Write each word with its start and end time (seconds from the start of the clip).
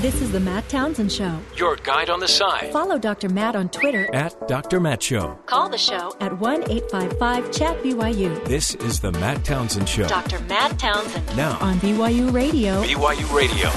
This 0.00 0.22
is 0.22 0.30
the 0.30 0.38
Matt 0.38 0.68
Townsend 0.68 1.10
Show. 1.10 1.40
Your 1.56 1.74
guide 1.74 2.08
on 2.08 2.20
the 2.20 2.28
side. 2.28 2.72
Follow 2.72 2.98
Dr. 2.98 3.28
Matt 3.28 3.56
on 3.56 3.68
Twitter. 3.68 4.08
At 4.14 4.46
Dr. 4.46 4.78
Matt 4.78 5.02
Show. 5.02 5.36
Call 5.46 5.68
the 5.68 5.76
show 5.76 6.14
at 6.20 6.38
1 6.38 6.70
855 6.70 7.50
Chat 7.50 7.82
BYU. 7.82 8.44
This 8.44 8.76
is 8.76 9.00
the 9.00 9.10
Matt 9.10 9.44
Townsend 9.44 9.88
Show. 9.88 10.06
Dr. 10.06 10.38
Matt 10.44 10.78
Townsend. 10.78 11.36
Now 11.36 11.58
on 11.58 11.80
BYU 11.80 12.32
Radio. 12.32 12.80
BYU 12.84 13.34
Radio. 13.34 13.70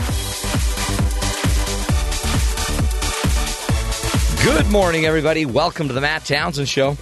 Good 4.43 4.71
morning, 4.71 5.07
everybody. 5.07 5.47
Welcome 5.47 5.88
to 5.88 5.95
the 5.95 6.01
Matt 6.01 6.25
Townsend 6.25 6.69
Show. 6.69 6.97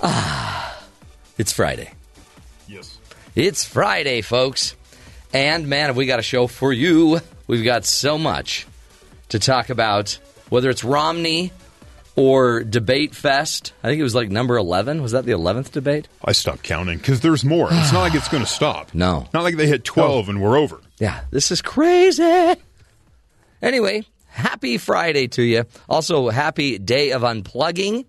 Ah, 0.00 0.86
it's 1.36 1.52
Friday. 1.52 1.90
Yes. 2.68 2.96
It's 3.34 3.64
Friday, 3.64 4.20
folks. 4.20 4.76
And 5.32 5.66
man, 5.66 5.86
have 5.86 5.96
we 5.96 6.06
got 6.06 6.20
a 6.20 6.22
show 6.22 6.46
for 6.46 6.72
you. 6.72 7.18
We've 7.46 7.64
got 7.64 7.84
so 7.84 8.16
much 8.18 8.66
to 9.28 9.38
talk 9.38 9.70
about, 9.70 10.18
whether 10.48 10.70
it's 10.70 10.84
Romney 10.84 11.52
or 12.16 12.62
Debate 12.64 13.14
Fest. 13.14 13.72
I 13.82 13.88
think 13.88 14.00
it 14.00 14.04
was 14.04 14.14
like 14.14 14.30
number 14.30 14.56
11. 14.56 15.02
Was 15.02 15.12
that 15.12 15.24
the 15.24 15.32
11th 15.32 15.72
debate? 15.72 16.08
I 16.24 16.32
stopped 16.32 16.62
counting 16.62 16.98
because 16.98 17.20
there's 17.20 17.44
more. 17.44 17.68
It's 17.70 17.92
not 17.92 18.00
like 18.00 18.14
it's 18.14 18.28
going 18.28 18.42
to 18.44 18.48
stop. 18.48 18.90
No. 18.94 19.26
Not 19.34 19.42
like 19.42 19.56
they 19.56 19.66
hit 19.66 19.84
12 19.84 20.28
and 20.28 20.40
we're 20.40 20.56
over. 20.56 20.80
Yeah, 20.98 21.22
this 21.30 21.50
is 21.50 21.60
crazy. 21.60 22.54
Anyway, 23.60 24.04
happy 24.28 24.78
Friday 24.78 25.26
to 25.28 25.42
you. 25.42 25.64
Also, 25.88 26.28
happy 26.30 26.78
day 26.78 27.10
of 27.12 27.22
unplugging. 27.22 28.06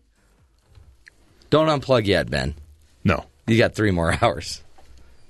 Don't 1.50 1.68
unplug 1.68 2.06
yet, 2.06 2.30
Ben. 2.30 2.56
No. 3.04 3.26
You 3.48 3.58
got 3.58 3.74
three 3.76 3.92
more 3.92 4.16
hours. 4.22 4.62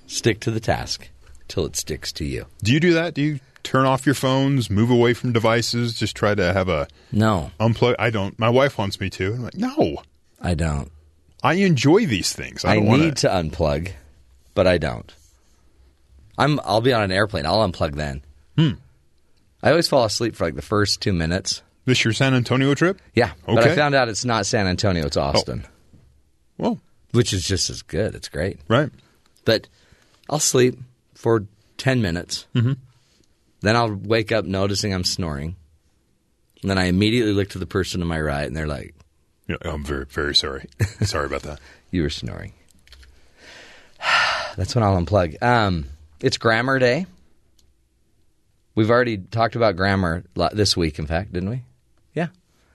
Stick 0.08 0.40
to 0.42 0.52
the 0.52 0.60
task 0.60 1.10
till 1.48 1.66
it 1.66 1.76
sticks 1.76 2.12
to 2.14 2.26
you. 2.26 2.46
Do 2.64 2.74
you 2.74 2.80
do 2.80 2.94
that? 2.94 3.14
Do 3.14 3.22
you 3.22 3.40
turn 3.66 3.86
off 3.86 4.06
your 4.06 4.16
phones, 4.16 4.70
move 4.70 4.90
away 4.90 5.14
from 5.14 5.34
devices, 5.34 5.94
just 6.00 6.16
try 6.16 6.34
to 6.36 6.54
have 6.54 6.70
a 6.70 6.88
No, 7.12 7.52
unplug? 7.60 7.96
I 8.00 8.10
don't. 8.10 8.38
My 8.40 8.50
wife 8.50 8.78
wants 8.78 9.00
me 9.00 9.10
to. 9.12 9.34
I'm 9.34 9.44
like, 9.44 9.56
no. 9.56 9.98
I 10.42 10.54
don't. 10.54 10.92
I 11.44 11.56
enjoy 11.56 12.06
these 12.06 12.32
things. 12.34 12.64
I 12.64 12.76
I, 12.76 12.80
need 12.80 12.88
want 12.88 13.18
to 13.18 13.28
unplug, 13.28 13.92
but 14.54 14.66
I 14.68 14.78
don't. 14.78 15.14
I'm. 16.38 16.60
I'll 16.64 16.82
be 16.82 16.94
on 16.94 17.04
an 17.04 17.12
airplane. 17.12 17.46
I'll 17.46 17.68
unplug 17.70 17.96
then. 17.96 18.22
Hmm. 18.58 18.72
I 19.64 19.70
always 19.72 19.88
fall 19.88 20.06
asleep 20.06 20.36
for 20.36 20.46
like 20.46 20.56
the 20.56 20.62
first 20.62 21.02
two 21.02 21.14
minutes. 21.14 21.62
This 21.86 22.04
your 22.04 22.14
San 22.14 22.34
Antonio 22.34 22.74
trip? 22.74 23.00
Yeah, 23.14 23.32
okay. 23.48 23.56
but 23.56 23.64
I 23.68 23.76
found 23.76 23.94
out 23.96 24.10
it's 24.10 24.26
not 24.26 24.46
San 24.46 24.66
Antonio. 24.68 25.06
It's 25.06 25.18
Austin, 25.18 25.66
Well, 26.58 26.80
which 27.12 27.32
is 27.32 27.44
just 27.44 27.70
as 27.70 27.82
good. 27.84 28.16
It's 28.16 28.28
great. 28.30 28.60
right. 28.68 28.90
But 29.46 29.68
I'll 30.30 30.40
sleep 30.40 30.80
for 31.14 31.46
10 31.78 32.02
minutes. 32.02 32.48
Mm-hmm. 32.56 32.74
Then 33.66 33.76
I'll 33.76 33.96
wake 33.96 34.32
up 34.32 34.46
noticing 34.46 34.94
I'm 34.94 35.04
snoring. 35.04 35.56
And 36.62 36.70
then 36.70 36.78
I 36.78 36.86
immediately 36.86 37.34
look 37.34 37.50
to 37.50 37.58
the 37.58 37.66
person 37.66 38.00
to 38.00 38.06
my 38.06 38.22
right, 38.22 38.46
and 38.46 38.56
they're 38.56 38.68
like, 38.68 38.94
Yeah, 39.48 39.56
I'm 39.62 39.84
very, 39.84 40.06
very 40.06 40.36
sorry. 40.36 40.70
sorry 41.02 41.26
about 41.26 41.42
that. 41.44 41.60
You 41.92 42.02
were 42.02 42.10
snoring. 42.10 42.52
That's 44.58 44.76
when 44.76 44.84
I'll 44.84 45.02
unplug. 45.02 45.42
Um, 45.42 45.86
it's 46.20 46.38
grammar 46.38 46.78
day. 46.78 47.06
We've 48.74 48.90
already 48.90 49.18
talked 49.18 49.56
about 49.56 49.78
grammar 49.78 50.26
this 50.52 50.76
week, 50.76 51.00
in 51.00 51.08
fact, 51.08 51.32
didn't 51.32 51.52
we? 51.52 51.64
Yeah. 52.14 52.28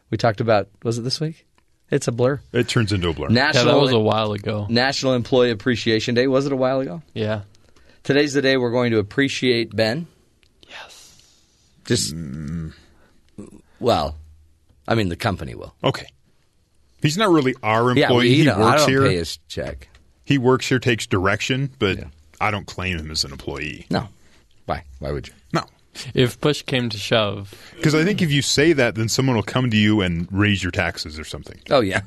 We 0.08 0.16
talked 0.16 0.40
about, 0.40 0.68
was 0.82 0.96
it 0.96 1.02
this 1.02 1.20
week? 1.20 1.44
It's 1.90 2.08
a 2.08 2.12
blur. 2.12 2.40
It 2.52 2.68
turns 2.68 2.92
into 2.92 3.10
a 3.10 3.12
blur. 3.12 3.30
Yeah, 3.30 3.52
that 3.52 3.76
was 3.76 3.92
a 3.92 3.98
while 3.98 4.32
ago. 4.32 4.66
National 4.70 5.12
Employee 5.12 5.50
Appreciation 5.50 6.14
Day. 6.14 6.26
Was 6.26 6.46
it 6.46 6.52
a 6.52 6.56
while 6.56 6.80
ago? 6.80 7.02
Yeah. 7.12 7.42
Today's 8.02 8.32
the 8.32 8.40
day 8.40 8.56
we're 8.56 8.70
going 8.70 8.92
to 8.92 8.98
appreciate 8.98 9.76
Ben. 9.76 10.06
Yes. 11.90 12.10
Just 12.10 12.14
well, 13.80 14.16
I 14.86 14.94
mean 14.94 15.08
the 15.08 15.16
company 15.16 15.54
will. 15.54 15.74
okay. 15.82 16.06
He's 17.02 17.16
not 17.16 17.30
really 17.30 17.54
our 17.62 17.94
Yeah, 17.96 18.04
employee. 18.08 18.34
he 18.34 18.44
don't, 18.44 18.60
I 18.60 18.64
works 18.72 18.82
don't 18.82 18.90
here. 18.90 19.02
pay 19.06 19.16
his 19.16 19.38
check. 19.48 19.88
He 20.24 20.36
works 20.36 20.68
here, 20.68 20.78
takes 20.78 21.06
direction, 21.06 21.70
but 21.78 21.96
Yeah. 21.98 22.04
I 22.40 22.50
don't 22.50 22.66
claim 22.66 22.98
him 22.98 23.10
as 23.10 23.24
an 23.24 23.32
employee. 23.32 23.86
No, 23.90 24.08
why? 24.66 24.84
Why 24.98 25.10
would 25.12 25.26
you? 25.28 25.34
No. 25.52 25.64
If 26.14 26.40
push 26.40 26.62
came 26.62 26.88
to 26.90 26.96
shove, 26.98 27.52
Because 27.76 27.94
I 27.94 28.04
think 28.04 28.22
if 28.22 28.30
you 28.30 28.42
say 28.42 28.72
that, 28.74 28.94
then 28.94 29.08
someone 29.08 29.34
will 29.36 29.42
come 29.42 29.70
to 29.70 29.76
you 29.76 30.00
and 30.02 30.28
raise 30.30 30.62
your 30.62 30.70
taxes 30.70 31.18
or 31.18 31.24
something. 31.24 31.58
Oh 31.70 31.80
yeah, 31.80 32.02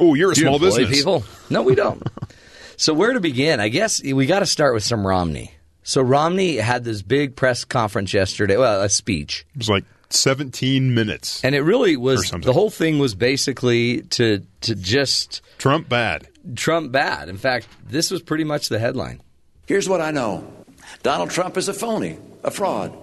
Oh, 0.00 0.14
you're 0.14 0.32
a 0.32 0.34
Do 0.34 0.42
small 0.42 0.54
employ 0.54 0.68
business. 0.78 0.98
people. 0.98 1.24
No, 1.50 1.62
we 1.62 1.74
don't. 1.74 2.02
so 2.76 2.94
where 2.94 3.12
to 3.12 3.20
begin? 3.20 3.60
I 3.60 3.68
guess 3.68 4.02
we 4.02 4.26
got 4.26 4.40
to 4.40 4.46
start 4.46 4.74
with 4.74 4.82
some 4.84 5.06
Romney. 5.06 5.53
So 5.84 6.02
Romney 6.02 6.56
had 6.56 6.82
this 6.82 7.02
big 7.02 7.36
press 7.36 7.64
conference 7.64 8.12
yesterday. 8.12 8.56
Well, 8.56 8.82
a 8.82 8.88
speech. 8.88 9.46
It 9.54 9.58
was 9.58 9.68
like 9.68 9.84
17 10.10 10.94
minutes. 10.94 11.44
And 11.44 11.54
it 11.54 11.60
really 11.60 11.96
was 11.96 12.30
the 12.30 12.52
whole 12.52 12.70
thing 12.70 12.98
was 12.98 13.14
basically 13.14 14.02
to 14.02 14.44
to 14.62 14.74
just 14.74 15.42
Trump 15.58 15.88
bad. 15.88 16.26
Trump 16.56 16.90
bad. 16.90 17.28
In 17.28 17.36
fact, 17.36 17.68
this 17.86 18.10
was 18.10 18.22
pretty 18.22 18.44
much 18.44 18.70
the 18.70 18.78
headline. 18.78 19.20
Here's 19.66 19.88
what 19.88 20.00
I 20.00 20.10
know 20.10 20.50
Donald 21.02 21.30
Trump 21.30 21.56
is 21.56 21.68
a 21.68 21.74
phony, 21.74 22.18
a 22.42 22.50
fraud. 22.50 22.96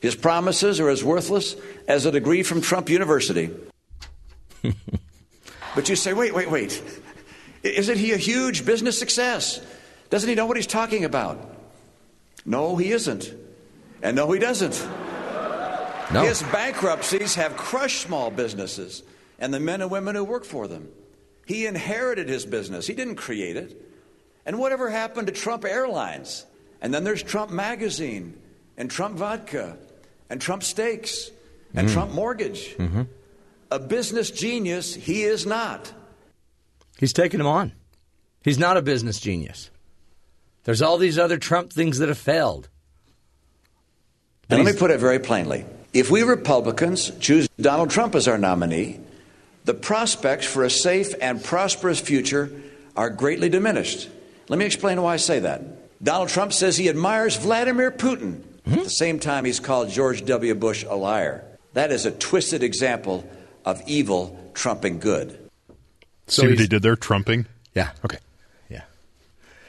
His 0.00 0.14
promises 0.14 0.80
are 0.80 0.88
as 0.88 1.04
worthless 1.04 1.56
as 1.88 2.06
a 2.06 2.12
degree 2.12 2.42
from 2.42 2.60
Trump 2.60 2.88
University. 2.88 3.50
but 5.74 5.88
you 5.88 5.96
say, 5.96 6.12
wait, 6.12 6.34
wait, 6.34 6.50
wait. 6.50 6.82
Isn't 7.62 7.98
he 7.98 8.12
a 8.12 8.16
huge 8.16 8.64
business 8.64 8.98
success? 8.98 9.60
Doesn't 10.10 10.28
he 10.28 10.34
know 10.34 10.46
what 10.46 10.56
he's 10.56 10.66
talking 10.66 11.04
about? 11.04 11.55
No, 12.46 12.76
he 12.76 12.92
isn't. 12.92 13.34
And 14.02 14.16
no, 14.16 14.30
he 14.30 14.38
doesn't. 14.38 14.86
No, 16.12 16.22
His 16.22 16.42
bankruptcies 16.44 17.34
have 17.34 17.56
crushed 17.56 18.02
small 18.02 18.30
businesses 18.30 19.02
and 19.40 19.52
the 19.52 19.58
men 19.58 19.82
and 19.82 19.90
women 19.90 20.14
who 20.14 20.24
work 20.24 20.44
for 20.44 20.68
them. 20.68 20.88
He 21.46 21.66
inherited 21.66 22.28
his 22.28 22.46
business, 22.46 22.86
he 22.86 22.94
didn't 22.94 23.16
create 23.16 23.56
it. 23.56 23.82
And 24.44 24.60
whatever 24.60 24.88
happened 24.88 25.26
to 25.26 25.32
Trump 25.32 25.64
Airlines? 25.64 26.46
And 26.80 26.94
then 26.94 27.02
there's 27.02 27.22
Trump 27.22 27.50
Magazine, 27.50 28.38
and 28.76 28.88
Trump 28.88 29.16
Vodka, 29.16 29.76
and 30.30 30.40
Trump 30.40 30.62
Steaks, 30.62 31.30
and 31.74 31.88
mm. 31.88 31.92
Trump 31.92 32.12
Mortgage. 32.12 32.76
Mm-hmm. 32.76 33.02
A 33.72 33.78
business 33.80 34.30
genius, 34.30 34.94
he 34.94 35.24
is 35.24 35.46
not. 35.46 35.92
He's 36.98 37.12
taking 37.12 37.40
him 37.40 37.46
on. 37.46 37.72
He's 38.42 38.58
not 38.58 38.76
a 38.76 38.82
business 38.82 39.18
genius. 39.18 39.70
There's 40.66 40.82
all 40.82 40.98
these 40.98 41.16
other 41.16 41.38
Trump 41.38 41.72
things 41.72 41.98
that 41.98 42.08
have 42.08 42.18
failed. 42.18 42.68
And 44.50 44.62
let 44.64 44.74
me 44.74 44.78
put 44.78 44.90
it 44.90 44.98
very 44.98 45.20
plainly. 45.20 45.64
If 45.94 46.10
we 46.10 46.22
Republicans 46.22 47.12
choose 47.20 47.48
Donald 47.60 47.90
Trump 47.90 48.16
as 48.16 48.26
our 48.26 48.36
nominee, 48.36 48.98
the 49.64 49.74
prospects 49.74 50.44
for 50.44 50.64
a 50.64 50.70
safe 50.70 51.14
and 51.20 51.42
prosperous 51.42 52.00
future 52.00 52.50
are 52.96 53.10
greatly 53.10 53.48
diminished. 53.48 54.08
Let 54.48 54.58
me 54.58 54.64
explain 54.64 55.00
why 55.00 55.14
I 55.14 55.16
say 55.18 55.38
that. 55.38 55.62
Donald 56.02 56.30
Trump 56.30 56.52
says 56.52 56.76
he 56.76 56.88
admires 56.88 57.36
Vladimir 57.36 57.92
Putin. 57.92 58.42
At 58.66 58.82
the 58.82 58.90
same 58.90 59.20
time, 59.20 59.44
he's 59.44 59.60
called 59.60 59.90
George 59.90 60.24
W. 60.24 60.52
Bush 60.56 60.84
a 60.88 60.96
liar. 60.96 61.44
That 61.74 61.92
is 61.92 62.04
a 62.06 62.10
twisted 62.10 62.64
example 62.64 63.24
of 63.64 63.80
evil 63.86 64.50
trumping 64.54 64.98
good. 64.98 65.38
So 66.26 66.42
See 66.42 66.46
what 66.48 66.50
he's- 66.50 66.58
they 66.62 66.66
did 66.66 66.82
there? 66.82 66.96
Trumping? 66.96 67.46
Yeah. 67.74 67.90
Okay. 68.04 68.18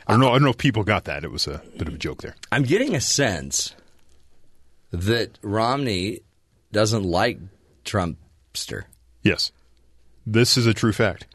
I 0.08 0.14
don't 0.14 0.22
know. 0.22 0.30
I 0.30 0.34
don't 0.34 0.44
know 0.44 0.50
if 0.52 0.58
people 0.58 0.84
got 0.84 1.04
that. 1.06 1.24
It 1.26 1.32
was 1.32 1.48
a 1.48 1.62
bit 1.78 1.88
of 1.88 1.94
a 1.94 1.98
joke 1.98 2.22
there. 2.22 2.36
I'm 2.52 2.64
getting 2.64 2.96
a 2.96 3.02
sense 3.02 3.76
that 4.92 5.38
Romney 5.42 6.22
doesn't 6.72 7.04
like 7.04 7.40
Trumpster. 7.84 8.86
Yes. 9.22 9.52
This 10.26 10.58
is 10.58 10.66
a 10.66 10.74
true 10.74 10.94
fact. 10.94 11.28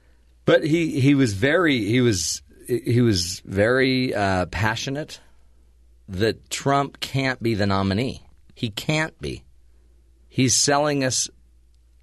But 0.47 0.65
he, 0.65 1.01
he 1.01 1.15
was 1.15 1.35
very 1.35 1.85
he 1.85 2.01
was 2.01 2.43
he 2.67 3.01
was 3.01 3.41
very 3.45 4.15
uh, 4.15 4.47
passionate 4.47 5.21
that 6.09 6.51
Trump 6.51 7.01
can't 7.01 7.43
be 7.43 7.55
the 7.55 7.67
nominee. 7.67 8.23
He 8.55 8.71
can't 8.71 9.19
be. 9.21 9.45
He's 10.29 10.55
selling 10.55 11.05
us, 11.05 11.29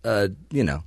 uh, 0.03 0.29
you 0.51 0.63
know, 0.63 0.83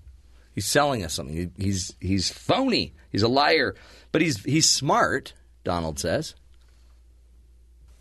he's 0.55 0.67
selling 0.67 1.05
us 1.05 1.15
something. 1.15 1.37
He, 1.37 1.65
he's 1.65 1.95
he's 2.01 2.31
phony. 2.31 2.95
He's 3.11 3.23
a 3.23 3.29
liar. 3.29 3.75
But 4.13 4.23
he's 4.23 4.43
he's 4.45 4.69
smart. 4.69 5.35
Donald 5.65 5.99
says. 5.99 6.35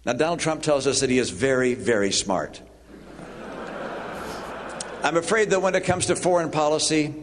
Now, 0.05 0.13
Donald 0.13 0.39
Trump 0.39 0.63
tells 0.63 0.87
us 0.87 1.01
that 1.01 1.09
he 1.09 1.19
is 1.19 1.29
very, 1.29 1.75
very 1.75 2.11
smart. 2.11 2.61
I'm 5.03 5.17
afraid 5.17 5.49
that 5.51 5.61
when 5.61 5.75
it 5.75 5.83
comes 5.83 6.07
to 6.07 6.15
foreign 6.15 6.51
policy, 6.51 7.13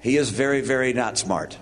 he 0.00 0.16
is 0.16 0.30
very, 0.30 0.60
very 0.60 0.92
not 0.92 1.18
smart. 1.18 1.56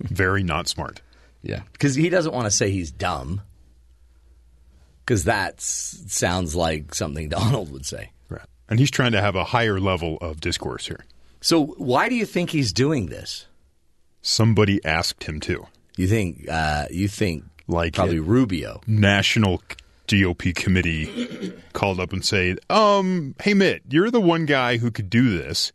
Very 0.00 0.42
not 0.42 0.68
smart. 0.68 1.02
Yeah, 1.42 1.62
because 1.72 1.94
he 1.94 2.08
doesn't 2.10 2.32
want 2.32 2.46
to 2.46 2.50
say 2.50 2.70
he's 2.70 2.90
dumb. 2.90 3.42
Because 5.04 5.24
that 5.24 5.60
sounds 5.60 6.54
like 6.54 6.94
something 6.94 7.28
Donald 7.30 7.72
would 7.72 7.86
say. 7.86 8.10
Right. 8.28 8.42
And 8.68 8.78
he's 8.78 8.90
trying 8.90 9.12
to 9.12 9.20
have 9.20 9.36
a 9.36 9.44
higher 9.44 9.80
level 9.80 10.18
of 10.20 10.40
discourse 10.40 10.86
here. 10.86 11.04
So 11.40 11.66
why 11.66 12.08
do 12.08 12.14
you 12.14 12.26
think 12.26 12.50
he's 12.50 12.72
doing 12.72 13.06
this? 13.06 13.46
Somebody 14.22 14.84
asked 14.84 15.24
him 15.24 15.40
to. 15.40 15.66
You 16.00 16.06
think 16.08 16.48
uh, 16.48 16.86
you 16.90 17.08
think 17.08 17.44
Like 17.68 17.92
probably 17.94 18.16
it. 18.16 18.22
Rubio? 18.22 18.80
National 18.86 19.62
GOP 20.08 20.54
committee 20.54 21.52
called 21.74 22.00
up 22.00 22.12
and 22.14 22.24
say, 22.24 22.56
um, 22.70 23.34
hey, 23.42 23.52
Mitt, 23.54 23.82
you're 23.90 24.10
the 24.10 24.20
one 24.20 24.46
guy 24.46 24.78
who 24.78 24.90
could 24.90 25.10
do 25.10 25.36
this. 25.36 25.72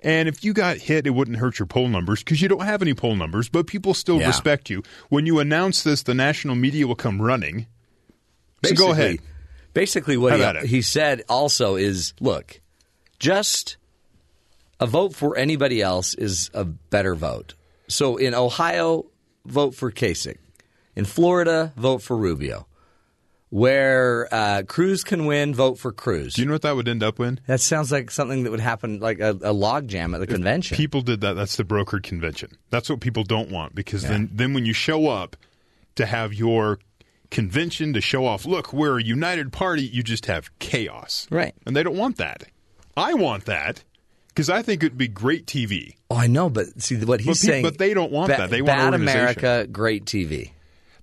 And 0.00 0.28
if 0.28 0.44
you 0.44 0.52
got 0.52 0.76
hit, 0.76 1.06
it 1.06 1.10
wouldn't 1.10 1.38
hurt 1.38 1.58
your 1.58 1.66
poll 1.66 1.88
numbers 1.88 2.20
because 2.22 2.40
you 2.40 2.48
don't 2.48 2.62
have 2.64 2.82
any 2.82 2.94
poll 2.94 3.16
numbers, 3.16 3.48
but 3.48 3.66
people 3.66 3.94
still 3.94 4.20
Yeah. 4.20 4.28
respect 4.28 4.70
you. 4.70 4.82
When 5.08 5.26
you 5.26 5.40
announce 5.40 5.82
this, 5.82 6.02
the 6.02 6.14
national 6.14 6.54
media 6.54 6.86
will 6.86 6.94
come 6.94 7.20
running. 7.20 7.66
So 8.64 8.74
go 8.74 8.92
ahead. 8.92 9.18
Basically, 9.72 10.16
what 10.16 10.60
he, 10.62 10.68
he 10.68 10.82
said 10.82 11.22
also 11.28 11.74
is 11.74 12.14
look, 12.20 12.60
just 13.18 13.76
a 14.78 14.86
vote 14.86 15.14
for 15.16 15.36
anybody 15.36 15.82
else 15.82 16.14
is 16.14 16.48
a 16.54 16.64
better 16.64 17.14
vote. 17.16 17.54
So 17.88 18.16
in 18.16 18.34
Ohio, 18.34 19.06
vote 19.46 19.74
for 19.74 19.90
Kasich. 19.90 20.38
In 20.96 21.04
Florida, 21.04 21.72
vote 21.76 22.02
for 22.02 22.16
Rubio. 22.16 22.66
Where 23.50 24.26
uh, 24.34 24.62
Cruz 24.66 25.04
can 25.04 25.26
win, 25.26 25.54
vote 25.54 25.78
for 25.78 25.92
Cruz. 25.92 26.34
Do 26.34 26.42
you 26.42 26.46
know 26.46 26.54
what 26.54 26.62
that 26.62 26.74
would 26.74 26.88
end 26.88 27.04
up 27.04 27.20
in? 27.20 27.38
that 27.46 27.60
sounds 27.60 27.92
like 27.92 28.10
something 28.10 28.42
that 28.42 28.50
would 28.50 28.58
happen, 28.58 28.98
like 28.98 29.20
a, 29.20 29.38
a 29.42 29.52
log 29.52 29.86
jam 29.86 30.12
at 30.12 30.18
the 30.18 30.26
convention. 30.26 30.76
People 30.76 31.02
did 31.02 31.20
that. 31.20 31.34
That's 31.34 31.56
the 31.56 31.62
brokered 31.62 32.02
convention. 32.02 32.56
That's 32.70 32.90
what 32.90 33.00
people 33.00 33.22
don't 33.22 33.50
want 33.50 33.74
because 33.74 34.02
then, 34.02 34.28
then 34.32 34.54
when 34.54 34.66
you 34.66 34.72
show 34.72 35.06
up 35.06 35.36
to 35.94 36.06
have 36.06 36.34
your 36.34 36.80
convention 37.30 37.92
to 37.92 38.00
show 38.00 38.26
off, 38.26 38.44
look, 38.44 38.72
we're 38.72 38.98
a 38.98 39.04
united 39.04 39.52
party, 39.52 39.82
you 39.82 40.02
just 40.02 40.26
have 40.26 40.56
chaos. 40.58 41.28
Right. 41.30 41.54
And 41.64 41.76
they 41.76 41.84
don't 41.84 41.96
want 41.96 42.16
that. 42.16 42.44
I 42.96 43.14
want 43.14 43.44
that 43.44 43.84
because 44.34 44.50
I 44.50 44.62
think 44.62 44.82
it'd 44.82 44.98
be 44.98 45.06
great 45.08 45.46
TV. 45.46 45.94
oh, 46.10 46.16
I 46.16 46.26
know, 46.26 46.50
but 46.50 46.82
see 46.82 46.96
what 46.96 47.20
he's 47.20 47.40
But 47.40 47.46
pe- 47.46 47.52
saying. 47.52 47.62
but 47.62 47.78
they 47.78 47.94
don't 47.94 48.10
want 48.10 48.30
ba- 48.32 48.36
that. 48.38 48.50
They 48.50 48.62
want 48.62 48.78
bad. 48.90 48.94
America, 48.94 49.66
great 49.70 50.04
TV. 50.04 50.50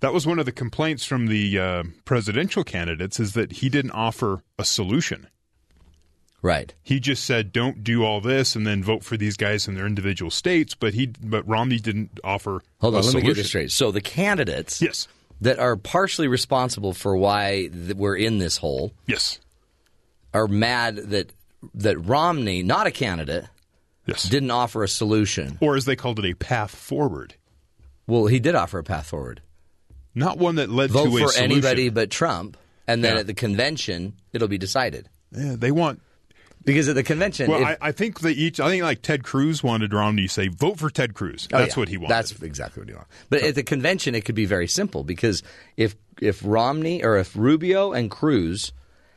That 0.01 0.13
was 0.13 0.25
one 0.27 0.39
of 0.39 0.45
the 0.45 0.51
complaints 0.51 1.05
from 1.05 1.27
the 1.27 1.59
uh, 1.59 1.83
presidential 2.05 2.63
candidates 2.63 3.19
is 3.19 3.33
that 3.33 3.51
he 3.53 3.69
didn't 3.69 3.91
offer 3.91 4.41
a 4.59 4.65
solution. 4.65 5.27
Right. 6.43 6.73
He 6.81 6.99
just 6.99 7.23
said, 7.23 7.51
"Don't 7.53 7.83
do 7.83 8.03
all 8.03 8.19
this 8.19 8.55
and 8.55 8.65
then 8.65 8.83
vote 8.83 9.03
for 9.03 9.15
these 9.15 9.37
guys 9.37 9.67
in 9.67 9.75
their 9.75 9.85
individual 9.85 10.31
states." 10.31 10.73
But 10.73 10.95
he, 10.95 11.05
but 11.05 11.47
Romney 11.47 11.77
didn't 11.77 12.19
offer. 12.23 12.63
Hold 12.79 12.95
on, 12.95 13.03
let 13.05 13.13
me 13.13 13.21
get 13.21 13.35
this 13.35 13.47
straight. 13.47 13.69
So 13.71 13.91
the 13.91 14.01
candidates 14.01 14.81
Yes, 14.81 15.07
that 15.39 15.59
are 15.59 15.75
partially 15.75 16.27
responsible 16.27 16.93
for 16.93 17.15
why 17.15 17.69
th- 17.71 17.93
we're 17.95 18.15
in 18.17 18.39
this 18.39 18.57
hole 18.57 18.91
yes, 19.05 19.39
are 20.33 20.47
mad 20.47 20.95
that 20.95 21.31
that 21.75 21.97
Romney, 21.97 22.63
not 22.63 22.87
a 22.87 22.91
candidate, 22.91 23.45
yes. 24.05 24.23
didn't 24.23 24.51
offer 24.51 24.83
a 24.83 24.87
solution. 24.87 25.57
or 25.61 25.75
as 25.75 25.85
they 25.85 25.95
called 25.95 26.19
it, 26.19 26.25
a 26.25 26.33
path 26.35 26.75
forward. 26.75 27.35
Well, 28.07 28.25
he 28.27 28.39
did 28.39 28.55
offer 28.55 28.79
a 28.79 28.83
path 28.83 29.07
forward. 29.07 29.41
Not 30.13 30.37
one 30.37 30.55
that 30.55 30.69
led 30.69 30.91
Vote 30.91 31.03
to 31.05 31.17
a 31.17 31.21
for 31.21 31.27
solution. 31.29 31.43
anybody 31.43 31.89
but 31.89 32.09
Trump, 32.09 32.57
and 32.87 33.03
then 33.03 33.13
Yeah. 33.15 33.19
at 33.21 33.27
the 33.27 33.33
convention 33.33 34.13
it'll 34.33 34.47
be 34.49 34.57
decided. 34.57 35.07
Yeah, 35.31 35.55
they 35.57 35.71
want. 35.71 36.01
Because 36.63 36.87
at 36.89 36.93
the 36.95 37.01
convention, 37.03 37.49
Well, 37.49 37.61
if- 37.61 37.67
I, 37.67 37.77
I 37.81 37.91
think 37.91 38.19
they 38.19 38.31
each. 38.33 38.59
I 38.59 38.69
think 38.69 38.83
like 38.83 39.01
Ted 39.01 39.23
Cruz 39.23 39.63
wanted 39.63 39.93
Romney 39.93 40.23
to 40.23 40.27
say, 40.27 40.47
"Vote 40.49 40.77
for 40.77 40.89
Ted 40.91 41.13
Cruz." 41.15 41.47
Oh, 41.53 41.57
That's 41.57 41.75
yeah. 41.75 41.79
what 41.79 41.89
he 41.89 41.97
wanted. 41.97 42.09
That's 42.13 42.39
exactly 42.43 42.81
what 42.81 42.89
he 42.89 42.93
wanted. 42.93 43.07
But 43.29 43.41
at 43.41 43.55
the 43.55 43.63
convention, 43.63 44.13
it 44.13 44.25
could 44.25 44.35
be 44.35 44.45
very 44.45 44.67
simple 44.67 45.03
because 45.03 45.41
if 45.77 45.95
if 46.19 46.41
Romney 46.43 47.03
or 47.03 47.17
if 47.17 47.35
Rubio 47.35 47.93
and 47.93 48.11
Cruz 48.11 48.73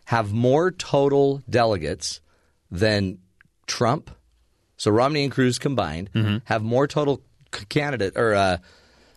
have 0.07 0.33
more 0.33 0.71
total 0.71 1.43
delegates 1.51 2.21
than 2.75 3.19
Trump, 3.67 4.11
so 4.77 4.91
Romney 4.91 5.23
and 5.25 5.33
Cruz 5.33 5.59
combined 5.59 6.11
Mm-hmm. 6.15 6.39
have 6.45 6.63
more 6.63 6.87
total 6.87 7.23
candidate 7.69 8.15
or 8.17 8.35
uh, 8.35 8.57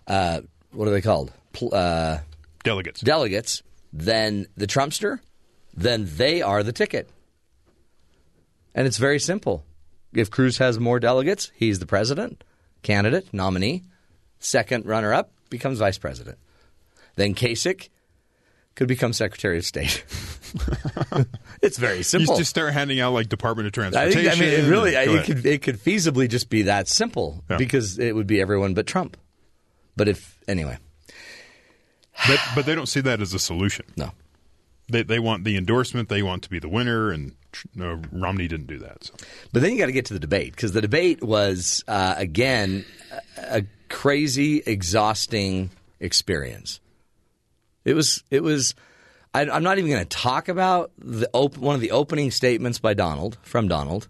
uh, 0.08 0.42
what 0.72 0.88
are 0.88 0.92
they 0.92 1.02
called 1.02 1.32
Pl- 1.54 1.74
uh, 1.74 2.20
delegates. 2.64 3.02
delegates 3.02 3.64
than 3.92 4.46
the 4.56 4.68
Trumpster, 4.68 5.20
then 5.76 6.08
they 6.18 6.42
are 6.42 6.62
the 6.64 6.72
ticket. 6.74 7.10
And 8.76 8.86
it's 8.86 8.98
very 8.98 9.20
simple. 9.20 9.64
If 10.14 10.30
Cruz 10.30 10.58
has 10.60 10.80
more 10.80 11.00
delegates, 11.00 11.52
he's 11.56 11.80
the 11.80 11.86
president, 11.86 12.44
candidate, 12.84 13.34
nominee. 13.34 13.84
Second 14.40 14.86
runner 14.86 15.14
up 15.14 15.32
becomes 15.50 15.80
vice 15.80 15.98
president. 15.98 16.38
Then 17.16 17.34
Kasich 17.34 17.90
could 18.78 18.88
become 18.88 19.12
Secretary 19.12 19.58
of 19.58 19.66
State. 19.66 20.06
it's 21.62 21.80
very 21.80 22.04
simple. 22.04 22.36
you 22.36 22.40
just 22.40 22.52
start 22.52 22.72
handing 22.74 23.00
out 23.00 23.12
like 23.12 23.28
Department 23.28 23.66
of 23.68 23.72
I, 23.72 23.90
Transportation. 23.90 24.22
think, 24.22 24.38
I 24.38 24.40
mean, 24.40 24.54
it 24.66 24.70
really, 24.70 24.92
Go 24.92 25.00
it 25.16 25.26
could, 25.26 25.46
it 25.46 25.62
could 25.64 25.78
feasibly 25.78 26.30
just 26.30 26.50
be 26.50 26.62
that 26.64 26.88
simple 26.88 27.44
Yeah. 27.50 27.58
because 27.58 27.98
it 27.98 28.16
would 28.16 28.28
be 28.28 28.40
everyone 28.40 28.76
but 28.76 28.86
Trump. 28.86 29.18
But 29.96 30.08
if, 30.08 30.38
anyway, 30.48 30.78
but, 32.28 32.40
but 32.56 32.66
they 32.68 32.76
don't 32.76 32.86
see 32.86 33.02
that 33.02 33.20
as 33.20 33.34
a 33.34 33.40
solution. 33.40 33.86
no. 33.98 34.12
They 34.90 35.04
they 35.04 35.20
want 35.20 35.44
the 35.44 35.58
endorsement. 35.58 36.08
They 36.08 36.24
want 36.24 36.44
to 36.44 36.50
be 36.50 36.60
the 36.60 36.70
winner, 36.70 37.12
and 37.12 37.34
uh, 37.78 37.98
Romney 38.10 38.48
didn't 38.48 38.68
do 38.68 38.78
that. 38.78 39.04
So. 39.04 39.16
But 39.52 39.62
then 39.62 39.74
you 39.74 39.78
got 39.78 39.88
to 39.88 39.92
get 39.92 40.06
to 40.06 40.14
the 40.14 40.20
debate 40.20 40.52
because 40.56 40.72
the 40.72 40.80
debate 40.80 41.22
was 41.22 41.84
uh, 41.90 42.16
again 42.16 42.86
a 43.38 43.64
crazy, 43.90 44.64
exhausting 44.66 45.72
experience. 46.00 46.80
It 47.88 47.96
was. 47.96 48.24
It 48.30 48.44
was. 48.44 48.76
I, 49.34 49.50
I'm 49.50 49.64
not 49.64 49.78
even 49.78 49.90
going 49.90 50.04
to 50.06 50.18
talk 50.18 50.50
about 50.50 50.92
the 50.98 51.30
op- 51.32 51.58
one 51.58 51.76
of 51.76 51.82
the 51.82 51.92
opening 51.92 52.32
statements 52.32 52.80
by 52.80 52.94
Donald 52.94 53.38
from 53.44 53.68
Donald, 53.68 54.08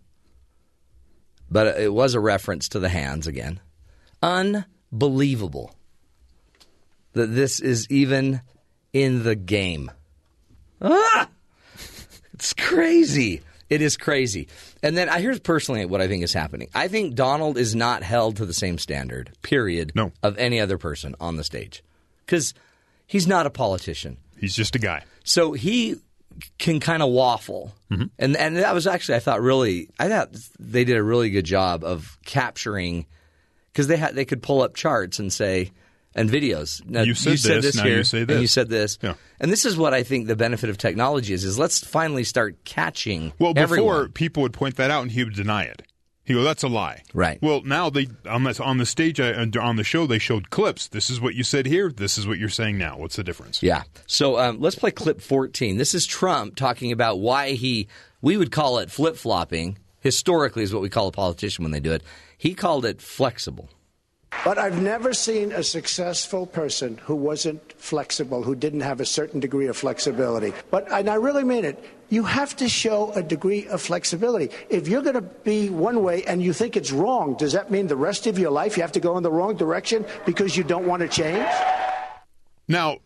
but 1.52 1.80
it 1.80 1.94
was 1.94 2.14
a 2.16 2.20
reference 2.20 2.70
to 2.70 2.80
the 2.80 2.90
hands 2.90 3.28
again. 3.28 3.60
Unbelievable 4.24 5.76
that 7.14 7.28
this 7.28 7.60
is 7.60 7.88
even 7.90 8.42
in 8.94 9.24
the 9.24 9.36
game. 9.36 9.92
Ah! 10.82 11.30
It's 12.34 12.54
crazy. 12.54 13.42
It 13.70 13.82
is 13.82 13.98
crazy. 13.98 14.48
And 14.82 14.98
then 14.98 15.10
I 15.10 15.20
here's 15.20 15.40
personally 15.40 15.86
what 15.86 16.02
I 16.02 16.08
think 16.08 16.24
is 16.24 16.34
happening. 16.34 16.70
I 16.74 16.88
think 16.88 17.16
Donald 17.16 17.58
is 17.58 17.76
not 17.76 18.02
held 18.04 18.38
to 18.38 18.46
the 18.46 18.54
same 18.54 18.78
standard, 18.78 19.32
period, 19.42 19.92
No. 19.94 20.14
of 20.24 20.38
any 20.38 20.60
other 20.60 20.78
person 20.78 21.16
on 21.20 21.36
the 21.36 21.44
stage. 21.44 21.84
Because 22.26 22.54
he's 23.08 23.28
not 23.28 23.46
a 23.46 23.50
politician. 23.50 24.18
He's 24.38 24.56
just 24.56 24.76
a 24.76 24.80
guy. 24.80 25.04
So 25.24 25.54
he 25.54 25.96
can 26.60 26.80
kind 26.80 27.02
of 27.02 27.10
waffle. 27.10 27.74
Mm-hmm. 27.92 28.04
And 28.20 28.38
and 28.38 28.58
that 28.58 28.74
was 28.76 28.86
actually 28.86 29.16
I 29.16 29.20
thought 29.20 29.42
really 29.42 29.90
I 30.00 30.08
thought 30.10 30.30
they 30.60 30.84
did 30.84 30.98
a 30.98 31.04
really 31.04 31.32
good 31.32 31.46
job 31.46 31.84
of 31.84 32.18
capturing 32.26 33.08
because 33.72 33.88
they 33.88 33.98
had 33.98 34.14
they 34.16 34.26
could 34.26 34.44
pull 34.44 34.62
up 34.62 34.76
charts 34.76 35.20
and 35.20 35.34
say 35.34 35.72
and 36.16 36.30
videos. 36.30 36.84
Now, 36.86 37.04
You 37.04 37.14
said 37.14 37.62
this, 37.62 37.76
now 37.76 37.84
here, 37.84 37.98
you 37.98 38.04
say 38.04 38.22
and 38.22 38.30
you 38.30 38.38
this. 38.40 38.52
said 38.52 38.70
this. 38.70 38.98
Yeah. 39.02 39.14
And 39.40 39.52
this 39.52 39.66
is 39.66 39.78
what 39.78 39.94
I 39.94 40.02
think 40.04 40.28
the 40.28 40.36
benefit 40.36 40.70
of 40.70 40.78
technology 40.78 41.34
is: 41.34 41.44
is 41.44 41.60
let's 41.60 41.84
finally 41.86 42.24
start 42.24 42.64
catching. 42.66 43.34
Well, 43.40 43.54
before 43.54 43.64
everyone. 43.64 44.12
people 44.14 44.44
would 44.44 44.54
point 44.54 44.78
that 44.78 44.90
out, 44.90 45.04
and 45.04 45.12
he 45.12 45.24
would 45.24 45.36
deny 45.36 45.64
it. 45.64 45.84
He 46.28 46.34
go, 46.34 46.44
"That's 46.44 46.64
a 46.64 46.68
lie." 46.68 47.04
Right. 47.14 47.40
Well, 47.42 47.62
now 47.62 47.90
they 47.90 48.10
on 48.30 48.44
the, 48.44 48.62
on 48.62 48.80
the 48.80 48.86
stage 48.86 49.18
uh, 49.18 49.46
on 49.62 49.78
the 49.78 49.84
show 49.86 50.06
they 50.06 50.20
showed 50.20 50.50
clips. 50.50 50.90
This 50.90 51.10
is 51.10 51.22
what 51.22 51.36
you 51.36 51.44
said 51.46 51.66
here. 51.66 51.90
This 51.90 52.18
is 52.18 52.28
what 52.28 52.38
you're 52.38 52.50
saying 52.50 52.78
now. 52.78 52.98
What's 52.98 53.16
the 53.16 53.24
difference? 53.24 53.64
Yeah. 53.64 53.84
So 54.08 54.38
um, 54.38 54.60
let's 54.60 54.76
play 54.76 54.92
clip 54.92 55.22
14. 55.22 55.78
This 55.78 55.96
is 55.96 56.06
Trump 56.06 56.58
talking 56.58 56.92
about 56.92 57.20
why 57.20 57.52
he, 57.54 57.88
we 58.22 58.36
would 58.36 58.52
call 58.52 58.78
it 58.80 58.92
flip 58.92 59.16
flopping. 59.16 59.78
Historically, 60.02 60.64
is 60.64 60.74
what 60.74 60.82
we 60.82 60.90
call 60.90 61.08
a 61.08 61.12
politician 61.14 61.64
when 61.64 61.72
they 61.72 61.80
do 61.80 61.94
it. 61.94 62.04
He 62.38 62.54
called 62.54 62.86
it 62.86 63.02
flexible. 63.02 63.70
But 64.44 64.58
I've 64.58 64.82
never 64.82 65.14
seen 65.14 65.54
a 65.54 65.64
successful 65.64 66.46
person 66.46 67.00
who 67.04 67.16
wasn't 67.16 67.74
flexible, 67.74 68.44
who 68.44 68.56
didn't 68.56 68.82
have 68.82 69.00
a 69.00 69.06
certain 69.06 69.40
degree 69.40 69.68
of 69.68 69.78
flexibility. 69.78 70.54
But, 70.70 70.92
and 70.92 71.10
I 71.10 71.16
really 71.16 71.44
mean 71.44 71.66
it, 71.66 71.84
you 72.10 72.24
have 72.24 72.56
to 72.58 72.70
show 72.70 73.12
a 73.14 73.22
degree 73.22 73.68
of 73.68 73.82
flexibility. 73.82 74.50
If 74.70 74.88
you're 74.88 75.02
going 75.02 75.16
to 75.16 75.22
be 75.22 75.70
one 75.70 76.04
way 76.04 76.24
and 76.26 76.42
you 76.42 76.54
think 76.54 76.78
it's 76.78 76.92
wrong, 76.92 77.36
does 77.36 77.54
that 77.54 77.70
mean 77.72 77.88
the 77.88 77.96
rest 77.96 78.28
of 78.28 78.40
your 78.40 78.52
life 78.52 78.78
you 78.78 78.84
have 78.84 78.94
to 78.94 79.00
go 79.00 79.18
in 79.18 79.24
the 79.24 79.32
wrong 79.32 79.56
direction 79.58 80.06
because 80.26 80.56
you 80.56 80.64
don't 80.64 80.86
want 80.88 81.02
to 81.02 81.08
change? 81.08 81.48
Now, 82.68 82.98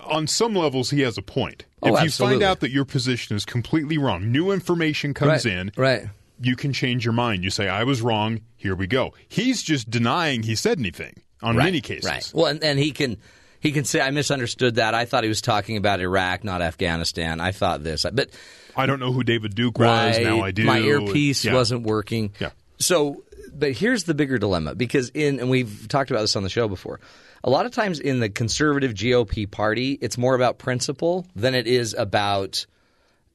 on 0.00 0.26
some 0.26 0.54
levels, 0.54 0.90
he 0.90 1.00
has 1.02 1.18
a 1.18 1.22
point. 1.22 1.64
Oh, 1.82 1.88
if 1.88 1.92
you 2.00 2.06
absolutely. 2.06 2.36
find 2.36 2.42
out 2.44 2.60
that 2.60 2.70
your 2.70 2.84
position 2.84 3.36
is 3.36 3.44
completely 3.44 3.98
wrong, 3.98 4.30
new 4.30 4.50
information 4.50 5.14
comes 5.14 5.44
in, 5.46 5.72
Right. 5.76 6.06
you 6.40 6.56
can 6.56 6.72
change 6.72 7.04
your 7.04 7.14
mind. 7.14 7.44
You 7.44 7.50
say, 7.50 7.68
"I 7.68 7.84
was 7.84 8.00
wrong. 8.00 8.40
Here 8.56 8.74
we 8.74 8.86
go." 8.86 9.12
He's 9.28 9.62
just 9.62 9.90
denying 9.90 10.44
he 10.44 10.54
said 10.54 10.78
anything 10.78 11.14
on 11.42 11.56
right. 11.56 11.64
many 11.64 11.80
cases. 11.80 12.08
Right. 12.08 12.30
Well, 12.34 12.46
and, 12.46 12.62
and 12.62 12.78
he 12.78 12.90
can 12.92 13.16
he 13.60 13.72
can 13.72 13.84
say 13.84 14.00
I 14.00 14.10
misunderstood 14.10 14.76
that. 14.76 14.94
I 14.94 15.04
thought 15.04 15.22
he 15.24 15.28
was 15.28 15.40
talking 15.40 15.76
about 15.76 16.00
Iraq, 16.00 16.44
not 16.44 16.62
Afghanistan. 16.62 17.40
I 17.40 17.52
thought 17.52 17.82
this, 17.82 18.04
but 18.12 18.30
I 18.76 18.86
don't 18.86 19.00
know 19.00 19.12
who 19.12 19.24
David 19.24 19.54
Duke 19.54 19.78
was. 19.78 19.86
Right. 20.16 20.22
Now 20.22 20.40
I 20.42 20.50
do. 20.50 20.64
My 20.64 20.78
earpiece 20.78 21.44
Yeah. 21.44 21.54
wasn't 21.54 21.82
working. 21.82 22.32
Yeah. 22.38 22.50
So, 22.78 23.24
but 23.52 23.72
here's 23.72 24.04
the 24.04 24.14
bigger 24.14 24.38
dilemma 24.38 24.74
because 24.74 25.08
in 25.10 25.40
and 25.40 25.50
we've 25.50 25.88
talked 25.88 26.10
about 26.10 26.20
this 26.20 26.36
on 26.36 26.42
the 26.44 26.48
show 26.48 26.68
before. 26.68 27.00
A 27.44 27.50
lot 27.50 27.66
of 27.66 27.72
times 27.72 28.00
in 28.00 28.18
the 28.20 28.28
conservative 28.28 28.94
GOP 28.94 29.48
party, 29.50 29.96
it's 30.00 30.18
more 30.18 30.34
about 30.34 30.58
principle 30.58 31.24
than 31.36 31.54
it 31.54 31.66
is 31.66 31.94
about 31.94 32.66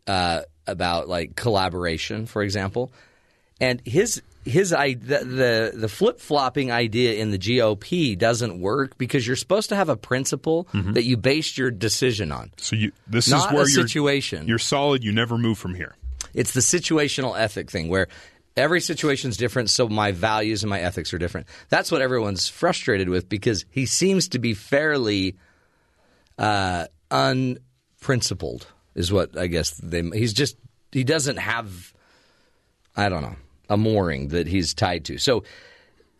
uh, 0.07 0.41
about 0.67 1.07
like 1.07 1.35
collaboration, 1.35 2.25
for 2.25 2.43
example. 2.43 2.91
And 3.61 3.81
his 3.85 4.21
his 4.45 4.73
I, 4.73 4.93
the 4.93 5.19
the, 5.19 5.71
the 5.75 5.89
flip 5.89 6.19
flopping 6.19 6.71
idea 6.71 7.13
in 7.13 7.31
the 7.31 7.37
GOP 7.37 8.17
doesn't 8.17 8.59
work 8.59 8.97
because 8.97 9.25
you're 9.25 9.35
supposed 9.35 9.69
to 9.69 9.75
have 9.75 9.89
a 9.89 9.97
principle 9.97 10.67
that 10.73 11.03
you 11.03 11.17
based 11.17 11.57
your 11.57 11.71
decision 11.71 12.31
on. 12.31 12.51
So 12.57 12.75
you, 12.75 12.91
this 13.07 13.29
Not 13.29 13.49
is 13.49 13.53
where 13.53 13.63
a 13.63 13.69
you're, 13.69 13.87
situation. 13.87 14.47
You're 14.47 14.59
solid. 14.59 15.03
You 15.03 15.11
never 15.11 15.37
move 15.37 15.57
from 15.57 15.75
here. 15.75 15.95
It's 16.33 16.53
the 16.53 16.61
situational 16.61 17.39
ethic 17.39 17.69
thing 17.69 17.89
where 17.89 18.07
every 18.57 18.81
situation 18.81 19.29
is 19.29 19.37
different, 19.37 19.69
so 19.69 19.87
my 19.87 20.11
values 20.11 20.63
and 20.63 20.69
my 20.69 20.79
ethics 20.79 21.13
are 21.13 21.17
different. 21.17 21.47
That's 21.69 21.91
what 21.91 22.01
everyone's 22.01 22.47
frustrated 22.47 23.09
with 23.09 23.29
because 23.29 23.65
he 23.69 23.85
seems 23.85 24.29
to 24.29 24.39
be 24.39 24.53
fairly 24.53 25.37
uh, 26.37 26.87
unprincipled, 27.11 28.67
is 28.95 29.11
what 29.11 29.37
I 29.37 29.47
guess 29.47 29.71
they. 29.77 30.01
He's 30.01 30.33
just 30.33 30.57
he 30.91 31.03
doesn't 31.03 31.37
have, 31.37 31.93
I 32.95 33.09
don't 33.09 33.21
know, 33.21 33.35
a 33.69 33.77
mooring 33.77 34.29
that 34.29 34.47
he's 34.47 34.73
tied 34.73 35.05
to. 35.05 35.17
So. 35.17 35.43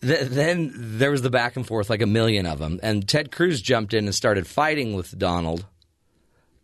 th- 0.01 0.27
Then 0.29 0.71
there 0.75 1.11
was 1.11 1.21
the 1.21 1.29
back 1.29 1.55
and 1.55 1.65
forth, 1.65 1.89
like 1.89 2.01
a 2.01 2.05
million 2.07 2.45
of 2.45 2.59
them, 2.59 2.79
and 2.83 3.07
Ted 3.07 3.31
Cruz 3.31 3.61
jumped 3.61 3.93
in 3.93 4.03
and 4.05 4.13
started 4.13 4.45
fighting 4.45 4.95
with 4.95 5.17
Donald, 5.17 5.65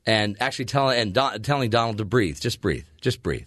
and 0.05 0.35
actually 0.41 0.65
telling 0.65 0.99
and 0.99 1.13
Don, 1.13 1.41
telling 1.41 1.69
Donald 1.69 1.99
to 1.99 2.05
breathe, 2.05 2.37
just 2.39 2.59
breathe, 2.59 2.83
just 2.99 3.23
breathe, 3.23 3.45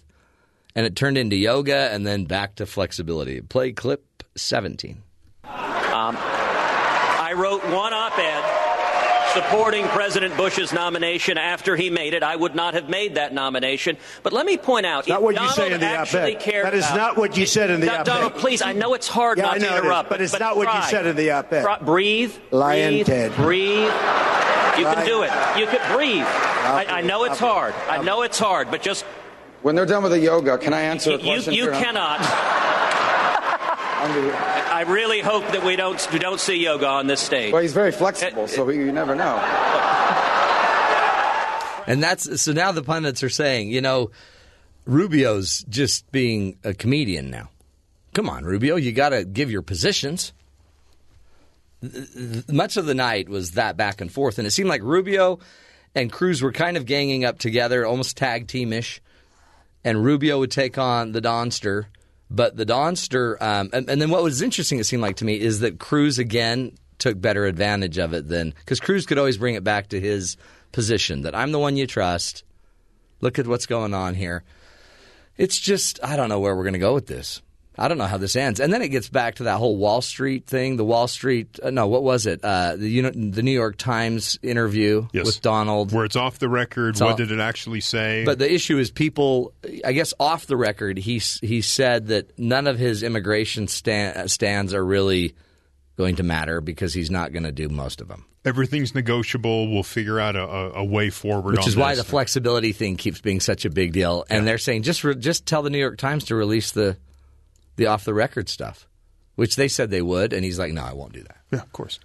and 0.74 0.86
it 0.86 0.96
turned 0.96 1.18
into 1.18 1.36
yoga 1.36 1.90
and 1.92 2.06
then 2.06 2.24
back 2.24 2.54
to 2.56 2.64
flexibility. 2.64 3.42
Play 3.42 3.72
clip 3.72 4.04
seventeen. 4.34 5.02
Um, 5.44 6.16
I 6.16 7.34
wrote 7.36 7.62
one 7.64 7.92
op 7.92 8.18
ed 8.18 8.61
supporting 9.32 9.84
President 9.88 10.36
Bush's 10.36 10.72
nomination 10.72 11.38
after 11.38 11.76
he 11.76 11.90
made 11.90 12.14
it. 12.14 12.22
I 12.22 12.36
would 12.36 12.54
not 12.54 12.74
have 12.74 12.88
made 12.88 13.14
that 13.16 13.32
nomination. 13.34 13.96
But 14.22 14.32
let 14.32 14.46
me 14.46 14.56
point 14.56 14.86
out, 14.86 15.08
not 15.08 15.16
if 15.18 15.22
what 15.22 15.30
you 15.34 15.36
Donald 15.40 15.54
say 15.56 15.72
in 15.72 15.80
the 15.80 15.86
actually 15.86 16.34
op-ed. 16.36 16.40
cared 16.40 16.66
That 16.66 16.74
is 16.74 16.84
about- 16.84 16.96
not 16.96 17.16
what 17.16 17.36
you 17.36 17.46
said 17.46 17.70
in 17.70 17.80
the 17.80 17.86
Don- 17.86 17.94
op-ed. 18.00 18.04
Donald, 18.04 18.34
please, 18.36 18.62
I 18.62 18.72
know 18.72 18.94
it's 18.94 19.08
hard 19.08 19.38
Yeah, 19.38 19.44
not 19.44 19.54
I 19.54 19.58
to 19.58 19.64
know 19.64 19.70
it 19.70 19.78
is, 19.78 19.84
interrupt, 19.84 20.08
but 20.10 20.20
it's 20.20 20.38
not 20.38 20.56
what 20.56 20.74
you 20.74 20.82
said 20.90 21.06
in 21.06 21.16
the 21.16 21.30
op-ed. 21.30 21.62
Try- 21.62 21.78
breathe. 21.78 22.32
Lion 22.50 22.92
breathe, 22.94 23.06
Ted. 23.06 23.36
Breathe. 23.36 23.92
You 24.78 24.84
can 24.86 25.06
do 25.06 25.22
it. 25.22 25.30
You 25.58 25.66
can 25.66 25.94
breathe. 25.96 26.24
I, 26.24 26.86
I 26.88 27.00
know 27.02 27.24
it's 27.24 27.38
hard. 27.38 27.74
I 27.90 28.02
know 28.02 28.22
it's 28.22 28.38
hard, 28.38 28.70
but 28.70 28.82
just 28.82 29.04
When 29.62 29.74
they're 29.76 29.86
done 29.86 30.02
with 30.02 30.12
the 30.12 30.18
yoga, 30.18 30.58
can 30.58 30.72
I 30.72 30.80
answer 30.82 31.10
a 31.10 31.12
you, 31.18 31.18
question? 31.18 31.52
you 31.54 31.66
for 31.66 31.72
him? 31.72 31.84
cannot. 31.84 32.20
Under- 34.02 34.34
I 34.34 34.82
really 34.88 35.20
hope 35.20 35.46
that 35.52 35.64
we 35.64 35.76
don't 35.76 36.12
we 36.12 36.18
don't 36.18 36.40
see 36.40 36.62
yoga 36.62 36.86
on 36.86 37.06
this 37.06 37.20
stage. 37.20 37.52
Well, 37.52 37.62
he's 37.62 37.72
very 37.72 37.92
flexible, 37.92 38.48
so 38.48 38.68
you 38.68 38.90
never 38.90 39.14
know. 39.14 39.36
And 41.86 42.02
that's 42.02 42.40
so 42.40 42.52
now 42.52 42.72
the 42.72 42.82
pundits 42.82 43.22
are 43.22 43.28
saying, 43.28 43.70
you 43.70 43.80
know, 43.80 44.10
Rubio's 44.84 45.64
just 45.68 46.10
being 46.12 46.56
a 46.64 46.74
comedian 46.74 47.30
now. 47.30 47.50
Come 48.14 48.28
on, 48.28 48.44
Rubio, 48.44 48.76
you 48.76 48.92
got 48.92 49.10
to 49.10 49.24
give 49.24 49.50
your 49.50 49.62
positions. 49.62 50.32
Much 52.48 52.76
of 52.76 52.86
the 52.86 52.94
night 52.94 53.28
was 53.28 53.52
that 53.52 53.76
back 53.76 54.00
and 54.00 54.12
forth, 54.12 54.38
and 54.38 54.46
it 54.46 54.52
seemed 54.52 54.68
like 54.68 54.82
Rubio 54.82 55.40
and 55.94 56.12
Cruz 56.12 56.42
were 56.42 56.52
kind 56.52 56.76
of 56.76 56.86
ganging 56.86 57.24
up 57.24 57.38
together, 57.38 57.84
almost 57.84 58.16
tag 58.16 58.46
teamish. 58.46 59.00
And 59.84 60.04
Rubio 60.04 60.38
would 60.38 60.52
take 60.52 60.78
on 60.78 61.12
the 61.12 61.20
Donster, 61.20 61.88
but 62.34 62.56
the 62.56 62.64
Donster, 62.64 63.42
um, 63.42 63.68
and, 63.72 63.88
and 63.90 64.00
then 64.00 64.10
what 64.10 64.22
was 64.22 64.40
interesting, 64.40 64.78
it 64.78 64.84
seemed 64.84 65.02
like 65.02 65.16
to 65.16 65.24
me, 65.24 65.38
is 65.38 65.60
that 65.60 65.78
Cruz 65.78 66.18
again 66.18 66.72
took 66.98 67.20
better 67.20 67.44
advantage 67.44 67.98
of 67.98 68.14
it 68.14 68.28
than 68.28 68.54
because 68.58 68.80
Cruz 68.80 69.06
could 69.06 69.18
always 69.18 69.36
bring 69.36 69.54
it 69.54 69.64
back 69.64 69.88
to 69.88 70.00
his 70.00 70.36
position 70.72 71.22
that 71.22 71.34
I'm 71.34 71.52
the 71.52 71.58
one 71.58 71.76
you 71.76 71.86
trust. 71.86 72.44
Look 73.20 73.38
at 73.38 73.46
what's 73.46 73.66
going 73.66 73.92
on 73.92 74.14
here. 74.14 74.44
It's 75.36 75.58
just 75.58 76.00
I 76.02 76.16
don't 76.16 76.28
know 76.28 76.40
where 76.40 76.56
we're 76.56 76.64
going 76.64 76.72
to 76.72 76.78
go 76.78 76.94
with 76.94 77.06
this. 77.06 77.42
I 77.78 77.88
don't 77.88 77.96
know 77.98 78.06
how 78.06 78.18
this 78.18 78.36
ends. 78.36 78.60
And 78.60 78.70
then 78.72 78.82
it 78.82 78.88
gets 78.88 79.08
back 79.08 79.36
to 79.36 79.44
that 79.44 79.56
whole 79.56 79.76
Wall 79.76 80.02
Street 80.02 80.46
thing. 80.46 80.76
The 80.76 80.84
Wall 80.84 81.08
Street, 81.08 81.58
uh, 81.62 81.70
no, 81.70 81.86
what 81.86 82.02
was 82.02 82.26
it? 82.26 82.44
Uh, 82.44 82.76
the, 82.76 82.86
you 82.88 83.00
know, 83.02 83.10
the 83.10 83.42
New 83.42 83.50
York 83.52 83.76
Times 83.78 84.38
interview 84.42 85.06
Yes. 85.12 85.24
with 85.24 85.40
Donald. 85.40 85.90
Where 85.92 86.04
it's 86.04 86.16
off 86.16 86.38
the 86.38 86.48
record. 86.50 87.00
all- 87.00 87.08
what 87.08 87.16
did 87.16 87.32
it 87.32 87.40
actually 87.40 87.80
say? 87.80 88.24
But 88.26 88.38
the 88.38 88.52
issue 88.52 88.76
is 88.78 88.90
people. 88.90 89.54
I 89.84 89.92
guess 89.92 90.12
off 90.20 90.46
the 90.46 90.56
record, 90.56 90.98
he 90.98 91.18
he 91.40 91.62
said 91.62 92.08
that 92.08 92.38
none 92.38 92.66
of 92.66 92.78
his 92.78 93.02
immigration 93.02 93.68
stand, 93.68 94.30
stands 94.30 94.74
are 94.74 94.84
really 94.84 95.34
going 95.96 96.16
to 96.16 96.22
matter 96.22 96.60
because 96.60 96.92
he's 96.94 97.10
not 97.10 97.32
going 97.32 97.42
to 97.44 97.52
do 97.52 97.68
most 97.68 98.00
of 98.00 98.08
them. 98.08 98.24
Everything's 98.44 98.94
negotiable. 98.94 99.70
We'll 99.72 99.82
figure 99.84 100.18
out 100.18 100.34
a, 100.36 100.42
a, 100.42 100.70
a 100.80 100.84
way 100.84 101.10
forward. 101.10 101.56
Which 101.56 101.68
is 101.68 101.76
why 101.76 101.94
the 101.94 102.02
flexibility 102.04 102.72
thing 102.72 102.96
keeps 102.96 103.20
being 103.20 103.40
such 103.40 103.64
a 103.64 103.70
big 103.70 103.92
deal. 103.92 104.24
And 104.28 104.46
they're 104.46 104.58
saying 104.58 104.82
just 104.82 105.04
re- 105.04 105.14
just 105.14 105.46
tell 105.46 105.62
the 105.62 105.70
New 105.70 105.78
York 105.78 105.96
Times 105.98 106.24
to 106.24 106.34
release 106.34 106.72
the 106.72 106.96
the 107.82 107.90
off 107.90 108.04
the 108.04 108.14
record 108.14 108.48
stuff, 108.48 108.86
which 109.34 109.56
they 109.56 109.68
said 109.68 109.90
they 109.90 110.02
would, 110.02 110.32
and 110.32 110.44
he's 110.44 110.58
like, 110.58 110.72
no, 110.72 110.82
I 110.82 110.92
won't 110.92 111.12
do 111.12 111.22
that. 111.22 111.36
Yeah, 111.50 111.60
of 111.60 111.72
course. 111.72 111.98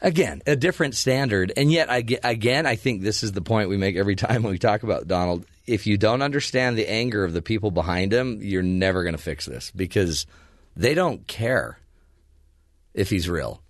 Again, 0.00 0.42
a 0.46 0.54
different 0.54 0.94
standard, 0.94 1.52
and 1.56 1.72
yet 1.72 1.90
I 1.90 2.04
again 2.22 2.66
I 2.66 2.76
think 2.76 3.02
this 3.02 3.22
is 3.24 3.32
the 3.32 3.40
point 3.42 3.68
we 3.68 3.76
make 3.76 3.96
every 3.96 4.14
time 4.26 4.42
when 4.44 4.52
we 4.52 4.58
talk 4.58 4.82
about 4.84 5.08
Donald. 5.08 5.44
If 5.66 5.86
you 5.86 5.98
don't 5.98 6.22
understand 6.22 6.78
the 6.78 6.88
anger 6.88 7.24
of 7.24 7.32
the 7.32 7.42
people 7.42 7.70
behind 7.70 8.12
him, 8.12 8.38
you're 8.40 8.62
never 8.62 9.02
going 9.02 9.16
to 9.16 9.22
fix 9.22 9.44
this 9.44 9.70
because 9.74 10.24
they 10.76 10.94
don't 10.94 11.26
care 11.26 11.78
if 12.94 13.10
he's 13.10 13.28
real. 13.28 13.60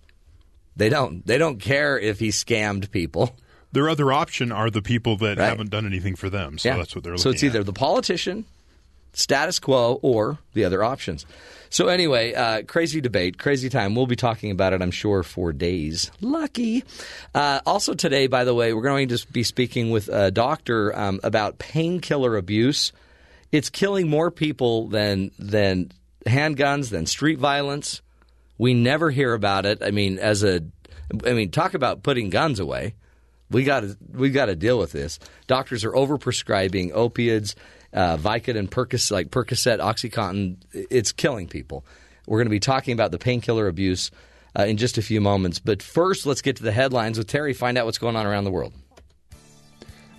They 0.75 0.87
don't. 0.89 1.25
They 1.25 1.37
don't 1.37 1.59
care 1.59 1.99
if 1.99 2.19
he 2.19 2.29
scammed 2.29 2.91
people. 2.91 3.35
Their 3.71 3.89
other 3.89 4.11
option 4.13 4.51
are 4.51 4.69
the 4.69 4.81
people 4.81 5.17
that 5.17 5.37
Right. 5.37 5.45
haven't 5.49 5.71
done 5.71 5.85
anything 5.85 6.15
for 6.15 6.29
them. 6.29 6.57
So 6.57 6.69
that's 6.69 6.95
what 6.95 7.03
they're 7.03 7.13
looking 7.13 7.23
So 7.23 7.29
it's 7.31 7.43
at. 7.43 7.47
either 7.47 7.63
the 7.63 7.73
politician, 7.73 8.45
status 9.13 9.59
quo, 9.59 9.99
or 10.01 10.39
the 10.53 10.65
other 10.65 10.83
options. 10.83 11.25
So 11.71 11.87
anyway, 11.87 12.33
uh, 12.33 12.63
crazy 12.63 12.99
debate, 12.99 13.37
crazy 13.37 13.69
time. 13.69 13.93
We'll 13.93 14.07
be 14.07 14.15
talking 14.15 14.49
about 14.49 14.73
it, 14.73 14.81
I'm 14.81 14.91
sure, 14.91 15.21
for 15.21 15.53
days. 15.53 16.11
Lucky. 16.19 16.83
Uh, 17.35 17.61
also 17.65 17.93
today, 17.93 18.25
by 18.25 18.43
the 18.43 18.55
way, 18.55 18.73
we're 18.73 18.81
going 18.81 19.09
to 19.09 19.27
be 19.31 19.43
speaking 19.43 19.91
with 19.91 20.07
a 20.09 20.31
doctor 20.31 20.97
um, 20.97 21.19
about 21.23 21.59
painkiller 21.59 22.37
abuse. 22.37 22.91
It's 23.51 23.69
killing 23.69 24.07
more 24.07 24.31
people 24.31 24.87
than 24.87 25.31
than 25.37 25.91
handguns, 26.25 26.89
than 26.89 27.05
street 27.05 27.37
violence. 27.39 28.01
We 28.57 28.73
never 28.73 29.11
hear 29.11 29.33
about 29.33 29.65
it. 29.65 29.81
I 29.81 29.91
mean, 29.91 30.19
as 30.19 30.43
a, 30.43 30.61
I 31.25 31.33
mean, 31.33 31.51
talk 31.51 31.75
about 31.75 32.03
putting 32.03 32.29
guns 32.29 32.59
away. 32.59 32.95
We 33.51 33.63
got 33.63 33.81
to 33.81 33.97
we 34.11 34.31
got 34.31 34.47
to 34.47 34.55
deal 34.55 34.77
with 34.77 34.91
this. 34.91 35.19
Doctors 35.47 35.83
are 35.85 35.91
overprescribing 35.91 36.91
opiates, 36.93 37.55
uh, 37.93 38.17
Vicodin, 38.17 38.69
Percocet, 38.69 39.11
like 39.11 39.29
Percocet, 39.29 39.79
OxyContin. 39.79 40.57
It's 40.73 41.11
killing 41.11 41.47
people. 41.47 41.85
We're 42.27 42.39
going 42.39 42.47
to 42.47 42.51
be 42.51 42.59
talking 42.59 42.93
about 42.93 43.11
the 43.11 43.17
painkiller 43.17 43.67
abuse 43.67 44.11
uh, 44.57 44.63
in 44.63 44.77
just 44.77 44.97
a 44.97 45.01
few 45.01 45.21
moments. 45.21 45.59
But 45.59 45.81
first, 45.81 46.25
let's 46.25 46.41
get 46.41 46.57
to 46.57 46.63
the 46.63 46.71
headlines 46.71 47.17
with 47.17 47.27
Terry. 47.27 47.53
Find 47.53 47.77
out 47.77 47.85
what's 47.85 47.97
going 47.97 48.15
on 48.15 48.25
around 48.25 48.43
the 48.43 48.51
world. 48.51 48.73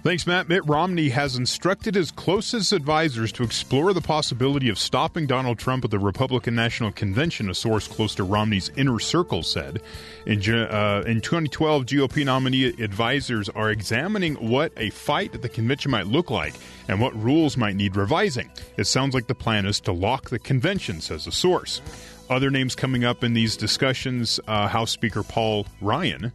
Thanks, 0.03 0.27
Matt. 0.27 0.49
Mitt 0.49 0.67
Romney 0.67 1.11
has 1.11 1.37
instructed 1.37 1.95
his 1.95 2.11
closest 2.11 2.73
advisors 2.73 3.33
to 3.33 3.43
explore 3.43 3.93
the 3.93 4.01
possibility 4.01 4.71
of 4.71 4.79
stopping 4.79 5.27
Donald 5.27 5.59
Trump 5.59 5.85
at 5.85 5.91
the 5.91 5.99
Republican 5.99 6.55
National 6.55 6.91
Convention, 6.91 7.51
a 7.51 7.55
source 7.55 7.87
close 7.87 8.15
to 8.15 8.25
Romney's 8.25 8.71
inner 8.79 8.99
circle 8.99 9.43
said. 9.43 9.83
In, 10.25 10.39
uh, 10.39 11.03
in 11.07 11.21
2012, 11.21 11.85
GOP 11.85 12.25
nominee 12.25 12.65
advisors 12.83 13.51
are 13.51 13.71
examining 13.71 14.37
what 14.37 14.73
a 14.79 14.89
fight 14.89 15.35
at 15.35 15.43
the 15.43 15.51
convention 15.51 15.91
might 15.91 16.07
look 16.07 16.31
like 16.31 16.55
and 16.89 16.99
what 16.99 17.15
rules 17.23 17.59
might 17.59 17.77
need 17.77 17.95
revising. 17.95 18.51
It 18.79 18.85
sounds 18.85 19.15
like 19.15 19.27
the 19.27 19.35
plan 19.35 19.67
is 19.67 19.81
to 19.81 19.93
lock 19.93 20.31
the 20.31 20.39
convention, 20.39 21.03
says 21.03 21.27
a 21.27 21.33
source. 21.33 21.83
Other 22.31 22.51
names 22.51 22.75
coming 22.75 23.05
up 23.05 23.23
in 23.23 23.35
these 23.35 23.55
discussions 23.55 24.41
uh, 24.49 24.67
House 24.67 24.93
Speaker 24.93 25.23
Paul 25.23 25.67
Ryan 25.83 26.33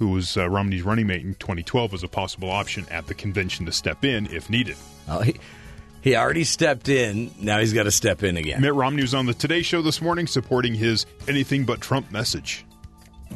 who 0.00 0.08
was 0.08 0.36
uh, 0.36 0.48
Romney's 0.48 0.82
running 0.82 1.06
mate 1.06 1.22
in 1.22 1.34
2012, 1.34 1.92
was 1.92 2.02
a 2.02 2.08
possible 2.08 2.50
option 2.50 2.86
at 2.90 3.06
the 3.06 3.14
convention 3.14 3.66
to 3.66 3.72
step 3.72 4.02
in 4.04 4.26
if 4.32 4.50
needed. 4.50 4.76
Oh, 5.06 5.20
he, 5.20 5.36
he 6.00 6.16
already 6.16 6.44
stepped 6.44 6.88
in. 6.88 7.30
Now 7.38 7.60
he's 7.60 7.74
got 7.74 7.82
to 7.82 7.90
step 7.90 8.22
in 8.22 8.38
again. 8.38 8.62
Mitt 8.62 8.74
Romney 8.74 9.02
was 9.02 9.12
on 9.14 9.26
the 9.26 9.34
Today 9.34 9.60
Show 9.60 9.82
this 9.82 10.00
morning 10.00 10.26
supporting 10.26 10.74
his 10.74 11.04
anything 11.28 11.66
but 11.66 11.82
Trump 11.82 12.10
message. 12.10 12.64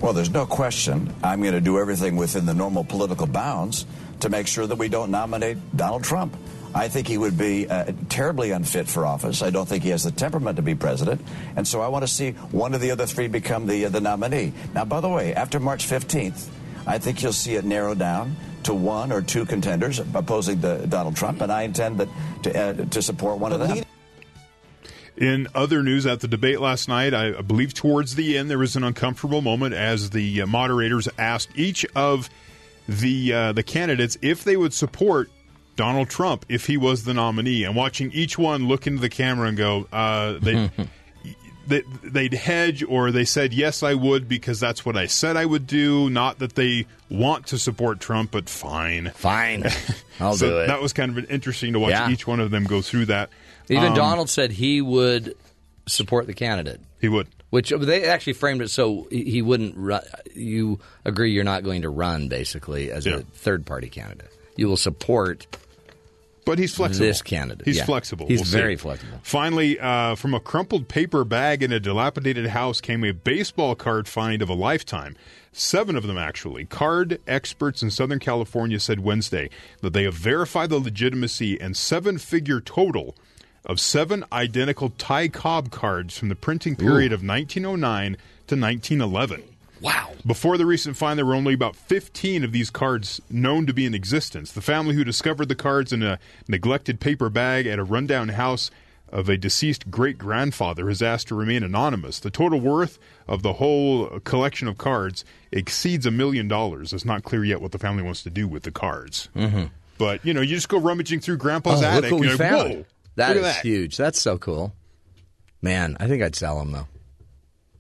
Well, 0.00 0.14
there's 0.14 0.30
no 0.30 0.46
question 0.46 1.14
I'm 1.22 1.40
going 1.40 1.52
to 1.52 1.60
do 1.60 1.78
everything 1.78 2.16
within 2.16 2.46
the 2.46 2.54
normal 2.54 2.82
political 2.82 3.26
bounds 3.26 3.84
to 4.20 4.30
make 4.30 4.46
sure 4.46 4.66
that 4.66 4.76
we 4.76 4.88
don't 4.88 5.10
nominate 5.10 5.58
Donald 5.76 6.02
Trump. 6.02 6.34
I 6.74 6.88
think 6.88 7.06
he 7.06 7.16
would 7.16 7.38
be 7.38 7.68
uh, 7.68 7.92
terribly 8.08 8.50
unfit 8.50 8.88
for 8.88 9.06
office. 9.06 9.42
I 9.42 9.50
don't 9.50 9.68
think 9.68 9.84
he 9.84 9.90
has 9.90 10.02
the 10.02 10.10
temperament 10.10 10.56
to 10.56 10.62
be 10.62 10.74
president. 10.74 11.20
And 11.54 11.66
so 11.66 11.80
I 11.80 11.88
want 11.88 12.02
to 12.02 12.08
see 12.08 12.32
one 12.32 12.74
of 12.74 12.80
the 12.80 12.90
other 12.90 13.06
three 13.06 13.28
become 13.28 13.66
the, 13.66 13.86
uh, 13.86 13.88
the 13.90 14.00
nominee. 14.00 14.52
Now, 14.74 14.84
by 14.84 15.00
the 15.00 15.08
way, 15.08 15.34
after 15.34 15.60
March 15.60 15.86
15th, 15.86 16.48
I 16.86 16.98
think 16.98 17.22
you'll 17.22 17.32
see 17.32 17.54
it 17.54 17.64
narrow 17.64 17.94
down 17.94 18.36
to 18.64 18.74
one 18.74 19.12
or 19.12 19.22
two 19.22 19.44
contenders 19.44 20.00
opposing 20.00 20.60
the, 20.60 20.86
Donald 20.88 21.16
Trump, 21.16 21.40
and 21.42 21.52
I 21.52 21.62
intend 21.62 21.98
that 21.98 22.08
to, 22.42 22.58
uh, 22.58 22.72
to 22.86 23.02
support 23.02 23.38
one 23.38 23.52
of 23.52 23.60
them. 23.60 23.84
In 25.16 25.46
other 25.54 25.82
news, 25.84 26.06
at 26.06 26.20
the 26.20 26.28
debate 26.28 26.60
last 26.60 26.88
night, 26.88 27.14
I 27.14 27.40
believe 27.40 27.72
towards 27.72 28.16
the 28.16 28.36
end 28.36 28.50
there 28.50 28.58
was 28.58 28.74
an 28.74 28.82
uncomfortable 28.82 29.42
moment 29.42 29.74
as 29.74 30.10
the 30.10 30.42
uh, 30.42 30.46
moderators 30.46 31.08
asked 31.18 31.50
each 31.54 31.86
of 31.94 32.28
the 32.88 33.32
uh, 33.32 33.52
the 33.52 33.62
candidates 33.62 34.18
if 34.20 34.44
they 34.44 34.56
would 34.56 34.74
support 34.74 35.30
Donald 35.76 36.08
Trump 36.08 36.46
if 36.48 36.66
he 36.66 36.76
was 36.76 37.04
the 37.04 37.14
nominee, 37.14 37.64
and 37.64 37.74
watching 37.76 38.10
each 38.12 38.38
one 38.38 38.66
look 38.68 38.86
into 38.86 39.00
the 39.00 39.08
camera 39.08 39.48
and 39.48 39.56
go, 39.56 39.86
uh, 39.92 40.38
they. 40.40 40.70
they, 41.66 41.82
they'd 42.02 42.34
hedge 42.34 42.84
or 42.86 43.10
they 43.10 43.24
said 43.24 43.54
yes 43.54 43.82
I 43.82 43.94
would 43.94 44.28
because 44.28 44.60
that's 44.60 44.84
what 44.84 44.98
I 44.98 45.06
said 45.06 45.38
I 45.38 45.46
would 45.46 45.66
do. 45.66 46.10
Not 46.10 46.40
that 46.40 46.56
they 46.56 46.84
want 47.08 47.46
to 47.46 47.58
support 47.58 48.00
Trump, 48.00 48.32
but 48.32 48.50
fine, 48.50 49.10
fine, 49.14 49.64
I'll 50.20 50.34
so 50.36 50.50
do 50.50 50.58
it. 50.58 50.66
That 50.66 50.82
was 50.82 50.92
kind 50.92 51.16
of 51.16 51.30
interesting 51.30 51.72
to 51.72 51.78
watch 51.78 51.92
Yeah. 51.92 52.10
each 52.10 52.26
one 52.26 52.40
of 52.40 52.50
them 52.50 52.64
go 52.64 52.82
through 52.82 53.06
that. 53.06 53.30
Even 53.70 53.84
Um, 53.84 53.94
Donald 53.94 54.28
said 54.28 54.50
he 54.52 54.82
would 54.82 55.34
support 55.86 56.26
the 56.26 56.34
candidate. 56.34 56.80
He 57.00 57.08
would. 57.08 57.28
Which 57.48 57.70
they 57.70 58.04
actually 58.04 58.32
framed 58.34 58.60
it 58.60 58.68
so 58.68 59.06
he 59.10 59.40
wouldn't. 59.40 59.74
Run, 59.76 60.02
you 60.34 60.80
agree 61.04 61.32
you're 61.32 61.44
not 61.44 61.62
going 61.62 61.82
to 61.82 61.88
run 61.88 62.28
basically 62.28 62.90
as 62.90 63.06
a 63.06 63.20
third 63.20 63.64
party 63.64 63.88
candidate. 63.88 64.30
You 64.56 64.68
will 64.68 64.76
support. 64.76 65.46
But 66.44 66.58
he's 66.58 66.74
flexible. 66.74 67.06
This 67.06 67.22
candidate. 67.22 67.66
He's 67.66 67.78
Yeah. 67.78 67.84
flexible. 67.86 68.26
He's 68.26 68.40
We'll 68.40 68.44
see. 68.46 68.56
very 68.58 68.76
flexible. 68.76 69.18
Finally, 69.22 69.78
uh, 69.80 70.14
from 70.14 70.34
a 70.34 70.40
crumpled 70.40 70.88
paper 70.88 71.24
bag 71.24 71.62
in 71.62 71.72
a 71.72 71.80
dilapidated 71.80 72.48
house 72.48 72.80
came 72.80 73.02
a 73.04 73.12
baseball 73.12 73.74
card 73.74 74.06
find 74.08 74.42
of 74.42 74.48
a 74.50 74.54
lifetime. 74.54 75.16
Seven 75.52 75.96
of 75.96 76.06
them, 76.06 76.18
actually. 76.18 76.64
Card 76.64 77.20
experts 77.26 77.82
in 77.82 77.90
Southern 77.90 78.18
California 78.18 78.78
said 78.80 79.00
Wednesday 79.00 79.48
that 79.80 79.92
they 79.92 80.02
have 80.02 80.14
verified 80.14 80.68
the 80.70 80.78
legitimacy 80.78 81.60
and 81.60 81.76
seven 81.76 82.18
figure 82.18 82.60
total 82.60 83.14
of 83.64 83.80
seven 83.80 84.24
identical 84.32 84.90
Ty 84.98 85.28
Cobb 85.28 85.70
cards 85.70 86.18
from 86.18 86.28
the 86.28 86.34
printing 86.34 86.76
period 86.76 87.12
of 87.12 87.22
1909 87.22 88.16
to 88.48 88.56
1911. 88.56 89.42
Wow. 89.84 90.12
Before 90.26 90.56
the 90.56 90.64
recent 90.66 90.96
find, 90.96 91.18
there 91.18 91.26
were 91.26 91.34
only 91.34 91.52
about 91.54 91.76
15 91.76 92.42
of 92.42 92.52
these 92.52 92.70
cards 92.70 93.20
known 93.30 93.66
to 93.66 93.74
be 93.74 93.84
in 93.84 93.94
existence. 93.94 94.50
The 94.52 94.62
family 94.62 94.94
who 94.94 95.04
discovered 95.04 95.48
the 95.48 95.54
cards 95.54 95.92
in 95.92 96.02
a 96.02 96.18
neglected 96.48 96.98
paper 97.00 97.28
bag 97.28 97.66
at 97.66 97.78
a 97.78 97.84
rundown 97.84 98.30
house 98.30 98.70
of 99.10 99.28
a 99.28 99.36
deceased 99.36 99.90
great 99.90 100.16
grandfather 100.18 100.88
has 100.88 101.02
asked 101.02 101.28
to 101.28 101.34
remain 101.34 101.62
anonymous. 101.62 102.18
The 102.18 102.30
total 102.30 102.58
worth 102.60 102.98
of 103.28 103.42
the 103.42 103.52
whole 103.54 104.08
collection 104.20 104.66
of 104.66 104.78
cards 104.78 105.24
exceeds 105.52 106.06
a 106.06 106.10
million 106.10 106.48
dollars. 106.48 106.92
It's 106.92 107.04
not 107.04 107.22
clear 107.22 107.44
yet 107.44 107.60
what 107.60 107.72
the 107.72 107.78
family 107.78 108.02
wants 108.02 108.22
to 108.24 108.30
do 108.30 108.48
with 108.48 108.62
the 108.64 108.72
cards. 108.72 109.28
Mhm. 109.36 109.70
But, 109.98 110.24
you 110.24 110.34
know, 110.34 110.40
you 110.40 110.54
just 110.56 110.68
go 110.70 110.78
rummaging 110.78 111.20
through 111.20 111.36
grandpa's 111.36 111.82
Oh, 111.82 111.86
attic 111.86 112.10
look 112.10 112.12
what 112.12 112.20
we 112.22 112.30
and 112.30 112.38
you're 112.40 112.48
like, 112.48 112.58
found. 112.58 112.74
whoa, 112.74 112.84
That 113.16 113.36
is 113.36 113.42
that. 113.42 113.60
huge. 113.62 113.96
That's 113.96 114.20
so 114.20 114.38
cool. 114.38 114.74
Man, 115.62 115.96
I 116.00 116.08
think 116.08 116.22
I'd 116.22 116.34
sell 116.34 116.58
them 116.58 116.72
though. 116.72 116.88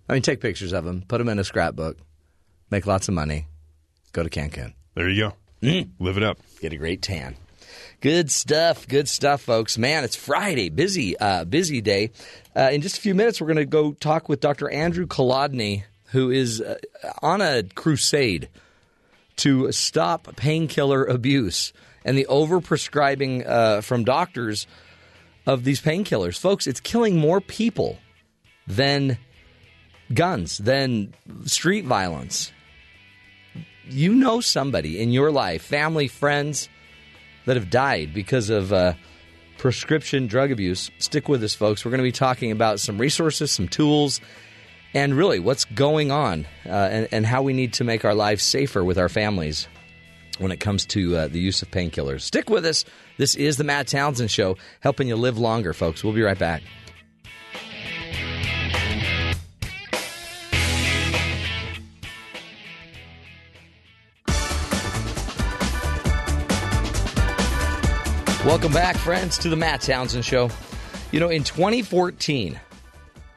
I 0.08 0.12
mean, 0.12 0.22
take 0.22 0.40
pictures 0.40 0.72
of 0.72 0.84
them, 0.84 1.02
put 1.06 1.18
them 1.18 1.28
in 1.28 1.38
a 1.38 1.44
scrapbook, 1.44 1.98
make 2.70 2.86
lots 2.86 3.08
of 3.08 3.14
money, 3.14 3.46
go 4.12 4.22
to 4.22 4.30
Cancun. 4.30 4.74
There 4.94 5.08
you 5.08 5.30
go. 5.62 5.86
Live 5.98 6.16
it 6.16 6.22
up. 6.22 6.38
Get 6.60 6.72
a 6.72 6.76
great 6.76 7.00
tan. 7.02 7.36
Good 8.00 8.30
stuff. 8.30 8.86
Good 8.86 9.08
stuff, 9.08 9.40
folks. 9.40 9.78
Man, 9.78 10.04
it's 10.04 10.14
Friday. 10.14 10.68
Busy, 10.68 11.16
uh, 11.18 11.44
busy 11.44 11.80
day. 11.80 12.10
Uh, 12.54 12.68
in 12.70 12.82
just 12.82 12.98
a 12.98 13.00
few 13.00 13.14
minutes, 13.14 13.40
we're 13.40 13.46
going 13.46 13.56
to 13.56 13.64
go 13.64 13.92
talk 13.92 14.28
with 14.28 14.40
Dr. 14.40 14.68
Andrew 14.68 15.06
Kolodny, 15.06 15.84
who 16.06 16.30
is 16.30 16.60
uh, 16.60 16.76
on 17.22 17.40
a 17.40 17.62
crusade 17.62 18.50
to 19.36 19.72
stop 19.72 20.36
painkiller 20.36 21.04
abuse 21.04 21.72
and 22.04 22.18
the 22.18 22.26
overprescribing 22.28 23.48
uh, 23.48 23.80
from 23.80 24.04
doctors 24.04 24.66
of 25.46 25.64
these 25.64 25.80
painkillers. 25.80 26.38
Folks, 26.38 26.66
it's 26.66 26.80
killing 26.80 27.16
more 27.16 27.40
people 27.40 27.98
than 28.66 29.18
guns, 30.14 30.58
than 30.58 31.12
street 31.44 31.84
violence. 31.84 32.52
You 33.86 34.14
know 34.14 34.40
somebody 34.40 35.00
in 35.00 35.10
your 35.10 35.30
life, 35.30 35.62
family, 35.62 36.08
friends, 36.08 36.68
that 37.44 37.56
have 37.56 37.70
died 37.70 38.14
because 38.14 38.48
of 38.48 38.72
uh, 38.72 38.94
prescription 39.58 40.26
drug 40.26 40.50
abuse. 40.50 40.90
Stick 40.98 41.28
with 41.28 41.42
us, 41.42 41.54
folks. 41.54 41.84
We're 41.84 41.90
going 41.90 41.98
to 41.98 42.04
be 42.04 42.12
talking 42.12 42.50
about 42.50 42.80
some 42.80 42.98
resources, 42.98 43.50
some 43.50 43.68
tools, 43.68 44.20
and 44.94 45.14
really 45.14 45.38
what's 45.38 45.64
going 45.64 46.10
on 46.10 46.46
uh, 46.66 46.70
and, 46.70 47.08
and 47.10 47.26
how 47.26 47.42
we 47.42 47.52
need 47.52 47.74
to 47.74 47.84
make 47.84 48.04
our 48.04 48.14
lives 48.14 48.42
safer 48.42 48.84
with 48.84 48.98
our 48.98 49.08
families 49.08 49.68
when 50.38 50.50
it 50.50 50.60
comes 50.60 50.86
to 50.86 51.16
uh, 51.16 51.28
the 51.28 51.38
use 51.38 51.62
of 51.62 51.70
painkillers. 51.70 52.22
Stick 52.22 52.50
with 52.50 52.64
us. 52.64 52.84
This 53.18 53.34
is 53.34 53.56
the 53.56 53.64
Matt 53.64 53.86
Townsend 53.86 54.30
Show, 54.30 54.56
helping 54.80 55.08
you 55.08 55.16
live 55.16 55.38
longer, 55.38 55.72
folks. 55.72 56.02
We'll 56.02 56.12
be 56.12 56.22
right 56.22 56.38
back. 56.38 56.62
Welcome 68.44 68.74
back, 68.74 68.98
friends, 68.98 69.38
to 69.38 69.48
the 69.48 69.56
Matt 69.56 69.80
Townsend 69.80 70.22
Show. 70.22 70.50
You 71.12 71.18
know, 71.18 71.30
in 71.30 71.44
2014, 71.44 72.60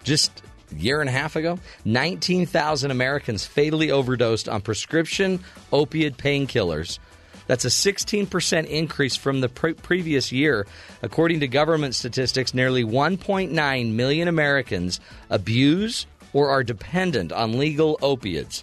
just 0.04 0.44
a 0.70 0.76
year 0.76 1.00
and 1.00 1.10
a 1.10 1.14
half 1.14 1.38
ago, 1.38 1.60
19,000 1.86 2.92
Americans 2.92 3.46
fatally 3.46 3.90
overdosed 3.90 4.50
on 4.50 4.60
prescription 4.60 5.40
opiate 5.72 6.18
painkillers. 6.18 7.00
That's 7.48 7.64
a 7.64 7.70
16% 7.70 8.66
increase 8.66 9.16
from 9.16 9.40
the 9.40 9.48
pre- 9.48 9.76
previous 9.76 10.34
year. 10.34 10.68
According 11.02 11.40
to 11.40 11.48
government 11.48 11.96
statistics, 11.96 12.54
nearly 12.54 12.84
1.9 12.84 13.94
million 13.94 14.28
Americans 14.28 15.00
abuse 15.30 16.06
or 16.34 16.50
are 16.50 16.64
dependent 16.64 17.32
on 17.32 17.58
legal 17.58 17.98
opiates. 18.02 18.62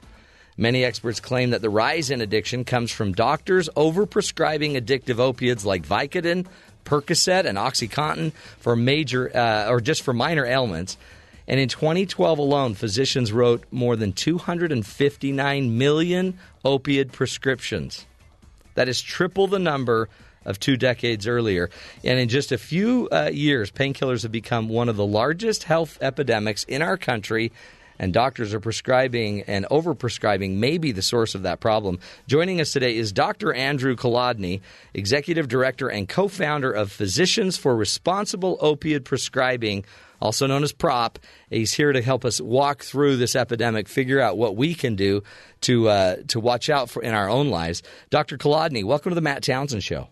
Many 0.57 0.85
experts 0.85 1.19
claim 1.19 1.51
that 1.51 1.63
the 1.63 1.71
rise 1.71 2.11
in 2.11 2.21
addiction 2.21 2.65
comes 2.65 2.93
from 2.93 3.13
doctors 3.13 3.69
overprescribing 3.71 4.81
addictive 4.81 5.19
opiates 5.19 5.65
like 5.65 5.87
Vicodin, 5.87 6.47
Percocet, 6.85 7.45
and 7.45 7.59
OxyContin 7.59 8.33
for 8.59 8.77
major 8.77 9.37
uh, 9.37 9.69
or 9.69 9.81
just 9.81 10.03
for 10.03 10.13
minor 10.13 10.47
ailments. 10.47 10.97
And 11.49 11.61
in 11.61 11.69
2012 11.69 12.39
alone, 12.39 12.75
physicians 12.75 13.33
wrote 13.33 13.65
more 13.71 13.97
than 13.97 14.13
259 14.13 15.77
million 15.79 16.39
opiate 16.65 17.13
prescriptions. 17.13 18.07
That 18.75 18.89
is 18.89 19.03
triple 19.03 19.47
the 19.47 19.59
number 19.59 20.09
of 20.45 20.61
two 20.61 20.77
decades 20.77 21.27
earlier. 21.27 21.71
And 22.03 22.19
in 22.19 22.29
just 22.29 22.53
a 22.53 22.59
few 22.59 23.09
uh, 23.11 23.31
years, 23.33 23.71
painkillers 23.71 24.23
have 24.23 24.33
become 24.33 24.69
one 24.69 24.89
of 24.89 24.97
the 24.97 25.07
largest 25.07 25.65
health 25.65 25.99
epidemics 26.01 26.65
in 26.65 26.83
our 26.83 26.97
country. 26.97 27.53
And 27.99 28.13
doctors 28.13 28.53
are 28.55 28.61
prescribing 28.61 29.43
and 29.43 29.67
overprescribing 29.67 30.57
may 30.57 30.79
be 30.79 30.93
the 30.93 31.03
source 31.03 31.35
of 31.35 31.43
that 31.43 31.61
problem. 31.61 31.99
Joining 32.27 32.61
us 32.61 32.73
today 32.73 32.97
is 32.97 33.13
Dr. 33.13 33.53
Andrew 33.55 33.97
Kolodny, 33.97 34.61
Executive 34.95 35.49
Director 35.49 35.89
and 35.89 36.09
co 36.09 36.29
founder 36.29 36.73
of 36.73 36.91
Physicians 36.91 37.57
for 37.57 37.77
Responsible 37.77 38.59
Opiate 38.61 39.05
Prescribing, 39.05 39.85
also 40.21 40.47
known 40.47 40.63
as 40.63 40.73
PROP. 40.73 41.19
He's 41.51 41.75
here 41.75 41.93
to 41.93 42.03
help 42.03 42.25
us 42.25 42.41
walk 42.41 42.83
through 42.83 43.17
this 43.17 43.37
epidemic, 43.37 43.89
figure 43.89 44.21
out 44.21 44.37
what 44.37 44.57
we 44.57 44.75
can 44.75 44.97
do 44.97 45.23
to, 45.63 45.89
uh, 45.89 46.17
to 46.29 46.41
watch 46.41 46.69
out 46.71 46.91
for 46.91 47.03
in 47.03 47.15
our 47.15 47.29
own 47.29 47.49
lives. 47.49 47.83
Dr. 48.11 48.39
Kolodny, 48.39 48.85
welcome 48.85 49.11
to 49.11 49.15
the 49.15 49.21
Matt 49.21 49.43
Townsend 49.43 49.85
Show. 49.85 50.09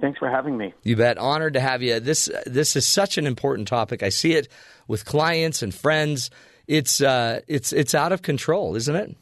Thanks 0.00 0.18
for 0.18 0.28
having 0.28 0.56
me. 0.56 0.74
You 0.82 0.96
bet. 0.96 1.18
Honored 1.18 1.54
to 1.54 1.60
have 1.60 1.80
you. 1.80 2.00
This 2.00 2.28
this 2.46 2.74
is 2.74 2.86
such 2.86 3.16
an 3.16 3.26
important 3.26 3.68
topic. 3.68 4.02
I 4.02 4.08
see 4.08 4.32
it 4.32 4.48
with 4.88 5.04
clients 5.04 5.62
and 5.62 5.72
friends. 5.72 6.30
It's 6.66 7.00
uh, 7.00 7.40
it's 7.46 7.72
it's 7.72 7.94
out 7.94 8.12
of 8.12 8.22
control, 8.22 8.76
isn't 8.76 8.96
it? 8.96 9.16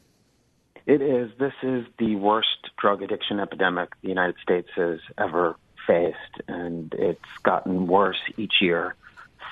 It 0.86 1.00
is. 1.00 1.30
This 1.38 1.52
is 1.62 1.84
the 1.98 2.16
worst 2.16 2.70
drug 2.78 3.02
addiction 3.02 3.40
epidemic 3.40 3.90
the 4.02 4.08
United 4.08 4.36
States 4.42 4.68
has 4.74 5.00
ever 5.16 5.56
faced, 5.86 6.16
and 6.48 6.92
it's 6.98 7.20
gotten 7.42 7.86
worse 7.86 8.20
each 8.36 8.54
year 8.60 8.94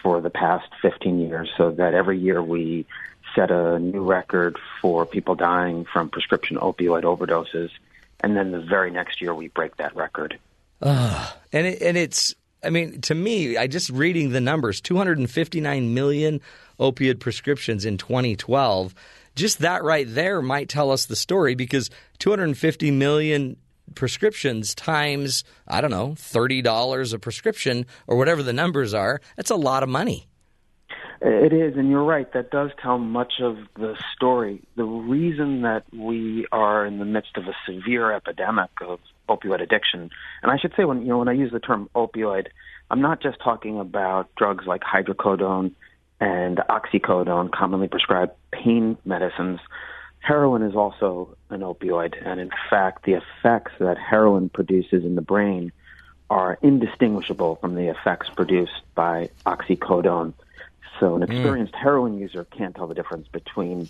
for 0.03 0.21
the 0.21 0.31
past 0.31 0.69
15 0.83 1.21
years, 1.21 1.49
so 1.57 1.71
that 1.73 1.95
every 1.95 2.19
year 2.19 2.43
we 2.43 2.87
set 3.35 3.51
a 3.51 3.79
new 3.79 4.03
record 4.03 4.57
for 4.81 5.07
people 5.07 5.35
dying 5.35 5.85
from 5.85 6.09
prescription 6.09 6.57
opioid 6.57 7.03
overdoses, 7.03 7.71
and 8.21 8.37
then 8.37 8.51
the 8.51 8.61
very 8.61 8.91
next 8.91 9.21
year 9.21 9.35
we 9.35 9.49
break 9.49 9.77
that 9.77 9.95
record. 9.95 10.39
Uh, 10.83 11.31
and 11.53 11.67
it, 11.67 11.83
and 11.83 11.97
it's 11.97 12.35
I 12.65 12.71
mean 12.71 13.01
to 13.03 13.15
me 13.15 13.57
I 13.57 13.67
just 13.67 13.91
reading 13.91 14.31
the 14.31 14.41
numbers 14.41 14.81
259 14.81 15.95
million 15.95 16.41
opiate 16.81 17.21
prescriptions 17.21 17.85
in 17.85 17.97
2012 17.99 18.95
just 19.37 19.61
that 19.61 19.85
right 19.85 20.07
there 20.09 20.43
might 20.43 20.69
tell 20.69 20.91
us 20.91 21.07
the 21.07 21.15
story 21.15 21.55
because 21.55 21.91
250 22.19 22.91
million 22.91 23.57
prescriptions 23.95 24.75
times 24.75 25.45
I 25.69 25.81
don't 25.81 25.91
know 25.91 26.11
$30 26.11 27.15
a 27.15 27.19
prescription 27.19 27.87
or 28.07 28.17
whatever 28.17 28.43
the 28.43 28.53
numbers 28.53 28.95
are 28.95 29.21
that's 29.37 29.51
a 29.51 29.57
lot 29.57 29.83
of 29.83 29.89
money. 29.89 30.27
It 31.23 31.53
is, 31.53 31.77
and 31.77 31.91
you're 31.91 32.05
right. 32.05 32.33
That 32.33 32.51
does 32.51 32.71
tell 32.83 32.97
much 32.97 33.35
of 33.43 33.59
the 33.77 33.95
story. 34.17 34.63
The 34.77 34.85
reason 34.85 35.63
that 35.63 35.85
we 35.93 36.47
are 36.51 36.87
in 36.87 36.99
the 36.99 37.05
midst 37.05 37.37
of 37.37 37.45
a 37.45 37.55
severe 37.67 38.11
epidemic 38.11 38.71
of 38.81 39.01
opioid 39.29 39.61
addiction, 39.61 40.09
and 40.43 40.51
I 40.51 40.57
should 40.57 40.73
say 40.79 40.85
when 40.85 41.03
you 41.03 41.09
know 41.09 41.19
when 41.19 41.29
I 41.29 41.35
use 41.35 41.53
the 41.53 41.61
term 41.61 41.91
opioid, 41.95 42.47
I'm 42.91 43.03
not 43.03 43.23
just 43.23 43.37
talking 43.45 43.79
about 43.79 44.35
drugs 44.37 44.65
like 44.67 44.81
hydrocodone 44.81 45.73
and 46.21 46.59
oxycodone, 46.69 47.51
commonly 47.51 47.89
prescribed 47.89 48.33
pain 48.53 48.99
medicines. 49.05 49.61
Heroin 50.21 50.63
is 50.63 50.77
also 50.77 51.37
an 51.49 51.61
opioid, 51.61 52.15
and 52.25 52.39
in 52.41 52.51
fact, 52.69 53.05
the 53.05 53.15
effects 53.15 53.73
that 53.81 53.97
heroin 53.99 54.51
produces 54.51 55.05
in 55.05 55.15
the 55.15 55.23
brain 55.23 55.73
are 56.29 56.59
indistinguishable 56.63 57.57
from 57.57 57.75
the 57.75 57.89
effects 57.89 58.29
produced 58.37 58.83
by 58.95 59.31
oxycodone 59.47 60.35
So 60.99 61.17
an 61.17 61.23
Mm. 61.23 61.31
experienced 61.31 61.75
heroin 61.75 62.19
user 62.19 62.45
can't 62.45 62.75
tell 62.75 62.87
the 62.87 62.95
difference 62.95 63.27
between 63.29 63.89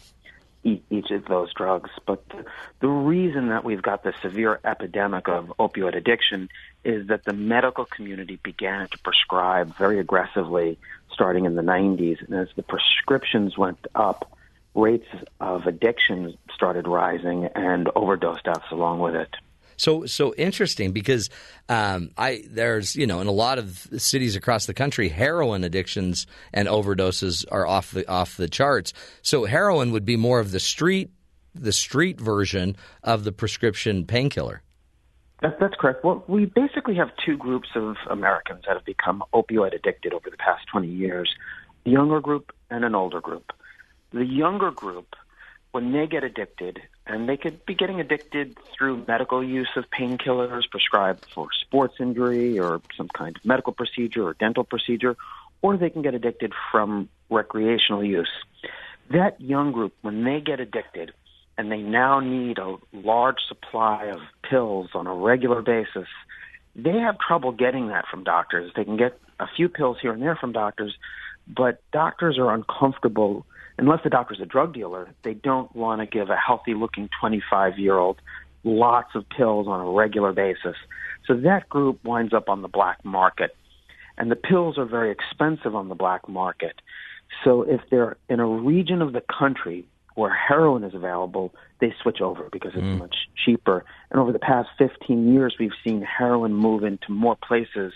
e- 0.63 0.83
each 0.91 1.11
of 1.11 1.25
those 1.25 1.53
drugs. 1.53 1.91
But 2.07 2.27
the, 2.29 2.45
the 2.81 2.89
reason 2.89 3.49
that 3.49 3.65
we've 3.65 3.83
got 3.83 4.05
this 4.05 4.15
severe 4.23 4.61
epidemic 4.65 5.29
of 5.29 5.53
opioid 5.59 5.97
addiction 5.97 6.49
is 6.85 7.09
that 7.09 7.25
the 7.25 7.33
medical 7.33 7.85
community 7.85 8.39
began 8.43 8.89
to 8.91 8.99
prescribe 8.99 9.77
very 9.77 9.99
aggressively 9.99 10.79
starting 11.13 11.45
in 11.45 11.55
the 11.55 11.63
90s. 11.63 12.19
And 12.27 12.35
as 12.35 12.49
the 12.57 12.63
prescriptions 12.63 13.57
went 13.59 13.79
up, 13.95 14.37
rates 14.75 15.07
of 15.41 15.67
addiction 15.67 16.37
started 16.55 16.87
rising 16.87 17.49
and 17.55 17.89
overdose 17.97 18.43
deaths 18.43 18.71
along 18.71 19.01
with 19.01 19.15
it. 19.15 19.31
So 19.77 20.05
so 20.05 20.35
interesting 20.35 20.93
because 20.93 21.31
um, 21.71 22.11
I 22.19 22.45
there's 22.51 22.95
you 22.97 23.07
know 23.07 23.23
in 23.23 23.29
a 23.29 23.33
lot 23.33 23.59
of 23.59 23.89
cities 23.97 24.37
across 24.37 24.67
the 24.67 24.75
country 24.75 25.09
heroin 25.09 25.65
addictions 25.65 26.27
and 26.53 26.69
overdoses 26.69 27.47
are 27.51 27.67
off 27.67 27.93
the 27.93 28.07
off 28.07 28.37
the 28.37 28.47
charts. 28.47 28.93
So 29.23 29.47
heroin 29.47 29.93
would 29.93 30.05
be 30.05 30.17
more 30.17 30.39
of 30.39 30.53
the 30.53 30.61
street 30.61 31.11
the 31.55 31.73
street 31.73 32.21
version 32.21 32.77
of 33.03 33.25
the 33.25 33.33
prescription 33.33 34.05
painkiller. 34.05 34.63
That, 35.43 35.59
that's 35.59 35.75
correct. 35.75 36.05
Well, 36.05 36.23
we 36.27 36.45
basically 36.45 36.97
have 36.97 37.11
two 37.25 37.37
groups 37.37 37.69
of 37.75 37.97
Americans 38.09 38.65
that 38.67 38.77
have 38.77 38.85
become 38.85 39.23
opioid 39.33 39.75
addicted 39.75 40.13
over 40.13 40.29
the 40.29 40.37
past 40.37 40.67
20 40.71 40.89
years 40.89 41.35
a 41.87 41.91
younger 41.91 42.21
group 42.21 42.53
and 42.69 42.85
an 42.85 42.95
older 42.95 43.21
group. 43.21 43.53
The 44.13 44.25
younger 44.25 44.71
group, 44.71 45.17
when 45.73 45.93
they 45.93 46.07
get 46.07 46.25
addicted, 46.25 46.81
and 47.07 47.29
they 47.29 47.37
could 47.37 47.65
be 47.65 47.75
getting 47.75 48.01
addicted 48.01 48.59
through 48.77 49.05
medical 49.09 49.43
use 49.43 49.71
of 49.77 49.85
painkillers 49.91 50.69
prescribed 50.71 51.27
for 51.35 51.49
sports 51.53 51.95
injury 52.01 52.59
or 52.59 52.83
some 52.97 53.09
kind 53.09 53.37
of 53.37 53.45
medical 53.45 53.73
procedure 53.73 54.25
or 54.25 54.35
dental 54.35 54.65
procedure, 54.65 55.17
or 55.63 55.77
they 55.77 55.91
can 55.91 56.03
get 56.03 56.15
addicted 56.15 56.53
from 56.71 57.09
recreational 57.31 58.05
use. 58.05 58.31
That 59.11 59.41
young 59.41 59.73
group, 59.73 59.95
when 60.03 60.25
they 60.25 60.41
get 60.41 60.61
addicted, 60.61 61.13
and 61.61 61.71
they 61.71 61.83
now 61.83 62.21
need 62.21 62.57
a 62.57 62.77
large 62.95 63.37
supply 63.47 64.07
of 64.07 64.21
pills 64.49 64.89
on 64.95 65.07
a 65.07 65.13
regular 65.15 65.61
basis, 65.61 66.09
they 66.75 66.99
have 66.99 67.19
trouble 67.19 67.53
getting 67.53 67.89
that 67.89 68.07
from 68.11 68.25
doctors. 68.25 68.73
They 68.75 68.85
can 68.85 68.97
get 68.97 69.21
a 69.39 69.47
few 69.57 69.69
pills 69.69 69.99
here 70.01 70.11
and 70.11 70.23
there 70.23 70.37
from 70.37 70.53
doctors, 70.53 70.97
but 71.47 71.83
doctors 71.93 72.39
are 72.39 72.51
uncomfortable 72.55 73.45
unless 73.77 74.03
the 74.03 74.09
doctor's 74.09 74.41
a 74.41 74.47
drug 74.47 74.73
dealer. 74.73 75.11
They 75.23 75.35
don't 75.35 75.75
want 75.77 76.01
to 76.01 76.07
give 76.07 76.31
a 76.31 76.37
healthy 76.37 76.73
looking 76.73 77.11
25 77.21 77.79
year 77.79 77.99
old 77.99 78.23
lots 78.65 79.15
of 79.15 79.29
pills 79.29 79.69
on 79.69 79.87
a 79.87 79.91
regular 79.91 80.33
basis. 80.33 80.77
So 81.27 81.37
that 81.37 81.69
group 81.69 82.03
winds 82.03 82.33
up 82.33 82.49
on 82.49 82.63
the 82.63 82.69
black 82.69 83.05
market. 83.05 83.55
And 84.17 84.31
the 84.31 84.37
pills 84.37 84.79
are 84.79 84.87
very 84.87 85.11
expensive 85.11 85.75
on 85.75 85.91
the 85.91 85.95
black 85.95 86.27
market. 86.27 86.81
So 87.45 87.63
if 87.63 87.83
they're 87.91 88.17
in 88.31 88.41
a 88.41 88.47
region 88.47 89.03
of 89.03 89.13
the 89.13 89.23
country 89.39 89.87
where 90.15 90.35
heroin 90.35 90.85
is 90.85 90.95
available, 90.95 91.55
they 91.81 91.95
switch 92.03 92.21
over 92.21 92.49
because 92.51 92.73
it's 92.75 92.83
mm. 92.83 92.99
much 92.99 93.17
cheaper. 93.45 93.85
And 94.11 94.21
over 94.21 94.33
the 94.33 94.39
past 94.39 94.69
15 94.79 95.33
years, 95.33 95.57
we've 95.59 95.73
seen 95.85 96.03
heroin 96.03 96.55
move 96.55 96.85
into 96.85 97.11
more 97.11 97.37
places 97.37 97.93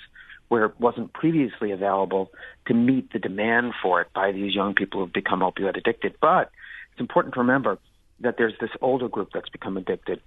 where 0.48 0.66
it 0.66 0.78
wasn't 0.78 1.12
previously 1.12 1.72
available 1.72 2.30
to 2.66 2.74
meet 2.74 3.12
the 3.12 3.18
demand 3.18 3.72
for 3.82 4.00
it 4.00 4.08
by 4.14 4.32
these 4.32 4.54
young 4.54 4.74
people 4.74 5.00
who've 5.00 5.12
become 5.12 5.40
opioid 5.40 5.76
addicted. 5.76 6.14
But 6.20 6.50
it's 6.92 7.00
important 7.00 7.34
to 7.34 7.40
remember 7.40 7.78
that 8.20 8.36
there's 8.38 8.54
this 8.60 8.70
older 8.80 9.08
group 9.08 9.30
that's 9.34 9.48
become 9.48 9.76
addicted. 9.76 10.20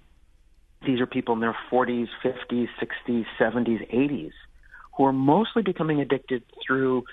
These 0.86 1.00
are 1.00 1.06
people 1.06 1.34
in 1.34 1.40
their 1.40 1.56
40s, 1.72 2.08
50s, 2.22 2.68
60s, 2.80 3.24
70s, 3.40 3.92
80s 3.92 4.32
who 4.96 5.04
are 5.04 5.12
mostly 5.12 5.62
becoming 5.62 6.00
addicted 6.00 6.42
through 6.64 7.04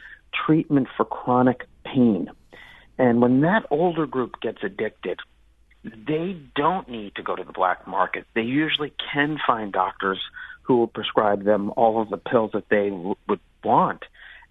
treatment 0.46 0.88
for 0.98 1.06
chronic 1.06 1.68
pain. 1.86 2.30
And 2.98 3.22
when 3.22 3.42
that 3.42 3.66
older 3.70 4.06
group 4.06 4.40
gets 4.42 4.60
addicted, 4.64 5.20
they 5.84 6.38
don't 6.56 6.90
need 6.90 7.16
to 7.16 7.24
go 7.24 7.36
to 7.36 7.44
the 7.44 7.52
black 7.52 7.88
market. 7.88 8.26
They 8.34 8.42
usually 8.42 8.94
can 9.14 9.38
find 9.46 9.72
doctors 9.72 10.20
who 10.64 10.78
will 10.78 10.88
prescribe 10.88 11.44
them 11.44 11.72
all 11.76 12.02
of 12.02 12.10
the 12.10 12.18
pills 12.18 12.52
that 12.54 12.70
they 12.70 12.90
w- 12.90 13.16
would 13.28 13.40
want. 13.64 14.04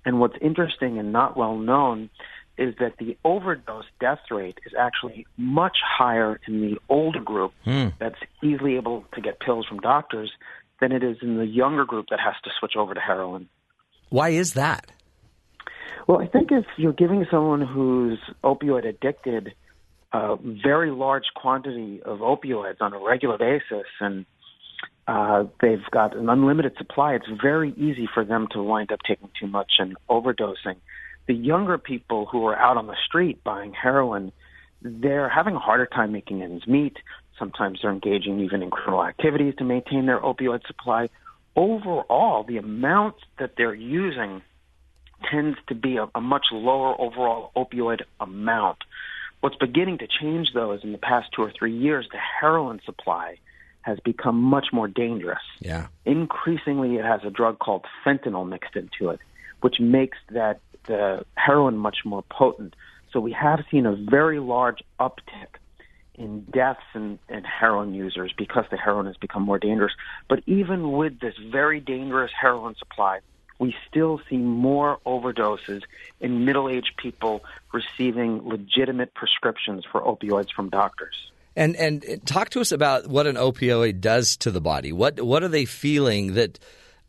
And 0.04 0.20
what's 0.20 0.36
interesting 0.40 0.98
and 0.98 1.12
not 1.12 1.36
well 1.36 1.56
known 1.56 2.10
is 2.56 2.74
that 2.78 2.98
the 2.98 3.16
overdose 3.24 3.86
death 4.00 4.20
rate 4.30 4.58
is 4.64 4.72
actually 4.78 5.26
much 5.36 5.78
higher 5.84 6.38
in 6.46 6.60
the 6.60 6.78
older 6.88 7.20
group 7.20 7.52
hmm. 7.64 7.88
that's 7.98 8.18
easily 8.42 8.76
able 8.76 9.04
to 9.14 9.20
get 9.20 9.40
pills 9.40 9.66
from 9.66 9.80
doctors 9.80 10.30
than 10.80 10.92
it 10.92 11.02
is 11.02 11.16
in 11.20 11.36
the 11.36 11.46
younger 11.46 11.84
group 11.84 12.06
that 12.10 12.20
has 12.20 12.34
to 12.44 12.50
switch 12.58 12.76
over 12.76 12.94
to 12.94 13.00
heroin. 13.00 13.48
Why 14.10 14.28
is 14.28 14.52
that? 14.52 14.92
Well, 16.06 16.20
I 16.20 16.26
think 16.26 16.52
if 16.52 16.66
you're 16.76 16.92
giving 16.92 17.26
someone 17.30 17.62
who's 17.62 18.18
opioid 18.42 18.86
addicted 18.86 19.54
a 20.12 20.36
very 20.36 20.90
large 20.90 21.24
quantity 21.34 22.02
of 22.02 22.18
opioids 22.18 22.80
on 22.80 22.92
a 22.92 22.98
regular 22.98 23.38
basis 23.38 23.86
and 24.00 24.26
uh, 25.08 25.44
they've 25.60 25.84
got 25.90 26.16
an 26.16 26.28
unlimited 26.28 26.76
supply, 26.76 27.14
it's 27.14 27.26
very 27.42 27.72
easy 27.72 28.08
for 28.12 28.24
them 28.24 28.48
to 28.52 28.62
wind 28.62 28.92
up 28.92 29.00
taking 29.06 29.30
too 29.38 29.46
much 29.46 29.72
and 29.78 29.96
overdosing. 30.10 30.76
The 31.26 31.34
younger 31.34 31.78
people 31.78 32.26
who 32.26 32.46
are 32.46 32.56
out 32.56 32.76
on 32.76 32.86
the 32.86 32.96
street 33.06 33.42
buying 33.42 33.72
heroin, 33.72 34.30
they're 34.82 35.30
having 35.30 35.54
a 35.54 35.58
harder 35.58 35.86
time 35.86 36.12
making 36.12 36.42
ends 36.42 36.66
meet. 36.66 36.98
Sometimes 37.38 37.80
they're 37.82 37.90
engaging 37.90 38.40
even 38.40 38.62
in 38.62 38.70
criminal 38.70 39.02
activities 39.02 39.54
to 39.56 39.64
maintain 39.64 40.04
their 40.04 40.20
opioid 40.20 40.66
supply. 40.66 41.08
Overall, 41.56 42.44
the 42.44 42.58
amount 42.58 43.16
that 43.38 43.52
they're 43.56 43.74
using 43.74 44.42
tends 45.30 45.58
to 45.68 45.74
be 45.74 45.96
a, 45.96 46.08
a 46.14 46.20
much 46.20 46.46
lower 46.52 47.00
overall 47.00 47.50
opioid 47.56 48.02
amount. 48.20 48.78
What's 49.40 49.56
beginning 49.56 49.98
to 49.98 50.06
change, 50.06 50.52
though, 50.54 50.72
is 50.72 50.82
in 50.84 50.92
the 50.92 50.98
past 50.98 51.28
two 51.34 51.42
or 51.42 51.52
three 51.56 51.76
years, 51.76 52.08
the 52.10 52.18
heroin 52.18 52.80
supply 52.84 53.36
has 53.82 54.00
become 54.00 54.40
much 54.40 54.68
more 54.72 54.88
dangerous. 54.88 55.42
Yeah. 55.60 55.88
Increasingly, 56.06 56.96
it 56.96 57.04
has 57.04 57.20
a 57.24 57.30
drug 57.30 57.58
called 57.58 57.84
fentanyl 58.04 58.48
mixed 58.48 58.74
into 58.74 59.10
it, 59.10 59.20
which 59.60 59.78
makes 59.80 60.16
that 60.30 60.60
the 60.86 61.24
heroin 61.34 61.76
much 61.76 61.98
more 62.04 62.22
potent. 62.30 62.74
So 63.12 63.20
we 63.20 63.32
have 63.32 63.62
seen 63.70 63.84
a 63.84 63.94
very 63.94 64.40
large 64.40 64.82
uptick 64.98 65.58
in 66.14 66.42
deaths 66.44 66.80
in, 66.94 67.18
in 67.28 67.44
heroin 67.44 67.92
users 67.92 68.32
because 68.36 68.64
the 68.70 68.76
heroin 68.76 69.06
has 69.06 69.16
become 69.16 69.42
more 69.42 69.58
dangerous. 69.58 69.92
But 70.28 70.42
even 70.46 70.92
with 70.92 71.20
this 71.20 71.34
very 71.50 71.80
dangerous 71.80 72.30
heroin 72.40 72.76
supply, 72.76 73.20
we 73.58 73.74
still 73.88 74.20
see 74.28 74.36
more 74.36 74.98
overdoses 75.06 75.82
in 76.20 76.44
middle 76.44 76.68
aged 76.68 76.96
people 76.96 77.44
receiving 77.72 78.48
legitimate 78.48 79.14
prescriptions 79.14 79.84
for 79.90 80.00
opioids 80.00 80.50
from 80.54 80.68
doctors. 80.70 81.30
And 81.56 81.76
and 81.76 82.20
talk 82.26 82.50
to 82.50 82.60
us 82.60 82.72
about 82.72 83.06
what 83.06 83.26
an 83.26 83.36
opioid 83.36 84.00
does 84.00 84.36
to 84.38 84.50
the 84.50 84.60
body. 84.60 84.92
What 84.92 85.20
what 85.20 85.44
are 85.44 85.48
they 85.48 85.66
feeling 85.66 86.34
that 86.34 86.58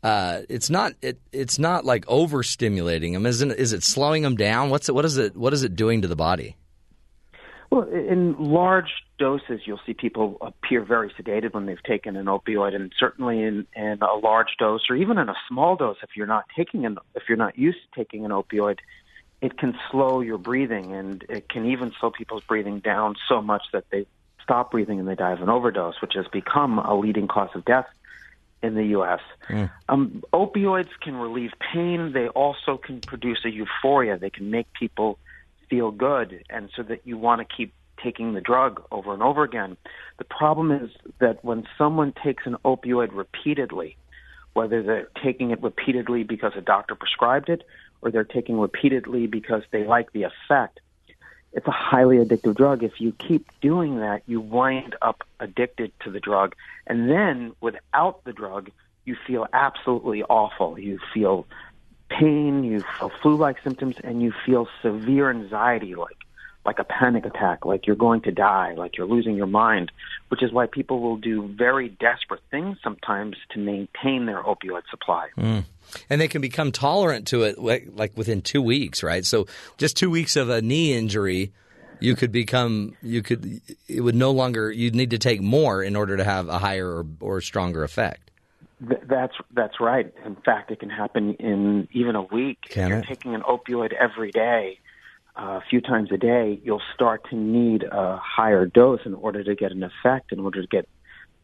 uh, 0.04 0.42
it's 0.48 0.70
not 0.70 0.92
it, 1.02 1.20
it's 1.32 1.58
not 1.58 1.84
like 1.84 2.06
overstimulating 2.06 3.12
them? 3.12 3.26
Isn't 3.26 3.50
is 3.50 3.72
it 3.72 3.82
slowing 3.82 4.22
them 4.22 4.36
down? 4.36 4.70
What's 4.70 4.88
it 4.88 4.94
what 4.94 5.04
is 5.04 5.16
it 5.16 5.36
what 5.36 5.52
is 5.52 5.64
it 5.64 5.74
doing 5.74 6.02
to 6.02 6.08
the 6.08 6.14
body? 6.14 6.56
Well, 7.70 7.88
in 7.88 8.36
large 8.38 8.92
doses, 9.18 9.60
you'll 9.64 9.80
see 9.86 9.94
people 9.94 10.38
appear 10.40 10.82
very 10.82 11.10
sedated 11.10 11.54
when 11.54 11.66
they've 11.66 11.82
taken 11.82 12.16
an 12.16 12.26
opioid, 12.26 12.74
and 12.74 12.92
certainly 12.98 13.42
in, 13.42 13.66
in 13.74 13.98
a 14.02 14.14
large 14.14 14.56
dose 14.58 14.82
or 14.90 14.96
even 14.96 15.18
in 15.18 15.28
a 15.28 15.36
small 15.48 15.76
dose, 15.76 15.96
if 16.02 16.10
you're 16.16 16.26
not 16.26 16.44
taking 16.56 16.86
an 16.86 16.98
if 17.14 17.24
you're 17.28 17.38
not 17.38 17.58
used 17.58 17.78
to 17.82 17.98
taking 17.98 18.24
an 18.24 18.30
opioid, 18.30 18.78
it 19.40 19.58
can 19.58 19.78
slow 19.90 20.20
your 20.20 20.38
breathing, 20.38 20.92
and 20.92 21.24
it 21.28 21.48
can 21.48 21.66
even 21.66 21.92
slow 22.00 22.10
people's 22.10 22.42
breathing 22.44 22.80
down 22.80 23.16
so 23.28 23.40
much 23.42 23.62
that 23.72 23.84
they 23.90 24.06
stop 24.42 24.70
breathing 24.70 24.98
and 25.00 25.08
they 25.08 25.14
die 25.14 25.32
of 25.32 25.42
an 25.42 25.48
overdose, 25.48 26.00
which 26.00 26.14
has 26.14 26.26
become 26.28 26.78
a 26.78 26.94
leading 26.94 27.26
cause 27.26 27.50
of 27.54 27.64
death 27.64 27.86
in 28.62 28.74
the 28.74 28.84
U.S. 28.86 29.20
Um, 29.88 30.22
opioids 30.32 30.88
can 31.00 31.16
relieve 31.16 31.52
pain. 31.72 32.12
They 32.12 32.28
also 32.28 32.76
can 32.76 33.00
produce 33.00 33.44
a 33.44 33.50
euphoria. 33.50 34.18
They 34.18 34.30
can 34.30 34.50
make 34.50 34.72
people 34.72 35.18
feel 35.68 35.90
good, 35.90 36.44
and 36.48 36.70
so 36.76 36.82
that 36.84 37.00
you 37.04 37.18
want 37.18 37.40
to 37.40 37.56
keep 37.56 37.72
taking 38.02 38.34
the 38.34 38.40
drug 38.40 38.82
over 38.90 39.12
and 39.12 39.22
over 39.22 39.42
again. 39.42 39.76
The 40.18 40.24
problem 40.24 40.72
is 40.72 40.90
that 41.18 41.44
when 41.44 41.66
someone 41.78 42.12
takes 42.12 42.46
an 42.46 42.56
opioid 42.64 43.10
repeatedly, 43.12 43.96
whether 44.52 44.82
they're 44.82 45.08
taking 45.22 45.50
it 45.50 45.62
repeatedly 45.62 46.22
because 46.22 46.52
a 46.56 46.60
doctor 46.60 46.94
prescribed 46.94 47.48
it 47.48 47.62
or 48.00 48.10
they're 48.10 48.24
taking 48.24 48.58
repeatedly 48.58 49.26
because 49.26 49.62
they 49.70 49.84
like 49.84 50.12
the 50.12 50.24
effect, 50.24 50.80
it's 51.52 51.66
a 51.66 51.72
highly 51.72 52.18
addictive 52.18 52.54
drug. 52.54 52.82
If 52.82 53.00
you 53.00 53.12
keep 53.12 53.48
doing 53.60 54.00
that, 54.00 54.22
you 54.26 54.40
wind 54.40 54.94
up 55.00 55.24
addicted 55.40 55.92
to 56.04 56.10
the 56.10 56.20
drug. 56.20 56.54
And 56.86 57.10
then 57.10 57.52
without 57.60 58.24
the 58.24 58.32
drug, 58.32 58.70
you 59.06 59.16
feel 59.26 59.46
absolutely 59.52 60.22
awful. 60.22 60.78
You 60.78 60.98
feel 61.14 61.46
pain, 62.10 62.62
you 62.62 62.84
feel 62.98 63.10
flu 63.22 63.36
like 63.36 63.56
symptoms, 63.62 63.96
and 64.04 64.22
you 64.22 64.32
feel 64.44 64.68
severe 64.82 65.30
anxiety 65.30 65.94
like 65.94 66.25
like 66.66 66.78
a 66.78 66.84
panic 66.84 67.24
attack, 67.24 67.64
like 67.64 67.86
you're 67.86 67.96
going 67.96 68.20
to 68.22 68.32
die, 68.32 68.74
like 68.74 68.96
you're 68.96 69.06
losing 69.06 69.36
your 69.36 69.46
mind, 69.46 69.92
which 70.28 70.42
is 70.42 70.52
why 70.52 70.66
people 70.66 71.00
will 71.00 71.16
do 71.16 71.46
very 71.46 71.88
desperate 71.88 72.42
things 72.50 72.76
sometimes 72.82 73.36
to 73.50 73.58
maintain 73.58 74.26
their 74.26 74.42
opioid 74.42 74.82
supply. 74.90 75.28
Mm. 75.38 75.64
And 76.10 76.20
they 76.20 76.28
can 76.28 76.42
become 76.42 76.72
tolerant 76.72 77.28
to 77.28 77.44
it 77.44 77.58
like, 77.58 77.88
like 77.94 78.16
within 78.16 78.42
two 78.42 78.60
weeks, 78.60 79.02
right? 79.02 79.24
So 79.24 79.46
just 79.78 79.96
two 79.96 80.10
weeks 80.10 80.34
of 80.34 80.50
a 80.50 80.60
knee 80.60 80.92
injury, 80.92 81.52
you 82.00 82.16
could 82.16 82.32
become, 82.32 82.96
you 83.00 83.22
could, 83.22 83.60
it 83.88 84.00
would 84.00 84.16
no 84.16 84.32
longer, 84.32 84.70
you'd 84.70 84.96
need 84.96 85.10
to 85.10 85.18
take 85.18 85.40
more 85.40 85.82
in 85.82 85.94
order 85.94 86.16
to 86.16 86.24
have 86.24 86.48
a 86.48 86.58
higher 86.58 86.86
or, 86.86 87.06
or 87.20 87.40
stronger 87.40 87.84
effect. 87.84 88.26
Th- 88.86 89.00
that's 89.06 89.32
that's 89.54 89.80
right. 89.80 90.12
In 90.26 90.36
fact, 90.36 90.70
it 90.70 90.80
can 90.80 90.90
happen 90.90 91.32
in 91.34 91.88
even 91.92 92.14
a 92.14 92.22
week. 92.22 92.58
Can 92.68 92.84
if 92.84 92.88
you're 92.90 92.98
it? 92.98 93.06
taking 93.06 93.34
an 93.34 93.40
opioid 93.40 93.94
every 93.94 94.30
day, 94.30 94.80
a 95.36 95.60
few 95.68 95.80
times 95.80 96.10
a 96.12 96.16
day, 96.16 96.58
you'll 96.64 96.82
start 96.94 97.28
to 97.30 97.36
need 97.36 97.84
a 97.84 98.18
higher 98.22 98.66
dose 98.66 99.00
in 99.04 99.14
order 99.14 99.44
to 99.44 99.54
get 99.54 99.72
an 99.72 99.82
effect, 99.82 100.32
in 100.32 100.40
order 100.40 100.62
to 100.62 100.68
get 100.68 100.88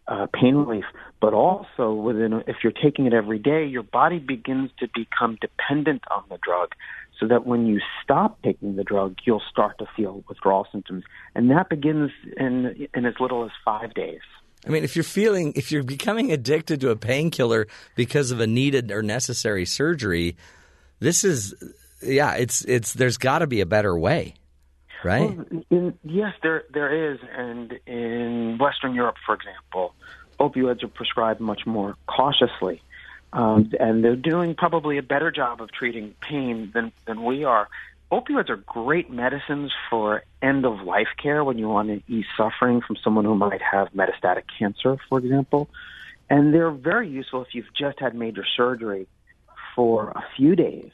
uh, 0.09 0.27
pain 0.33 0.57
relief. 0.57 0.85
But 1.21 1.35
also, 1.35 1.93
within 1.93 2.43
if 2.47 2.57
you're 2.63 2.73
taking 2.73 3.07
it 3.07 3.13
every 3.13 3.39
day, 3.39 3.65
your 3.67 3.83
body 3.83 4.19
begins 4.19 4.71
to 4.81 4.89
become 4.95 5.39
dependent 5.41 6.03
on 6.11 6.25
the 6.29 6.39
drug. 6.43 6.73
So 7.21 7.29
that 7.29 7.47
when 7.47 7.67
you 7.67 7.81
stop 8.03 8.43
taking 8.43 8.75
the 8.75 8.83
drug, 8.83 9.19
you'll 9.25 9.43
start 9.49 9.79
to 9.79 9.87
feel 9.95 10.25
withdrawal 10.29 10.67
symptoms, 10.73 11.05
and 11.37 11.51
that 11.53 11.69
begins 11.69 12.11
in 12.37 12.89
in 12.95 13.07
as 13.07 13.15
little 13.21 13.45
as 13.45 13.53
five 13.65 13.95
days. 13.95 14.23
I 14.67 14.71
mean, 14.71 14.83
if 14.83 14.97
you're 14.97 15.05
feeling, 15.05 15.53
if 15.55 15.71
you're 15.71 15.83
becoming 15.83 16.33
addicted 16.33 16.81
to 16.81 16.91
a 16.91 16.97
painkiller 16.97 17.67
because 17.95 18.31
of 18.31 18.41
a 18.41 18.47
needed 18.47 18.91
or 18.91 19.03
necessary 19.03 19.67
surgery, 19.67 20.37
this 21.01 21.25
is, 21.25 21.53
yeah, 22.03 22.35
it's 22.35 22.65
it's. 22.65 22.93
There's 22.93 23.19
got 23.19 23.41
to 23.41 23.47
be 23.47 23.61
a 23.61 23.67
better 23.67 23.97
way, 23.97 24.35
right? 25.05 25.37
Well, 25.37 25.63
in, 25.71 25.99
yes, 26.05 26.35
there 26.43 26.65
there 26.73 27.13
is, 27.13 27.21
and 27.37 27.79
in 27.87 28.59
Western 28.59 28.95
Europe, 28.95 29.17
for 29.25 29.35
example, 29.35 29.95
opioids 30.39 30.83
are 30.83 30.89
prescribed 30.89 31.41
much 31.41 31.67
more 31.67 31.97
cautiously, 32.07 32.83
um, 33.33 33.73
and 33.79 34.05
they're 34.05 34.17
doing 34.17 34.55
probably 34.55 34.99
a 34.99 35.03
better 35.03 35.31
job 35.31 35.61
of 35.61 35.71
treating 35.73 36.15
pain 36.21 36.71
than 36.75 36.93
than 37.07 37.25
we 37.25 37.45
are. 37.45 37.69
Opioids 38.11 38.51
are 38.51 38.57
great 38.57 39.11
medicines 39.11 39.73
for 39.89 40.23
end 40.43 40.67
of 40.67 40.81
life 40.83 41.09
care 41.17 41.43
when 41.43 41.57
you 41.57 41.69
want 41.69 41.89
to 41.89 42.13
ease 42.13 42.27
suffering 42.37 42.83
from 42.83 42.97
someone 43.03 43.25
who 43.25 43.35
might 43.35 43.63
have 43.63 43.89
metastatic 43.95 44.43
cancer, 44.59 44.99
for 45.09 45.19
example. 45.19 45.71
And 46.29 46.53
they're 46.53 46.71
very 46.71 47.09
useful 47.09 47.41
if 47.43 47.55
you've 47.55 47.73
just 47.75 48.01
had 48.01 48.15
major 48.15 48.45
surgery 48.57 49.07
for 49.75 50.11
a 50.11 50.23
few 50.37 50.55
days. 50.55 50.91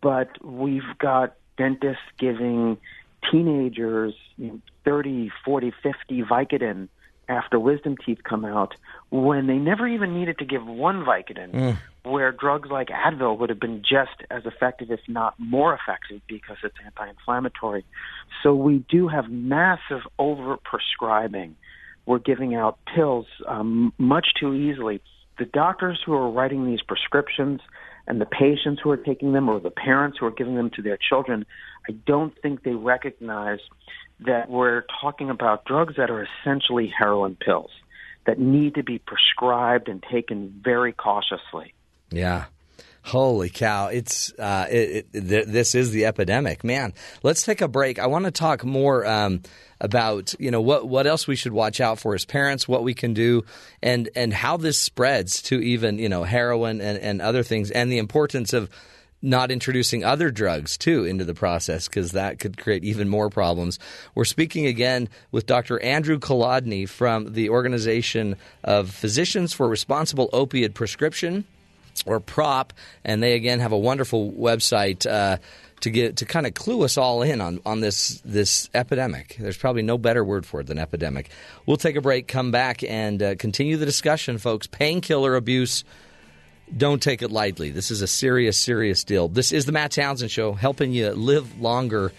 But 0.00 0.42
we've 0.44 0.98
got 0.98 1.34
dentists 1.56 2.02
giving 2.18 2.78
teenagers 3.30 4.14
you 4.36 4.46
know, 4.48 4.60
30, 4.84 5.30
40, 5.44 5.72
50 5.82 6.22
Vicodin 6.22 6.88
after 7.28 7.58
wisdom 7.58 7.96
teeth 8.04 8.18
come 8.22 8.44
out 8.44 8.74
when 9.10 9.46
they 9.46 9.56
never 9.56 9.86
even 9.88 10.12
needed 10.18 10.38
to 10.38 10.44
give 10.44 10.66
one 10.66 11.04
Vicodin, 11.04 11.52
Mm. 11.52 11.76
where 12.02 12.32
drugs 12.32 12.68
like 12.70 12.88
Advil 12.88 13.38
would 13.38 13.48
have 13.48 13.60
been 13.60 13.80
just 13.80 14.22
as 14.30 14.44
effective, 14.44 14.90
if 14.90 15.00
not 15.08 15.34
more 15.38 15.72
effective, 15.74 16.20
because 16.26 16.58
it's 16.62 16.76
anti 16.84 17.08
inflammatory. 17.08 17.84
So 18.42 18.54
we 18.54 18.84
do 18.90 19.08
have 19.08 19.30
massive 19.30 20.02
overprescribing. 20.18 21.54
We're 22.06 22.18
giving 22.18 22.54
out 22.54 22.78
pills 22.94 23.26
um, 23.46 23.94
much 23.96 24.34
too 24.38 24.52
easily. 24.52 25.00
The 25.38 25.46
doctors 25.46 26.02
who 26.04 26.12
are 26.12 26.28
writing 26.30 26.66
these 26.66 26.82
prescriptions 26.82 27.60
and 28.06 28.20
the 28.20 28.26
patients 28.26 28.80
who 28.82 28.90
are 28.90 28.96
taking 28.96 29.32
them 29.32 29.48
or 29.48 29.60
the 29.60 29.70
parents 29.70 30.18
who 30.18 30.26
are 30.26 30.30
giving 30.30 30.56
them 30.56 30.70
to 30.70 30.82
their 30.82 30.98
children, 30.98 31.46
I 31.88 31.92
don't 31.92 32.34
think 32.42 32.62
they 32.62 32.74
recognize 32.74 33.60
that 34.20 34.48
we're 34.48 34.84
talking 35.00 35.30
about 35.30 35.64
drugs 35.64 35.94
that 35.96 36.10
are 36.10 36.26
essentially 36.42 36.92
heroin 36.96 37.36
pills 37.36 37.70
that 38.26 38.38
need 38.38 38.74
to 38.74 38.82
be 38.82 38.98
prescribed 38.98 39.88
and 39.88 40.02
taken 40.10 40.60
very 40.62 40.92
cautiously. 40.92 41.74
Yeah. 42.10 42.44
Holy 43.04 43.50
cow! 43.50 43.88
It's 43.88 44.32
uh, 44.38 44.66
it, 44.70 45.06
it, 45.12 45.28
th- 45.28 45.46
this 45.46 45.74
is 45.74 45.90
the 45.90 46.06
epidemic, 46.06 46.64
man. 46.64 46.94
Let's 47.22 47.42
take 47.42 47.60
a 47.60 47.68
break. 47.68 47.98
I 47.98 48.06
want 48.06 48.24
to 48.24 48.30
talk 48.30 48.64
more 48.64 49.06
um, 49.06 49.42
about 49.78 50.34
you 50.38 50.50
know 50.50 50.62
what 50.62 50.88
what 50.88 51.06
else 51.06 51.26
we 51.26 51.36
should 51.36 51.52
watch 51.52 51.82
out 51.82 51.98
for 51.98 52.14
as 52.14 52.24
parents, 52.24 52.66
what 52.66 52.82
we 52.82 52.94
can 52.94 53.12
do, 53.12 53.44
and 53.82 54.08
and 54.16 54.32
how 54.32 54.56
this 54.56 54.80
spreads 54.80 55.42
to 55.42 55.60
even 55.60 55.98
you 55.98 56.08
know 56.08 56.24
heroin 56.24 56.80
and, 56.80 56.98
and 56.98 57.20
other 57.20 57.42
things, 57.42 57.70
and 57.70 57.92
the 57.92 57.98
importance 57.98 58.54
of 58.54 58.70
not 59.20 59.50
introducing 59.50 60.02
other 60.02 60.30
drugs 60.30 60.78
too 60.78 61.04
into 61.04 61.26
the 61.26 61.34
process 61.34 61.88
because 61.88 62.12
that 62.12 62.38
could 62.38 62.56
create 62.56 62.84
even 62.84 63.10
more 63.10 63.28
problems. 63.28 63.78
We're 64.14 64.24
speaking 64.24 64.64
again 64.64 65.10
with 65.30 65.44
Dr. 65.44 65.78
Andrew 65.80 66.18
Kolodny 66.18 66.88
from 66.88 67.34
the 67.34 67.50
Organization 67.50 68.36
of 68.62 68.90
Physicians 68.90 69.52
for 69.52 69.68
Responsible 69.68 70.30
Opiate 70.32 70.72
Prescription 70.72 71.44
or 72.06 72.20
prop 72.20 72.72
and 73.04 73.22
they 73.22 73.34
again 73.34 73.60
have 73.60 73.72
a 73.72 73.78
wonderful 73.78 74.32
website 74.32 75.06
uh, 75.06 75.38
to 75.80 75.90
get 75.90 76.16
to 76.16 76.24
kind 76.24 76.46
of 76.46 76.54
clue 76.54 76.82
us 76.82 76.96
all 76.96 77.22
in 77.22 77.40
on, 77.40 77.60
on 77.66 77.80
this 77.80 78.20
this 78.24 78.68
epidemic. 78.74 79.36
There's 79.38 79.56
probably 79.56 79.82
no 79.82 79.98
better 79.98 80.24
word 80.24 80.46
for 80.46 80.60
it 80.60 80.66
than 80.66 80.78
epidemic. 80.78 81.30
We'll 81.66 81.76
take 81.76 81.96
a 81.96 82.00
break 82.00 82.26
come 82.26 82.50
back 82.50 82.82
and 82.82 83.22
uh, 83.22 83.34
continue 83.36 83.76
the 83.76 83.86
discussion 83.86 84.38
folks. 84.38 84.66
Painkiller 84.66 85.36
abuse 85.36 85.84
don't 86.74 87.02
take 87.02 87.20
it 87.20 87.30
lightly. 87.30 87.70
This 87.70 87.90
is 87.90 88.00
a 88.02 88.06
serious 88.06 88.56
serious 88.56 89.04
deal. 89.04 89.28
This 89.28 89.52
is 89.52 89.66
the 89.66 89.72
matt 89.72 89.92
townsend 89.92 90.30
show 90.30 90.52
helping 90.54 90.92
you 90.92 91.10
live 91.10 91.60
longer 91.60 92.12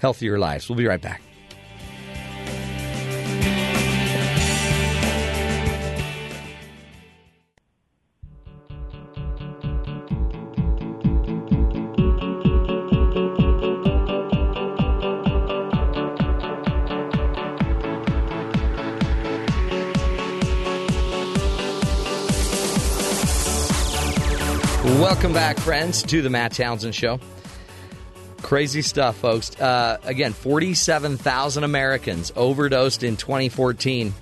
healthier 0.00 0.38
lives. 0.38 0.68
We'll 0.68 0.78
be 0.78 0.86
right 0.86 1.00
back 1.00 1.22
back, 25.34 25.58
friends, 25.58 26.04
to 26.04 26.22
the 26.22 26.30
Matt 26.30 26.52
Townsend 26.52 26.94
Show. 26.94 27.18
Crazy 28.40 28.82
stuff, 28.82 29.16
folks. 29.16 29.60
Uh, 29.60 29.98
again, 30.04 30.32
47,000 30.32 31.64
Americans 31.64 32.30
overdosed 32.36 33.02
in 33.02 33.16
2014. 33.16 34.14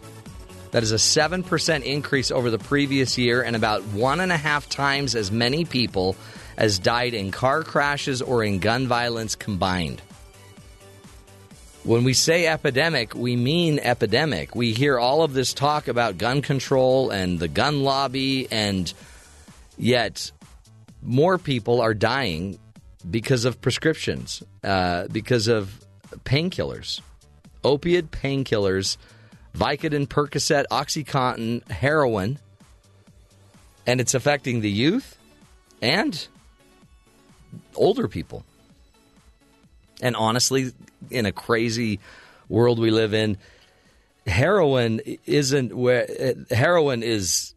That 0.70 0.82
is 0.82 0.90
a 0.90 0.94
7% 0.94 1.82
increase 1.82 2.30
over 2.30 2.48
the 2.48 2.58
previous 2.58 3.18
year, 3.18 3.42
and 3.42 3.54
about 3.54 3.82
one 3.88 4.20
and 4.20 4.32
a 4.32 4.38
half 4.38 4.70
times 4.70 5.14
as 5.14 5.30
many 5.30 5.66
people 5.66 6.16
as 6.56 6.78
died 6.78 7.12
in 7.12 7.30
car 7.30 7.62
crashes 7.62 8.22
or 8.22 8.42
in 8.42 8.58
gun 8.58 8.86
violence 8.86 9.34
combined. 9.34 10.00
When 11.84 12.04
we 12.04 12.14
say 12.14 12.46
epidemic, 12.46 13.14
we 13.14 13.36
mean 13.36 13.80
epidemic. 13.80 14.54
We 14.54 14.72
hear 14.72 14.98
all 14.98 15.22
of 15.22 15.34
this 15.34 15.52
talk 15.52 15.88
about 15.88 16.16
gun 16.16 16.40
control 16.40 17.10
and 17.10 17.38
the 17.38 17.48
gun 17.48 17.82
lobby, 17.82 18.48
and 18.50 18.90
yet 19.76 20.32
more 21.02 21.38
people 21.38 21.80
are 21.80 21.94
dying 21.94 22.58
because 23.10 23.44
of 23.44 23.60
prescriptions, 23.60 24.42
uh, 24.62 25.08
because 25.08 25.48
of 25.48 25.84
painkillers, 26.24 27.00
opiate 27.64 28.10
painkillers, 28.10 28.96
Vicodin, 29.56 30.06
Percocet, 30.06 30.64
OxyContin, 30.70 31.68
heroin, 31.70 32.38
and 33.86 34.00
it's 34.00 34.14
affecting 34.14 34.60
the 34.60 34.70
youth 34.70 35.18
and 35.82 36.26
older 37.74 38.08
people. 38.08 38.44
And 40.00 40.16
honestly, 40.16 40.72
in 41.10 41.26
a 41.26 41.32
crazy 41.32 42.00
world 42.48 42.78
we 42.78 42.90
live 42.90 43.12
in, 43.12 43.38
heroin 44.26 45.00
isn't 45.26 45.74
where 45.74 46.06
heroin 46.50 47.02
is 47.02 47.51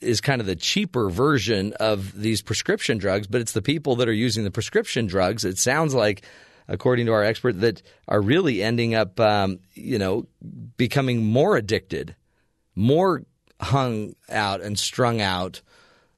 is 0.00 0.20
kind 0.20 0.40
of 0.40 0.46
the 0.46 0.56
cheaper 0.56 1.08
version 1.08 1.72
of 1.80 2.18
these 2.20 2.42
prescription 2.42 2.98
drugs, 2.98 3.26
but 3.26 3.40
it's 3.40 3.52
the 3.52 3.62
people 3.62 3.96
that 3.96 4.08
are 4.08 4.12
using 4.12 4.44
the 4.44 4.50
prescription 4.50 5.06
drugs. 5.06 5.44
It 5.44 5.58
sounds 5.58 5.94
like, 5.94 6.22
according 6.68 7.06
to 7.06 7.12
our 7.12 7.24
expert, 7.24 7.60
that 7.60 7.82
are 8.08 8.20
really 8.20 8.62
ending 8.62 8.94
up, 8.94 9.18
um, 9.20 9.60
you 9.74 9.98
know, 9.98 10.26
becoming 10.76 11.24
more 11.24 11.56
addicted, 11.56 12.14
more 12.74 13.22
hung 13.60 14.14
out 14.28 14.60
and 14.60 14.78
strung 14.78 15.20
out 15.20 15.62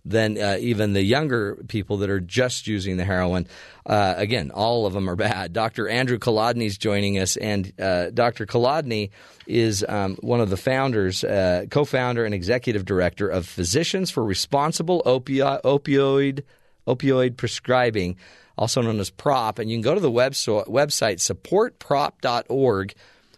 than 0.09 0.39
uh, 0.41 0.57
even 0.61 0.93
the 0.95 1.03
younger 1.03 1.57
people 1.69 1.99
that 1.99 2.11
are 2.11 2.21
just 2.21 2.67
using 2.67 2.97
the 2.97 3.05
heroin. 3.05 3.47
Uh, 3.85 4.15
again, 4.17 4.51
all 4.51 4.87
of 4.87 4.93
them 4.93 5.09
are 5.09 5.17
bad. 5.29 5.53
Dr. 5.53 5.89
Andrew 5.89 6.19
Kolodny 6.19 6.67
is 6.67 6.79
joining 6.79 7.19
us, 7.19 7.37
and 7.37 7.73
uh, 7.81 8.11
Dr. 8.11 8.47
Kolodny 8.47 9.11
is 9.47 9.85
um, 9.89 10.17
one 10.21 10.41
of 10.41 10.51
the 10.51 10.57
founders, 10.57 11.25
uh, 11.25 11.67
co-founder, 11.71 12.25
and 12.25 12.35
executive 12.35 12.85
director 12.85 13.29
of 13.29 13.47
Physicians 13.47 14.11
for 14.11 14.25
Responsible 14.25 15.03
Opi- 15.07 15.63
Opioid 15.63 16.43
Opioid 16.87 17.37
Prescribing. 17.37 18.17
also 18.57 18.81
known 18.81 18.99
as 18.99 19.11
PROP. 19.11 19.59
And 19.59 19.71
you 19.71 19.77
can 19.77 19.83
go 19.83 19.95
to 19.95 20.01
the 20.01 20.11
webso- 20.11 20.67
website 20.67 21.19
supportprop.org, 21.21 22.95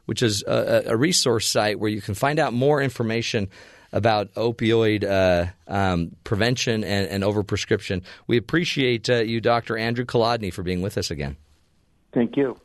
which 0.06 0.22
is 0.22 0.42
a, 0.46 0.84
a 0.86 0.96
resource 0.96 1.46
site 1.48 1.78
where 1.78 1.90
you 1.90 2.00
can 2.00 2.14
find 2.14 2.38
out 2.38 2.52
more 2.52 2.80
information 2.80 3.48
about 3.92 4.32
opioid 4.34 5.04
uh, 5.04 5.46
um, 5.66 6.16
prevention 6.24 6.84
and, 6.84 7.08
and 7.08 7.24
overprescription. 7.24 8.02
We 8.26 8.36
appreciate 8.36 9.10
uh, 9.10 9.16
you, 9.16 9.40
Dr. 9.40 9.76
Andrew 9.76 10.04
Kolodny, 10.04 10.52
for 10.52 10.62
being 10.62 10.82
with 10.82 10.96
us 10.96 11.10
again. 11.10 11.36
Thank 12.12 12.36
you. 12.36 12.56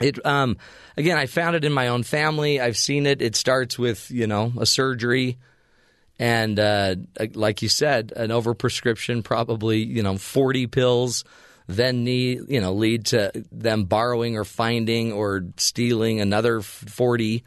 It 0.00 0.24
um, 0.26 0.56
again, 0.96 1.16
I 1.16 1.26
found 1.26 1.56
it 1.56 1.64
in 1.64 1.72
my 1.72 1.88
own 1.88 2.02
family. 2.02 2.60
I've 2.60 2.76
seen 2.76 3.06
it. 3.06 3.22
It 3.22 3.36
starts 3.36 3.78
with 3.78 4.10
you 4.10 4.26
know 4.26 4.52
a 4.58 4.66
surgery, 4.66 5.38
and 6.18 6.58
uh, 6.58 6.96
like 7.34 7.62
you 7.62 7.68
said, 7.68 8.12
an 8.16 8.30
overprescription, 8.30 9.22
probably 9.22 9.84
you 9.84 10.02
know 10.02 10.18
forty 10.18 10.66
pills, 10.66 11.24
then 11.68 12.02
need 12.02 12.40
you 12.48 12.60
know 12.60 12.72
lead 12.72 13.06
to 13.06 13.30
them 13.52 13.84
borrowing 13.84 14.36
or 14.36 14.44
finding 14.44 15.12
or 15.12 15.44
stealing 15.58 16.20
another 16.20 16.60
forty, 16.60 17.44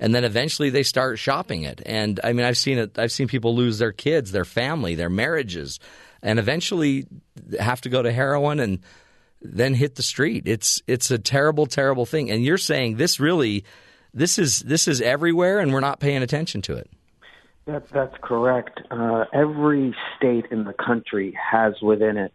and 0.00 0.14
then 0.14 0.24
eventually 0.24 0.70
they 0.70 0.82
start 0.82 1.18
shopping 1.18 1.62
it. 1.62 1.82
And 1.86 2.20
I 2.24 2.32
mean, 2.32 2.46
I've 2.46 2.58
seen 2.58 2.78
it. 2.78 2.98
I've 2.98 3.12
seen 3.12 3.28
people 3.28 3.54
lose 3.54 3.78
their 3.78 3.92
kids, 3.92 4.32
their 4.32 4.44
family, 4.44 4.94
their 4.94 5.10
marriages, 5.10 5.80
and 6.22 6.38
eventually 6.38 7.06
have 7.58 7.80
to 7.82 7.88
go 7.88 8.02
to 8.02 8.12
heroin 8.12 8.60
and 8.60 8.80
then 9.40 9.74
hit 9.74 9.94
the 9.96 10.02
street. 10.02 10.44
It's 10.46 10.82
it's 10.86 11.10
a 11.10 11.18
terrible, 11.18 11.66
terrible 11.66 12.06
thing. 12.06 12.30
And 12.30 12.44
you're 12.44 12.58
saying 12.58 12.96
this 12.96 13.20
really, 13.20 13.64
this 14.12 14.38
is 14.38 14.60
this 14.60 14.88
is 14.88 15.00
everywhere, 15.00 15.60
and 15.60 15.72
we're 15.72 15.80
not 15.80 16.00
paying 16.00 16.22
attention 16.22 16.62
to 16.62 16.76
it. 16.76 16.90
That, 17.66 17.88
that's 17.90 18.14
correct. 18.20 18.80
Uh, 18.90 19.24
every 19.32 19.94
state 20.16 20.46
in 20.50 20.64
the 20.64 20.74
country 20.74 21.36
has 21.40 21.80
within 21.80 22.18
it 22.18 22.32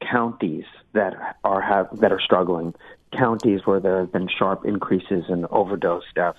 counties 0.00 0.64
that 0.92 1.36
are 1.44 1.60
have 1.60 2.00
that 2.00 2.12
are 2.12 2.20
struggling. 2.20 2.74
Counties 3.12 3.62
where 3.64 3.80
there 3.80 3.98
have 3.98 4.12
been 4.12 4.28
sharp 4.28 4.64
increases 4.64 5.24
in 5.28 5.44
overdose 5.50 6.04
deaths, 6.14 6.38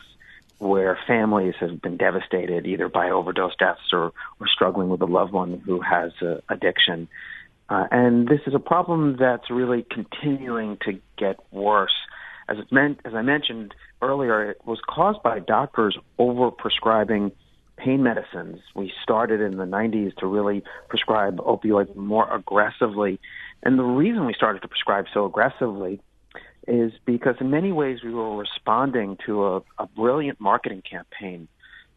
where 0.61 0.97
families 1.07 1.55
have 1.59 1.81
been 1.81 1.97
devastated 1.97 2.67
either 2.67 2.87
by 2.87 3.09
overdose 3.09 3.55
deaths 3.57 3.91
or, 3.91 4.13
or 4.39 4.47
struggling 4.47 4.89
with 4.89 5.01
a 5.01 5.05
loved 5.05 5.33
one 5.33 5.59
who 5.65 5.81
has 5.81 6.11
uh, 6.21 6.35
addiction. 6.49 7.07
Uh, 7.67 7.87
and 7.89 8.27
this 8.27 8.41
is 8.45 8.53
a 8.53 8.59
problem 8.59 9.17
that's 9.17 9.49
really 9.49 9.83
continuing 9.89 10.77
to 10.85 10.99
get 11.17 11.39
worse. 11.51 11.95
As, 12.47 12.59
it 12.59 12.71
meant, 12.71 12.99
as 13.05 13.15
I 13.15 13.23
mentioned 13.23 13.73
earlier, 14.03 14.51
it 14.51 14.61
was 14.63 14.79
caused 14.87 15.23
by 15.23 15.39
doctors 15.39 15.97
overprescribing 16.19 17.31
pain 17.77 18.03
medicines. 18.03 18.59
We 18.75 18.93
started 19.01 19.41
in 19.41 19.57
the 19.57 19.65
90s 19.65 20.15
to 20.17 20.27
really 20.27 20.63
prescribe 20.89 21.37
opioids 21.37 21.95
more 21.95 22.31
aggressively. 22.31 23.19
And 23.63 23.79
the 23.79 23.83
reason 23.83 24.27
we 24.27 24.35
started 24.35 24.61
to 24.61 24.67
prescribe 24.67 25.05
so 25.11 25.25
aggressively 25.25 26.01
is 26.67 26.91
because 27.05 27.35
in 27.39 27.49
many 27.49 27.71
ways 27.71 27.99
we 28.03 28.13
were 28.13 28.35
responding 28.35 29.17
to 29.25 29.45
a, 29.45 29.57
a 29.79 29.87
brilliant 29.95 30.39
marketing 30.39 30.83
campaign 30.89 31.47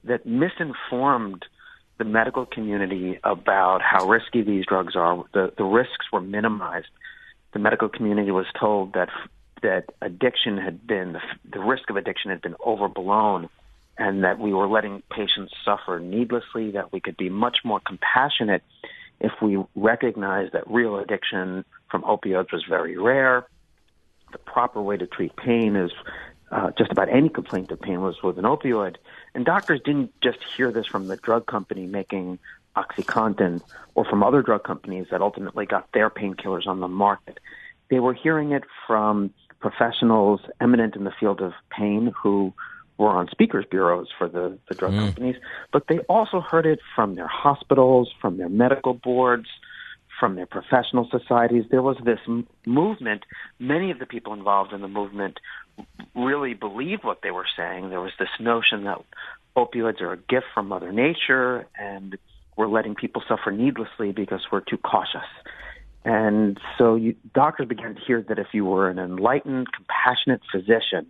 that 0.05 0.24
misinformed 0.27 1.44
the 1.98 2.05
medical 2.05 2.46
community 2.46 3.18
about 3.24 3.81
how 3.83 4.07
risky 4.07 4.42
these 4.42 4.64
drugs 4.66 4.96
are. 4.96 5.24
The, 5.33 5.53
the 5.57 5.64
risks 5.64 6.07
were 6.12 6.20
minimized. 6.20 6.88
The 7.53 7.59
medical 7.59 7.88
community 7.88 8.31
was 8.31 8.46
told 8.59 8.94
that 8.94 9.11
that 9.62 9.87
addiction 10.03 10.59
had 10.59 10.87
been 10.87 11.16
the, 11.50 11.61
risk 11.61 11.88
of 11.90 11.96
addiction 11.96 12.31
had 12.31 12.42
been 12.42 12.57
overblown, 12.64 13.48
and 13.96 14.24
that 14.24 14.38
we 14.38 14.53
were 14.53 14.66
letting 14.66 15.03
patients 15.11 15.55
suffer 15.64 16.00
needlessly. 16.00 16.72
That 16.72 16.92
we 16.92 17.00
could 17.00 17.16
be 17.16 17.31
much 17.31 17.59
more 17.64 17.81
compassionate 17.81 18.62
if 19.20 19.33
we 19.40 19.62
recognized 19.77 20.53
that 20.53 20.68
real 20.68 20.98
addiction 20.98 21.64
from 21.90 22.03
opioids 22.03 22.53
was 22.53 22.64
very 22.68 22.98
rare. 22.98 23.46
The 24.34 24.38
proper 24.40 24.82
way 24.82 24.96
to 24.96 25.06
treat 25.06 25.36
pain 25.36 25.76
is 25.76 25.92
uh, 26.50 26.72
just 26.76 26.90
about 26.90 27.08
any 27.08 27.28
complaint 27.28 27.70
of 27.70 27.80
pain 27.80 28.00
was 28.00 28.20
with 28.20 28.36
an 28.36 28.44
opioid. 28.44 28.96
And 29.32 29.44
doctors 29.44 29.80
didn't 29.84 30.12
just 30.22 30.38
hear 30.56 30.72
this 30.72 30.88
from 30.88 31.06
the 31.06 31.16
drug 31.16 31.46
company 31.46 31.86
making 31.86 32.40
OxyContin 32.76 33.62
or 33.94 34.04
from 34.04 34.24
other 34.24 34.42
drug 34.42 34.64
companies 34.64 35.06
that 35.12 35.22
ultimately 35.22 35.66
got 35.66 35.86
their 35.92 36.10
painkillers 36.10 36.66
on 36.66 36.80
the 36.80 36.88
market. 36.88 37.38
They 37.90 38.00
were 38.00 38.12
hearing 38.12 38.50
it 38.50 38.64
from 38.88 39.32
professionals 39.60 40.40
eminent 40.60 40.96
in 40.96 41.04
the 41.04 41.12
field 41.12 41.40
of 41.40 41.52
pain 41.70 42.12
who 42.20 42.52
were 42.98 43.10
on 43.10 43.28
speakers 43.28 43.64
bureaus 43.70 44.08
for 44.18 44.28
the, 44.28 44.58
the 44.68 44.74
drug 44.74 44.94
mm. 44.94 44.98
companies, 44.98 45.36
but 45.72 45.86
they 45.86 46.00
also 46.00 46.40
heard 46.40 46.66
it 46.66 46.80
from 46.96 47.14
their 47.14 47.28
hospitals, 47.28 48.12
from 48.20 48.36
their 48.36 48.48
medical 48.48 48.94
boards, 48.94 49.48
from 50.24 50.37
their 50.37 50.46
professional 50.46 51.06
societies. 51.10 51.64
There 51.70 51.82
was 51.82 51.98
this 52.02 52.18
m- 52.26 52.46
movement. 52.64 53.24
Many 53.58 53.90
of 53.90 53.98
the 53.98 54.06
people 54.06 54.32
involved 54.32 54.72
in 54.72 54.80
the 54.80 54.88
movement 54.88 55.38
really 56.14 56.54
believed 56.54 57.04
what 57.04 57.18
they 57.22 57.30
were 57.30 57.44
saying. 57.54 57.90
There 57.90 58.00
was 58.00 58.12
this 58.18 58.30
notion 58.40 58.84
that 58.84 59.02
opioids 59.54 60.00
are 60.00 60.14
a 60.14 60.16
gift 60.16 60.46
from 60.54 60.68
Mother 60.68 60.92
Nature 60.92 61.66
and 61.78 62.16
we're 62.56 62.68
letting 62.68 62.94
people 62.94 63.22
suffer 63.28 63.50
needlessly 63.50 64.12
because 64.12 64.40
we're 64.50 64.62
too 64.62 64.78
cautious. 64.78 65.28
And 66.06 66.58
so 66.78 66.94
you, 66.94 67.16
doctors 67.34 67.68
began 67.68 67.94
to 67.94 68.00
hear 68.00 68.24
that 68.26 68.38
if 68.38 68.46
you 68.54 68.64
were 68.64 68.88
an 68.88 68.98
enlightened, 68.98 69.66
compassionate 69.74 70.40
physician, 70.50 71.06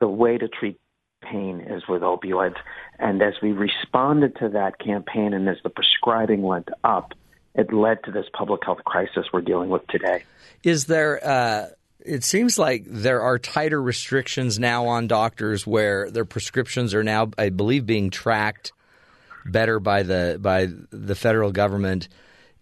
the 0.00 0.08
way 0.08 0.36
to 0.36 0.48
treat 0.48 0.78
pain 1.22 1.62
is 1.62 1.84
with 1.88 2.02
opioids. 2.02 2.56
And 2.98 3.22
as 3.22 3.32
we 3.40 3.52
responded 3.52 4.36
to 4.40 4.50
that 4.50 4.78
campaign 4.78 5.32
and 5.32 5.48
as 5.48 5.56
the 5.62 5.70
prescribing 5.70 6.42
went 6.42 6.68
up, 6.84 7.14
it 7.54 7.72
led 7.72 8.02
to 8.04 8.10
this 8.10 8.26
public 8.32 8.64
health 8.64 8.84
crisis 8.84 9.26
we're 9.32 9.40
dealing 9.40 9.68
with 9.68 9.86
today. 9.88 10.24
Is 10.62 10.86
there 10.86 11.24
uh, 11.26 11.66
it 12.04 12.22
seems 12.22 12.58
like 12.58 12.84
there 12.86 13.22
are 13.22 13.38
tighter 13.38 13.80
restrictions 13.80 14.58
now 14.58 14.86
on 14.86 15.06
doctors 15.06 15.66
where 15.66 16.10
their 16.10 16.26
prescriptions 16.26 16.94
are 16.94 17.02
now, 17.02 17.30
I 17.38 17.48
believe, 17.48 17.86
being 17.86 18.10
tracked 18.10 18.72
better 19.46 19.80
by 19.80 20.02
the 20.02 20.38
by 20.40 20.68
the 20.90 21.14
federal 21.14 21.50
government. 21.50 22.08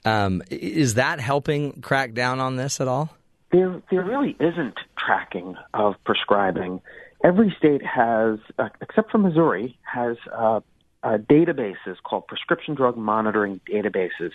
Um, 0.05 0.43
is 0.51 0.95
that 0.95 1.21
helping 1.21 1.81
crack 1.81 2.13
down 2.13 2.41
on 2.41 2.57
this 2.57 2.81
at 2.81 2.89
all? 2.89 3.15
There, 3.51 3.83
there 3.91 4.03
really 4.03 4.37
isn't 4.41 4.79
tracking 4.97 5.57
of 5.75 5.95
prescribing. 6.05 6.81
Every 7.23 7.55
state 7.57 7.85
has, 7.85 8.39
uh, 8.59 8.71
except 8.81 9.13
for 9.13 9.19
Missouri, 9.19 9.79
has 9.83 10.17
uh, 10.33 10.61
uh, 11.03 11.19
databases 11.19 11.97
called 12.03 12.27
prescription 12.27 12.75
drug 12.75 12.97
monitoring 12.97 13.61
databases, 13.69 14.33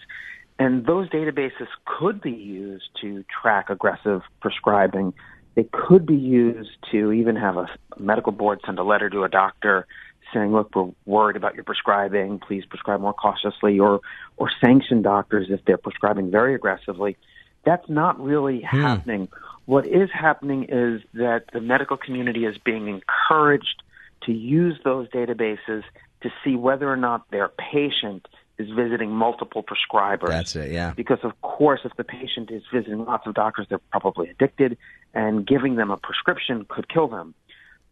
and 0.59 0.85
those 0.85 1.09
databases 1.09 1.67
could 1.85 2.21
be 2.21 2.31
used 2.31 2.89
to 3.01 3.23
track 3.41 3.69
aggressive 3.69 4.21
prescribing. 4.41 5.13
They 5.55 5.65
could 5.71 6.05
be 6.05 6.15
used 6.15 6.77
to 6.91 7.11
even 7.11 7.35
have 7.35 7.57
a 7.57 7.67
medical 7.97 8.31
board 8.31 8.61
send 8.65 8.79
a 8.79 8.83
letter 8.83 9.09
to 9.09 9.23
a 9.23 9.29
doctor 9.29 9.87
saying, 10.33 10.51
look, 10.51 10.75
we're 10.75 10.89
worried 11.05 11.35
about 11.35 11.55
your 11.55 11.63
prescribing. 11.63 12.39
Please 12.39 12.65
prescribe 12.65 13.01
more 13.01 13.13
cautiously 13.13 13.79
or, 13.79 14.01
or 14.35 14.49
sanction 14.61 15.01
doctors 15.01 15.47
if 15.49 15.63
they're 15.65 15.77
prescribing 15.77 16.31
very 16.31 16.55
aggressively. 16.55 17.17
That's 17.63 17.87
not 17.87 18.19
really 18.19 18.59
hmm. 18.59 18.81
happening. 18.81 19.27
What 19.65 19.85
is 19.85 20.09
happening 20.13 20.65
is 20.69 21.01
that 21.13 21.45
the 21.53 21.61
medical 21.61 21.97
community 21.97 22.45
is 22.45 22.57
being 22.57 22.87
encouraged 22.87 23.83
to 24.23 24.31
use 24.31 24.79
those 24.83 25.07
databases 25.09 25.83
to 26.21 26.29
see 26.43 26.55
whether 26.55 26.91
or 26.91 26.97
not 26.97 27.29
their 27.29 27.49
patient 27.49 28.27
is 28.59 28.69
visiting 28.71 29.11
multiple 29.11 29.63
prescribers. 29.63 30.29
That's 30.29 30.55
it, 30.55 30.71
yeah. 30.71 30.93
Because 30.95 31.19
of 31.23 31.39
course, 31.41 31.81
if 31.83 31.95
the 31.95 32.03
patient 32.03 32.49
is 32.51 32.63
visiting 32.73 33.05
lots 33.05 33.27
of 33.27 33.33
doctors, 33.33 33.67
they're 33.69 33.79
probably 33.91 34.29
addicted, 34.29 34.77
and 35.13 35.45
giving 35.45 35.75
them 35.75 35.91
a 35.91 35.97
prescription 35.97 36.65
could 36.67 36.89
kill 36.89 37.07
them. 37.07 37.33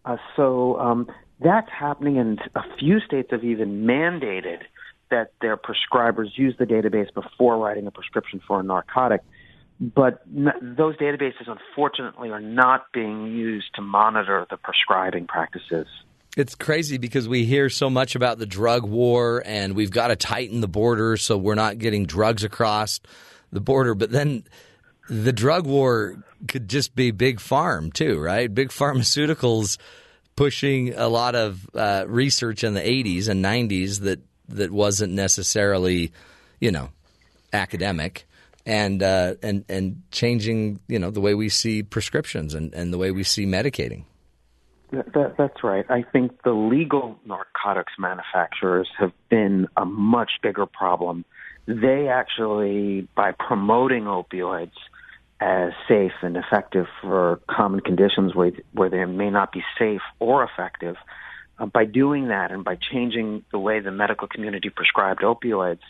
Uh, 0.05 0.17
so 0.35 0.79
um, 0.79 1.07
that's 1.39 1.69
happening, 1.71 2.17
and 2.17 2.39
a 2.55 2.63
few 2.77 2.99
states 2.99 3.29
have 3.31 3.43
even 3.43 3.85
mandated 3.85 4.59
that 5.11 5.31
their 5.41 5.57
prescribers 5.57 6.29
use 6.35 6.55
the 6.57 6.65
database 6.65 7.13
before 7.13 7.57
writing 7.57 7.85
a 7.87 7.91
prescription 7.91 8.41
for 8.47 8.59
a 8.59 8.63
narcotic. 8.63 9.21
But 9.79 10.21
n- 10.35 10.75
those 10.77 10.95
databases, 10.97 11.47
unfortunately, 11.47 12.31
are 12.31 12.39
not 12.39 12.91
being 12.91 13.27
used 13.27 13.75
to 13.75 13.81
monitor 13.81 14.47
the 14.49 14.57
prescribing 14.57 15.27
practices. 15.27 15.87
It's 16.35 16.53
crazy 16.53 16.97
because 16.97 17.29
we 17.29 17.45
hear 17.45 17.69
so 17.69 17.89
much 17.89 18.15
about 18.15 18.39
the 18.39 18.45
drug 18.45 18.83
war 18.83 19.41
and 19.45 19.73
we've 19.73 19.91
got 19.91 20.07
to 20.07 20.17
tighten 20.17 20.59
the 20.59 20.67
border 20.67 21.15
so 21.15 21.37
we're 21.37 21.55
not 21.55 21.77
getting 21.77 22.05
drugs 22.05 22.43
across 22.43 22.99
the 23.53 23.61
border. 23.61 23.95
But 23.95 24.11
then 24.11 24.43
the 25.09 25.31
drug 25.31 25.65
war 25.65 26.21
could 26.49 26.67
just 26.67 26.93
be 26.93 27.11
big 27.11 27.39
farm 27.39 27.89
too, 27.89 28.19
right? 28.19 28.53
Big 28.53 28.69
pharmaceuticals 28.69 29.77
pushing 30.35 30.93
a 30.95 31.07
lot 31.07 31.35
of 31.35 31.69
uh, 31.73 32.03
research 32.07 32.65
in 32.65 32.73
the 32.73 32.81
80s 32.81 33.29
and 33.29 33.43
90s 33.43 34.01
that 34.01 34.19
that 34.49 34.71
wasn't 34.71 35.13
necessarily, 35.13 36.11
you 36.59 36.71
know, 36.71 36.89
academic 37.53 38.27
and 38.65 39.01
uh, 39.01 39.35
and 39.41 39.63
and 39.69 40.03
changing, 40.11 40.81
you 40.87 40.99
know, 40.99 41.11
the 41.11 41.21
way 41.21 41.33
we 41.33 41.47
see 41.49 41.81
prescriptions 41.81 42.53
and, 42.53 42.73
and 42.73 42.91
the 42.91 42.97
way 42.97 43.11
we 43.11 43.23
see 43.23 43.45
medicating. 43.45 44.03
That, 45.13 45.35
that's 45.37 45.63
right. 45.63 45.85
I 45.89 46.03
think 46.03 46.43
the 46.43 46.53
legal 46.53 47.17
narcotics 47.25 47.93
manufacturers 47.99 48.87
have 48.97 49.11
been 49.29 49.67
a 49.75 49.85
much 49.85 50.31
bigger 50.41 50.65
problem. 50.65 51.25
They 51.65 52.07
actually, 52.07 53.07
by 53.15 53.31
promoting 53.31 54.03
opioids, 54.03 54.71
as 55.41 55.73
safe 55.87 56.13
and 56.21 56.37
effective 56.37 56.85
for 57.01 57.41
common 57.49 57.81
conditions 57.81 58.33
where, 58.33 58.51
where 58.71 58.89
they 58.89 59.03
may 59.03 59.29
not 59.29 59.51
be 59.51 59.63
safe 59.77 60.01
or 60.19 60.43
effective. 60.43 60.95
Uh, 61.57 61.65
by 61.65 61.85
doing 61.85 62.29
that 62.29 62.51
and 62.51 62.63
by 62.63 62.75
changing 62.75 63.43
the 63.51 63.59
way 63.59 63.79
the 63.79 63.91
medical 63.91 64.27
community 64.27 64.69
prescribed 64.69 65.21
opioids, 65.21 65.81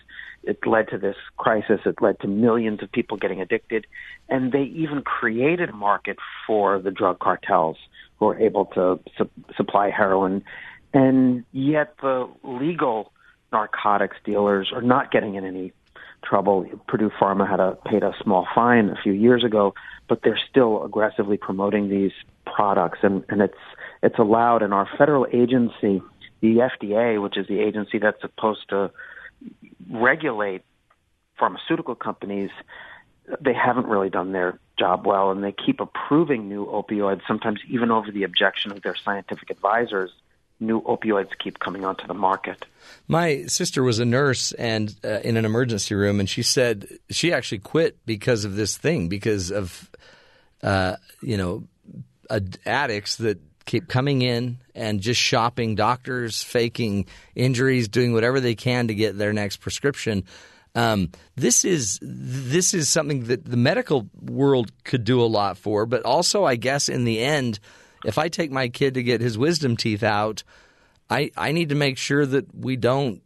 it 0.43 0.59
led 0.65 0.87
to 0.89 0.97
this 0.97 1.15
crisis. 1.37 1.79
It 1.85 2.01
led 2.01 2.19
to 2.21 2.27
millions 2.27 2.81
of 2.83 2.91
people 2.91 3.17
getting 3.17 3.41
addicted. 3.41 3.85
And 4.29 4.51
they 4.51 4.63
even 4.63 5.01
created 5.01 5.69
a 5.69 5.73
market 5.73 6.17
for 6.47 6.79
the 6.79 6.91
drug 6.91 7.19
cartels 7.19 7.77
who 8.25 8.31
are 8.31 8.39
able 8.39 8.65
to 8.65 8.99
su- 9.17 9.29
supply 9.55 9.89
heroin. 9.89 10.43
And 10.93 11.43
yet 11.51 11.95
the 12.01 12.29
legal 12.43 13.11
narcotics 13.51 14.17
dealers 14.25 14.71
are 14.73 14.81
not 14.81 15.11
getting 15.11 15.35
in 15.35 15.45
any 15.45 15.73
trouble. 16.23 16.65
Purdue 16.87 17.11
Pharma 17.21 17.49
had 17.49 17.59
a, 17.59 17.77
paid 17.85 18.03
a 18.03 18.13
small 18.23 18.47
fine 18.53 18.89
a 18.89 18.95
few 19.01 19.13
years 19.13 19.43
ago, 19.43 19.73
but 20.07 20.21
they're 20.23 20.39
still 20.49 20.83
aggressively 20.83 21.37
promoting 21.37 21.89
these 21.89 22.11
products. 22.45 22.99
And, 23.03 23.23
and 23.29 23.41
it's 23.41 23.57
it's 24.01 24.19
allowed 24.19 24.61
in 24.61 24.71
our 24.73 24.87
federal 24.97 25.25
agency, 25.33 26.01
the 26.41 26.69
FDA, 26.81 27.21
which 27.21 27.37
is 27.37 27.47
the 27.47 27.59
agency 27.59 27.97
that's 27.97 28.21
supposed 28.21 28.69
to 28.69 28.91
regulate 29.89 30.63
pharmaceutical 31.37 31.95
companies, 31.95 32.51
they 33.41 33.53
haven't 33.53 33.87
really 33.87 34.09
done 34.09 34.31
their 34.31 34.59
job 34.77 35.05
well, 35.05 35.31
and 35.31 35.43
they 35.43 35.51
keep 35.51 35.79
approving 35.79 36.49
new 36.49 36.65
opioids, 36.65 37.21
sometimes 37.27 37.59
even 37.67 37.91
over 37.91 38.11
the 38.11 38.23
objection 38.23 38.71
of 38.71 38.81
their 38.81 38.95
scientific 38.95 39.49
advisors. 39.49 40.11
New 40.59 40.81
opioids 40.83 41.31
keep 41.37 41.59
coming 41.59 41.83
onto 41.83 42.07
the 42.07 42.13
market. 42.13 42.65
My 43.09 43.43
sister 43.47 43.83
was 43.83 43.99
a 43.99 44.05
nurse 44.05 44.53
and 44.53 44.95
uh, 45.03 45.19
in 45.21 45.35
an 45.35 45.43
emergency 45.43 45.95
room, 45.95 46.21
and 46.21 46.29
she 46.29 46.43
said 46.43 46.87
she 47.09 47.33
actually 47.33 47.59
quit 47.59 47.97
because 48.05 48.45
of 48.45 48.55
this 48.55 48.77
thing, 48.77 49.09
because 49.09 49.51
of 49.51 49.89
uh, 50.63 50.95
you 51.21 51.35
know 51.35 51.63
addicts 52.65 53.17
that 53.17 53.39
keep 53.65 53.87
coming 53.87 54.21
in 54.21 54.57
and 54.73 55.01
just 55.01 55.19
shopping 55.19 55.75
doctors, 55.75 56.41
faking 56.43 57.07
injuries, 57.35 57.87
doing 57.87 58.13
whatever 58.13 58.39
they 58.39 58.55
can 58.55 58.87
to 58.87 58.95
get 58.95 59.17
their 59.17 59.33
next 59.33 59.57
prescription. 59.57 60.23
Um, 60.75 61.11
this 61.35 61.63
is 61.63 61.99
this 62.01 62.73
is 62.73 62.89
something 62.89 63.25
that 63.25 63.45
the 63.45 63.57
medical 63.57 64.09
world 64.21 64.71
could 64.83 65.05
do 65.05 65.21
a 65.21 65.25
lot 65.25 65.57
for, 65.57 65.85
but 65.85 66.03
also, 66.03 66.43
I 66.43 66.57
guess, 66.57 66.89
in 66.89 67.05
the 67.05 67.21
end, 67.21 67.59
if 68.03 68.17
I 68.17 68.27
take 68.27 68.51
my 68.51 68.67
kid 68.67 68.95
to 68.95 69.03
get 69.03 69.21
his 69.21 69.37
wisdom 69.37 69.77
teeth 69.77 70.03
out, 70.03 70.43
I 71.09 71.31
I 71.37 71.53
need 71.53 71.69
to 71.69 71.75
make 71.75 71.97
sure 71.97 72.25
that 72.25 72.53
we 72.53 72.75
don't 72.75 73.21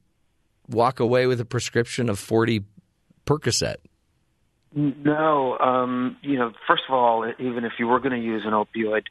walk 0.67 0.99
away 0.99 1.25
with 1.25 1.41
a 1.41 1.45
prescription 1.45 2.07
of 2.07 2.19
forty 2.19 2.65
Percocet. 3.25 3.77
No, 4.73 5.57
um, 5.57 6.17
you 6.21 6.37
know, 6.37 6.51
first 6.67 6.83
of 6.87 6.93
all, 6.93 7.31
even 7.39 7.65
if 7.65 7.73
you 7.79 7.87
were 7.87 7.99
going 7.99 8.11
to 8.11 8.23
use 8.23 8.43
an 8.45 8.51
opioid, 8.51 9.03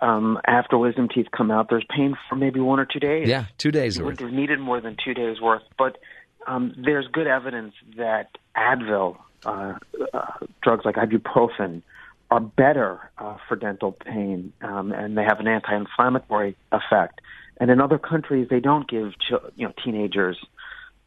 um, 0.00 0.38
after 0.46 0.78
wisdom 0.78 1.08
teeth 1.08 1.26
come 1.36 1.50
out, 1.50 1.68
there's 1.68 1.84
pain 1.94 2.16
for 2.28 2.36
maybe 2.36 2.60
one 2.60 2.80
or 2.80 2.86
two 2.86 2.98
days. 2.98 3.28
Yeah, 3.28 3.44
two 3.58 3.70
days 3.70 3.98
you 3.98 4.04
worth. 4.06 4.20
Needed 4.22 4.58
more 4.58 4.80
than 4.80 4.96
two 5.04 5.12
days 5.12 5.40
worth, 5.40 5.62
but 5.76 5.98
um, 6.46 6.74
there's 6.76 7.06
good 7.12 7.26
evidence 7.26 7.74
that 7.96 8.28
Advil, 8.56 9.16
uh, 9.44 9.74
uh, 10.12 10.26
drugs 10.62 10.84
like 10.84 10.96
ibuprofen, 10.96 11.82
are 12.30 12.40
better 12.40 13.10
uh, 13.18 13.36
for 13.46 13.56
dental 13.56 13.92
pain, 13.92 14.52
um, 14.62 14.92
and 14.92 15.18
they 15.18 15.22
have 15.22 15.38
an 15.38 15.46
anti-inflammatory 15.46 16.56
effect. 16.72 17.20
And 17.60 17.70
in 17.70 17.80
other 17.80 17.98
countries, 17.98 18.48
they 18.48 18.60
don't 18.60 18.88
give 18.88 19.12
ch- 19.12 19.44
you 19.56 19.66
know 19.66 19.72
teenagers 19.84 20.38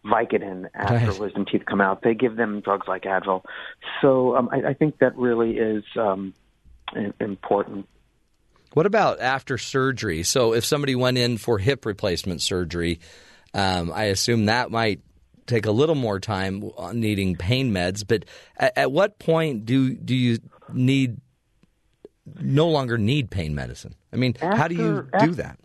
Vicodin 0.06 0.70
after 0.76 0.94
Right. 0.94 1.20
wisdom 1.20 1.46
teeth 1.52 1.64
come 1.66 1.82
out. 1.82 2.04
They 2.04 2.14
give 2.14 2.36
them 2.36 2.62
drugs 2.62 2.88
like 2.88 3.04
Advil. 3.04 3.42
So 4.02 4.36
um, 4.36 4.50
I, 4.52 4.70
I 4.70 4.74
think 4.74 5.00
that 5.00 5.18
really 5.18 5.58
is 5.58 5.84
um, 6.00 6.36
important. 7.20 7.88
What 8.74 8.86
about 8.86 9.20
after 9.20 9.58
surgery? 9.58 10.24
So 10.24 10.54
if 10.54 10.66
somebody 10.66 10.96
went 10.96 11.18
in 11.18 11.38
for 11.38 11.58
hip 11.58 11.86
replacement 11.86 12.42
surgery, 12.42 13.00
um, 13.54 13.92
I 13.92 14.06
assume 14.06 14.46
that 14.46 14.70
might 14.70 15.00
take 15.48 15.66
a 15.66 15.72
little 15.72 15.96
more 15.96 16.20
time 16.20 16.72
needing 16.94 17.36
pain 17.36 17.72
meds. 17.72 18.04
But 18.08 18.26
at, 18.58 18.78
at 18.78 18.92
what 18.92 19.20
point 19.20 19.66
do 19.66 19.94
do 19.94 20.16
you 20.16 20.40
need 20.74 21.18
no 22.40 22.68
longer 22.70 22.98
need 22.98 23.30
pain 23.30 23.54
medicine? 23.56 23.96
I 24.12 24.16
mean, 24.16 24.36
how 24.40 24.68
do 24.68 24.76
you 24.76 25.08
After- 25.14 25.26
do 25.28 25.34
that? 25.36 25.60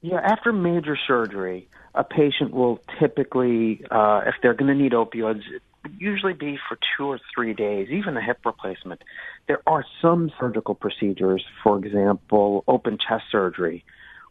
Yeah, 0.00 0.20
after 0.22 0.52
major 0.52 0.96
surgery, 1.08 1.68
a 1.92 2.04
patient 2.04 2.52
will 2.52 2.80
typically, 3.00 3.84
uh, 3.90 4.22
if 4.26 4.36
they're 4.40 4.54
going 4.54 4.68
to 4.68 4.80
need 4.80 4.92
opioids, 4.92 5.40
it 5.52 5.60
usually 5.98 6.34
be 6.34 6.56
for 6.68 6.78
two 6.96 7.06
or 7.06 7.18
three 7.34 7.52
days, 7.52 7.88
even 7.90 8.16
a 8.16 8.22
hip 8.22 8.38
replacement. 8.46 9.02
There 9.48 9.60
are 9.66 9.84
some 10.00 10.30
surgical 10.38 10.76
procedures, 10.76 11.44
for 11.64 11.84
example, 11.84 12.62
open 12.68 12.98
chest 12.98 13.24
surgery, 13.32 13.84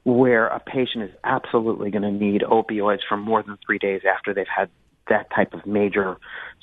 where 0.07 0.47
a 0.47 0.59
patient 0.61 1.03
is 1.03 1.09
absolutely 1.25 1.91
going 1.91 2.01
to 2.01 2.11
need 2.11 2.41
opioids 2.41 2.99
for 3.09 3.17
more 3.17 3.43
than 3.43 3.57
three 3.65 3.77
days 3.77 4.03
after 4.09 4.33
they've 4.33 4.45
had 4.47 4.69
that 5.09 5.29
type 5.35 5.53
of 5.53 5.65
major 5.65 6.15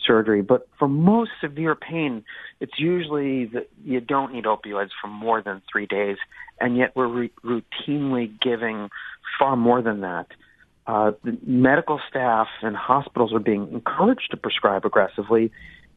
surgery. 0.07 0.40
But 0.40 0.66
for 0.78 0.88
most 0.88 1.30
severe 1.42 1.74
pain, 1.74 2.24
it's 2.61 2.72
usually 2.78 3.45
that 3.47 3.68
you 3.84 4.01
don't 4.01 4.32
need 4.32 4.45
opioids 4.45 4.88
for 4.99 5.09
more 5.09 5.42
than 5.42 5.61
three 5.70 5.84
days, 5.84 6.16
and 6.59 6.78
yet 6.78 6.97
we're 6.97 7.07
re- 7.07 7.30
routinely 7.45 8.32
giving 8.40 8.88
far 9.38 9.57
more 9.57 9.82
than 9.82 10.01
that. 10.01 10.28
Uh, 10.86 11.12
medical 11.47 12.01
staff 12.09 12.49
and 12.62 12.74
hospitals 12.74 13.34
are 13.34 13.40
being 13.40 13.70
encouraged 13.72 14.30
to 14.30 14.38
prescribe 14.38 14.86
aggressively 14.86 15.53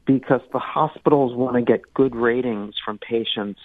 because 0.05 0.41
the 0.51 0.59
hospitals 0.59 1.33
want 1.33 1.55
to 1.55 1.61
get 1.61 1.93
good 1.93 2.13
ratings 2.13 2.75
from 2.83 2.97
patients 2.97 3.61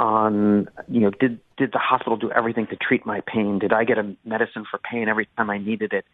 on 0.00 0.66
you 0.88 1.00
know 1.00 1.10
did 1.10 1.38
did 1.58 1.72
the 1.72 1.78
hospital 1.78 2.16
do 2.16 2.30
everything 2.32 2.66
to 2.68 2.76
treat 2.76 3.04
my 3.04 3.20
pain? 3.26 3.58
Did 3.58 3.72
i 3.72 3.84
get 3.84 3.98
a 3.98 4.16
medicine 4.24 4.64
for 4.68 4.78
pain 4.78 5.08
every 5.08 5.28
time 5.36 5.50
i 5.50 5.58
needed 5.58 5.92
it? 5.92 6.06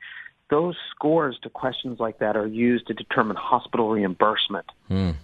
Those 0.50 0.76
scores 0.90 1.38
to 1.42 1.50
questions 1.50 2.00
like 2.00 2.18
that 2.18 2.36
are 2.36 2.46
used 2.46 2.88
to 2.88 2.94
determine 2.94 3.36
hospital 3.36 3.88
reimbursement 3.90 4.66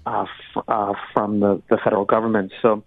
uh, 0.07 0.23
f- 0.57 0.65
uh, 0.67 0.95
from 1.13 1.41
the, 1.41 1.63
the 1.71 1.77
federal 1.77 2.05
government. 2.05 2.53
So 2.63 2.85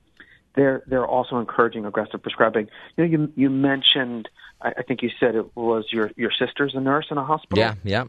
they're 0.55 0.81
they're 0.87 1.05
also 1.05 1.39
encouraging 1.39 1.85
aggressive 1.85 2.21
prescribing. 2.21 2.69
You 2.95 3.03
know 3.05 3.09
you 3.09 3.33
you 3.35 3.49
mentioned 3.49 4.29
I, 4.61 4.73
I 4.77 4.81
think 4.83 5.01
you 5.03 5.09
said 5.19 5.35
it 5.35 5.57
was 5.57 5.85
your 5.91 6.09
your 6.15 6.31
sister's 6.31 6.73
a 6.73 6.79
nurse 6.79 7.07
in 7.11 7.17
a 7.17 7.25
hospital. 7.25 7.59
Yeah, 7.59 7.75
yeah. 7.83 8.05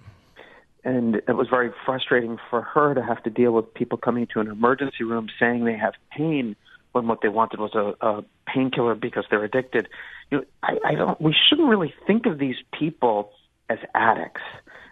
and 0.84 1.16
it 1.16 1.36
was 1.36 1.48
very 1.48 1.72
frustrating 1.84 2.38
for 2.48 2.62
her 2.62 2.94
to 2.94 3.02
have 3.02 3.24
to 3.24 3.30
deal 3.30 3.50
with 3.50 3.74
people 3.74 3.98
coming 3.98 4.28
to 4.34 4.40
an 4.40 4.46
emergency 4.46 5.02
room 5.02 5.28
saying 5.40 5.64
they 5.64 5.76
have 5.76 5.94
pain 6.12 6.54
when 6.96 7.06
what 7.06 7.20
they 7.20 7.28
wanted 7.28 7.60
was 7.60 7.74
a, 7.74 7.94
a 8.06 8.24
painkiller 8.46 8.94
because 8.94 9.24
they're 9.30 9.44
addicted. 9.44 9.86
You 10.30 10.38
know, 10.38 10.44
I, 10.62 10.78
I 10.84 10.94
don't. 10.94 11.20
We 11.20 11.34
shouldn't 11.48 11.68
really 11.68 11.92
think 12.06 12.26
of 12.26 12.38
these 12.38 12.56
people 12.78 13.30
as 13.68 13.78
addicts 13.94 14.42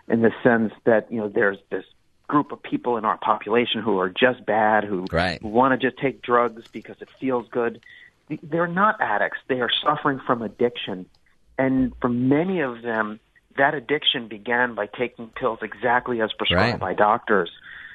in 0.09 0.21
the 0.23 0.31
sense 0.43 0.73
that 0.85 1.11
you 1.11 1.19
know 1.19 1.29
there's 1.29 1.59
this 1.71 1.85
group 2.29 2.53
of 2.53 2.63
people 2.63 2.97
in 2.97 3.05
our 3.05 3.19
population 3.19 3.81
who 3.83 3.99
are 3.99 4.09
just 4.11 4.45
bad, 4.47 4.85
who 4.85 5.07
Right. 5.13 5.43
want 5.43 5.79
to 5.79 5.89
just 5.91 6.01
take 6.01 6.23
drugs 6.23 6.63
because 6.73 6.97
it 7.01 7.09
feels 7.21 7.47
good. 7.51 7.81
They're 8.43 8.67
not 8.67 9.01
addicts. 9.01 9.39
They 9.49 9.61
are 9.61 9.71
suffering 9.85 10.21
from 10.27 10.43
addiction. 10.43 11.07
And 11.59 11.93
for 12.01 12.09
many 12.09 12.61
of 12.61 12.83
them, 12.83 13.21
that 13.57 13.75
addiction 13.75 14.29
began 14.29 14.75
by 14.75 14.87
taking 14.87 15.29
pills 15.29 15.61
exactly 15.63 16.21
as 16.21 16.33
prescribed 16.33 16.81
Right. 16.81 16.81
by 16.81 16.95
doctors. 16.95 17.51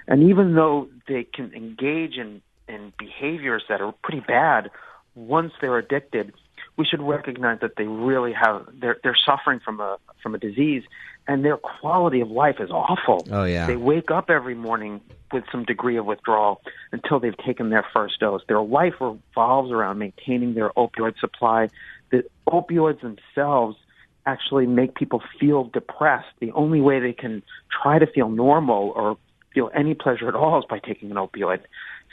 And 0.08 0.30
even 0.30 0.56
though 0.56 0.88
they 1.08 1.24
can 1.24 1.52
engage 1.54 2.16
in, 2.18 2.42
in 2.70 2.94
behaviors 2.98 3.64
that 3.68 3.82
are 3.82 3.94
pretty 4.04 4.22
bad 4.22 4.70
once 5.16 5.52
they're 5.60 5.78
addicted, 5.78 6.34
we 6.78 6.86
should 6.86 7.02
recognize 7.02 7.60
that 7.62 7.76
they 7.76 7.86
really 7.86 8.32
have 8.32 8.68
they're 8.80 8.98
they're 9.04 9.18
suffering 9.26 9.60
from 9.60 9.82
a 9.82 9.98
from 10.22 10.36
a 10.36 10.38
disease 10.38 10.84
and 11.30 11.46
their 11.46 11.58
quality 11.58 12.22
of 12.22 12.32
life 12.32 12.56
is 12.60 12.72
awful. 12.72 13.26
Oh, 13.30 13.44
yeah. 13.44 13.68
They 13.68 13.76
wake 13.76 14.10
up 14.10 14.32
every 14.32 14.56
morning 14.56 15.00
with 15.32 15.44
some 15.52 15.64
degree 15.64 15.96
of 15.96 16.06
withdrawal 16.08 16.60
until 16.92 17.20
they've 17.20 17.38
taken 17.38 17.70
their 17.70 17.86
first 17.94 18.20
dose. 18.20 18.42
Their 18.48 18.62
life 18.62 18.96
revolves 19.00 19.72
around 19.72 20.00
maintaining 20.00 20.56
their 20.56 20.72
opioid 20.72 21.20
supply. 21.20 21.70
The 22.10 22.24
opioids 22.48 23.02
themselves 23.02 23.78
actually 24.26 24.66
make 24.66 24.96
people 24.96 25.22
feel 25.40 25.66
depressed. 25.66 26.30
The 26.40 26.52
only 26.54 26.82
way 26.82 27.00
they 27.00 27.14
can 27.14 27.44
try 27.70 28.00
to 28.00 28.08
feel 28.08 28.30
normal 28.30 28.92
or 28.96 29.16
feel 29.54 29.70
any 29.76 29.94
pleasure 29.94 30.28
at 30.28 30.36
all 30.36 30.58
is 30.58 30.66
by 30.68 30.80
taking 30.80 31.12
an 31.12 31.18
opioid. 31.18 31.60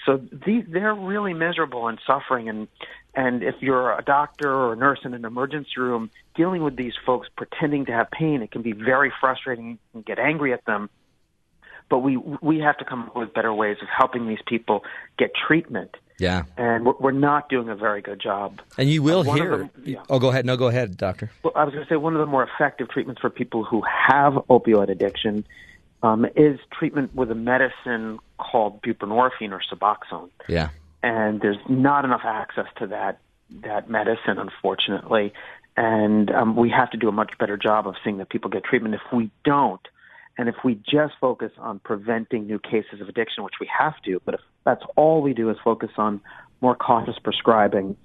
So 0.04 0.20
these 0.46 0.64
they're 0.68 0.94
really 0.94 1.34
miserable 1.34 1.88
and 1.88 1.98
suffering 2.06 2.48
and 2.48 2.68
and 3.14 3.42
if 3.42 3.56
you're 3.60 3.96
a 3.98 4.02
doctor 4.02 4.52
or 4.52 4.74
a 4.74 4.76
nurse 4.76 5.00
in 5.04 5.14
an 5.14 5.24
emergency 5.24 5.70
room 5.78 6.10
dealing 6.34 6.62
with 6.62 6.76
these 6.76 6.92
folks 7.06 7.28
pretending 7.34 7.86
to 7.86 7.92
have 7.92 8.10
pain, 8.10 8.42
it 8.42 8.50
can 8.50 8.62
be 8.62 8.72
very 8.72 9.10
frustrating. 9.20 9.70
You 9.70 9.78
can 9.92 10.02
get 10.02 10.18
angry 10.18 10.52
at 10.52 10.64
them. 10.66 10.90
But 11.88 12.00
we 12.00 12.16
we 12.16 12.58
have 12.58 12.76
to 12.78 12.84
come 12.84 13.04
up 13.04 13.16
with 13.16 13.32
better 13.32 13.54
ways 13.54 13.78
of 13.80 13.88
helping 13.88 14.28
these 14.28 14.42
people 14.46 14.84
get 15.18 15.30
treatment. 15.34 15.96
Yeah. 16.18 16.44
And 16.56 16.84
we're, 16.86 16.94
we're 16.98 17.10
not 17.12 17.48
doing 17.48 17.68
a 17.68 17.76
very 17.76 18.00
good 18.02 18.20
job. 18.20 18.60
And 18.78 18.88
you 18.90 19.02
will 19.02 19.22
One 19.22 19.36
hear. 19.36 19.56
them- 19.58 19.70
yeah. 19.84 20.02
Oh, 20.08 20.18
go 20.18 20.30
ahead. 20.30 20.46
No, 20.46 20.56
go 20.56 20.66
ahead, 20.68 20.96
doctor. 20.96 21.30
Well, 21.42 21.52
I 21.54 21.64
was 21.64 21.74
going 21.74 21.86
to 21.86 21.92
say 21.92 21.96
one 21.96 22.14
of 22.14 22.20
the 22.20 22.26
more 22.26 22.42
effective 22.42 22.88
treatments 22.88 23.20
for 23.20 23.30
people 23.30 23.64
who 23.64 23.82
have 23.82 24.32
opioid 24.48 24.88
addiction 24.88 25.44
um, 26.06 26.24
is 26.36 26.58
treatment 26.78 27.14
with 27.14 27.30
a 27.30 27.34
medicine 27.34 28.18
called 28.38 28.80
buprenorphine 28.82 29.50
or 29.50 29.60
Suboxone. 29.72 30.30
Yeah. 30.48 30.68
And 31.02 31.40
there's 31.40 31.58
not 31.68 32.04
enough 32.04 32.22
access 32.24 32.66
to 32.78 32.86
that 32.88 33.18
that 33.62 33.88
medicine, 33.88 34.38
unfortunately. 34.38 35.32
And 35.76 36.30
um, 36.30 36.56
we 36.56 36.70
have 36.70 36.90
to 36.90 36.96
do 36.96 37.08
a 37.08 37.12
much 37.12 37.32
better 37.38 37.56
job 37.56 37.86
of 37.86 37.94
seeing 38.02 38.18
that 38.18 38.28
people 38.28 38.50
get 38.50 38.64
treatment. 38.64 38.94
If 38.94 39.12
we 39.12 39.30
don't, 39.44 39.80
and 40.38 40.48
if 40.48 40.56
we 40.64 40.74
just 40.74 41.14
focus 41.20 41.52
on 41.58 41.78
preventing 41.80 42.46
new 42.46 42.58
cases 42.58 43.00
of 43.00 43.08
addiction, 43.08 43.44
which 43.44 43.54
we 43.60 43.68
have 43.78 43.94
to, 44.04 44.20
but 44.24 44.34
if 44.34 44.40
that's 44.64 44.82
all 44.96 45.22
we 45.22 45.32
do 45.32 45.48
is 45.50 45.56
focus 45.62 45.90
on 45.96 46.20
more 46.60 46.74
cautious 46.74 47.16
prescribing, 47.22 47.96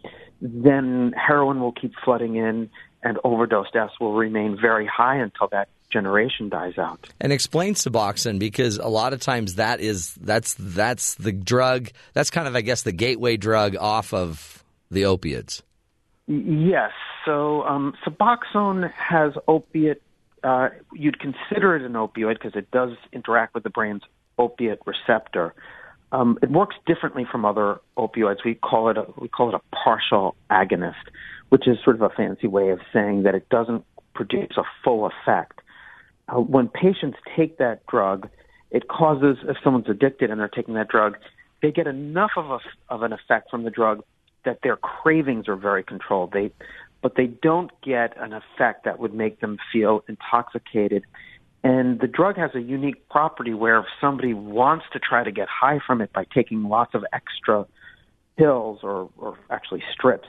then 0.42 1.14
heroin 1.16 1.60
will 1.60 1.72
keep 1.72 1.94
flooding 2.04 2.36
in 2.36 2.70
and 3.04 3.18
overdose 3.24 3.72
deaths 3.72 3.94
will 4.00 4.14
remain 4.14 4.58
very 4.62 4.86
high 4.86 5.16
until 5.16 5.48
that 5.52 5.70
generation 5.92 6.50
dies 6.50 6.78
out. 6.78 7.10
And 7.20 7.32
explain 7.32 7.76
Suboxone 7.76 8.40
because 8.40 8.78
a 8.78 8.88
lot 8.88 9.14
of 9.14 9.20
times 9.20 9.56
that 9.56 9.80
is 9.80 10.14
that's 10.16 10.56
that's 10.56 11.16
the 11.16 11.32
drug 11.32 11.90
that's 12.14 12.30
kind 12.30 12.48
of 12.48 12.56
I 12.56 12.62
guess 12.62 12.84
the 12.84 12.92
gateway 12.92 13.38
drug 13.38 13.76
off 13.76 14.14
of 14.14 14.64
the 14.90 15.06
opiates. 15.06 15.64
Yes. 16.28 16.92
So 17.26 17.64
um, 17.64 17.94
Suboxone 18.06 18.92
has 18.94 19.34
opiate. 19.48 20.02
Uh, 20.44 20.70
you'd 20.94 21.20
consider 21.20 21.76
it 21.76 21.84
an 21.84 21.94
opioid 21.94 22.34
because 22.34 22.56
it 22.56 22.72
does 22.72 22.92
interact 23.14 23.54
with 23.54 23.64
the 23.64 23.70
brain's 23.70 24.02
opiate 24.38 24.80
receptor. 24.86 25.54
Um, 26.12 26.38
it 26.42 26.50
works 26.50 26.76
differently 26.86 27.26
from 27.30 27.46
other 27.46 27.80
opioids. 27.98 28.44
We 28.44 28.56
call 28.56 28.90
it 28.90 28.98
a, 28.98 29.06
we 29.18 29.28
call 29.28 29.50
it 29.50 29.56
a 29.56 29.76
partial 29.76 30.36
agonist, 30.50 30.96
which 31.50 31.68
is 31.68 31.78
sort 31.84 31.96
of 31.96 32.02
a 32.02 32.10
fancy 32.10 32.48
way 32.48 32.70
of 32.70 32.80
saying 32.92 33.24
that 33.24 33.36
it 33.36 33.48
doesn't 33.50 33.86
produce 34.14 34.58
a 34.58 34.64
full 34.84 35.06
effect. 35.06 35.61
Uh, 36.32 36.40
when 36.40 36.68
patients 36.68 37.18
take 37.36 37.58
that 37.58 37.86
drug, 37.88 38.30
it 38.72 38.88
causes 38.88 39.38
if 39.48 39.58
someone's 39.64 39.90
addicted 39.90 40.32
and 40.32 40.40
they're 40.40 40.48
taking 40.48 40.74
that 40.76 40.88
drug, 40.88 41.18
they 41.62 41.72
get 41.72 41.88
enough 41.88 42.32
of 42.38 42.50
a, 42.50 42.60
of 42.90 43.04
an 43.04 43.14
effect 43.14 43.52
from 43.52 43.64
the 43.64 43.70
drug 43.70 44.04
that 44.46 44.60
their 44.64 44.78
cravings 44.78 45.48
are 45.48 45.56
very 45.56 45.84
controlled. 45.84 46.32
They 46.32 46.52
but 47.04 47.16
they 47.16 47.26
don't 47.26 47.72
get 47.82 48.16
an 48.18 48.32
effect 48.32 48.86
that 48.86 49.00
would 49.00 49.12
make 49.14 49.40
them 49.40 49.58
feel 49.74 50.04
intoxicated 50.08 51.04
and 51.64 52.00
the 52.00 52.08
drug 52.08 52.38
has 52.38 52.52
a 52.56 52.60
unique 52.60 53.08
property 53.10 53.54
where 53.54 53.80
if 53.80 53.86
somebody 54.00 54.34
wants 54.34 54.86
to 54.94 55.00
try 55.00 55.24
to 55.24 55.32
get 55.32 55.48
high 55.48 55.80
from 55.86 56.02
it 56.02 56.12
by 56.12 56.26
taking 56.34 56.64
lots 56.64 56.96
of 56.96 57.06
extra 57.14 57.66
pills 58.38 58.80
or, 58.82 59.10
or 59.18 59.38
actually 59.52 59.84
strips, 59.94 60.28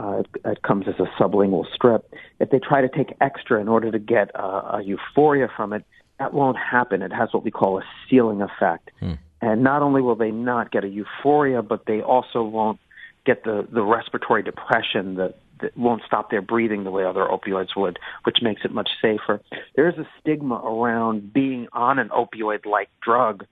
uh, 0.00 0.18
it, 0.18 0.26
it 0.44 0.62
comes 0.62 0.86
as 0.88 0.94
a 0.98 1.06
sublingual 1.20 1.64
strip. 1.74 2.12
If 2.40 2.50
they 2.50 2.58
try 2.58 2.80
to 2.80 2.88
take 2.88 3.14
extra 3.20 3.60
in 3.60 3.68
order 3.68 3.90
to 3.90 3.98
get 3.98 4.30
a, 4.34 4.76
a 4.76 4.82
euphoria 4.84 5.48
from 5.54 5.72
it, 5.72 5.84
that 6.18 6.34
won't 6.34 6.56
happen. 6.56 7.02
It 7.02 7.12
has 7.12 7.32
what 7.32 7.44
we 7.44 7.50
call 7.50 7.78
a 7.78 7.82
ceiling 8.08 8.42
effect. 8.42 8.90
Hmm. 9.00 9.14
And 9.40 9.62
not 9.62 9.82
only 9.82 10.02
will 10.02 10.16
they 10.16 10.30
not 10.30 10.72
get 10.72 10.84
a 10.84 10.88
euphoria, 10.88 11.62
but 11.62 11.86
they 11.86 12.00
also 12.00 12.42
won't 12.42 12.80
get 13.24 13.44
the, 13.44 13.66
the 13.70 13.82
respiratory 13.82 14.42
depression, 14.42 15.14
the, 15.14 15.34
that 15.60 15.76
won't 15.76 16.02
stop 16.06 16.30
their 16.30 16.42
breathing 16.42 16.84
the 16.84 16.90
way 16.90 17.04
other 17.04 17.24
opioids 17.24 17.76
would, 17.76 17.98
which 18.24 18.38
makes 18.42 18.62
it 18.64 18.72
much 18.72 18.90
safer. 19.02 19.40
There 19.76 19.88
is 19.88 19.98
a 19.98 20.08
stigma 20.20 20.56
around 20.56 21.32
being 21.32 21.68
on 21.72 21.98
an 21.98 22.08
opioid-like 22.10 22.88
drug 23.02 23.44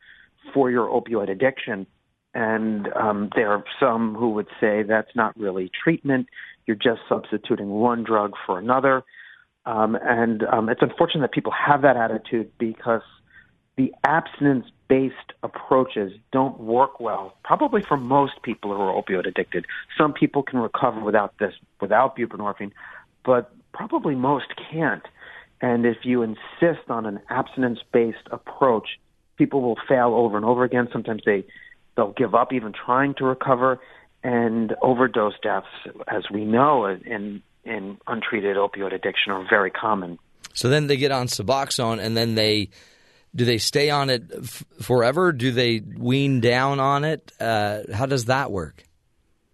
for 0.54 0.70
your 0.70 0.86
opioid 0.88 1.30
addiction, 1.30 1.86
and 2.36 2.92
um, 2.92 3.30
there 3.34 3.50
are 3.50 3.64
some 3.80 4.14
who 4.14 4.28
would 4.28 4.48
say 4.60 4.82
that's 4.82 5.16
not 5.16 5.34
really 5.38 5.70
treatment. 5.82 6.28
You're 6.66 6.76
just 6.76 7.00
substituting 7.08 7.70
one 7.70 8.04
drug 8.04 8.34
for 8.44 8.58
another. 8.58 9.04
Um, 9.64 9.96
and 10.02 10.42
um, 10.44 10.68
it's 10.68 10.82
unfortunate 10.82 11.22
that 11.22 11.32
people 11.32 11.52
have 11.52 11.80
that 11.80 11.96
attitude 11.96 12.50
because 12.58 13.00
the 13.78 13.90
abstinence 14.04 14.66
based 14.86 15.32
approaches 15.42 16.12
don't 16.30 16.60
work 16.60 17.00
well, 17.00 17.34
probably 17.42 17.80
for 17.82 17.96
most 17.96 18.34
people 18.42 18.74
who 18.74 18.82
are 18.82 19.02
opioid 19.02 19.26
addicted. 19.26 19.64
Some 19.96 20.12
people 20.12 20.42
can 20.42 20.58
recover 20.58 21.00
without 21.00 21.38
this, 21.38 21.54
without 21.80 22.18
buprenorphine, 22.18 22.72
but 23.24 23.50
probably 23.72 24.14
most 24.14 24.52
can't. 24.70 25.06
And 25.62 25.86
if 25.86 26.04
you 26.04 26.20
insist 26.20 26.90
on 26.90 27.06
an 27.06 27.18
abstinence 27.30 27.78
based 27.92 28.28
approach, 28.30 28.98
people 29.38 29.62
will 29.62 29.78
fail 29.88 30.12
over 30.14 30.36
and 30.36 30.44
over 30.44 30.64
again. 30.64 30.88
Sometimes 30.92 31.22
they, 31.24 31.46
they'll 31.96 32.12
give 32.12 32.34
up 32.34 32.52
even 32.52 32.72
trying 32.72 33.14
to 33.14 33.24
recover. 33.24 33.80
And 34.22 34.74
overdose 34.82 35.34
deaths, 35.40 35.66
as 36.08 36.24
we 36.32 36.44
know 36.44 36.86
in, 36.86 37.42
in 37.64 37.98
untreated 38.08 38.56
opioid 38.56 38.92
addiction, 38.92 39.30
are 39.32 39.46
very 39.48 39.70
common. 39.70 40.18
So 40.52 40.68
then 40.68 40.88
they 40.88 40.96
get 40.96 41.12
on 41.12 41.28
Suboxone 41.28 42.00
and 42.00 42.16
then 42.16 42.34
they 42.34 42.70
do 43.36 43.44
they 43.44 43.58
stay 43.58 43.90
on 43.90 44.08
it 44.10 44.24
f- 44.34 44.64
forever? 44.80 45.30
Do 45.30 45.52
they 45.52 45.80
wean 45.80 46.40
down 46.40 46.80
on 46.80 47.04
it? 47.04 47.30
Uh, 47.38 47.82
how 47.92 48.06
does 48.06 48.24
that 48.24 48.50
work? 48.50 48.82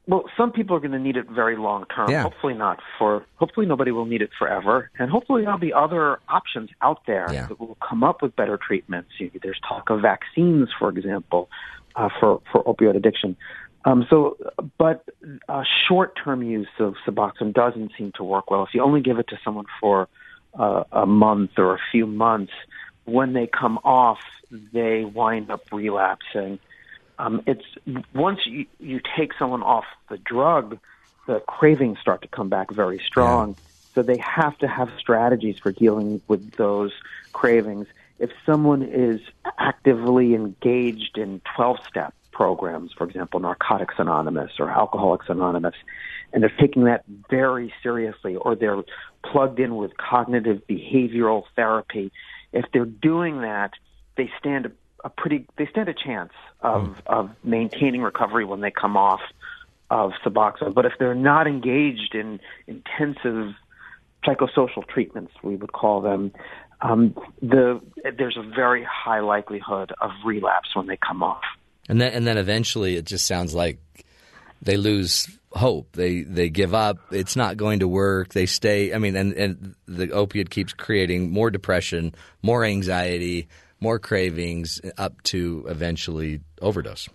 Well, 0.07 0.25
some 0.37 0.53
people 0.53 0.77
are 0.77 0.81
going 0.81 0.93
to 0.93 0.99
need 0.99 1.17
it 1.17 1.29
very 1.29 1.57
long 1.57 1.85
term. 1.95 2.11
Yeah. 2.11 2.23
Hopefully 2.23 2.55
not 2.55 2.81
for. 2.99 3.25
Hopefully 3.37 3.67
nobody 3.67 3.91
will 3.93 4.05
need 4.05 4.21
it 4.23 4.31
forever, 4.37 4.91
and 4.99 5.11
hopefully 5.11 5.43
there'll 5.43 5.59
be 5.59 5.73
other 5.73 6.19
options 6.29 6.71
out 6.81 7.03
there 7.07 7.27
Yeah. 7.33 7.47
that 7.47 7.61
will 7.61 7.77
come 7.89 8.03
up 8.03 8.21
with 8.23 8.35
better 8.35 8.57
treatments. 8.59 9.11
You 9.19 9.31
There's 9.43 9.61
talk 9.69 9.91
of 9.91 10.01
vaccines, 10.01 10.71
for 10.79 10.89
example, 10.89 11.49
uh, 11.97 12.09
for 12.21 12.41
for 12.51 12.65
opioid 12.65 12.97
addiction. 12.97 13.37
Um, 13.85 14.07
so, 14.09 14.37
but 14.79 15.05
uh, 15.49 15.63
short 15.89 16.17
term 16.23 16.43
use 16.43 16.69
of 16.79 16.95
Suboxone 17.07 17.53
doesn't 17.53 17.93
seem 17.99 18.13
to 18.17 18.25
work 18.25 18.51
well. 18.51 18.63
If 18.63 18.71
you 18.75 18.83
only 18.83 19.01
give 19.01 19.19
it 19.19 19.29
to 19.29 19.39
someone 19.45 19.67
for 19.81 20.09
uh, 20.59 20.85
a 20.93 21.07
month 21.07 21.53
or 21.59 21.75
a 21.75 21.79
few 21.91 22.07
months, 22.07 22.53
when 23.05 23.33
they 23.33 23.49
come 23.49 23.79
off, 23.79 24.19
they 24.73 25.05
wind 25.05 25.51
up 25.51 25.63
relapsing. 25.73 26.59
Um, 27.19 27.43
it's 27.47 27.65
once 28.15 28.41
you, 28.47 28.67
you 28.79 29.01
take 29.17 29.33
someone 29.39 29.63
off 29.63 29.85
the 30.09 30.19
drug, 30.19 30.79
the 31.27 31.41
cravings 31.47 31.99
start 32.01 32.23
to 32.23 32.29
come 32.29 32.49
back 32.49 32.73
very 32.73 33.01
strong. 33.07 33.57
So 33.95 34.03
they 34.03 34.19
have 34.19 34.57
to 34.59 34.67
have 34.69 34.89
strategies 34.99 35.57
for 35.63 35.73
dealing 35.73 36.23
with 36.27 36.57
those 36.57 36.93
cravings. 37.33 37.87
If 38.23 38.31
someone 38.47 38.83
is 38.83 39.21
actively 39.59 40.35
engaged 40.35 41.19
in 41.19 41.41
12 41.57 41.79
step 41.89 42.15
programs, 42.31 42.93
for 42.97 43.05
example, 43.05 43.41
Narcotics 43.41 43.95
Anonymous 43.99 44.53
or 44.61 44.71
Alcoholics 44.71 45.27
Anonymous, 45.29 45.75
and 46.33 46.41
they're 46.41 46.57
taking 46.61 46.85
that 46.85 47.05
very 47.29 47.75
seriously, 47.83 48.37
or 48.37 48.55
they're 48.55 48.85
plugged 49.25 49.59
in 49.59 49.75
with 49.75 49.97
cognitive 49.97 50.63
behavioral 50.69 51.43
therapy, 51.57 52.13
if 52.53 52.65
they're 52.73 52.85
doing 52.85 53.41
that, 53.41 53.73
they 54.17 54.31
stand 54.39 54.67
a, 54.67 54.73
a 55.05 55.11
pretty 55.11 55.49
they 55.57 55.67
stand 55.67 55.89
a 55.89 55.95
chance 55.95 56.33
of 56.61 56.87
hmm. 56.87 56.93
of 57.07 57.31
maintaining 57.43 58.03
recovery 58.03 58.45
when 58.45 58.61
they 58.61 58.71
come 58.71 58.97
off 58.97 59.21
of 59.91 60.13
Suboxone. 60.25 60.75
But 60.75 60.87
if 60.87 60.93
they're 61.01 61.15
not 61.15 61.49
engaged 61.49 62.15
in 62.15 62.39
intensive 62.69 63.55
psychosocial 64.25 64.87
treatments, 64.87 65.33
we 65.43 65.57
would 65.57 65.73
call 65.73 66.01
them, 66.01 66.33
um, 66.83 67.15
the 67.41 67.81
there's 68.19 68.37
a 68.37 68.43
very 68.43 68.85
high 68.85 69.21
likelihood 69.21 69.93
of 70.01 70.11
relapse 70.25 70.75
when 70.75 70.87
they 70.87 70.97
come 70.97 71.23
off. 71.23 71.43
And 71.89 72.01
then 72.01 72.13
and 72.13 72.27
then 72.27 72.39
eventually 72.39 72.97
it 72.97 73.05
just 73.05 73.27
sounds 73.27 73.55
like 73.55 73.79
they 74.61 74.77
lose 74.77 75.29
hope. 75.53 75.93
They 75.93 76.23
they 76.23 76.49
give 76.49 76.75
up. 76.75 76.99
It's 77.11 77.37
not 77.37 77.57
going 77.57 77.81
to 77.81 77.89
work. 77.89 78.33
They 78.33 78.47
stay. 78.47 78.93
I 78.93 78.99
mean, 78.99 79.17
and 79.17 79.33
and 79.35 79.75
the 79.87 80.11
opiate 80.11 80.51
keeps 80.51 80.73
creating 80.73 81.31
more 81.31 81.51
depression, 81.51 82.15
more 82.43 82.65
anxiety, 82.65 83.49
more 83.81 83.99
cravings, 83.99 84.81
up 84.99 85.23
to 85.25 85.65
eventually 85.69 86.41
overdose. 86.61 87.09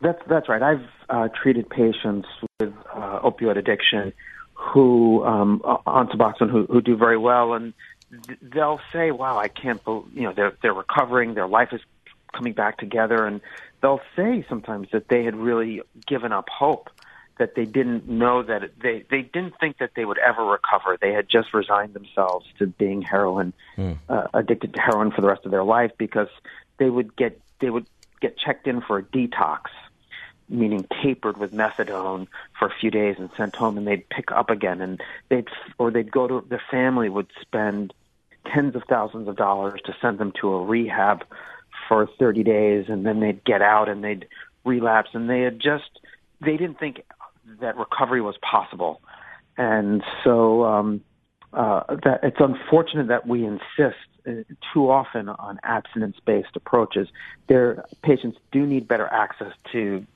That's 0.00 0.18
that's 0.28 0.48
right. 0.48 0.62
I've 0.62 0.88
uh, 1.08 1.28
treated 1.40 1.68
patients 1.70 2.28
with 2.60 2.72
uh, 2.94 3.20
opioid 3.20 3.56
addiction 3.56 4.12
who 4.54 5.24
um, 5.24 5.60
on 5.86 6.08
Suboxone 6.08 6.50
who, 6.50 6.66
who 6.66 6.80
do 6.80 6.96
very 6.96 7.18
well, 7.18 7.54
and 7.54 7.72
they'll 8.40 8.80
say, 8.92 9.10
"Wow, 9.10 9.38
I 9.38 9.48
can't 9.48 9.82
believe 9.84 10.06
you 10.14 10.22
know 10.22 10.32
they're 10.32 10.52
they're 10.62 10.74
recovering. 10.74 11.34
Their 11.34 11.46
life 11.46 11.72
is 11.72 11.80
coming 12.32 12.52
back 12.52 12.78
together," 12.78 13.26
and 13.26 13.40
they'll 13.80 14.00
say 14.16 14.44
sometimes 14.48 14.88
that 14.92 15.08
they 15.08 15.24
had 15.24 15.36
really 15.36 15.82
given 16.06 16.32
up 16.32 16.48
hope, 16.48 16.90
that 17.38 17.54
they 17.54 17.64
didn't 17.64 18.08
know 18.08 18.42
that 18.42 18.64
it, 18.64 18.80
they 18.80 19.04
they 19.10 19.22
didn't 19.22 19.54
think 19.58 19.78
that 19.78 19.92
they 19.96 20.04
would 20.04 20.18
ever 20.18 20.44
recover. 20.44 20.96
They 21.00 21.12
had 21.12 21.28
just 21.28 21.54
resigned 21.54 21.94
themselves 21.94 22.46
to 22.58 22.66
being 22.66 23.02
heroin 23.02 23.52
uh, 24.08 24.28
addicted 24.34 24.74
to 24.74 24.80
heroin 24.80 25.10
for 25.10 25.20
the 25.20 25.28
rest 25.28 25.44
of 25.44 25.50
their 25.50 25.64
life 25.64 25.92
because 25.96 26.28
they 26.78 26.90
would 26.90 27.16
get 27.16 27.40
they 27.60 27.70
would 27.70 27.86
get 28.20 28.36
checked 28.38 28.66
in 28.66 28.80
for 28.80 28.98
a 28.98 29.02
detox 29.02 29.62
meaning 30.48 30.86
tapered 31.02 31.38
with 31.38 31.52
methadone 31.52 32.26
for 32.58 32.68
a 32.68 32.74
few 32.78 32.90
days 32.90 33.16
and 33.18 33.30
sent 33.36 33.56
home 33.56 33.78
and 33.78 33.86
they'd 33.86 34.06
pick 34.10 34.30
up 34.30 34.50
again 34.50 34.80
and 34.82 35.00
they'd 35.30 35.48
or 35.78 35.90
they'd 35.90 36.10
go 36.10 36.28
to 36.28 36.46
the 36.48 36.60
family 36.70 37.08
would 37.08 37.28
spend 37.40 37.94
tens 38.52 38.74
of 38.76 38.82
thousands 38.88 39.28
of 39.28 39.36
dollars 39.36 39.80
to 39.86 39.94
send 40.00 40.18
them 40.18 40.32
to 40.40 40.52
a 40.54 40.64
rehab 40.64 41.24
for 41.88 42.08
30 42.18 42.42
days 42.42 42.86
and 42.88 43.04
then 43.04 43.20
they'd 43.20 43.44
get 43.44 43.62
out 43.62 43.88
and 43.88 44.02
they'd 44.02 44.26
relapse. 44.64 45.10
And 45.14 45.28
they 45.28 45.40
had 45.40 45.60
just 45.60 46.00
they 46.40 46.56
didn't 46.56 46.78
think 46.78 47.02
that 47.60 47.76
recovery 47.76 48.20
was 48.20 48.36
possible. 48.38 49.00
And 49.56 50.02
so 50.24 50.64
um 50.64 51.02
uh, 51.52 51.82
that 52.02 52.20
it's 52.22 52.38
unfortunate 52.40 53.08
that 53.08 53.26
we 53.26 53.44
insist 53.44 53.98
uh, 54.26 54.30
too 54.72 54.90
often 54.90 55.28
on 55.28 55.58
abstinence-based 55.64 56.54
approaches. 56.54 57.08
Their 57.48 57.84
patients 58.02 58.38
do 58.50 58.64
need 58.64 58.88
better 58.88 59.06
access 59.06 59.52
to 59.72 60.06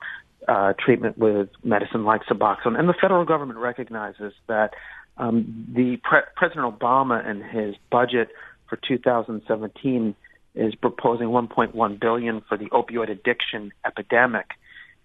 uh, 0.47 0.73
treatment 0.79 1.17
with 1.17 1.49
medicine 1.63 2.05
like 2.05 2.23
Suboxone, 2.23 2.79
and 2.79 2.89
the 2.89 2.95
federal 2.99 3.25
government 3.25 3.59
recognizes 3.59 4.33
that 4.47 4.73
um, 5.17 5.67
the 5.73 5.97
pre- 6.03 6.21
President 6.35 6.79
Obama 6.79 7.25
in 7.29 7.41
his 7.41 7.75
budget 7.91 8.29
for 8.69 8.77
2017 8.87 10.15
is 10.55 10.75
proposing 10.75 11.27
1.1 11.27 11.99
billion 11.99 12.41
for 12.41 12.57
the 12.57 12.65
opioid 12.67 13.09
addiction 13.09 13.71
epidemic, 13.85 14.47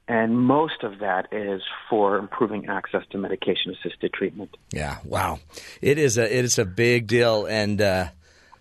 and 0.08 0.38
most 0.38 0.82
of 0.82 0.98
that 1.00 1.32
is 1.32 1.62
for 1.88 2.18
improving 2.18 2.66
access 2.66 3.02
to 3.10 3.18
medication-assisted 3.18 4.12
treatment. 4.12 4.56
Yeah, 4.72 4.98
wow, 5.04 5.40
it 5.80 5.98
is 5.98 6.18
a 6.18 6.24
it 6.24 6.44
is 6.44 6.58
a 6.58 6.64
big 6.64 7.06
deal, 7.06 7.46
and 7.46 7.80
uh, 7.80 8.08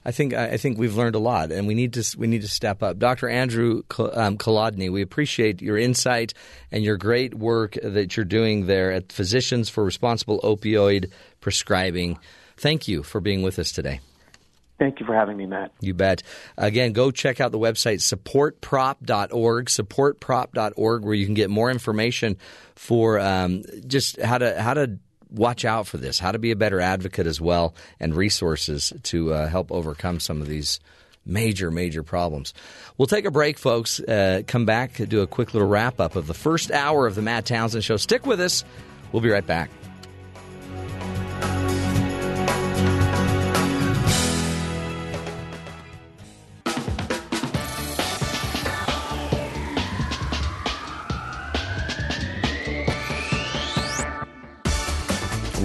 I 0.04 0.12
think 0.12 0.34
I 0.34 0.58
think 0.58 0.80
we've 0.80 0.96
learned 0.96 1.16
a 1.16 1.20
lot, 1.20 1.52
and 1.52 1.68
we 1.68 1.76
need 1.76 1.94
to 1.94 2.18
we 2.18 2.26
need 2.26 2.42
to 2.42 2.48
step 2.48 2.82
up. 2.82 2.98
Dr. 2.98 3.30
Andrew 3.30 3.84
um, 4.00 4.38
Kolodny, 4.38 4.92
we 4.92 5.04
appreciate 5.04 5.62
your 5.62 5.78
insight 5.78 6.34
and 6.72 6.84
your 6.84 6.98
great 6.98 7.36
work 7.36 7.78
that 7.84 8.18
you're 8.18 8.26
doing 8.26 8.66
there 8.66 8.92
at 8.92 9.12
Physicians 9.12 9.70
for 9.70 9.84
Responsible 9.84 10.40
Opioid 10.42 11.12
Prescribing. 11.40 12.18
Thank 12.58 12.88
you 12.88 13.04
for 13.04 13.22
being 13.22 13.44
with 13.44 13.60
us 13.60 13.72
today. 13.72 14.00
Thank 14.80 15.00
you 15.00 15.06
for 15.06 15.14
having 15.14 15.38
me, 15.38 15.46
Matt. 15.46 15.72
You 15.80 15.94
bet. 15.94 16.24
Again, 16.58 16.94
go 16.94 17.12
check 17.12 17.40
out 17.40 17.52
the 17.52 17.60
website 17.60 18.00
supportprop.org, 18.00 19.66
supportprop.org, 19.68 21.04
where 21.04 21.14
you 21.14 21.26
can 21.26 21.36
get 21.36 21.52
more 21.52 21.70
information 21.70 22.38
for 22.74 23.20
um, 23.20 23.62
just 23.86 24.20
how 24.20 24.40
to 24.40 24.60
how 24.60 24.74
to 24.74 24.98
watch 25.32 25.66
out 25.66 25.88
for 25.88 25.98
this, 25.98 26.20
how 26.20 26.32
to 26.32 26.40
be 26.40 26.52
a 26.52 26.56
better 26.56 26.80
advocate 26.80 27.28
as 27.28 27.40
well, 27.40 27.74
and 28.00 28.16
resources 28.16 28.94
to 29.04 29.34
uh, 29.34 29.48
help 29.48 29.72
overcome 29.72 30.20
some 30.20 30.42
of 30.42 30.48
these 30.48 30.80
major, 31.26 31.72
major 31.72 32.04
problems. 32.04 32.54
We'll 32.98 33.08
take 33.08 33.26
a 33.26 33.32
break, 33.32 33.58
folks. 33.58 34.00
Uh, 34.00 34.42
come 34.48 34.66
back, 34.66 34.96
do 35.08 35.22
a 35.22 35.28
quick 35.28 35.54
little 35.54 35.68
wrap 35.68 36.00
up 36.00 36.16
of 36.16 36.28
the 36.28 36.34
first 36.34 36.72
hour 36.72 37.08
of 37.08 37.16
the 37.16 37.22
Matt 37.22 37.46
Townsend 37.46 37.84
Show. 37.84 37.98
Stick 37.98 38.26
with 38.26 38.40
us. 38.42 38.64
We'll 39.12 39.22
be 39.22 39.30
right 39.30 39.46
back. 39.46 39.70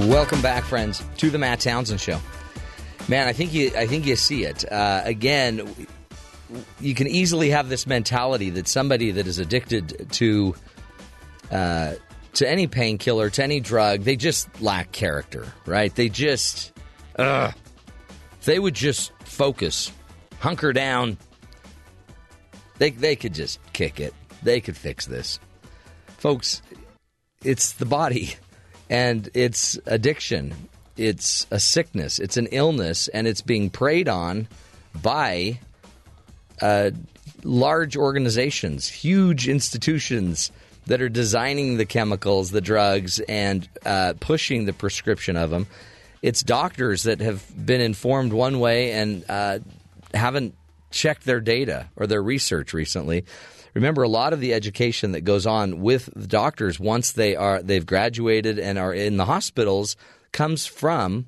Welcome 0.06 0.40
back, 0.40 0.62
friends, 0.62 1.02
to 1.16 1.30
the 1.30 1.38
Matt 1.38 1.58
Townsend 1.58 2.00
Show. 2.00 2.20
Man, 3.08 3.26
I 3.26 3.32
think 3.32 3.52
you, 3.52 3.72
I 3.76 3.88
think 3.88 4.06
you 4.06 4.14
see 4.14 4.44
it 4.44 4.64
uh, 4.70 5.00
again. 5.04 5.68
You 6.78 6.94
can 6.94 7.08
easily 7.08 7.50
have 7.50 7.68
this 7.68 7.88
mentality 7.88 8.50
that 8.50 8.68
somebody 8.68 9.10
that 9.10 9.26
is 9.26 9.40
addicted 9.40 10.06
to 10.12 10.54
uh, 11.50 11.94
to 12.34 12.48
any 12.48 12.68
painkiller, 12.68 13.30
to 13.30 13.42
any 13.42 13.58
drug, 13.58 14.02
they 14.02 14.14
just 14.14 14.62
lack 14.62 14.92
character, 14.92 15.52
right? 15.66 15.92
They 15.92 16.08
just, 16.08 16.72
uh, 17.18 17.50
they 18.44 18.60
would 18.60 18.74
just 18.74 19.10
focus, 19.24 19.90
hunker 20.38 20.72
down. 20.72 21.18
They 22.78 22.90
they 22.90 23.16
could 23.16 23.34
just 23.34 23.58
kick 23.72 23.98
it. 23.98 24.14
They 24.44 24.60
could 24.60 24.76
fix 24.76 25.04
this, 25.04 25.40
folks. 26.16 26.62
It's 27.42 27.72
the 27.72 27.86
body 27.86 28.36
and 28.88 29.28
it's 29.34 29.78
addiction. 29.86 30.54
It's 30.96 31.46
a 31.50 31.60
sickness. 31.60 32.18
It's 32.18 32.36
an 32.36 32.46
illness, 32.52 33.08
and 33.08 33.26
it's 33.26 33.42
being 33.42 33.70
preyed 33.70 34.08
on 34.08 34.48
by 35.02 35.58
uh, 36.62 36.90
large 37.42 37.96
organizations, 37.96 38.88
huge 38.88 39.48
institutions 39.48 40.50
that 40.86 41.02
are 41.02 41.08
designing 41.08 41.76
the 41.76 41.84
chemicals, 41.84 42.50
the 42.50 42.60
drugs, 42.60 43.20
and 43.20 43.68
uh, 43.84 44.14
pushing 44.20 44.64
the 44.64 44.72
prescription 44.72 45.36
of 45.36 45.50
them. 45.50 45.66
It's 46.22 46.42
doctors 46.42 47.02
that 47.04 47.20
have 47.20 47.44
been 47.66 47.80
informed 47.80 48.32
one 48.32 48.58
way 48.60 48.92
and 48.92 49.24
uh, 49.28 49.58
haven't 50.14 50.54
checked 50.90 51.24
their 51.24 51.40
data 51.40 51.88
or 51.96 52.06
their 52.06 52.22
research 52.22 52.72
recently 52.72 53.24
remember 53.76 54.02
a 54.02 54.08
lot 54.08 54.32
of 54.32 54.40
the 54.40 54.54
education 54.54 55.12
that 55.12 55.20
goes 55.20 55.46
on 55.46 55.80
with 55.82 56.28
doctors 56.28 56.80
once 56.80 57.12
they 57.12 57.36
are 57.36 57.62
they've 57.62 57.84
graduated 57.84 58.58
and 58.58 58.78
are 58.78 58.92
in 58.92 59.18
the 59.18 59.26
hospitals 59.26 59.96
comes 60.32 60.66
from 60.66 61.26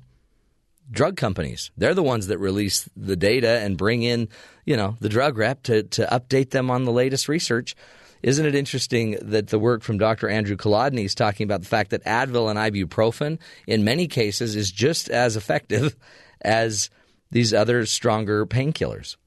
drug 0.89 1.15
companies. 1.15 1.69
They're 1.77 1.93
the 1.93 2.01
ones 2.01 2.27
that 2.27 2.39
release 2.39 2.89
the 2.97 3.15
data 3.15 3.59
and 3.59 3.77
bring 3.77 4.01
in, 4.01 4.29
you 4.65 4.75
know, 4.75 4.97
the 4.99 5.09
drug 5.09 5.37
rep 5.37 5.61
to, 5.63 5.83
to 5.83 6.07
update 6.07 6.49
them 6.49 6.71
on 6.71 6.85
the 6.85 6.91
latest 6.91 7.29
research. 7.29 7.75
Isn't 8.23 8.47
it 8.47 8.55
interesting 8.55 9.17
that 9.21 9.47
the 9.49 9.59
work 9.59 9.83
from 9.83 9.99
Dr. 9.99 10.27
Andrew 10.27 10.57
Kolodny 10.57 11.05
is 11.05 11.13
talking 11.13 11.43
about 11.43 11.61
the 11.61 11.67
fact 11.67 11.91
that 11.91 12.03
Advil 12.03 12.49
and 12.49 12.57
ibuprofen, 12.57 13.37
in 13.67 13.83
many 13.83 14.07
cases, 14.07 14.55
is 14.55 14.71
just 14.71 15.07
as 15.09 15.37
effective 15.37 15.95
as 16.41 16.89
these 17.29 17.53
other 17.53 17.85
stronger 17.85 18.47
painkillers? 18.47 19.17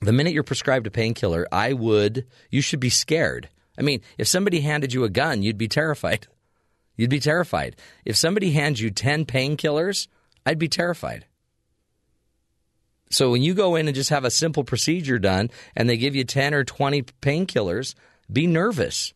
The 0.00 0.12
minute 0.12 0.32
you're 0.32 0.42
prescribed 0.42 0.86
a 0.86 0.90
painkiller, 0.90 1.46
I 1.50 1.72
would, 1.72 2.26
you 2.50 2.60
should 2.60 2.80
be 2.80 2.90
scared. 2.90 3.48
I 3.78 3.82
mean, 3.82 4.00
if 4.16 4.28
somebody 4.28 4.60
handed 4.60 4.92
you 4.92 5.04
a 5.04 5.08
gun, 5.08 5.42
you'd 5.42 5.58
be 5.58 5.68
terrified. 5.68 6.26
You'd 6.96 7.10
be 7.10 7.20
terrified. 7.20 7.76
If 8.04 8.16
somebody 8.16 8.52
hands 8.52 8.80
you 8.80 8.90
10 8.90 9.24
painkillers, 9.24 10.08
I'd 10.44 10.58
be 10.58 10.68
terrified. 10.68 11.26
So 13.10 13.30
when 13.30 13.42
you 13.42 13.54
go 13.54 13.76
in 13.76 13.86
and 13.86 13.94
just 13.94 14.10
have 14.10 14.24
a 14.24 14.30
simple 14.30 14.64
procedure 14.64 15.18
done 15.18 15.50
and 15.74 15.88
they 15.88 15.96
give 15.96 16.14
you 16.14 16.24
10 16.24 16.54
or 16.54 16.64
20 16.64 17.02
painkillers, 17.22 17.94
be 18.30 18.46
nervous. 18.46 19.14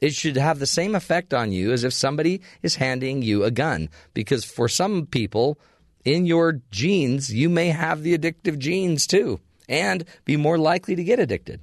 It 0.00 0.14
should 0.14 0.36
have 0.36 0.58
the 0.58 0.66
same 0.66 0.94
effect 0.94 1.34
on 1.34 1.50
you 1.50 1.72
as 1.72 1.82
if 1.82 1.92
somebody 1.92 2.42
is 2.62 2.76
handing 2.76 3.22
you 3.22 3.42
a 3.42 3.50
gun. 3.50 3.88
Because 4.14 4.44
for 4.44 4.68
some 4.68 5.06
people, 5.06 5.58
in 6.04 6.26
your 6.26 6.60
genes, 6.70 7.32
you 7.32 7.48
may 7.48 7.70
have 7.70 8.02
the 8.02 8.16
addictive 8.16 8.58
genes 8.58 9.06
too 9.06 9.40
and 9.68 10.04
be 10.24 10.36
more 10.36 10.58
likely 10.58 10.96
to 10.96 11.04
get 11.04 11.18
addicted. 11.18 11.60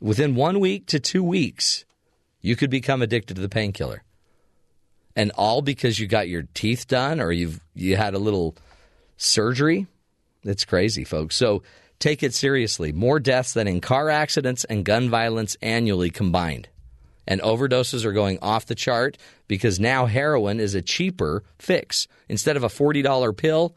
Within 0.00 0.34
one 0.34 0.60
week 0.60 0.86
to 0.86 1.00
two 1.00 1.22
weeks, 1.22 1.84
you 2.40 2.56
could 2.56 2.70
become 2.70 3.02
addicted 3.02 3.34
to 3.34 3.42
the 3.42 3.48
painkiller. 3.48 4.02
And 5.16 5.30
all 5.32 5.62
because 5.62 5.98
you 5.98 6.06
got 6.06 6.28
your 6.28 6.42
teeth 6.54 6.88
done 6.88 7.20
or 7.20 7.30
you've 7.30 7.60
you 7.74 7.96
had 7.96 8.14
a 8.14 8.18
little 8.18 8.56
surgery. 9.16 9.86
It's 10.42 10.64
crazy, 10.64 11.04
folks. 11.04 11.36
So 11.36 11.62
take 11.98 12.22
it 12.22 12.34
seriously. 12.34 12.92
More 12.92 13.20
deaths 13.20 13.54
than 13.54 13.68
in 13.68 13.80
car 13.80 14.10
accidents 14.10 14.64
and 14.64 14.84
gun 14.84 15.08
violence 15.08 15.56
annually 15.62 16.10
combined. 16.10 16.68
And 17.26 17.40
overdoses 17.40 18.04
are 18.04 18.12
going 18.12 18.38
off 18.42 18.66
the 18.66 18.74
chart 18.74 19.16
because 19.48 19.80
now 19.80 20.06
heroin 20.06 20.60
is 20.60 20.74
a 20.74 20.82
cheaper 20.82 21.44
fix. 21.58 22.06
Instead 22.28 22.56
of 22.56 22.64
a 22.64 22.68
$40 22.68 23.36
pill, 23.36 23.74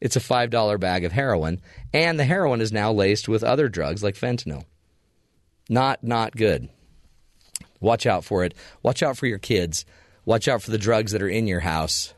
it's 0.00 0.16
a 0.16 0.20
$5 0.20 0.80
bag 0.80 1.04
of 1.04 1.12
heroin, 1.12 1.60
and 1.92 2.18
the 2.18 2.24
heroin 2.24 2.60
is 2.60 2.72
now 2.72 2.92
laced 2.92 3.28
with 3.28 3.44
other 3.44 3.68
drugs 3.68 4.02
like 4.02 4.14
fentanyl. 4.14 4.64
Not 5.68 6.02
not 6.02 6.34
good. 6.34 6.68
Watch 7.80 8.04
out 8.04 8.24
for 8.24 8.44
it. 8.44 8.54
Watch 8.82 9.02
out 9.02 9.16
for 9.16 9.26
your 9.26 9.38
kids. 9.38 9.84
Watch 10.24 10.48
out 10.48 10.62
for 10.62 10.70
the 10.70 10.78
drugs 10.78 11.12
that 11.12 11.22
are 11.22 11.28
in 11.28 11.46
your 11.46 11.60
house. 11.60 12.12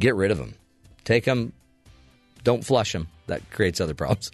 Get 0.00 0.14
rid 0.14 0.30
of 0.30 0.38
them. 0.38 0.54
Take 1.04 1.24
them. 1.24 1.52
Don't 2.42 2.64
flush 2.64 2.92
them. 2.92 3.08
That 3.26 3.48
creates 3.50 3.80
other 3.80 3.94
problems. 3.94 4.30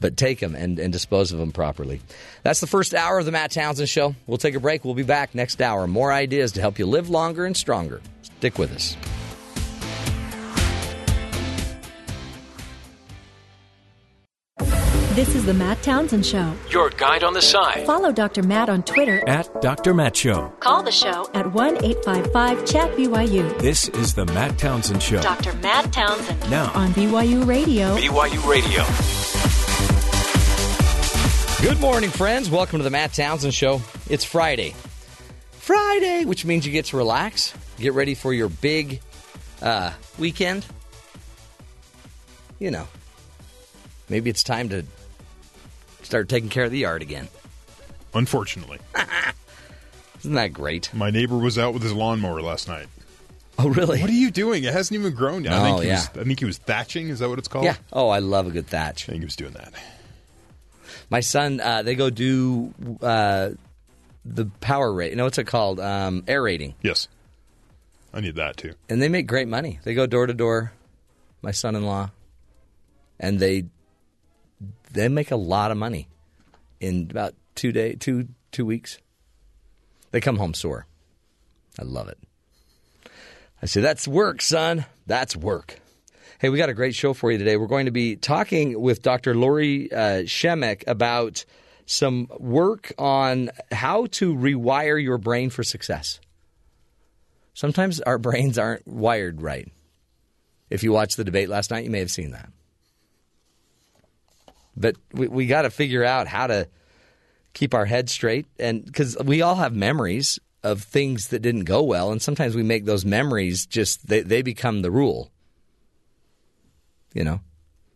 But 0.00 0.16
take 0.16 0.40
them 0.40 0.54
and, 0.54 0.78
and 0.78 0.92
dispose 0.92 1.32
of 1.32 1.38
them 1.38 1.52
properly. 1.52 2.00
That's 2.42 2.60
the 2.60 2.66
first 2.66 2.94
hour 2.94 3.18
of 3.18 3.26
the 3.26 3.32
Matt 3.32 3.50
Townsend 3.50 3.88
Show. 3.88 4.14
We'll 4.26 4.38
take 4.38 4.54
a 4.54 4.60
break. 4.60 4.84
We'll 4.84 4.94
be 4.94 5.02
back 5.02 5.34
next 5.34 5.60
hour. 5.60 5.86
More 5.86 6.12
ideas 6.12 6.52
to 6.52 6.60
help 6.60 6.78
you 6.78 6.86
live 6.86 7.10
longer 7.10 7.44
and 7.44 7.56
stronger. 7.56 8.00
Stick 8.22 8.58
with 8.58 8.74
us. 8.74 8.96
This 15.14 15.36
is 15.36 15.44
the 15.46 15.54
Matt 15.54 15.80
Townsend 15.80 16.26
Show. 16.26 16.52
Your 16.70 16.90
guide 16.90 17.22
on 17.22 17.34
the 17.34 17.40
side. 17.40 17.86
Follow 17.86 18.10
Dr. 18.10 18.42
Matt 18.42 18.68
on 18.68 18.82
Twitter 18.82 19.22
at 19.28 19.62
Dr. 19.62 19.94
Matt 19.94 20.16
Show. 20.16 20.48
Call 20.58 20.82
the 20.82 20.90
show 20.90 21.30
at 21.34 21.52
1 21.52 21.84
855 21.84 22.66
Chat 22.66 22.90
BYU. 22.96 23.56
This 23.60 23.88
is 23.90 24.14
the 24.14 24.26
Matt 24.26 24.58
Townsend 24.58 25.00
Show. 25.00 25.22
Dr. 25.22 25.52
Matt 25.58 25.92
Townsend. 25.92 26.50
Now 26.50 26.72
on 26.74 26.88
BYU 26.94 27.46
Radio. 27.46 27.96
BYU 27.96 28.44
Radio. 28.50 28.82
Good 31.62 31.80
morning, 31.80 32.10
friends. 32.10 32.50
Welcome 32.50 32.80
to 32.80 32.82
the 32.82 32.90
Matt 32.90 33.12
Townsend 33.12 33.54
Show. 33.54 33.82
It's 34.10 34.24
Friday. 34.24 34.74
Friday, 35.52 36.24
which 36.24 36.44
means 36.44 36.66
you 36.66 36.72
get 36.72 36.86
to 36.86 36.96
relax, 36.96 37.54
get 37.78 37.92
ready 37.92 38.16
for 38.16 38.32
your 38.32 38.48
big 38.48 39.00
uh, 39.62 39.92
weekend. 40.18 40.66
You 42.58 42.72
know, 42.72 42.88
maybe 44.08 44.28
it's 44.28 44.42
time 44.42 44.70
to 44.70 44.84
start 46.04 46.28
taking 46.28 46.48
care 46.50 46.64
of 46.64 46.70
the 46.70 46.78
yard 46.78 47.02
again. 47.02 47.28
Unfortunately. 48.14 48.78
Isn't 50.20 50.34
that 50.34 50.52
great? 50.52 50.92
My 50.94 51.10
neighbor 51.10 51.36
was 51.36 51.58
out 51.58 51.74
with 51.74 51.82
his 51.82 51.92
lawnmower 51.92 52.40
last 52.40 52.68
night. 52.68 52.86
Oh, 53.58 53.68
really? 53.68 54.00
What 54.00 54.10
are 54.10 54.14
you 54.14 54.30
doing? 54.30 54.64
It 54.64 54.72
hasn't 54.72 54.98
even 54.98 55.14
grown 55.14 55.44
yet. 55.44 55.52
I 55.52 55.58
Oh, 55.58 55.64
think 55.74 55.82
he 55.82 55.88
yeah. 55.88 55.94
was, 55.96 56.08
I 56.18 56.24
think 56.24 56.38
he 56.40 56.44
was 56.44 56.58
thatching. 56.58 57.08
Is 57.08 57.18
that 57.20 57.28
what 57.28 57.38
it's 57.38 57.46
called? 57.48 57.64
Yeah. 57.66 57.76
Oh, 57.92 58.08
I 58.08 58.18
love 58.20 58.46
a 58.46 58.50
good 58.50 58.66
thatch. 58.66 59.04
I 59.08 59.12
think 59.12 59.20
he 59.22 59.26
was 59.26 59.36
doing 59.36 59.52
that. 59.52 59.72
My 61.10 61.20
son, 61.20 61.60
uh, 61.60 61.82
they 61.82 61.94
go 61.94 62.10
do 62.10 62.72
uh, 63.02 63.50
the 64.24 64.46
power 64.60 64.92
rate. 64.92 65.10
You 65.10 65.16
know 65.16 65.24
what's 65.24 65.38
it 65.38 65.46
called? 65.46 65.78
Um, 65.78 66.24
aerating. 66.26 66.74
Yes. 66.82 67.08
I 68.12 68.20
need 68.20 68.36
that 68.36 68.56
too. 68.56 68.74
and 68.88 69.02
they 69.02 69.08
make 69.08 69.26
great 69.26 69.48
money. 69.48 69.78
They 69.84 69.94
go 69.94 70.06
door 70.06 70.26
to 70.26 70.34
door. 70.34 70.72
My 71.42 71.50
son-in-law, 71.50 72.10
and 73.20 73.38
they 73.38 73.66
they 74.94 75.08
make 75.08 75.30
a 75.30 75.36
lot 75.36 75.70
of 75.70 75.76
money 75.76 76.08
in 76.80 77.08
about 77.10 77.34
two 77.54 77.72
day 77.72 77.94
two 77.94 78.28
two 78.52 78.64
weeks. 78.64 78.98
They 80.10 80.20
come 80.20 80.36
home 80.36 80.54
sore. 80.54 80.86
I 81.78 81.82
love 81.84 82.08
it. 82.08 82.18
I 83.60 83.66
say 83.66 83.80
that's 83.80 84.06
work, 84.06 84.40
son. 84.40 84.86
That's 85.06 85.36
work. 85.36 85.80
Hey, 86.38 86.48
we 86.48 86.58
got 86.58 86.68
a 86.68 86.74
great 86.74 86.94
show 86.94 87.14
for 87.14 87.32
you 87.32 87.38
today. 87.38 87.56
We're 87.56 87.66
going 87.66 87.86
to 87.86 87.92
be 87.92 88.16
talking 88.16 88.80
with 88.80 89.02
Dr. 89.02 89.34
Lori 89.34 89.90
uh, 89.90 90.22
Shemek 90.24 90.84
about 90.86 91.44
some 91.86 92.28
work 92.38 92.92
on 92.98 93.50
how 93.72 94.06
to 94.06 94.34
rewire 94.34 95.02
your 95.02 95.18
brain 95.18 95.50
for 95.50 95.62
success. 95.62 96.20
Sometimes 97.54 98.00
our 98.00 98.18
brains 98.18 98.58
aren't 98.58 98.86
wired 98.86 99.40
right. 99.40 99.70
If 100.70 100.82
you 100.82 100.92
watched 100.92 101.16
the 101.16 101.24
debate 101.24 101.48
last 101.48 101.70
night, 101.70 101.84
you 101.84 101.90
may 101.90 102.00
have 102.00 102.10
seen 102.10 102.32
that. 102.32 102.50
But 104.76 104.96
we, 105.12 105.28
we 105.28 105.46
got 105.46 105.62
to 105.62 105.70
figure 105.70 106.04
out 106.04 106.26
how 106.26 106.46
to 106.46 106.68
keep 107.52 107.74
our 107.74 107.84
head 107.84 108.10
straight, 108.10 108.46
and 108.58 108.84
because 108.84 109.16
we 109.24 109.42
all 109.42 109.54
have 109.56 109.74
memories 109.74 110.38
of 110.62 110.82
things 110.82 111.28
that 111.28 111.40
didn't 111.40 111.64
go 111.64 111.82
well, 111.82 112.10
and 112.10 112.20
sometimes 112.20 112.54
we 112.54 112.62
make 112.62 112.84
those 112.84 113.04
memories 113.04 113.66
just 113.66 114.06
they, 114.06 114.22
they 114.22 114.42
become 114.42 114.82
the 114.82 114.90
rule. 114.90 115.30
You 117.12 117.24
know, 117.24 117.40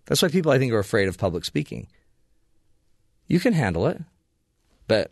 that's 0.07 0.22
why 0.22 0.29
people 0.29 0.53
I 0.53 0.59
think 0.59 0.72
are 0.72 0.79
afraid 0.79 1.09
of 1.09 1.18
public 1.18 1.45
speaking. 1.45 1.89
You 3.26 3.41
can 3.41 3.53
handle 3.53 3.87
it, 3.89 4.01
but 4.87 5.11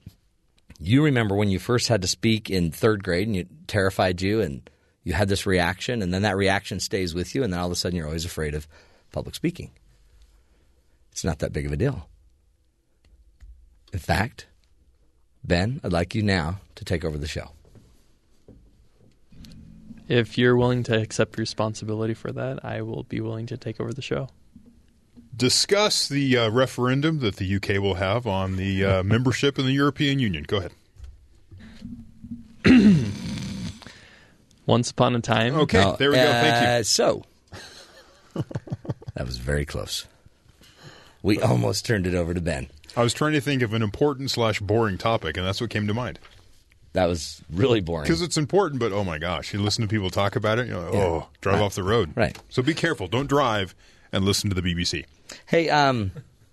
you 0.78 1.04
remember 1.04 1.34
when 1.34 1.50
you 1.50 1.58
first 1.58 1.88
had 1.88 2.02
to 2.02 2.08
speak 2.08 2.50
in 2.50 2.70
third 2.70 3.02
grade 3.02 3.26
and 3.26 3.36
it 3.36 3.48
terrified 3.66 4.20
you 4.22 4.40
and 4.40 4.68
you 5.02 5.12
had 5.12 5.28
this 5.28 5.46
reaction 5.46 6.02
and 6.02 6.12
then 6.12 6.22
that 6.22 6.36
reaction 6.36 6.80
stays 6.80 7.14
with 7.14 7.34
you 7.34 7.42
and 7.42 7.52
then 7.52 7.60
all 7.60 7.66
of 7.66 7.72
a 7.72 7.76
sudden 7.76 7.96
you're 7.96 8.06
always 8.06 8.24
afraid 8.24 8.54
of 8.54 8.68
public 9.12 9.34
speaking. 9.34 9.70
It's 11.16 11.24
not 11.24 11.38
that 11.38 11.50
big 11.50 11.64
of 11.64 11.72
a 11.72 11.78
deal. 11.78 12.10
In 13.90 13.98
fact, 13.98 14.48
Ben, 15.42 15.80
I'd 15.82 15.90
like 15.90 16.14
you 16.14 16.22
now 16.22 16.60
to 16.74 16.84
take 16.84 17.06
over 17.06 17.16
the 17.16 17.26
show. 17.26 17.52
If 20.08 20.36
you're 20.36 20.58
willing 20.58 20.82
to 20.82 21.00
accept 21.00 21.38
responsibility 21.38 22.12
for 22.12 22.32
that, 22.32 22.62
I 22.62 22.82
will 22.82 23.04
be 23.04 23.22
willing 23.22 23.46
to 23.46 23.56
take 23.56 23.80
over 23.80 23.94
the 23.94 24.02
show. 24.02 24.28
Discuss 25.34 26.06
the 26.06 26.36
uh, 26.36 26.50
referendum 26.50 27.20
that 27.20 27.36
the 27.36 27.56
UK 27.56 27.80
will 27.80 27.94
have 27.94 28.26
on 28.26 28.56
the 28.56 28.84
uh, 28.84 29.02
membership 29.14 29.58
in 29.58 29.64
the 29.64 29.72
European 29.72 30.18
Union. 30.18 30.44
Go 30.46 30.58
ahead. 30.58 30.72
Once 34.66 34.90
upon 34.90 35.16
a 35.16 35.20
time. 35.20 35.54
Okay, 35.54 35.82
Oh, 35.82 35.96
there 35.98 36.10
we 36.10 36.16
go. 36.16 36.22
Thank 36.30 36.68
uh, 36.68 36.76
you. 36.76 36.84
So, 36.84 37.24
that 39.14 39.24
was 39.24 39.38
very 39.38 39.64
close. 39.64 40.06
We 41.26 41.40
almost 41.42 41.84
turned 41.84 42.06
it 42.06 42.14
over 42.14 42.34
to 42.34 42.40
Ben. 42.40 42.68
I 42.96 43.02
was 43.02 43.12
trying 43.12 43.32
to 43.32 43.40
think 43.40 43.60
of 43.62 43.74
an 43.74 43.82
important 43.82 44.30
slash 44.30 44.60
boring 44.60 44.96
topic, 44.96 45.36
and 45.36 45.44
that's 45.44 45.60
what 45.60 45.70
came 45.70 45.88
to 45.88 45.92
mind. 45.92 46.20
That 46.92 47.06
was 47.06 47.42
really 47.52 47.80
boring. 47.80 48.04
Because 48.04 48.22
it's 48.22 48.36
important, 48.36 48.78
but 48.78 48.92
oh 48.92 49.02
my 49.02 49.18
gosh, 49.18 49.52
you 49.52 49.60
listen 49.60 49.82
to 49.82 49.88
people 49.88 50.08
talk 50.08 50.36
about 50.36 50.60
it, 50.60 50.68
you're 50.68 50.78
like, 50.78 50.94
Yeah. 50.94 51.00
oh, 51.04 51.28
drive 51.40 51.56
Right. 51.56 51.62
off 51.64 51.74
the 51.74 51.82
road. 51.82 52.12
Right. 52.14 52.38
So 52.48 52.62
be 52.62 52.74
careful. 52.74 53.08
Don't 53.08 53.26
drive 53.26 53.74
and 54.12 54.24
listen 54.24 54.50
to 54.50 54.54
the 54.54 54.62
BBC. 54.62 55.04
Hey, 55.46 55.68
um, 55.68 56.12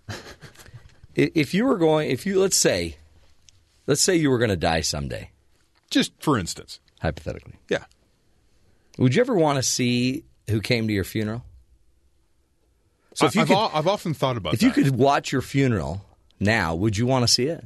if 1.16 1.54
you 1.54 1.66
were 1.66 1.78
going, 1.78 2.10
if 2.10 2.26
you 2.26 2.40
let's 2.40 2.58
say, 2.58 2.98
let's 3.86 4.02
say 4.02 4.16
you 4.16 4.32
were 4.32 4.40
going 4.40 4.50
to 4.50 4.56
die 4.58 4.82
someday, 4.82 5.30
Just 5.92 6.12
for 6.20 6.38
instance. 6.40 6.80
hypothetically, 7.00 7.54
Yeah. 7.70 7.84
would 8.98 9.14
you 9.14 9.22
ever 9.22 9.36
want 9.36 9.58
to 9.58 9.64
see 9.64 10.24
who 10.50 10.62
came 10.62 10.88
to 10.88 10.94
your 10.94 11.04
funeral? 11.04 11.46
So 13.16 13.26
if 13.28 13.36
you 13.36 13.40
have 13.42 13.48
could, 13.48 13.58
I've 13.58 13.88
often 13.88 14.14
thought 14.14 14.38
about 14.38 14.54
if 14.56 14.60
that. 14.60 14.66
you 14.66 14.72
could 14.72 14.96
watch 14.96 15.32
your 15.32 15.42
funeral 15.42 16.04
now, 16.40 16.74
would 16.76 16.98
you 16.98 17.06
want 17.06 17.24
to 17.24 17.28
see 17.28 17.46
it? 17.46 17.64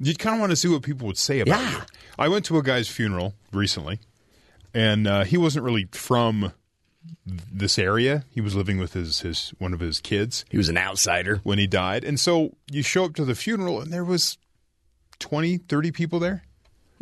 You'd 0.00 0.18
kind 0.18 0.34
of 0.34 0.40
want 0.40 0.50
to 0.50 0.56
see 0.56 0.68
what 0.68 0.82
people 0.82 1.06
would 1.06 1.18
say 1.18 1.40
about 1.40 1.60
Yeah. 1.60 1.70
you. 1.72 1.78
I 2.18 2.28
went 2.28 2.44
to 2.46 2.58
a 2.58 2.62
guy's 2.62 2.88
funeral 2.88 3.34
recently, 3.52 4.00
and 4.74 5.06
uh, 5.06 5.24
he 5.24 5.36
wasn't 5.36 5.64
really 5.64 5.86
from 5.92 6.52
this 7.24 7.78
area. 7.78 8.24
He 8.30 8.40
was 8.40 8.54
living 8.56 8.78
with 8.78 8.94
his, 8.94 9.20
his 9.20 9.52
one 9.58 9.72
of 9.72 9.80
his 9.80 10.00
kids 10.00 10.44
He 10.50 10.56
was 10.56 10.68
an 10.68 10.76
outsider. 10.78 11.40
when 11.44 11.58
he 11.58 11.66
died. 11.66 12.04
And 12.04 12.18
so 12.18 12.56
you 12.70 12.82
show 12.82 13.04
up 13.04 13.14
to 13.16 13.24
the 13.24 13.34
funeral, 13.34 13.80
and 13.80 13.92
there 13.92 14.04
was 14.04 14.38
20, 15.20 15.58
30 15.58 15.92
people 15.92 16.18
there. 16.18 16.42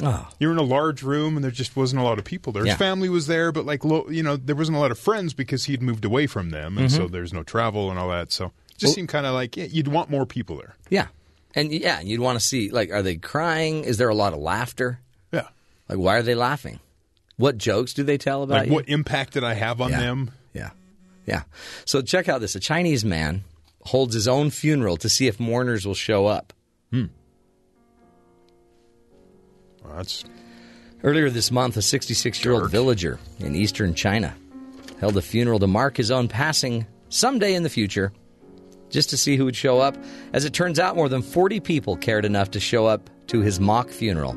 Oh, 0.03 0.29
You're 0.39 0.53
in 0.53 0.59
a 0.59 0.63
large 0.63 1.03
room, 1.03 1.37
and 1.37 1.45
there 1.45 1.51
just 1.51 1.77
wasn't 1.77 2.01
a 2.01 2.05
lot 2.05 2.19
of 2.19 2.25
people 2.25 2.53
there. 2.53 2.63
His 2.65 2.71
Yeah. 2.73 2.77
family 2.77 3.09
was 3.09 3.27
there, 3.27 3.53
but 3.53 3.67
like, 3.67 3.85
lo- 3.85 4.09
you 4.09 4.23
know, 4.23 4.37
there 4.37 4.57
wasn't 4.57 4.77
a 4.77 4.81
lot 4.81 4.91
of 4.91 4.99
friends 4.99 5.35
because 5.35 5.65
he'd 5.65 5.83
moved 5.83 6.05
away 6.05 6.27
from 6.27 6.51
them, 6.51 6.79
and 6.79 6.91
so 6.91 7.07
there's 7.09 7.33
no 7.33 7.43
travel 7.43 7.91
and 7.91 7.99
all 7.99 8.09
that. 8.11 8.33
So 8.33 8.47
it 8.47 8.51
just 8.51 8.79
Mm-hmm. 8.79 8.87
Well- 8.87 8.95
seemed 8.95 9.09
kind 9.11 9.27
of 9.27 9.35
like 9.35 9.57
yeah, 9.57 9.65
you'd 9.71 9.89
want 9.89 10.09
more 10.11 10.25
people 10.27 10.57
there. 10.57 10.75
yeah, 10.89 11.09
and 11.55 11.71
yeah, 11.73 11.99
and 12.01 12.09
you'd 12.09 12.21
want 12.21 12.39
to 12.41 12.45
see 12.45 12.71
like, 12.71 12.91
are 12.91 13.03
they 13.03 13.17
crying? 13.17 13.85
Is 13.85 13.99
there 13.99 14.09
a 14.09 14.15
lot 14.15 14.33
of 14.33 14.39
laughter? 14.39 15.01
Yeah. 15.33 15.49
Like, 15.89 15.99
why 15.99 16.17
are 16.17 16.23
they 16.23 16.35
laughing? 16.35 16.81
What 17.37 17.59
jokes 17.59 17.95
do 17.95 18.03
they 18.03 18.19
tell 18.19 18.43
about 18.43 18.55
Like, 18.59 18.67
you? 18.69 18.75
what 18.75 18.89
impact 18.89 19.33
did 19.35 19.45
I 19.45 19.55
have 19.55 19.81
on 19.81 19.91
Yeah. 19.91 20.01
them? 20.01 20.31
Yeah. 20.55 20.71
Yeah. 21.27 21.43
So 21.85 22.01
check 22.03 22.29
out 22.29 22.41
this. 22.41 22.55
A 22.55 22.61
Chinese 22.61 23.05
man 23.05 23.45
holds 23.85 24.15
his 24.15 24.29
own 24.29 24.51
funeral 24.51 24.97
to 24.99 25.09
see 25.09 25.27
if 25.27 25.39
mourners 25.41 25.87
will 25.87 25.95
show 25.95 26.27
up. 26.27 26.53
Well, 26.93 27.09
that's 29.97 30.25
Earlier 31.03 31.31
this 31.31 31.51
month, 31.51 31.79
a 31.79 31.83
66 31.83 32.45
year 32.45 32.53
old 32.53 32.71
villager 32.71 33.19
in 33.39 33.55
eastern 33.55 33.95
China 33.95 34.35
held 35.01 35.17
a 35.17 35.23
funeral 35.23 35.59
to 35.59 35.67
mark 35.67 35.97
his 35.97 36.11
own 36.11 36.29
passing 36.29 36.87
someday 37.09 37.55
in 37.55 37.63
the 37.63 37.71
future, 37.71 38.13
just 38.91 39.09
to 39.11 39.17
see 39.17 39.37
who 39.37 39.47
would 39.47 39.57
show 39.57 39.81
up. 39.81 39.97
As 40.35 40.45
it 40.45 40.53
turns 40.53 40.79
out, 40.79 40.97
more 40.97 41.09
than 41.09 41.23
40 41.23 41.61
people 41.61 41.97
cared 41.97 42.27
enough 42.27 42.51
to 42.51 42.61
show 42.61 42.87
up 42.87 43.09
to 43.29 43.41
his 43.41 43.59
mock 43.59 43.89
funeral, 43.89 44.37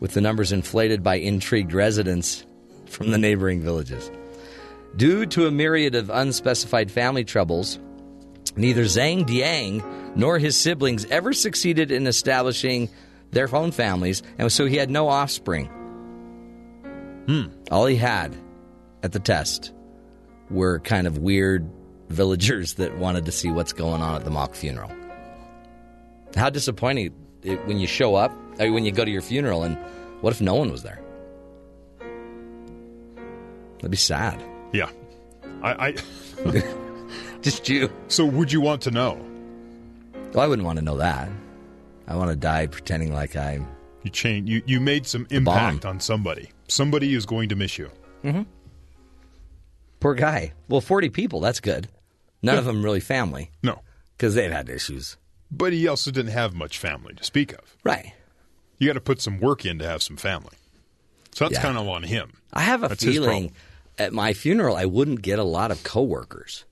with 0.00 0.14
the 0.14 0.22
numbers 0.22 0.52
inflated 0.52 1.02
by 1.02 1.16
intrigued 1.16 1.74
residents 1.74 2.46
from 2.86 3.10
the 3.10 3.18
neighboring 3.18 3.60
villages. 3.60 4.10
Due 4.96 5.26
to 5.26 5.46
a 5.46 5.50
myriad 5.50 5.94
of 5.94 6.08
unspecified 6.08 6.90
family 6.90 7.24
troubles, 7.24 7.78
neither 8.56 8.84
Zhang 8.84 9.26
Diang 9.26 10.16
nor 10.16 10.38
his 10.38 10.56
siblings 10.56 11.04
ever 11.06 11.34
succeeded 11.34 11.90
in 11.90 12.06
establishing 12.06 12.88
their 13.32 13.52
own 13.54 13.72
families, 13.72 14.22
and 14.38 14.50
so 14.52 14.66
he 14.66 14.76
had 14.76 14.90
no 14.90 15.08
offspring. 15.08 15.66
Hmm. 17.26 17.44
All 17.70 17.86
he 17.86 17.96
had 17.96 18.36
at 19.02 19.12
the 19.12 19.20
test 19.20 19.72
were 20.50 20.78
kind 20.80 21.06
of 21.06 21.18
weird 21.18 21.68
villagers 22.08 22.74
that 22.74 22.96
wanted 22.98 23.24
to 23.26 23.32
see 23.32 23.50
what's 23.50 23.72
going 23.72 24.02
on 24.02 24.14
at 24.16 24.24
the 24.24 24.30
mock 24.30 24.54
funeral. 24.54 24.90
How 26.36 26.50
disappointing 26.50 27.14
it, 27.42 27.66
when 27.66 27.78
you 27.78 27.86
show 27.86 28.14
up, 28.14 28.32
I 28.58 28.64
mean, 28.64 28.74
when 28.74 28.84
you 28.84 28.92
go 28.92 29.04
to 29.04 29.10
your 29.10 29.22
funeral, 29.22 29.62
and 29.62 29.76
what 30.20 30.32
if 30.32 30.40
no 30.40 30.54
one 30.54 30.70
was 30.70 30.82
there? 30.82 31.00
That'd 33.76 33.90
be 33.90 33.96
sad. 33.96 34.42
yeah. 34.72 34.90
I, 35.62 35.88
I 35.88 35.94
Just 37.42 37.68
you. 37.68 37.90
so 38.08 38.24
would 38.24 38.52
you 38.52 38.60
want 38.60 38.82
to 38.82 38.90
know? 38.90 39.20
Well, 40.32 40.44
I 40.44 40.46
wouldn't 40.46 40.64
want 40.64 40.78
to 40.78 40.84
know 40.84 40.98
that. 40.98 41.28
I 42.12 42.16
want 42.16 42.28
to 42.28 42.36
die 42.36 42.66
pretending 42.66 43.14
like 43.14 43.36
I'm. 43.36 43.66
You 44.02 44.10
change. 44.10 44.50
You 44.50 44.62
you 44.66 44.80
made 44.80 45.06
some 45.06 45.26
impact 45.30 45.86
on 45.86 45.98
somebody. 45.98 46.50
Somebody 46.68 47.14
is 47.14 47.24
going 47.24 47.48
to 47.48 47.56
miss 47.56 47.78
you. 47.78 47.90
Mm-hmm. 48.22 48.42
Poor 50.00 50.14
guy. 50.14 50.52
Well, 50.68 50.82
40 50.82 51.08
people, 51.08 51.40
that's 51.40 51.60
good. 51.60 51.88
None 52.42 52.58
of 52.58 52.66
them 52.66 52.82
really 52.84 53.00
family 53.00 53.50
No, 53.62 53.80
because 54.16 54.34
they've 54.34 54.50
had 54.52 54.68
issues. 54.68 55.16
but 55.50 55.72
he 55.72 55.88
also 55.88 56.10
didn't 56.10 56.32
have 56.32 56.54
much 56.54 56.76
family 56.76 57.14
to 57.14 57.24
speak 57.24 57.52
of. 57.54 57.76
Right. 57.84 58.12
You 58.78 58.88
got 58.88 58.94
to 58.94 59.00
put 59.00 59.22
some 59.22 59.38
work 59.38 59.64
in 59.64 59.78
to 59.78 59.86
have 59.88 60.02
some 60.02 60.16
family. 60.18 60.56
So 61.32 61.44
that's 61.46 61.54
Yeah. 61.54 61.62
kind 61.62 61.78
of 61.78 61.88
on 61.88 62.02
him. 62.02 62.32
I 62.52 62.62
have 62.62 62.82
a 62.82 62.88
That's 62.88 63.04
feeling 63.04 63.52
at 63.98 64.12
my 64.12 64.34
funeral 64.34 64.76
I 64.76 64.84
wouldn't 64.84 65.22
get 65.22 65.38
a 65.38 65.44
lot 65.44 65.70
of 65.70 65.82
coworkers. 65.84 66.64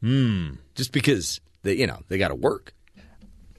Hmm. 0.00 0.52
Just 0.74 0.92
because 0.92 1.40
they, 1.62 1.74
you 1.74 1.86
know, 1.86 1.98
they 2.08 2.16
got 2.18 2.28
to 2.28 2.34
work. 2.34 2.72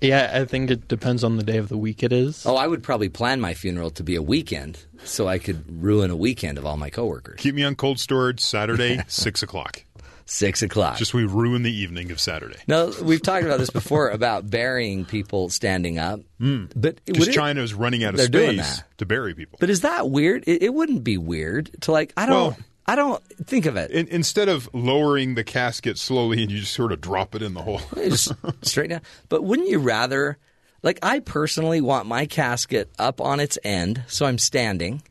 Yeah, 0.02 0.32
I 0.34 0.46
think 0.46 0.72
it 0.72 0.88
depends 0.88 1.24
on 1.24 1.38
the 1.38 1.44
day 1.44 1.58
of 1.58 1.70
the 1.70 1.78
week 1.78 2.04
it 2.04 2.12
is. 2.12 2.46
Oh, 2.46 2.56
I 2.56 2.68
would 2.68 2.84
probably 2.84 3.10
plan 3.10 3.40
my 3.42 3.54
funeral 3.54 3.92
to 3.92 4.04
be 4.04 4.16
a 4.16 4.22
weekend 4.22 4.78
so 5.04 5.28
I 5.28 5.40
could 5.40 5.82
ruin 5.84 6.12
a 6.12 6.16
weekend 6.16 6.58
of 6.58 6.66
all 6.66 6.78
my 6.78 6.90
coworkers. 6.90 7.40
Keep 7.40 7.56
me 7.56 7.64
on 7.64 7.76
cold 7.76 8.00
storage 8.00 8.40
Saturday, 8.42 9.00
six 9.08 9.42
o'clock. 9.42 9.84
Six 10.28 10.64
o'clock. 10.64 10.98
Just 10.98 11.14
we 11.14 11.24
ruin 11.24 11.62
the 11.62 11.72
evening 11.72 12.12
of 12.12 12.20
Saturday. 12.20 12.58
No, 12.68 12.92
we've 13.02 13.22
talked 13.22 13.46
about 13.46 13.60
this 13.60 13.70
before 13.70 14.10
about 14.10 14.50
burying 14.50 15.06
people 15.06 15.50
standing 15.50 16.00
up. 16.00 16.20
Mm. 16.42 16.72
But 16.76 17.00
Because 17.06 17.28
China 17.28 17.62
is 17.62 17.76
running 17.76 18.04
out 18.04 18.16
of 18.16 18.22
space 18.22 18.82
to 18.98 19.06
bury 19.06 19.36
people. 19.36 19.58
But 19.60 19.70
is 19.70 19.82
that 19.82 20.10
weird? 20.10 20.44
It, 20.48 20.64
it 20.64 20.74
wouldn't 20.74 21.04
be 21.04 21.18
weird 21.20 21.70
to 21.82 21.92
like. 21.92 22.12
I 22.18 22.26
don't. 22.26 22.36
Well- 22.36 22.58
I 22.88 22.96
don't 22.96 23.24
think 23.46 23.66
of 23.66 23.78
it. 23.78 23.92
In, 23.92 24.08
instead 24.10 24.48
of 24.48 24.70
lowering 24.74 25.36
the 25.36 25.44
casket 25.44 25.98
slowly 25.98 26.44
and 26.44 26.52
you 26.52 26.60
just 26.60 26.74
sort 26.74 26.92
of 26.92 27.02
drop 27.02 27.34
it 27.34 27.42
in 27.42 27.54
the 27.54 27.62
hole. 27.62 27.82
just 27.96 28.32
straight 28.62 28.90
down. 28.90 29.02
But 29.30 29.44
wouldn't 29.44 29.70
you 29.70 29.80
rather? 29.80 30.38
Like 30.84 31.00
I 31.02 31.20
personally 31.20 31.82
want 31.82 32.08
my 32.08 32.28
casket 32.28 32.92
up 33.00 33.20
on 33.20 33.40
its 33.40 33.58
end, 33.64 34.04
so 34.08 34.28
I'm 34.28 34.38
standing, 34.38 35.02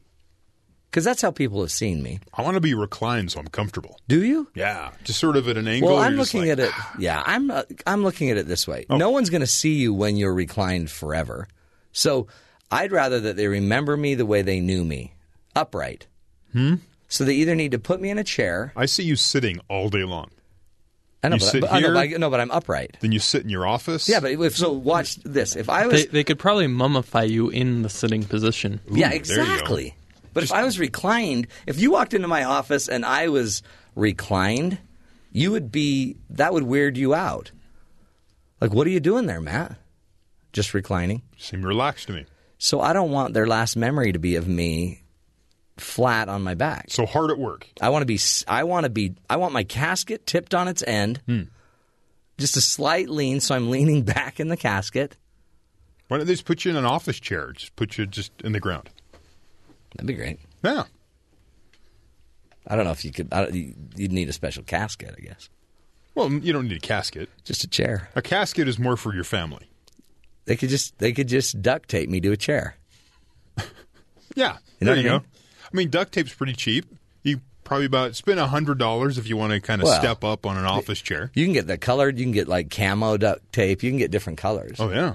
because 0.88 1.04
that's 1.04 1.20
how 1.20 1.32
people 1.32 1.60
have 1.62 1.72
seen 1.72 2.00
me. 2.00 2.20
I 2.32 2.42
want 2.42 2.54
to 2.54 2.60
be 2.60 2.74
reclined 2.74 3.32
so 3.32 3.40
I'm 3.40 3.48
comfortable. 3.48 3.98
Do 4.06 4.24
you? 4.24 4.46
Yeah, 4.54 4.92
just 5.02 5.18
sort 5.18 5.36
of 5.36 5.48
at 5.48 5.56
an 5.56 5.66
angle. 5.66 5.90
Well, 5.90 5.98
I'm 5.98 6.14
looking 6.14 6.42
like, 6.42 6.50
at 6.50 6.60
it. 6.60 6.70
Yeah, 7.00 7.20
I'm. 7.26 7.50
Uh, 7.50 7.64
I'm 7.88 8.04
looking 8.04 8.30
at 8.30 8.36
it 8.36 8.46
this 8.46 8.68
way. 8.68 8.86
No 8.88 9.10
one's 9.10 9.30
going 9.30 9.40
to 9.40 9.48
see 9.48 9.74
you 9.74 9.92
when 9.92 10.16
you're 10.16 10.32
reclined 10.32 10.92
forever. 10.92 11.48
So 11.90 12.28
I'd 12.70 12.92
rather 12.92 13.18
that 13.18 13.36
they 13.36 13.48
remember 13.48 13.96
me 13.96 14.14
the 14.14 14.26
way 14.26 14.42
they 14.42 14.60
knew 14.60 14.84
me, 14.84 15.14
upright. 15.56 16.06
Hmm? 16.52 16.76
So 17.14 17.22
they 17.24 17.34
either 17.34 17.54
need 17.54 17.70
to 17.70 17.78
put 17.78 18.00
me 18.00 18.10
in 18.10 18.18
a 18.18 18.24
chair. 18.24 18.72
I 18.74 18.86
see 18.86 19.04
you 19.04 19.14
sitting 19.14 19.60
all 19.68 19.88
day 19.88 20.02
long. 20.02 20.30
I 21.22 21.28
know, 21.28 21.36
You 21.36 21.40
but, 21.40 21.46
sit 21.46 21.60
but, 21.60 21.72
I 21.72 21.78
know, 21.78 21.86
here? 21.86 21.94
but 21.94 22.00
I, 22.00 22.18
no, 22.18 22.28
but 22.28 22.40
I'm 22.40 22.50
upright. 22.50 22.96
Then 22.98 23.12
you 23.12 23.20
sit 23.20 23.44
in 23.44 23.48
your 23.50 23.68
office. 23.68 24.08
Yeah, 24.08 24.18
but 24.18 24.32
if, 24.32 24.56
so 24.56 24.72
watch 24.72 25.14
this. 25.22 25.54
If 25.54 25.70
I 25.70 25.86
was 25.86 26.06
They, 26.06 26.10
they 26.10 26.24
could 26.24 26.40
probably 26.40 26.66
mummify 26.66 27.30
you 27.30 27.50
in 27.50 27.82
the 27.82 27.88
sitting 27.88 28.24
position. 28.24 28.80
yeah, 28.90 29.10
exactly. 29.10 29.94
But 30.32 30.42
if 30.42 30.50
I 30.50 30.64
was 30.64 30.80
reclined, 30.80 31.46
if 31.68 31.78
you 31.80 31.92
walked 31.92 32.14
into 32.14 32.26
my 32.26 32.42
office 32.42 32.88
and 32.88 33.04
I 33.06 33.28
was 33.28 33.62
reclined, 33.94 34.78
you 35.30 35.52
would 35.52 35.70
be 35.70 36.16
that 36.30 36.52
would 36.52 36.64
weird 36.64 36.96
you 36.96 37.14
out. 37.14 37.52
Like, 38.60 38.74
what 38.74 38.88
are 38.88 38.90
you 38.90 38.98
doing 38.98 39.26
there, 39.26 39.40
Matt? 39.40 39.76
Just 40.52 40.74
reclining. 40.74 41.22
Seem 41.38 41.64
relaxed 41.64 42.08
to 42.08 42.12
me. 42.12 42.26
So 42.58 42.80
I 42.80 42.92
don't 42.92 43.12
want 43.12 43.34
their 43.34 43.46
last 43.46 43.76
memory 43.76 44.10
to 44.10 44.18
be 44.18 44.34
of 44.34 44.48
me 44.48 45.03
flat 45.76 46.28
on 46.28 46.42
my 46.42 46.54
back. 46.54 46.86
So 46.88 47.06
hard 47.06 47.30
at 47.30 47.38
work. 47.38 47.66
I 47.80 47.88
want 47.90 48.02
to 48.02 48.06
be. 48.06 48.18
I 48.48 48.64
want 48.64 48.84
to 48.84 48.90
be. 48.90 49.14
I 49.28 49.36
want 49.36 49.52
my 49.52 49.64
casket 49.64 50.26
tipped 50.26 50.54
on 50.54 50.68
its 50.68 50.82
end, 50.86 51.20
Hmm. 51.26 51.42
just 52.38 52.56
a 52.56 52.60
slight 52.60 53.08
lean, 53.08 53.40
so 53.40 53.54
I'm 53.54 53.70
leaning 53.70 54.02
back 54.04 54.40
in 54.40 54.48
the 54.48 54.56
casket. 54.56 55.16
Why 56.08 56.18
don't 56.18 56.26
they 56.26 56.32
just 56.34 56.44
put 56.44 56.64
you 56.64 56.70
in 56.70 56.76
an 56.76 56.84
office 56.84 57.18
chair? 57.18 57.52
Just 57.52 57.74
put 57.76 57.96
you 57.98 58.06
just 58.06 58.30
in 58.42 58.52
the 58.52 58.60
ground. 58.60 58.90
That'd 59.94 60.06
be 60.06 60.14
great. 60.14 60.38
Yeah. 60.62 60.84
I 62.66 62.76
don't 62.76 62.84
know 62.84 62.90
if 62.92 63.04
you 63.04 63.12
could. 63.12 63.28
I 63.32 63.42
don't, 63.44 63.54
you- 63.54 63.74
you'd 63.96 64.12
need 64.12 64.28
a 64.28 64.32
special 64.32 64.62
casket, 64.62 65.14
I 65.16 65.20
guess. 65.20 65.48
Well, 66.14 66.30
you 66.32 66.52
don't 66.52 66.68
need 66.68 66.76
a 66.76 66.80
casket. 66.80 67.28
Just 67.44 67.64
a 67.64 67.68
chair. 67.68 68.08
A 68.14 68.22
casket 68.22 68.68
is 68.68 68.78
more 68.78 68.96
for 68.96 69.12
your 69.14 69.24
family. 69.24 69.68
They 70.44 70.56
could 70.56 70.68
just. 70.68 70.96
They 70.98 71.12
could 71.12 71.26
just 71.28 71.60
duct 71.62 71.88
tape 71.88 72.08
me 72.08 72.20
to 72.20 72.32
a 72.32 72.36
chair. 72.36 72.76
Yeah. 74.36 74.56
You 74.80 74.86
know 74.86 74.94
there 74.94 75.02
you 75.04 75.08
I 75.10 75.18
go. 75.18 75.24
I 75.74 75.76
mean, 75.76 75.90
duct 75.90 76.12
tape's 76.12 76.32
pretty 76.32 76.52
cheap. 76.52 76.86
You 77.24 77.40
probably 77.64 77.86
about 77.86 78.14
spend 78.14 78.38
a 78.38 78.46
hundred 78.46 78.78
dollars 78.78 79.18
if 79.18 79.28
you 79.28 79.36
want 79.36 79.52
to 79.52 79.60
kind 79.60 79.82
of 79.82 79.86
Well, 79.86 79.98
step 79.98 80.22
up 80.22 80.46
on 80.46 80.56
an 80.56 80.64
office 80.64 81.00
chair. 81.00 81.32
You 81.34 81.44
can 81.44 81.52
get 81.52 81.66
the 81.66 81.76
colored. 81.76 82.16
You 82.16 82.24
can 82.24 82.32
get 82.32 82.46
like 82.46 82.70
camo 82.70 83.16
duct 83.16 83.52
tape. 83.52 83.82
You 83.82 83.90
can 83.90 83.98
get 83.98 84.12
different 84.12 84.38
colors. 84.38 84.76
Oh 84.78 84.90
yeah. 84.90 85.14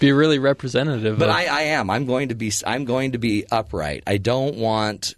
Be 0.00 0.10
really 0.10 0.40
representative. 0.40 1.16
But 1.20 1.28
of, 1.28 1.36
I, 1.36 1.44
I 1.44 1.60
am. 1.62 1.88
I'm 1.90 2.06
going 2.06 2.30
to 2.30 2.34
be. 2.34 2.52
I'm 2.66 2.84
going 2.84 3.12
to 3.12 3.18
be 3.18 3.46
upright. 3.52 4.02
I 4.08 4.16
don't 4.16 4.56
want. 4.56 5.14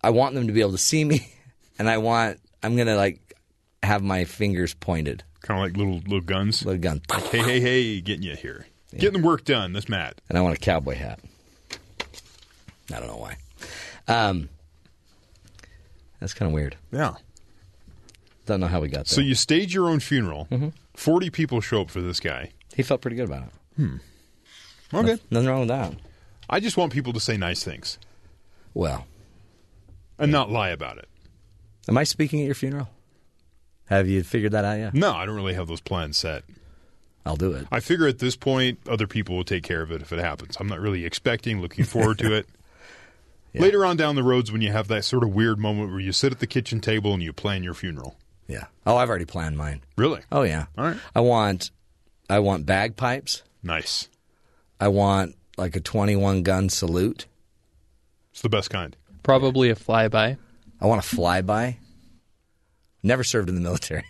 I 0.00 0.10
want 0.10 0.36
them 0.36 0.46
to 0.46 0.52
be 0.52 0.60
able 0.60 0.72
to 0.72 0.78
see 0.78 1.02
me, 1.04 1.26
and 1.80 1.90
I 1.90 1.98
want. 1.98 2.38
I'm 2.62 2.76
gonna 2.76 2.94
like 2.94 3.34
have 3.82 4.02
my 4.02 4.24
fingers 4.24 4.74
pointed. 4.74 5.24
Kind 5.42 5.58
of 5.58 5.66
like 5.66 5.76
little 5.76 5.94
little 5.94 6.20
guns. 6.20 6.64
Little 6.64 6.80
gun. 6.80 7.02
Hey, 7.30 7.38
hey, 7.38 7.60
hey, 7.60 8.00
getting 8.00 8.22
you 8.22 8.36
here. 8.36 8.66
Getting 8.96 9.22
the 9.22 9.26
work 9.26 9.44
done. 9.44 9.72
That's 9.72 9.88
Matt. 9.88 10.20
And 10.28 10.38
I 10.38 10.40
want 10.40 10.54
a 10.56 10.60
cowboy 10.60 10.94
hat. 10.94 11.18
I 12.92 13.00
don't 13.00 13.08
know 13.08 13.16
why. 13.16 13.38
Um, 14.08 14.48
that's 16.20 16.34
kind 16.34 16.48
of 16.48 16.54
weird. 16.54 16.76
Yeah. 16.92 17.14
Don't 18.46 18.60
know 18.60 18.66
how 18.66 18.80
we 18.80 18.88
got 18.88 18.98
there. 18.98 19.04
So 19.06 19.20
you 19.20 19.34
stage 19.34 19.74
your 19.74 19.88
own 19.88 20.00
funeral. 20.00 20.46
Mm-hmm. 20.50 20.68
Forty 20.94 21.30
people 21.30 21.60
show 21.60 21.82
up 21.82 21.90
for 21.90 22.00
this 22.02 22.20
guy. 22.20 22.50
he 22.74 22.82
felt 22.82 23.00
pretty 23.00 23.16
good 23.16 23.28
about 23.28 23.44
it. 23.44 23.52
Hmm. 23.76 23.96
Okay. 24.92 25.18
Nothing 25.30 25.48
wrong 25.48 25.60
with 25.60 25.68
that. 25.68 25.94
I 26.48 26.60
just 26.60 26.76
want 26.76 26.92
people 26.92 27.12
to 27.14 27.20
say 27.20 27.36
nice 27.38 27.64
things 27.64 27.98
Well, 28.74 29.06
and 30.18 30.30
not 30.30 30.50
lie 30.50 30.68
about 30.68 30.98
it. 30.98 31.08
am 31.88 31.96
I 31.98 32.04
speaking 32.04 32.40
at 32.40 32.46
your 32.46 32.54
funeral? 32.54 32.88
Have 33.86 34.08
you 34.08 34.22
figured 34.22 34.52
that 34.52 34.64
out 34.64 34.78
yet? 34.78 34.94
No, 34.94 35.12
I 35.12 35.24
don't 35.26 35.34
really 35.34 35.54
have 35.54 35.66
those 35.68 35.80
plans 35.80 36.16
set. 36.18 36.44
I'll 37.26 37.36
do 37.36 37.52
it. 37.52 37.66
I 37.72 37.80
figure 37.80 38.06
at 38.06 38.18
this 38.18 38.36
point, 38.36 38.78
other 38.88 39.06
people 39.06 39.34
will 39.36 39.44
take 39.44 39.62
care 39.64 39.80
of 39.82 39.90
it 39.90 40.02
if 40.02 40.12
it 40.12 40.18
happens. 40.18 40.56
I'm 40.60 40.68
not 40.68 40.80
really 40.80 41.04
expecting, 41.06 41.60
looking 41.62 41.84
forward 41.86 42.18
to 42.18 42.32
it. 42.36 42.46
Later 43.62 43.84
on 43.86 43.96
down 43.96 44.16
the 44.16 44.22
roads, 44.22 44.50
when 44.50 44.62
you 44.62 44.72
have 44.72 44.88
that 44.88 45.04
sort 45.04 45.22
of 45.22 45.34
weird 45.34 45.58
moment 45.58 45.90
where 45.90 46.00
you 46.00 46.12
sit 46.12 46.32
at 46.32 46.40
the 46.40 46.46
kitchen 46.46 46.80
table 46.80 47.12
and 47.14 47.22
you 47.22 47.32
plan 47.32 47.62
your 47.62 47.74
funeral. 47.74 48.16
Yeah. 48.48 48.64
Oh, 48.86 48.96
I've 48.96 49.08
already 49.08 49.24
planned 49.24 49.56
mine. 49.56 49.82
Really? 49.96 50.20
Oh 50.32 50.42
yeah. 50.42 50.66
All 50.76 50.84
right. 50.84 50.96
I 51.14 51.20
want, 51.20 51.70
I 52.28 52.40
want 52.40 52.66
bagpipes. 52.66 53.42
Nice. 53.62 54.08
I 54.80 54.88
want 54.88 55.36
like 55.56 55.76
a 55.76 55.80
21 55.80 56.42
gun 56.42 56.68
salute. 56.68 57.26
It's 58.32 58.42
the 58.42 58.48
best 58.48 58.70
kind. 58.70 58.96
probably 59.22 59.70
a 59.70 59.76
flyby. 59.76 60.36
I 60.80 60.86
want 60.86 61.04
a 61.04 61.16
flyby. 61.16 61.76
Never 63.02 63.22
served 63.22 63.48
in 63.48 63.54
the 63.54 63.60
military, 63.68 64.04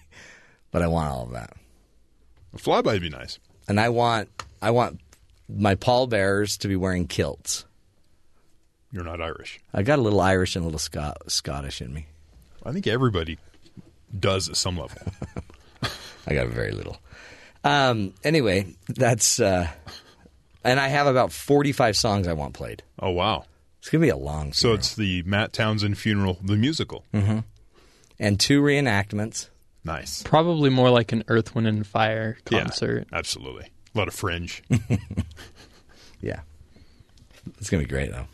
but 0.70 0.82
I 0.82 0.86
want 0.86 1.08
all 1.10 1.24
of 1.24 1.32
that. 1.32 1.52
A 2.54 2.56
flyby 2.56 2.92
would 2.92 3.02
be 3.02 3.10
nice. 3.10 3.38
And 3.68 3.78
I 3.78 3.90
want, 3.90 4.28
I 4.62 4.70
want 4.70 5.00
my 5.48 5.74
pallbearers 5.74 6.56
to 6.58 6.68
be 6.68 6.76
wearing 6.76 7.06
kilts. 7.06 7.64
You're 8.94 9.02
not 9.04 9.20
Irish. 9.20 9.58
I 9.74 9.82
got 9.82 9.98
a 9.98 10.02
little 10.02 10.20
Irish 10.20 10.54
and 10.54 10.62
a 10.62 10.66
little 10.66 10.78
Scot- 10.78 11.28
Scottish 11.30 11.82
in 11.82 11.92
me. 11.92 12.06
I 12.64 12.70
think 12.70 12.86
everybody 12.86 13.38
does 14.16 14.48
at 14.48 14.56
some 14.56 14.78
level. 14.78 14.96
I 16.28 16.34
got 16.34 16.46
very 16.46 16.70
little. 16.70 16.98
Um, 17.64 18.14
anyway, 18.22 18.74
that's 18.88 19.40
uh, 19.40 19.66
and 20.62 20.78
I 20.78 20.86
have 20.88 21.08
about 21.08 21.32
forty-five 21.32 21.96
songs 21.96 22.28
I 22.28 22.34
want 22.34 22.54
played. 22.54 22.84
Oh 23.00 23.10
wow! 23.10 23.46
It's 23.80 23.90
gonna 23.90 24.00
be 24.02 24.10
a 24.10 24.16
long. 24.16 24.52
Song. 24.52 24.70
So 24.70 24.74
it's 24.74 24.94
the 24.94 25.24
Matt 25.24 25.52
Townsend 25.52 25.98
funeral, 25.98 26.38
the 26.42 26.56
musical. 26.56 27.04
hmm 27.12 27.40
and 28.20 28.38
two 28.38 28.62
reenactments. 28.62 29.48
Nice. 29.82 30.22
Probably 30.22 30.70
more 30.70 30.88
like 30.88 31.10
an 31.10 31.24
Earth, 31.26 31.52
Wind, 31.56 31.66
and 31.66 31.84
Fire 31.84 32.38
Yeah, 32.48 32.60
concert. 32.60 33.08
absolutely. 33.12 33.66
A 33.92 33.98
lot 33.98 34.06
of 34.06 34.14
fringe. 34.14 34.62
Yeah, 36.20 36.40
it's 37.58 37.68
gonna 37.68 37.82
be 37.82 37.88
great 37.88 38.10
though. 38.12 38.26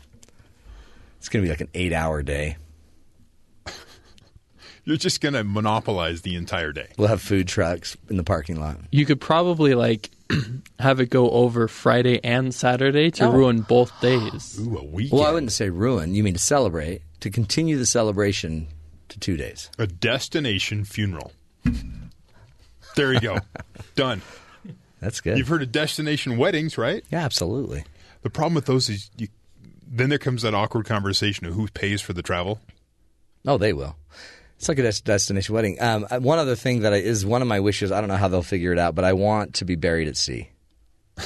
It's 1.21 1.29
gonna 1.29 1.43
be 1.43 1.49
like 1.49 1.61
an 1.61 1.69
eight-hour 1.75 2.23
day. 2.23 2.57
You're 4.83 4.97
just 4.97 5.21
going 5.21 5.35
to 5.35 5.43
monopolize 5.43 6.23
the 6.23 6.35
entire 6.35 6.71
day. 6.71 6.87
We'll 6.97 7.07
have 7.09 7.21
food 7.21 7.47
trucks 7.47 7.95
in 8.09 8.17
the 8.17 8.23
parking 8.23 8.59
lot. 8.59 8.77
You 8.91 9.05
could 9.05 9.21
probably 9.21 9.75
like 9.75 10.09
have 10.79 10.99
it 10.99 11.11
go 11.11 11.29
over 11.29 11.67
Friday 11.67 12.19
and 12.23 12.51
Saturday 12.53 13.11
to 13.11 13.25
Oh. 13.25 13.31
ruin 13.31 13.61
both 13.61 13.91
days. 14.01 14.57
Ooh, 14.59 14.79
a 14.79 14.83
weekend. 14.83 15.19
Well, 15.19 15.29
I 15.29 15.31
wouldn't 15.31 15.51
say 15.51 15.69
ruin. 15.69 16.15
You 16.15 16.23
mean 16.23 16.33
to 16.33 16.39
celebrate? 16.39 17.03
To 17.19 17.29
continue 17.29 17.77
the 17.77 17.85
celebration 17.85 18.67
to 19.09 19.19
two 19.19 19.37
days. 19.37 19.69
A 19.77 19.85
destination 19.85 20.83
funeral. 20.83 21.31
There 22.95 23.13
you 23.13 23.19
go. 23.19 23.37
Done. 23.95 24.23
That's 24.99 25.21
good. 25.21 25.37
You've 25.37 25.47
heard 25.47 25.61
of 25.61 25.71
destination 25.71 26.37
weddings, 26.37 26.79
right? 26.79 27.03
Yeah, 27.11 27.19
absolutely. 27.23 27.83
The 28.23 28.31
problem 28.31 28.55
with 28.55 28.65
those 28.65 28.89
is 28.89 29.11
you, 29.17 29.27
then 29.91 30.09
there 30.09 30.17
comes 30.17 30.41
that 30.43 30.53
awkward 30.53 30.85
conversation 30.85 31.45
of 31.45 31.53
who 31.53 31.67
pays 31.67 32.01
for 32.01 32.13
the 32.13 32.21
travel. 32.21 32.59
Oh, 33.45 33.57
they 33.57 33.73
will. 33.73 33.95
It's 34.57 34.69
like 34.69 34.79
a 34.79 34.83
des- 34.83 35.01
destination 35.03 35.53
wedding. 35.53 35.81
Um, 35.81 36.07
uh, 36.09 36.19
one 36.19 36.39
other 36.39 36.55
thing 36.55 36.81
that 36.81 36.93
I, 36.93 36.97
is 36.97 37.25
one 37.25 37.41
of 37.41 37.47
my 37.47 37.59
wishes. 37.59 37.91
I 37.91 37.99
don't 37.99 38.07
know 38.09 38.15
how 38.15 38.27
they'll 38.27 38.43
figure 38.43 38.71
it 38.71 38.79
out, 38.79 38.95
but 38.95 39.03
I 39.03 39.13
want 39.13 39.55
to 39.55 39.65
be 39.65 39.75
buried 39.75 40.07
at 40.07 40.17
sea. 40.17 40.49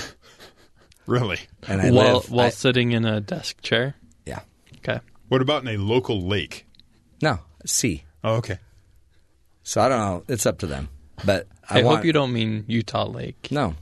Really? 1.07 1.37
And 1.67 1.81
I 1.81 1.91
while 1.91 2.15
live. 2.15 2.31
while 2.31 2.47
I- 2.47 2.49
sitting 2.49 2.91
in 2.91 3.05
a 3.05 3.21
desk 3.21 3.61
chair. 3.61 3.95
yeah. 4.25 4.39
Okay. 4.77 4.99
What 5.27 5.41
about 5.41 5.61
in 5.61 5.67
a 5.67 5.77
local 5.77 6.21
lake? 6.27 6.65
No, 7.21 7.39
sea. 7.65 8.03
Oh, 8.23 8.35
okay. 8.37 8.57
So 9.63 9.81
I 9.81 9.89
don't 9.89 9.99
know. 9.99 10.23
It's 10.27 10.45
up 10.45 10.59
to 10.59 10.67
them. 10.67 10.89
But 11.23 11.47
I, 11.69 11.79
I, 11.79 11.83
want, 11.83 11.97
hope 11.97 12.05
you 12.05 12.13
don't 12.13 12.33
mean 12.33 12.65
Utah 12.67 13.05
Lake. 13.07 13.49
No. 13.51 13.75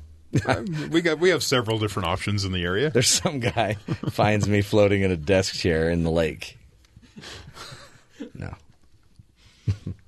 We 0.89 1.01
got 1.01 1.19
we 1.19 1.29
have 1.29 1.43
several 1.43 1.79
different 1.79 2.07
options 2.07 2.45
in 2.45 2.51
the 2.51 2.63
area. 2.63 2.89
There's 2.89 3.07
some 3.07 3.39
guy 3.39 3.73
finds 4.09 4.47
me 4.47 4.61
floating 4.61 5.03
in 5.03 5.11
a 5.11 5.17
desk 5.17 5.55
chair 5.55 5.89
in 5.89 6.03
the 6.03 6.11
lake. 6.11 6.57
No. 8.33 8.55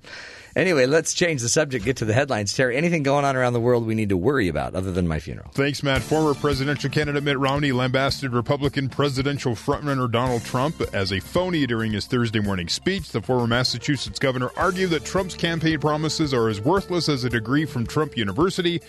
Anyway, 0.55 0.85
let's 0.85 1.13
change 1.13 1.41
the 1.41 1.49
subject, 1.49 1.83
get 1.83 1.97
to 1.97 2.05
the 2.05 2.13
headlines. 2.13 2.53
Terry, 2.53 2.77
anything 2.77 3.03
going 3.03 3.25
on 3.25 3.35
around 3.35 3.51
the 3.51 3.59
world 3.59 3.85
we 3.85 3.93
need 3.93 4.07
to 4.07 4.15
worry 4.15 4.47
about 4.47 4.73
other 4.73 4.89
than 4.89 5.05
my 5.05 5.19
funeral? 5.19 5.51
Thanks, 5.53 5.83
Matt. 5.83 6.01
Former 6.01 6.33
presidential 6.33 6.89
candidate 6.89 7.23
Mitt 7.23 7.37
Romney 7.37 7.73
lambasted 7.73 8.31
Republican 8.31 8.87
presidential 8.87 9.53
frontrunner 9.53 10.09
Donald 10.09 10.45
Trump 10.45 10.81
as 10.93 11.11
a 11.11 11.19
phony 11.19 11.67
during 11.67 11.91
his 11.91 12.05
Thursday 12.05 12.39
morning 12.39 12.69
speech. 12.69 13.09
The 13.09 13.21
former 13.21 13.47
Massachusetts 13.47 14.17
governor 14.17 14.49
argued 14.55 14.91
that 14.91 15.03
Trump's 15.03 15.35
campaign 15.35 15.77
promises 15.79 16.33
are 16.33 16.47
as 16.47 16.61
worthless 16.61 17.09
as 17.09 17.25
a 17.25 17.29
degree 17.29 17.65
from 17.65 17.85
Trump 17.85 18.15
University, 18.15 18.81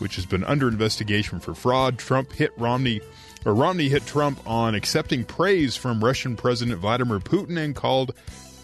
which 0.00 0.16
has 0.16 0.26
been 0.26 0.44
under 0.44 0.68
investigation 0.68 1.40
for 1.40 1.54
fraud. 1.54 1.98
Trump 1.98 2.32
hit 2.32 2.52
Romney 2.58 3.00
or 3.46 3.54
Romney 3.54 3.88
hit 3.88 4.04
Trump 4.04 4.38
on 4.46 4.74
accepting 4.74 5.24
praise 5.24 5.74
from 5.74 6.04
Russian 6.04 6.36
President 6.36 6.80
Vladimir 6.80 7.18
Putin 7.18 7.56
and 7.56 7.74
called 7.74 8.12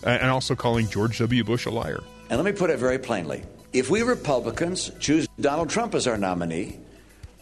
uh, 0.04 0.10
and 0.10 0.30
also 0.30 0.54
calling 0.54 0.88
George 0.88 1.18
W. 1.18 1.42
Bush 1.42 1.64
a 1.64 1.70
liar. 1.70 2.00
And 2.30 2.38
let 2.38 2.50
me 2.50 2.56
put 2.56 2.70
it 2.70 2.78
very 2.78 2.98
plainly 2.98 3.42
if 3.72 3.90
we 3.90 4.02
Republicans 4.02 4.90
choose 4.98 5.28
Donald 5.40 5.70
Trump 5.70 5.94
as 5.94 6.06
our 6.06 6.16
nominee, 6.16 6.78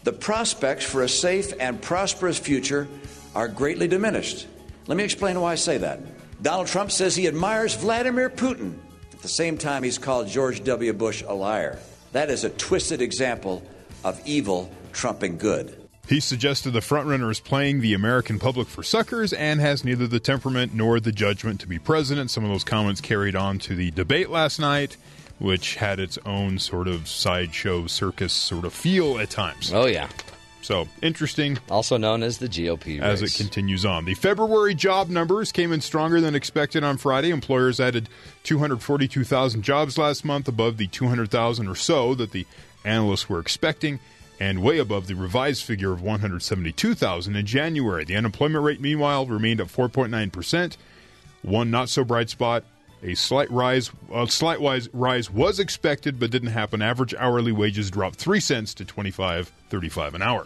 the 0.03 0.13
prospects 0.13 0.85
for 0.85 1.01
a 1.01 1.09
safe 1.09 1.53
and 1.59 1.81
prosperous 1.81 2.37
future 2.37 2.87
are 3.35 3.47
greatly 3.47 3.87
diminished. 3.87 4.47
Let 4.87 4.97
me 4.97 5.03
explain 5.03 5.39
why 5.39 5.53
I 5.53 5.55
say 5.55 5.77
that. 5.79 5.99
Donald 6.41 6.67
Trump 6.67 6.91
says 6.91 7.15
he 7.15 7.27
admires 7.27 7.75
Vladimir 7.75 8.29
Putin. 8.29 8.75
At 9.11 9.21
the 9.21 9.27
same 9.27 9.57
time, 9.57 9.83
he's 9.83 9.97
called 9.97 10.27
George 10.27 10.63
W. 10.63 10.93
Bush 10.93 11.23
a 11.27 11.33
liar. 11.33 11.79
That 12.11 12.29
is 12.29 12.43
a 12.43 12.49
twisted 12.49 13.01
example 13.01 13.61
of 14.03 14.21
evil 14.25 14.71
trumping 14.93 15.37
good. 15.37 15.78
He 16.09 16.19
suggested 16.19 16.71
the 16.71 16.79
frontrunner 16.79 17.29
is 17.29 17.39
playing 17.39 17.81
the 17.81 17.93
American 17.93 18.39
public 18.39 18.67
for 18.67 18.81
suckers 18.81 19.31
and 19.31 19.61
has 19.61 19.85
neither 19.85 20.07
the 20.07 20.19
temperament 20.19 20.73
nor 20.73 20.99
the 20.99 21.11
judgment 21.11 21.61
to 21.61 21.67
be 21.67 21.77
president. 21.77 22.31
Some 22.31 22.43
of 22.43 22.49
those 22.49 22.63
comments 22.63 22.99
carried 22.99 23.35
on 23.35 23.59
to 23.59 23.75
the 23.75 23.91
debate 23.91 24.31
last 24.31 24.59
night, 24.59 24.97
which 25.37 25.75
had 25.75 25.99
its 25.99 26.17
own 26.25 26.57
sort 26.57 26.87
of 26.87 27.07
sideshow 27.07 27.85
circus 27.85 28.33
sort 28.33 28.65
of 28.65 28.73
feel 28.73 29.19
at 29.19 29.29
times. 29.29 29.71
Oh, 29.71 29.85
yeah. 29.85 30.09
So 30.63 30.87
interesting. 31.03 31.59
Also 31.69 31.95
known 31.95 32.23
as 32.23 32.39
the 32.39 32.47
GOP 32.47 32.99
As 32.99 33.21
it 33.21 33.35
continues 33.35 33.85
on. 33.85 34.05
The 34.05 34.15
February 34.15 34.73
job 34.73 35.09
numbers 35.09 35.51
came 35.51 35.71
in 35.71 35.79
stronger 35.79 36.19
than 36.19 36.33
expected 36.33 36.83
on 36.83 36.97
Friday. 36.97 37.29
Employers 37.29 37.79
added 37.79 38.09
242,000 38.45 39.61
jobs 39.61 39.95
last 39.99 40.25
month, 40.25 40.47
above 40.47 40.77
the 40.77 40.87
200,000 40.87 41.67
or 41.67 41.75
so 41.75 42.15
that 42.15 42.31
the 42.31 42.47
analysts 42.83 43.29
were 43.29 43.39
expecting 43.39 43.99
and 44.39 44.63
way 44.63 44.77
above 44.77 45.07
the 45.07 45.15
revised 45.15 45.63
figure 45.63 45.91
of 45.91 46.01
172,000 46.01 47.35
in 47.35 47.45
January. 47.45 48.05
The 48.05 48.15
unemployment 48.15 48.63
rate, 48.63 48.79
meanwhile, 48.81 49.25
remained 49.25 49.59
at 49.59 49.67
4.9%. 49.67 50.77
One 51.41 51.71
not 51.71 51.89
so 51.89 52.03
bright 52.03 52.29
spot. 52.29 52.63
A 53.01 53.15
slight 53.15 53.49
rise, 53.49 53.91
a 54.13 54.27
slight 54.27 54.59
wise 54.59 54.89
rise 54.91 55.31
was 55.31 55.59
expected, 55.59 56.19
but 56.19 56.31
didn't 56.31 56.49
happen. 56.49 56.81
Average 56.81 57.15
hourly 57.15 57.53
wages 57.53 57.89
dropped 57.89 58.17
three 58.17 58.41
cents 58.41 58.73
to 58.73 58.83
twenty 58.83 59.09
five 59.09 59.49
thirty 59.69 59.87
five 59.87 60.15
an 60.15 60.21
hour. 60.21 60.45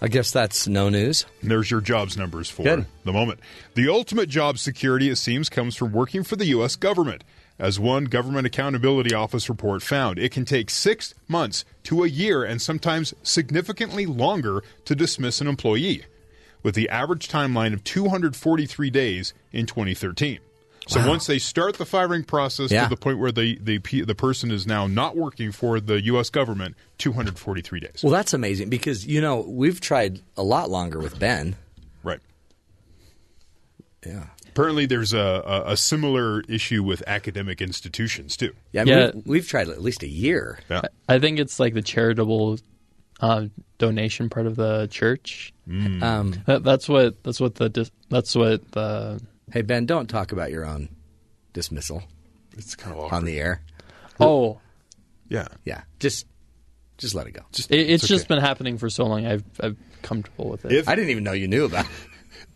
I 0.00 0.06
guess 0.06 0.30
that's 0.30 0.68
no 0.68 0.88
news. 0.88 1.26
And 1.40 1.50
there's 1.50 1.68
your 1.68 1.80
jobs 1.80 2.16
numbers 2.16 2.48
for 2.48 2.62
Good. 2.62 2.86
the 3.04 3.12
moment. 3.12 3.40
The 3.74 3.88
ultimate 3.88 4.28
job 4.28 4.58
security, 4.58 5.08
it 5.08 5.16
seems, 5.16 5.48
comes 5.48 5.74
from 5.74 5.90
working 5.92 6.22
for 6.22 6.36
the 6.36 6.46
U.S. 6.46 6.76
government. 6.76 7.24
As 7.58 7.80
one 7.80 8.04
Government 8.04 8.46
Accountability 8.46 9.14
Office 9.14 9.48
report 9.48 9.82
found, 9.82 10.18
it 10.18 10.30
can 10.30 10.44
take 10.44 10.68
six 10.68 11.14
months 11.26 11.64
to 11.84 12.04
a 12.04 12.08
year 12.08 12.44
and 12.44 12.60
sometimes 12.60 13.14
significantly 13.22 14.04
longer 14.04 14.62
to 14.84 14.94
dismiss 14.94 15.40
an 15.40 15.46
employee, 15.46 16.04
with 16.62 16.74
the 16.74 16.88
average 16.90 17.28
timeline 17.28 17.72
of 17.72 17.82
243 17.82 18.90
days 18.90 19.32
in 19.52 19.64
2013. 19.64 20.40
So 20.88 21.00
Wow. 21.00 21.08
once 21.08 21.26
they 21.26 21.38
start 21.38 21.78
the 21.78 21.86
firing 21.86 22.22
process 22.24 22.70
Yeah. 22.70 22.84
to 22.84 22.90
the 22.90 22.96
point 22.96 23.18
where 23.18 23.32
the, 23.32 23.58
the 23.60 23.78
the 24.02 24.14
person 24.14 24.50
is 24.52 24.66
now 24.68 24.86
not 24.86 25.16
working 25.16 25.50
for 25.50 25.80
the 25.80 26.00
U.S. 26.04 26.28
government, 26.30 26.76
243 26.98 27.80
days. 27.80 28.00
Well, 28.04 28.12
that's 28.12 28.32
amazing 28.34 28.68
because, 28.68 29.04
you 29.06 29.20
know, 29.20 29.40
we've 29.40 29.80
tried 29.80 30.20
a 30.36 30.42
lot 30.44 30.70
longer 30.70 31.00
with 31.00 31.18
Ben. 31.18 31.56
Right. 32.04 32.20
Yeah. 34.06 34.26
Apparently, 34.56 34.86
there's 34.86 35.12
a, 35.12 35.18
a, 35.66 35.72
a 35.72 35.76
similar 35.76 36.40
issue 36.48 36.82
with 36.82 37.02
academic 37.06 37.60
institutions 37.60 38.36
too. 38.36 38.52
Yeah, 38.72 38.80
I 38.80 38.84
mean, 38.84 38.98
Yeah. 38.98 39.10
We've, 39.14 39.26
we've 39.26 39.48
tried 39.48 39.68
at 39.68 39.82
least 39.82 40.02
a 40.02 40.08
year. 40.08 40.58
Yeah. 40.70 40.80
I 41.08 41.18
think 41.18 41.38
it's 41.38 41.60
like 41.60 41.74
the 41.74 41.82
charitable 41.82 42.58
uh, 43.20 43.46
donation 43.78 44.30
part 44.30 44.46
of 44.46 44.56
the 44.56 44.88
church. 44.90 45.52
Um, 45.68 46.42
That, 46.46 46.62
that's 46.64 46.88
what 46.88 47.22
that's 47.22 47.40
what 47.40 47.56
the 47.56 47.90
that's 48.08 48.34
what 48.34 48.70
the 48.72 49.20
hey, 49.52 49.62
Ben, 49.62 49.84
don't 49.84 50.06
talk 50.08 50.32
about 50.32 50.50
your 50.50 50.64
own 50.64 50.88
dismissal 51.52 52.02
It's 52.56 52.74
kind 52.74 52.94
of 52.96 53.00
awkward. 53.04 53.16
on 53.16 53.24
the 53.24 53.38
air. 53.38 53.62
oh 54.20 54.58
Yeah. 55.28 55.48
Yeah, 55.64 55.82
just 55.98 56.26
just 56.98 57.14
let 57.14 57.26
it 57.26 57.32
go. 57.32 57.42
Just, 57.52 57.70
it, 57.70 57.78
it's 57.80 58.04
it's 58.04 58.08
just 58.08 58.24
okay. 58.24 58.36
been 58.36 58.42
happening 58.44 58.78
for 58.78 58.88
so 58.88 59.04
long. 59.04 59.26
I've 59.26 59.44
I've 59.60 59.76
comfortable 60.02 60.48
with 60.48 60.64
it. 60.64 60.72
If- 60.72 60.88
I 60.88 60.94
didn't 60.94 61.10
even 61.10 61.24
know 61.24 61.32
you 61.32 61.46
knew 61.48 61.64
about 61.66 61.84
it. 61.84 61.90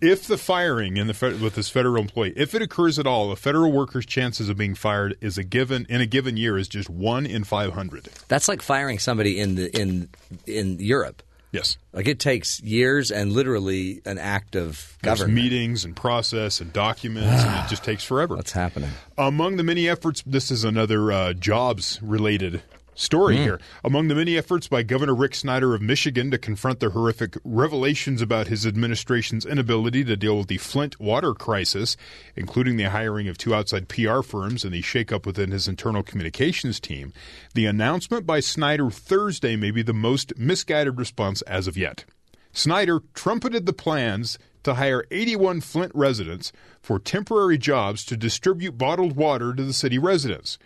If 0.00 0.26
the 0.26 0.38
firing 0.38 0.96
in 0.96 1.06
the 1.08 1.38
with 1.42 1.54
this 1.54 1.68
federal 1.68 1.98
employee, 1.98 2.32
if 2.36 2.54
it 2.54 2.62
occurs 2.62 2.98
at 2.98 3.06
all, 3.06 3.30
a 3.32 3.36
federal 3.36 3.70
worker's 3.70 4.06
chances 4.06 4.48
of 4.48 4.56
being 4.56 4.74
fired 4.74 5.16
is 5.20 5.36
a 5.36 5.44
given 5.44 5.86
in 5.88 6.00
a 6.00 6.06
given 6.06 6.36
year 6.36 6.56
is 6.56 6.68
just 6.68 6.88
one 6.88 7.26
in 7.26 7.44
five 7.44 7.72
hundred. 7.74 8.08
That's 8.28 8.48
like 8.48 8.62
firing 8.62 8.98
somebody 8.98 9.38
in 9.38 9.56
the 9.56 9.78
in 9.78 10.08
in 10.46 10.78
Europe. 10.78 11.22
Yes. 11.52 11.78
Like 11.92 12.06
it 12.06 12.20
takes 12.20 12.60
years 12.62 13.10
and 13.10 13.32
literally 13.32 14.00
an 14.06 14.18
act 14.18 14.54
of 14.54 14.96
There's 15.02 15.18
government. 15.18 15.34
meetings 15.34 15.84
and 15.84 15.96
process 15.96 16.60
and 16.60 16.72
documents, 16.72 17.42
and 17.44 17.64
it 17.64 17.68
just 17.68 17.82
takes 17.90 18.04
forever. 18.04 18.36
What's 18.36 18.52
happening? 18.52 18.90
Among 19.18 19.56
the 19.56 19.64
many 19.64 19.88
efforts, 19.88 20.22
this 20.24 20.50
is 20.50 20.62
another 20.64 21.10
uh, 21.10 21.32
jobs 21.32 21.98
related 22.02 22.62
story 23.00 23.36
Hmm. 23.36 23.42
here. 23.42 23.60
Among 23.82 24.08
the 24.08 24.14
many 24.14 24.36
efforts 24.36 24.68
by 24.68 24.82
Governor 24.82 25.14
Rick 25.14 25.34
Snyder 25.34 25.74
of 25.74 25.80
Michigan 25.80 26.30
to 26.30 26.38
confront 26.38 26.80
the 26.80 26.90
horrific 26.90 27.36
revelations 27.44 28.20
about 28.20 28.48
his 28.48 28.66
administration's 28.66 29.46
inability 29.46 30.04
to 30.04 30.16
deal 30.16 30.36
with 30.38 30.48
the 30.48 30.58
Flint 30.58 31.00
water 31.00 31.32
crisis, 31.32 31.96
including 32.36 32.76
the 32.76 32.90
hiring 32.90 33.26
of 33.26 33.38
two 33.38 33.54
outside 33.54 33.88
PR 33.88 34.20
firms 34.20 34.64
and 34.64 34.74
the 34.74 34.82
shakeup 34.82 35.24
within 35.24 35.50
his 35.50 35.66
internal 35.66 36.02
communications 36.02 36.78
team, 36.78 37.12
the 37.54 37.66
announcement 37.66 38.26
by 38.26 38.40
Snyder 38.40 38.90
Thursday 38.90 39.56
may 39.56 39.70
be 39.70 39.82
the 39.82 39.94
most 39.94 40.36
misguided 40.36 40.98
response 40.98 41.40
as 41.42 41.66
of 41.66 41.76
yet. 41.76 42.04
Snyder 42.52 43.00
trumpeted 43.14 43.64
the 43.64 43.72
plans 43.72 44.38
to 44.62 44.74
hire 44.74 45.04
81 45.10 45.62
Flint 45.62 45.92
residents 45.94 46.52
for 46.82 46.98
temporary 46.98 47.56
jobs 47.56 48.04
to 48.04 48.16
distribute 48.16 48.76
bottled 48.76 49.16
water 49.16 49.54
to 49.54 49.62
the 49.64 49.72
city 49.72 49.98
residents. 49.98 50.58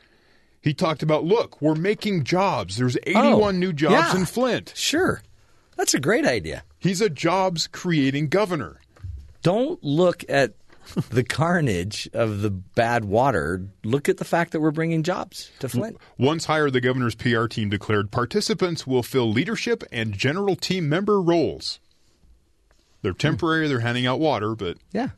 He 0.64 0.72
talked 0.72 1.02
about, 1.02 1.24
look, 1.24 1.60
we're 1.60 1.74
making 1.74 2.24
jobs. 2.24 2.78
There's 2.78 2.96
81 3.06 3.24
Oh, 3.26 3.50
new 3.50 3.72
jobs 3.74 4.14
yeah. 4.14 4.16
in 4.18 4.24
Flint. 4.24 4.72
Sure, 4.74 5.20
that's 5.76 5.92
a 5.92 6.00
great 6.00 6.24
idea. 6.24 6.64
He's 6.78 7.02
a 7.02 7.10
jobs 7.10 7.66
creating 7.66 8.28
governor. 8.28 8.80
Don't 9.42 9.78
look 9.84 10.24
at 10.26 10.54
the 11.10 11.22
carnage 11.22 12.08
of 12.14 12.40
the 12.40 12.48
bad 12.50 13.04
water. 13.04 13.66
Look 13.84 14.08
at 14.08 14.16
the 14.16 14.24
fact 14.24 14.52
that 14.52 14.60
we're 14.60 14.70
bringing 14.70 15.02
jobs 15.02 15.50
to 15.58 15.68
Flint. 15.68 15.98
Once 16.16 16.46
hired, 16.46 16.72
the 16.72 16.80
governor's 16.80 17.14
PR 17.14 17.44
team 17.46 17.68
declared 17.68 18.10
participants 18.10 18.86
will 18.86 19.02
fill 19.02 19.30
leadership 19.30 19.84
and 19.92 20.14
general 20.14 20.56
team 20.56 20.88
member 20.88 21.20
roles. 21.20 21.78
They're 23.02 23.12
hmm. 23.12 23.18
temporary, 23.18 23.68
they're 23.68 23.80
handing 23.80 24.06
out 24.06 24.18
water, 24.18 24.54
but 24.54 24.78
Yeah. 24.92 25.10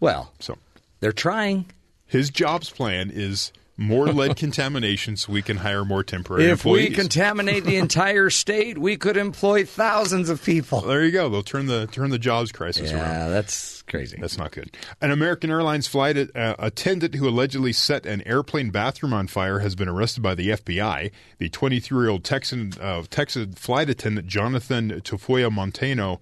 Well, 0.00 0.34
so 0.38 0.58
they're 1.00 1.12
trying. 1.12 1.64
his 2.04 2.28
jobs 2.28 2.68
plan 2.68 3.10
is 3.10 3.52
more 3.76 4.06
lead 4.08 4.36
contamination 4.46 5.16
so 5.16 5.32
we 5.32 5.42
can 5.42 5.58
hire 5.58 5.84
more 5.84 6.02
temporary 6.02 6.46
If 6.46 6.64
we 6.64 6.90
contaminate 6.90 7.64
the 7.64 7.76
entire 7.86 8.30
state, 8.30 8.78
we 8.78 8.96
could 8.96 9.16
employ 9.16 9.64
thousands 9.64 10.30
of 10.30 10.42
people. 10.42 10.80
there 10.80 11.04
you 11.04 11.12
go. 11.12 11.28
They'll 11.28 11.42
turn 11.42 11.66
the 11.66 11.86
turn 11.86 12.10
the 12.10 12.18
jobs 12.18 12.52
crisis 12.52 12.92
around. 12.92 13.02
Yeah, 13.02 13.28
that's 13.28 13.82
crazy. 13.82 14.16
That's 14.20 14.38
not 14.38 14.52
good. 14.52 14.76
An 15.00 15.10
American 15.10 15.50
Airlines 15.50 15.86
flight 15.86 16.16
uh, 16.34 16.54
attendant 16.58 17.14
who 17.14 17.28
allegedly 17.28 17.72
set 17.72 18.06
an 18.06 18.22
airplane 18.26 18.70
bathroom 18.70 19.12
on 19.12 19.26
fire 19.26 19.58
has 19.60 19.74
been 19.74 19.88
arrested 19.88 20.22
by 20.22 20.34
the 20.34 20.48
FBI. 20.50 21.10
The 21.38 21.50
23-year-old 21.50 22.24
Texan 22.24 22.72
uh, 22.80 23.02
Texan 23.10 23.52
flight 23.52 23.90
attendant 23.90 24.26
Jonathan 24.26 25.00
Tafoya 25.02 25.52
Montano 25.52 26.18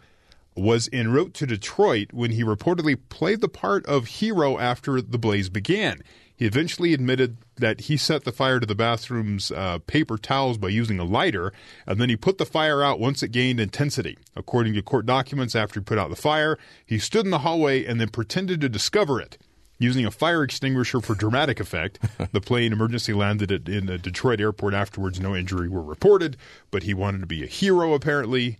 was 0.56 0.88
en 0.92 1.10
route 1.10 1.34
to 1.34 1.46
Detroit 1.46 2.12
when 2.12 2.30
he 2.30 2.44
reportedly 2.44 2.96
played 3.08 3.40
the 3.40 3.48
part 3.48 3.84
of 3.86 4.06
hero 4.06 4.58
after 4.58 5.00
the 5.00 5.18
blaze 5.18 5.48
began. 5.48 6.00
He 6.36 6.46
eventually 6.46 6.92
admitted 6.92 7.36
that 7.56 7.82
he 7.82 7.96
set 7.96 8.24
the 8.24 8.32
fire 8.32 8.58
to 8.58 8.66
the 8.66 8.74
bathroom's 8.74 9.52
uh, 9.52 9.78
paper 9.86 10.18
towels 10.18 10.58
by 10.58 10.68
using 10.68 10.98
a 10.98 11.04
lighter, 11.04 11.52
and 11.86 12.00
then 12.00 12.08
he 12.08 12.16
put 12.16 12.38
the 12.38 12.44
fire 12.46 12.82
out 12.82 12.98
once 12.98 13.22
it 13.22 13.28
gained 13.30 13.60
intensity. 13.60 14.18
According 14.34 14.74
to 14.74 14.82
court 14.82 15.06
documents, 15.06 15.54
after 15.54 15.78
he 15.78 15.84
put 15.84 15.96
out 15.98 16.10
the 16.10 16.16
fire, 16.16 16.58
he 16.84 16.98
stood 16.98 17.24
in 17.24 17.30
the 17.30 17.38
hallway 17.38 17.84
and 17.84 18.00
then 18.00 18.08
pretended 18.08 18.60
to 18.62 18.68
discover 18.68 19.20
it. 19.20 19.38
Using 19.78 20.04
a 20.06 20.10
fire 20.10 20.42
extinguisher 20.42 21.00
for 21.00 21.14
dramatic 21.14 21.60
effect, 21.60 21.98
the 22.32 22.40
plane 22.40 22.72
emergency 22.72 23.12
landed 23.12 23.52
at, 23.52 23.68
in 23.68 23.88
a 23.88 23.98
Detroit 23.98 24.40
airport 24.40 24.74
afterwards. 24.74 25.20
No 25.20 25.36
injury 25.36 25.68
were 25.68 25.82
reported, 25.82 26.36
but 26.72 26.82
he 26.84 26.94
wanted 26.94 27.20
to 27.20 27.26
be 27.26 27.42
a 27.44 27.46
hero 27.46 27.92
apparently, 27.94 28.58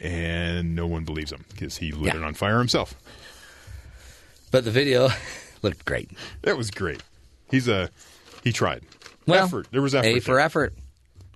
and 0.00 0.74
no 0.74 0.86
one 0.86 1.04
believes 1.04 1.32
him 1.32 1.44
because 1.50 1.78
he 1.78 1.92
lit 1.92 2.14
Yeah. 2.14 2.20
it 2.20 2.24
on 2.24 2.34
fire 2.34 2.58
himself. 2.58 2.94
But 4.50 4.64
the 4.64 4.70
video 4.70 5.08
looked 5.66 5.84
great. 5.84 6.10
That 6.42 6.56
was 6.56 6.70
great. 6.70 7.02
He's 7.50 7.68
a 7.68 7.90
He 8.44 8.52
tried. 8.52 8.82
Well, 9.26 9.44
effort. 9.44 9.66
There 9.72 9.82
was 9.82 9.94
effort. 9.94 10.06
A 10.06 10.20
for 10.20 10.36
there. 10.36 10.40
effort. 10.40 10.74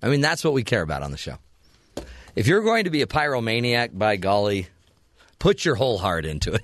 I 0.02 0.08
mean, 0.08 0.20
that's 0.20 0.44
what 0.44 0.52
we 0.52 0.62
care 0.62 0.82
about 0.82 1.02
on 1.02 1.10
the 1.10 1.16
show. 1.18 1.36
If 2.36 2.46
you're 2.46 2.62
going 2.62 2.84
to 2.84 2.90
be 2.90 3.02
a 3.02 3.06
pyromaniac, 3.06 3.98
by 3.98 4.16
golly, 4.16 4.68
put 5.40 5.64
your 5.64 5.74
whole 5.74 5.98
heart 5.98 6.24
into 6.24 6.54
it. 6.54 6.62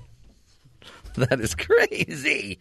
that 1.15 1.39
is 1.41 1.53
crazy. 1.53 2.59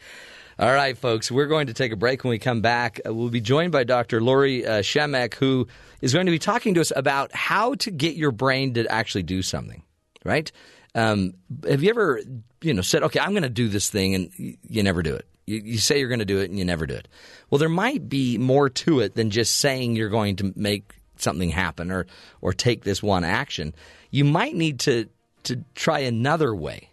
All 0.59 0.73
right, 0.73 0.97
folks, 0.99 1.31
we're 1.31 1.47
going 1.47 1.69
to 1.69 1.75
take 1.75 1.93
a 1.93 1.97
break. 1.97 2.25
When 2.25 2.31
we 2.31 2.39
come 2.39 2.63
back, 2.63 3.01
uh, 3.07 3.15
we'll 3.15 3.29
be 3.29 3.41
joined 3.41 3.73
by 3.73 3.85
Dr. 3.85 4.21
Lori 4.21 4.67
uh, 4.67 4.81
Shemek, 4.81 5.35
who 5.35 5.69
is 6.01 6.13
going 6.13 6.27
to 6.27 6.33
be 6.33 6.39
talking 6.39 6.75
to 6.75 6.81
us 6.81 6.93
about 6.97 7.33
how 7.35 7.75
to 7.77 7.91
get 7.91 8.17
your 8.17 8.33
brain 8.33 8.75
to 8.75 8.91
actually 8.91 9.23
do 9.23 9.43
something, 9.43 9.83
right? 10.25 10.51
Um, 10.97 11.35
have 11.69 11.83
you 11.83 11.91
ever, 11.91 12.21
you 12.63 12.75
know, 12.75 12.83
said, 12.83 13.03
okay, 13.05 13.21
I'm 13.21 13.31
going 13.31 13.43
to 13.43 13.49
do 13.49 13.69
this 13.69 13.91
thing, 13.91 14.15
and 14.15 14.31
you, 14.37 14.83
never 14.83 15.03
do 15.03 15.15
it? 15.15 15.27
You, 15.45 15.59
you 15.59 15.79
say 15.79 15.99
you're 15.99 16.09
going 16.09 16.21
to 16.21 16.25
do 16.25 16.39
it, 16.39 16.49
and 16.51 16.59
you 16.59 16.65
never 16.65 16.87
do 16.87 16.95
it. 16.95 17.07
Well, 17.51 17.59
there 17.59 17.69
might 17.69 18.09
be 18.09 18.39
more 18.39 18.69
to 18.71 19.01
it 19.01 19.15
than 19.15 19.31
just 19.31 19.59
saying 19.59 19.95
you're 19.95 20.09
going 20.09 20.37
to 20.37 20.53
make 20.57 20.95
something 21.17 21.51
happen 21.51 21.91
or 21.91 22.07
or 22.41 22.53
take 22.53 22.85
this 22.85 23.03
one 23.03 23.25
action. 23.25 23.75
You 24.11 24.25
might 24.25 24.55
need 24.55 24.81
to 24.81 25.09
to 25.45 25.63
try 25.75 26.01
another 26.01 26.55
way 26.55 26.91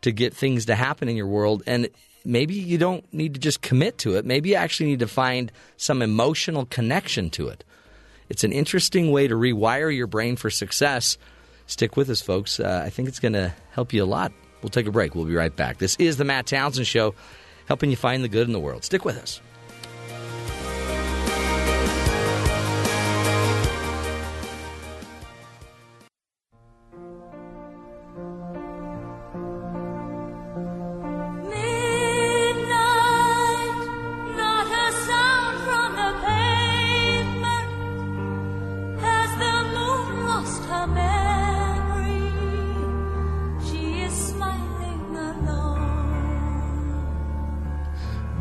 to 0.00 0.12
get 0.12 0.32
things 0.32 0.66
to 0.66 0.74
happen 0.74 1.08
in 1.08 1.16
your 1.16 1.26
world 1.26 1.62
and 1.66 1.88
maybe 2.24 2.54
you 2.54 2.78
don't 2.78 3.12
need 3.12 3.34
to 3.34 3.40
just 3.40 3.62
commit 3.62 3.98
to 3.98 4.16
it. 4.16 4.24
Maybe 4.24 4.50
you 4.50 4.54
actually 4.54 4.90
need 4.90 4.98
to 5.00 5.08
find 5.08 5.50
some 5.76 6.02
emotional 6.02 6.66
connection 6.66 7.30
to 7.30 7.48
it. 7.48 7.64
It's 8.28 8.44
an 8.44 8.52
interesting 8.52 9.10
way 9.10 9.26
to 9.28 9.34
rewire 9.34 9.94
your 9.94 10.06
brain 10.06 10.36
for 10.36 10.50
success. 10.50 11.16
Stick 11.68 11.96
with 11.96 12.08
us, 12.10 12.20
folks. 12.20 12.58
Uh, 12.58 12.82
I 12.84 12.90
think 12.90 13.08
it's 13.08 13.20
going 13.20 13.34
to 13.34 13.54
help 13.70 13.92
you 13.92 14.02
a 14.02 14.06
lot. 14.06 14.32
We'll 14.62 14.70
take 14.70 14.86
a 14.86 14.90
break. 14.90 15.14
We'll 15.14 15.26
be 15.26 15.34
right 15.34 15.54
back. 15.54 15.78
This 15.78 15.94
is 15.96 16.16
the 16.16 16.24
Matt 16.24 16.46
Townsend 16.46 16.86
Show, 16.86 17.14
helping 17.66 17.90
you 17.90 17.96
find 17.96 18.24
the 18.24 18.28
good 18.28 18.46
in 18.46 18.52
the 18.52 18.58
world. 18.58 18.84
Stick 18.84 19.04
with 19.04 19.18
us. 19.18 19.40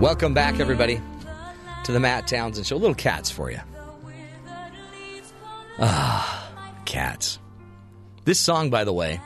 Welcome 0.08 0.34
back, 0.34 0.62
everybody, 0.62 1.02
to 1.84 1.92
the 1.92 2.00
Matt 2.00 2.28
Townsend 2.28 2.66
Show. 2.66 2.78
Little 2.78 2.96
cats 2.96 3.30
for 3.30 3.52
you. 3.52 3.60
Ah, 5.80 6.50
cats. 6.86 7.40
This 8.24 8.40
song, 8.40 8.70
by 8.70 8.86
the 8.86 8.94
way, 8.94 9.20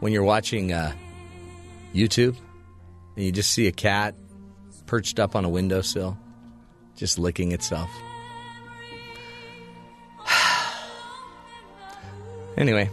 when 0.00 0.12
you're 0.12 0.24
watching 0.24 0.74
uh, 0.74 0.92
YouTube 1.94 2.36
and 3.16 3.24
you 3.24 3.32
just 3.32 3.50
see 3.50 3.66
a 3.66 3.72
cat 3.72 4.14
perched 4.84 5.18
up 5.18 5.34
on 5.36 5.46
a 5.46 5.48
windowsill, 5.48 6.18
just 6.96 7.18
licking 7.18 7.52
itself. 7.52 7.88
anyway, 12.58 12.90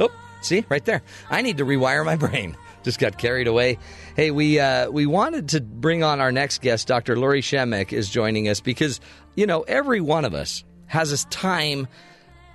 oh, 0.00 0.10
see 0.40 0.64
right 0.68 0.84
there. 0.84 1.02
I 1.30 1.42
need 1.42 1.58
to 1.58 1.64
rewire 1.64 2.04
my 2.04 2.16
brain. 2.16 2.56
Just 2.82 2.98
got 2.98 3.18
carried 3.18 3.46
away. 3.46 3.78
Hey, 4.16 4.30
we 4.30 4.58
uh, 4.58 4.90
we 4.90 5.06
wanted 5.06 5.50
to 5.50 5.60
bring 5.60 6.02
on 6.02 6.20
our 6.20 6.32
next 6.32 6.62
guest, 6.62 6.88
Dr. 6.88 7.16
Lori 7.16 7.42
Shemek, 7.42 7.92
is 7.92 8.08
joining 8.08 8.48
us 8.48 8.60
because 8.60 9.00
you 9.34 9.46
know 9.46 9.62
every 9.62 10.00
one 10.00 10.24
of 10.24 10.34
us 10.34 10.64
has 10.86 11.10
this 11.10 11.24
time 11.26 11.86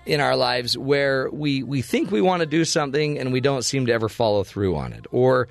in 0.06 0.22
our 0.22 0.36
lives 0.36 0.78
where 0.78 1.30
we 1.30 1.64
we 1.64 1.82
think 1.82 2.12
we 2.12 2.22
want 2.22 2.42
to 2.42 2.46
do 2.46 2.66
something 2.66 3.20
and 3.20 3.32
we 3.32 3.40
don't 3.40 3.64
seem 3.64 3.86
to 3.86 3.94
ever 3.94 4.10
follow 4.10 4.44
through 4.44 4.76
on 4.76 4.94
it, 4.94 5.06
or 5.12 5.48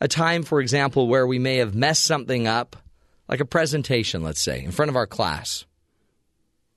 a 0.00 0.08
time, 0.08 0.42
for 0.42 0.60
example, 0.60 1.06
where 1.08 1.26
we 1.26 1.38
may 1.38 1.56
have 1.56 1.74
messed 1.74 2.04
something 2.04 2.46
up, 2.46 2.76
like 3.28 3.40
a 3.40 3.46
presentation, 3.46 4.22
let's 4.22 4.40
say, 4.40 4.62
in 4.62 4.72
front 4.72 4.90
of 4.90 4.96
our 4.96 5.06
class 5.06 5.64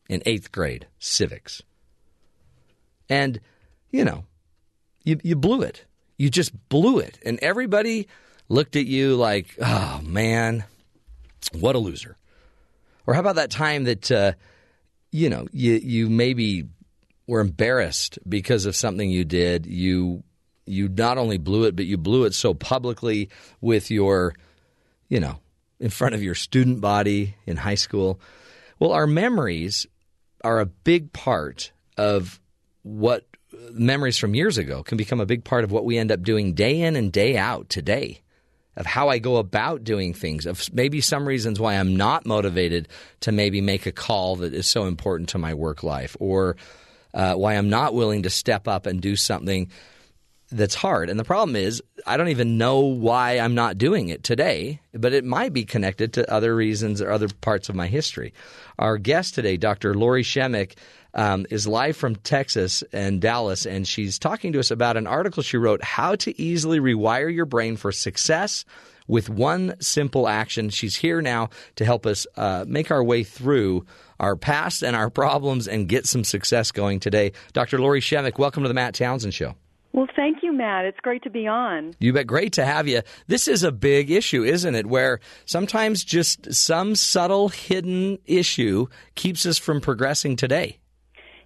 in 0.07 0.21
eighth 0.25 0.51
grade 0.51 0.87
civics, 0.99 1.63
and 3.09 3.39
you 3.89 4.03
know, 4.03 4.25
you 5.03 5.19
you 5.23 5.35
blew 5.35 5.63
it 5.63 5.85
you 6.19 6.29
just 6.29 6.51
blew 6.69 6.99
it. 6.99 7.17
And 7.25 7.39
everybody 7.41 8.07
looked 8.49 8.75
at 8.75 8.85
you 8.85 9.15
like, 9.15 9.55
oh 9.59 10.01
man, 10.03 10.65
what 11.53 11.75
a 11.75 11.79
loser. 11.79 12.17
Or 13.07 13.15
how 13.15 13.21
about 13.21 13.37
that 13.37 13.49
time 13.49 13.85
that, 13.85 14.11
uh, 14.11 14.33
you 15.11 15.29
know, 15.29 15.47
you, 15.51 15.73
you 15.73 16.09
maybe 16.09 16.65
were 17.25 17.39
embarrassed 17.39 18.19
because 18.27 18.65
of 18.65 18.75
something 18.75 19.09
you 19.09 19.23
did. 19.23 19.65
You, 19.65 20.23
you 20.65 20.89
not 20.89 21.17
only 21.17 21.37
blew 21.37 21.63
it, 21.63 21.75
but 21.75 21.85
you 21.85 21.97
blew 21.97 22.25
it 22.25 22.33
so 22.33 22.53
publicly 22.53 23.29
with 23.61 23.89
your, 23.89 24.35
you 25.07 25.21
know, 25.21 25.39
in 25.79 25.89
front 25.89 26.15
of 26.15 26.21
your 26.21 26.35
student 26.35 26.81
body 26.81 27.35
in 27.45 27.55
high 27.55 27.75
school. 27.75 28.19
Well, 28.77 28.91
our 28.91 29.07
memories 29.07 29.87
are 30.43 30.59
a 30.59 30.65
big 30.65 31.13
part 31.13 31.71
of 31.97 32.41
what 32.83 33.25
memories 33.71 34.17
from 34.17 34.35
years 34.35 34.57
ago 34.57 34.83
can 34.83 34.97
become 34.97 35.19
a 35.19 35.25
big 35.25 35.43
part 35.43 35.63
of 35.63 35.71
what 35.71 35.85
we 35.85 35.97
end 35.97 36.11
up 36.11 36.23
doing 36.23 36.53
day 36.53 36.81
in 36.81 36.95
and 36.95 37.11
day 37.11 37.37
out 37.37 37.69
today 37.69 38.21
of 38.79 38.85
how 38.85 39.09
I 39.09 39.19
go 39.19 39.35
about 39.37 39.83
doing 39.83 40.13
things, 40.13 40.45
of 40.45 40.73
maybe 40.73 41.01
some 41.01 41.27
reasons 41.27 41.59
why 41.59 41.75
I'm 41.75 41.97
not 41.97 42.25
motivated 42.25 42.87
to 43.21 43.31
maybe 43.31 43.59
make 43.59 43.85
a 43.85 43.91
call 43.91 44.37
that 44.37 44.53
is 44.53 44.67
so 44.67 44.85
important 44.85 45.29
to 45.29 45.37
my 45.37 45.53
work 45.53 45.83
life, 45.83 46.15
or 46.19 46.55
uh, 47.13 47.33
why 47.33 47.55
I'm 47.55 47.69
not 47.69 47.93
willing 47.93 48.23
to 48.23 48.29
step 48.29 48.67
up 48.67 48.85
and 48.85 49.01
do 49.01 49.17
something 49.17 49.69
that's 50.51 50.75
hard. 50.75 51.09
And 51.09 51.19
the 51.19 51.25
problem 51.25 51.55
is, 51.55 51.81
I 52.07 52.17
don't 52.17 52.29
even 52.29 52.57
know 52.57 52.79
why 52.79 53.37
I'm 53.39 53.53
not 53.53 53.77
doing 53.77 54.09
it 54.09 54.23
today, 54.23 54.79
but 54.93 55.13
it 55.13 55.25
might 55.25 55.53
be 55.53 55.65
connected 55.65 56.13
to 56.13 56.31
other 56.31 56.55
reasons 56.55 57.01
or 57.01 57.11
other 57.11 57.27
parts 57.27 57.69
of 57.69 57.75
my 57.75 57.87
history. 57.87 58.33
Our 58.79 58.97
guest 58.97 59.35
today, 59.35 59.57
Dr. 59.57 59.93
Lori 59.93 60.23
Shemek, 60.23 60.75
um, 61.13 61.45
is 61.49 61.67
live 61.67 61.95
from 61.95 62.15
Texas 62.15 62.83
and 62.93 63.21
Dallas, 63.21 63.65
and 63.65 63.87
she's 63.87 64.19
talking 64.19 64.53
to 64.53 64.59
us 64.59 64.71
about 64.71 64.97
an 64.97 65.07
article 65.07 65.43
she 65.43 65.57
wrote 65.57 65.83
How 65.83 66.15
to 66.15 66.41
Easily 66.41 66.79
Rewire 66.79 67.33
Your 67.33 67.45
Brain 67.45 67.77
for 67.77 67.91
Success 67.91 68.65
with 69.07 69.29
One 69.29 69.75
Simple 69.81 70.27
Action. 70.27 70.69
She's 70.69 70.95
here 70.95 71.21
now 71.21 71.49
to 71.75 71.85
help 71.85 72.05
us 72.05 72.27
uh, 72.37 72.65
make 72.67 72.91
our 72.91 73.03
way 73.03 73.23
through 73.23 73.85
our 74.19 74.35
past 74.35 74.83
and 74.83 74.95
our 74.95 75.09
problems 75.09 75.67
and 75.67 75.89
get 75.89 76.05
some 76.05 76.23
success 76.23 76.71
going 76.71 76.99
today. 76.99 77.33
Dr. 77.53 77.79
Lori 77.79 78.01
Shemek, 78.01 78.37
welcome 78.37 78.63
to 78.63 78.69
the 78.69 78.75
Matt 78.75 78.93
Townsend 78.93 79.33
Show. 79.33 79.55
Well, 79.91 80.07
thank 80.15 80.43
you, 80.43 80.53
Matt. 80.53 80.85
It's 80.85 80.99
great 80.99 81.23
to 81.23 81.31
be 81.31 81.47
on. 81.47 81.95
You 81.99 82.13
bet. 82.13 82.27
Great 82.27 82.53
to 82.53 82.65
have 82.65 82.87
you. 82.87 83.01
This 83.25 83.47
is 83.47 83.63
a 83.63 83.71
big 83.71 84.11
issue, 84.11 84.43
isn't 84.43 84.75
it? 84.75 84.85
Where 84.85 85.19
sometimes 85.45 86.03
just 86.03 86.53
some 86.53 86.95
subtle 86.95 87.49
hidden 87.49 88.19
issue 88.25 88.85
keeps 89.15 89.47
us 89.47 89.57
from 89.57 89.81
progressing 89.81 90.35
today. 90.35 90.77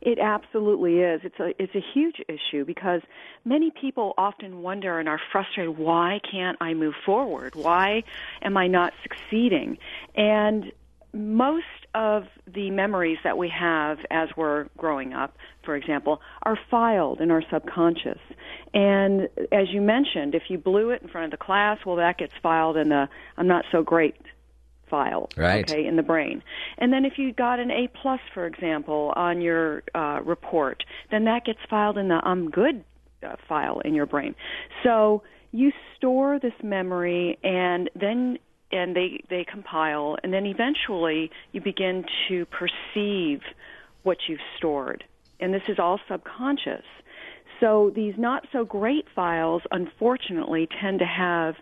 It 0.05 0.19
absolutely 0.19 0.99
is. 0.99 1.21
It's 1.23 1.39
a 1.39 1.53
it's 1.57 1.73
a 1.75 1.83
huge 1.93 2.17
issue 2.27 2.65
because 2.65 2.99
many 3.45 3.71
people 3.71 4.13
often 4.17 4.61
wonder 4.61 4.99
and 4.99 5.07
are 5.07 5.19
frustrated 5.31 5.77
why 5.77 6.19
can't 6.29 6.57
I 6.59 6.73
move 6.73 6.93
forward? 7.05 7.55
Why 7.55 8.03
am 8.41 8.57
I 8.57 8.67
not 8.67 8.91
succeeding? 9.01 9.77
And 10.13 10.73
most 11.13 11.63
of 11.95 12.25
the 12.53 12.69
memories 12.69 13.19
that 13.23 13.37
we 13.37 13.47
have 13.47 13.99
as 14.11 14.27
we're 14.35 14.65
growing 14.77 15.13
up, 15.13 15.37
for 15.63 15.77
example, 15.77 16.19
are 16.41 16.59
filed 16.69 17.21
in 17.21 17.31
our 17.31 17.43
subconscious. 17.49 18.19
And 18.73 19.29
as 19.53 19.69
you 19.69 19.79
mentioned, 19.79 20.35
if 20.35 20.43
you 20.49 20.57
blew 20.57 20.89
it 20.89 21.01
in 21.01 21.07
front 21.07 21.31
of 21.33 21.39
the 21.39 21.45
class, 21.45 21.77
well, 21.85 21.95
that 21.95 22.17
gets 22.17 22.33
filed 22.43 22.75
in 22.75 22.89
the 22.89 23.07
I'm 23.37 23.47
not 23.47 23.63
so 23.71 23.83
great 23.83 24.17
file, 24.93 25.27
right. 25.37 25.67
okay, 25.67 25.87
in 25.87 25.95
the 25.95 26.03
brain. 26.03 26.43
And 26.77 26.93
then 26.93 27.03
if 27.03 27.13
you 27.17 27.33
got 27.33 27.59
an 27.59 27.71
A 27.71 27.89
plus, 27.99 28.19
for 28.31 28.45
example, 28.45 29.11
on 29.15 29.41
your 29.41 29.81
uh, 29.95 30.19
report, 30.23 30.83
then 31.09 31.25
that 31.25 31.45
gets 31.45 31.57
filed 31.67 31.97
in 31.97 32.09
the 32.09 32.21
I'm 32.23 32.51
good 32.51 32.83
uh, 33.23 33.37
file 33.49 33.79
in 33.79 33.95
your 33.95 34.05
brain. 34.05 34.35
So 34.83 35.23
you 35.51 35.71
store 35.95 36.37
this 36.39 36.53
memory, 36.61 37.39
and 37.43 37.89
then 37.99 38.37
and 38.71 38.95
they 38.95 39.23
they 39.31 39.43
compile, 39.51 40.17
and 40.23 40.31
then 40.31 40.45
eventually 40.45 41.31
you 41.53 41.61
begin 41.61 42.05
to 42.27 42.45
perceive 42.45 43.41
what 44.03 44.17
you've 44.27 44.45
stored, 44.57 45.03
and 45.39 45.51
this 45.51 45.63
is 45.67 45.79
all 45.79 45.99
subconscious. 46.07 46.85
So 47.59 47.91
these 47.95 48.15
not 48.17 48.45
so 48.51 48.65
great 48.65 49.05
files, 49.15 49.61
unfortunately, 49.71 50.67
tend 50.81 50.99
to 50.99 51.05
have 51.05 51.55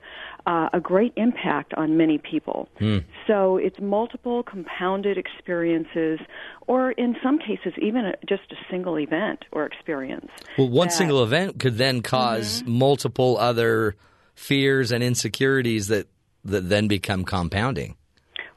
uh, 0.45 0.69
a 0.73 0.79
great 0.79 1.13
impact 1.15 1.73
on 1.75 1.97
many 1.97 2.17
people. 2.17 2.67
Hmm. 2.79 2.99
So 3.27 3.57
it's 3.57 3.79
multiple 3.79 4.43
compounded 4.43 5.17
experiences, 5.17 6.19
or 6.67 6.91
in 6.93 7.15
some 7.21 7.37
cases, 7.37 7.73
even 7.79 8.05
a, 8.05 8.13
just 8.27 8.51
a 8.51 8.55
single 8.69 8.97
event 8.97 9.45
or 9.51 9.65
experience. 9.65 10.29
Well, 10.57 10.69
one 10.69 10.87
that- 10.87 10.93
single 10.93 11.23
event 11.23 11.59
could 11.59 11.77
then 11.77 11.99
because 11.99 12.63
multiple 12.65 13.37
other 13.37 13.95
fears 14.33 14.91
and 14.91 15.03
insecurities 15.03 15.87
that 15.87 16.07
that 16.43 16.69
then 16.69 16.87
become 16.87 17.23
compounding. 17.23 17.95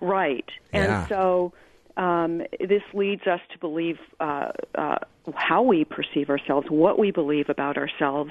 Right. 0.01 0.49
And 0.73 1.07
so 1.09 1.53
um, 1.97 2.43
this 2.61 2.83
leads 2.93 3.27
us 3.27 3.41
to 3.53 3.59
believe 3.59 3.99
uh, 4.21 4.49
uh, 4.75 4.97
how 5.35 5.63
we 5.63 5.85
perceive 5.85 6.29
ourselves, 6.29 6.67
what 6.71 6.99
we 6.99 7.11
believe 7.11 7.49
about 7.49 7.77
ourselves, 7.77 8.31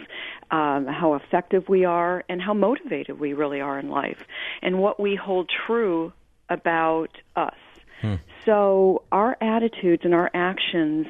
um, 0.52 0.86
how 0.86 1.14
effective 1.16 1.70
we 1.70 1.86
are, 1.86 2.24
and 2.30 2.42
how 2.42 2.54
motivated 2.54 3.20
we 3.20 3.34
really 3.34 3.62
are 3.62 3.80
in 3.80 3.90
life, 3.90 4.20
and 4.62 4.80
what 4.80 5.00
we 5.00 5.16
hold 5.16 5.50
true 5.66 6.12
about 6.50 7.10
us. 7.36 7.56
So 8.46 9.04
our 9.12 9.38
attitudes 9.42 10.04
and 10.04 10.14
our 10.14 10.30
actions 10.34 11.08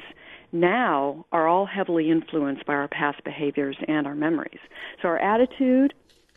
now 0.52 1.26
are 1.32 1.48
all 1.48 1.66
heavily 1.66 2.10
influenced 2.10 2.64
by 2.64 2.74
our 2.74 2.88
past 2.88 3.24
behaviors 3.24 3.76
and 3.88 4.06
our 4.06 4.14
memories. 4.14 4.60
So 5.02 5.08
our 5.08 5.18
attitude 5.18 5.92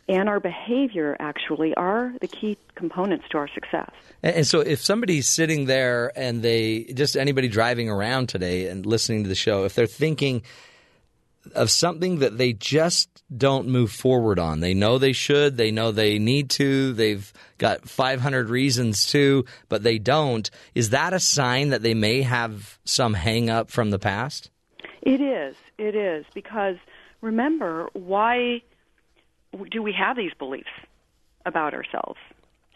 and 0.08 0.28
our 0.28 0.40
behavior 0.40 1.16
actually 1.20 1.74
are 1.74 2.14
the 2.20 2.28
key 2.28 2.56
components 2.74 3.26
to 3.30 3.38
our 3.38 3.48
success. 3.48 3.90
And, 4.22 4.46
so, 4.46 4.60
if 4.60 4.82
somebody's 4.82 5.28
sitting 5.28 5.66
there 5.66 6.12
and 6.16 6.42
they 6.42 6.84
just 6.94 7.16
anybody 7.16 7.48
driving 7.48 7.88
around 7.88 8.28
today 8.28 8.68
and 8.68 8.84
listening 8.86 9.22
to 9.24 9.28
the 9.28 9.34
show, 9.34 9.64
if 9.64 9.74
they're 9.74 9.86
thinking 9.86 10.42
of 11.54 11.70
something 11.70 12.18
that 12.18 12.36
they 12.36 12.52
just 12.52 13.22
don't 13.36 13.68
move 13.68 13.92
forward 13.92 14.38
on, 14.38 14.60
they 14.60 14.74
know 14.74 14.98
they 14.98 15.12
should, 15.12 15.56
they 15.56 15.70
know 15.70 15.92
they 15.92 16.18
need 16.18 16.50
to, 16.50 16.92
they've 16.94 17.32
got 17.58 17.88
500 17.88 18.48
reasons 18.48 19.06
to, 19.12 19.44
but 19.68 19.82
they 19.82 19.98
don't, 19.98 20.50
is 20.74 20.90
that 20.90 21.12
a 21.12 21.20
sign 21.20 21.70
that 21.70 21.82
they 21.82 21.94
may 21.94 22.22
have 22.22 22.78
some 22.84 23.14
hang 23.14 23.50
up 23.50 23.70
from 23.70 23.90
the 23.90 23.98
past? 23.98 24.50
It 25.02 25.20
is. 25.20 25.54
It 25.78 25.94
is 25.94 26.26
because 26.34 26.76
remember 27.20 27.88
why 27.92 28.62
do 29.70 29.82
we 29.82 29.92
have 29.92 30.16
these 30.16 30.32
beliefs 30.38 30.68
about 31.46 31.74
ourselves? 31.74 32.18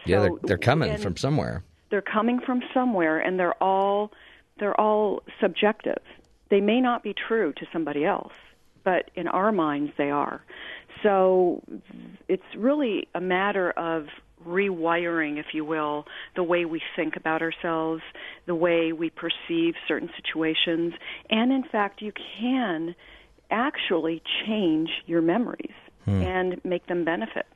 yeah, 0.05 0.21
they're, 0.21 0.31
they're 0.43 0.59
coming 0.59 0.97
from 0.99 1.17
somewhere. 1.17 1.63
They're 1.91 2.03
coming 2.03 2.41
from 2.45 2.63
somewhere, 2.73 3.19
and 3.19 3.39
they're 3.39 3.61
all 3.63 4.13
they're 4.59 4.79
all 4.81 5.23
subjective. 5.41 6.03
They 6.51 6.61
may 6.61 6.81
not 6.81 7.03
be 7.03 7.15
true 7.15 7.53
to 7.55 7.67
somebody 7.73 8.05
else, 8.05 8.33
but 8.85 9.11
in 9.15 9.29
our 9.29 9.53
minds 9.53 9.93
they 9.97 10.11
are. 10.11 10.43
So 11.03 11.63
it's 12.29 12.43
really 12.57 13.09
a 13.15 13.21
matter 13.21 13.71
of 13.71 14.07
rewiring, 14.47 15.39
if 15.39 15.47
you 15.53 15.65
will, 15.65 16.05
the 16.37 16.43
way 16.43 16.65
we 16.65 16.83
think 16.97 17.17
about 17.17 17.43
ourselves, 17.43 18.03
the 18.47 18.55
way 18.55 18.93
we 18.93 19.11
perceive 19.11 19.75
certain 19.87 20.11
situations, 20.17 20.95
and 21.31 21.53
in 21.53 21.65
fact, 21.65 22.03
you 22.03 22.13
can 22.41 22.95
actually 23.51 24.23
change 24.47 24.91
your 25.07 25.23
memories 25.23 25.73
Hmm. 26.05 26.23
and 26.23 26.65
make 26.65 26.87
them 26.87 27.05
benefit. 27.05 27.47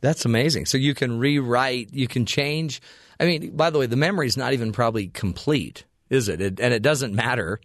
That's 0.00 0.24
amazing. 0.24 0.66
So 0.66 0.76
you 0.78 0.94
can 0.94 1.18
rewrite, 1.18 1.92
you 1.92 2.06
can 2.08 2.26
change. 2.26 2.80
I 3.18 3.24
mean, 3.24 3.56
by 3.56 3.70
the 3.70 3.78
way, 3.78 3.86
the 3.86 3.96
memory 3.96 4.26
is 4.26 4.36
not 4.36 4.52
even 4.52 4.72
probably 4.72 5.08
complete, 5.08 5.84
is 6.10 6.28
it? 6.28 6.40
it 6.40 6.60
and 6.60 6.74
it 6.74 6.82
doesn't 6.82 7.14
matter 7.14 7.60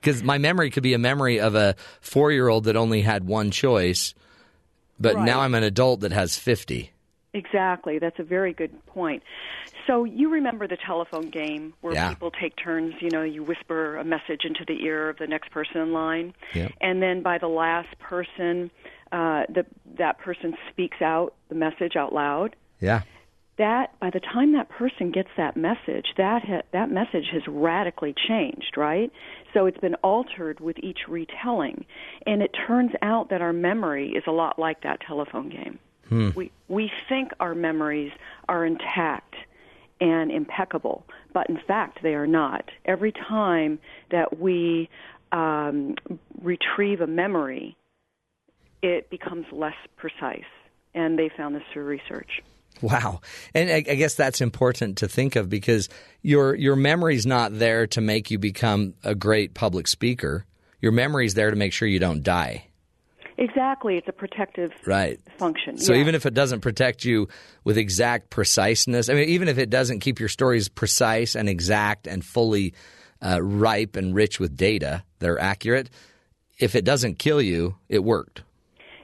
because 0.00 0.22
my 0.22 0.38
memory 0.38 0.70
could 0.70 0.82
be 0.82 0.94
a 0.94 0.98
memory 0.98 1.40
of 1.40 1.54
a 1.54 1.74
four 2.00 2.32
year 2.32 2.48
old 2.48 2.64
that 2.64 2.76
only 2.76 3.02
had 3.02 3.24
one 3.26 3.50
choice, 3.50 4.14
but 5.00 5.16
Right. 5.16 5.24
now 5.24 5.40
I'm 5.40 5.54
an 5.54 5.64
adult 5.64 6.00
that 6.00 6.12
has 6.12 6.36
50. 6.38 6.92
Exactly. 7.34 7.98
That's 7.98 8.18
a 8.18 8.22
very 8.22 8.54
good 8.54 8.84
point. 8.86 9.22
So 9.86 10.04
you 10.04 10.30
remember 10.30 10.66
the 10.66 10.78
telephone 10.78 11.28
game 11.28 11.74
where 11.82 11.92
Yeah. 11.92 12.08
people 12.08 12.30
take 12.30 12.56
turns, 12.56 12.94
you 13.00 13.10
know, 13.10 13.22
you 13.22 13.42
whisper 13.42 13.96
a 13.96 14.04
message 14.04 14.44
into 14.44 14.64
the 14.66 14.82
ear 14.84 15.10
of 15.10 15.18
the 15.18 15.26
next 15.26 15.50
person 15.50 15.80
in 15.82 15.92
line. 15.92 16.34
Yep. 16.54 16.72
And 16.80 17.02
then 17.02 17.20
by 17.20 17.36
the 17.36 17.48
last 17.48 17.98
person, 17.98 18.70
uh, 19.12 19.44
the, 19.48 19.64
that 19.98 20.18
person 20.18 20.54
speaks 20.70 21.00
out 21.00 21.34
the 21.48 21.54
message 21.54 21.96
out 21.96 22.12
loud. 22.12 22.56
Yeah. 22.80 23.02
That 23.58 23.98
by 24.00 24.10
the 24.10 24.20
time 24.20 24.52
that 24.52 24.68
person 24.68 25.10
gets 25.10 25.30
that 25.38 25.56
message, 25.56 26.06
that 26.18 26.42
ha- 26.44 26.62
that 26.72 26.90
message 26.90 27.24
has 27.32 27.42
radically 27.48 28.14
changed, 28.28 28.76
right? 28.76 29.10
So 29.54 29.64
it's 29.64 29.78
been 29.78 29.94
altered 29.96 30.60
with 30.60 30.76
each 30.82 30.98
retelling, 31.08 31.86
and 32.26 32.42
it 32.42 32.50
turns 32.66 32.90
out 33.00 33.30
that 33.30 33.40
our 33.40 33.54
memory 33.54 34.10
is 34.10 34.24
a 34.26 34.30
lot 34.30 34.58
like 34.58 34.82
that 34.82 35.00
telephone 35.06 35.48
game. 35.48 35.78
Hmm. 36.10 36.30
We 36.36 36.52
we 36.68 36.90
think 37.08 37.30
our 37.40 37.54
memories 37.54 38.12
are 38.46 38.66
intact 38.66 39.34
and 40.02 40.30
impeccable, 40.30 41.06
but 41.32 41.48
in 41.48 41.58
fact 41.66 42.00
they 42.02 42.14
are 42.14 42.26
not. 42.26 42.66
Every 42.84 43.12
time 43.12 43.78
that 44.10 44.38
we 44.38 44.90
um, 45.32 45.94
retrieve 46.42 47.00
a 47.00 47.06
memory, 47.06 47.76
it 48.82 49.10
becomes 49.10 49.46
less 49.52 49.74
precise, 49.96 50.44
and 50.94 51.18
they 51.18 51.30
found 51.36 51.54
this 51.54 51.62
through 51.72 51.84
research. 51.84 52.42
Wow. 52.82 53.20
And 53.54 53.70
I, 53.70 53.80
guess 53.80 54.14
that's 54.14 54.40
important 54.40 54.98
to 54.98 55.08
think 55.08 55.34
of 55.36 55.48
because 55.48 55.88
your 56.22 56.54
your 56.54 56.76
memory's 56.76 57.24
not 57.24 57.58
there 57.58 57.86
to 57.88 58.00
make 58.00 58.30
you 58.30 58.38
become 58.38 58.94
a 59.02 59.14
great 59.14 59.54
public 59.54 59.88
speaker. 59.88 60.44
Your 60.82 60.92
memory's 60.92 61.34
there 61.34 61.50
to 61.50 61.56
make 61.56 61.72
sure 61.72 61.88
you 61.88 61.98
don't 61.98 62.22
die. 62.22 62.66
Exactly, 63.38 63.96
it's 63.96 64.08
a 64.08 64.12
protective 64.12 64.72
Right. 64.86 65.20
function. 65.38 65.76
So 65.78 65.92
yeah. 65.92 66.00
even 66.00 66.14
if 66.14 66.24
it 66.24 66.32
doesn't 66.32 66.60
protect 66.60 67.04
you 67.04 67.28
with 67.64 67.76
exact 67.76 68.30
preciseness, 68.30 69.10
I 69.10 69.14
mean, 69.14 69.28
even 69.28 69.48
if 69.48 69.58
it 69.58 69.68
doesn't 69.68 70.00
keep 70.00 70.20
your 70.20 70.30
stories 70.30 70.68
precise 70.70 71.34
and 71.34 71.48
exact 71.48 72.06
and 72.06 72.24
fully 72.24 72.72
uh, 73.22 73.42
ripe 73.42 73.96
and 73.96 74.14
rich 74.14 74.40
with 74.40 74.56
data 74.56 75.02
that 75.18 75.28
are 75.28 75.38
accurate, 75.38 75.90
if 76.58 76.74
it 76.74 76.84
doesn't 76.86 77.18
kill 77.18 77.42
you, 77.42 77.76
it 77.90 78.02
worked. 78.04 78.42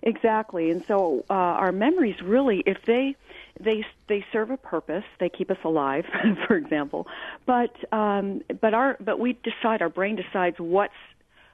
Exactly, 0.04 0.70
and 0.70 0.82
so 0.88 1.24
uh, 1.30 1.32
our 1.32 1.70
memories 1.72 2.16
really, 2.22 2.62
if 2.66 2.78
they 2.86 3.14
they 3.60 3.84
they 4.08 4.24
serve 4.32 4.50
a 4.50 4.56
purpose, 4.56 5.04
they 5.20 5.28
keep 5.28 5.50
us 5.50 5.58
alive, 5.64 6.04
for 6.48 6.56
example. 6.56 7.06
But 7.46 7.70
um, 7.92 8.42
but 8.60 8.74
our 8.74 8.96
but 9.00 9.20
we 9.20 9.38
decide 9.44 9.80
our 9.80 9.88
brain 9.88 10.16
decides 10.16 10.56
what's 10.58 10.92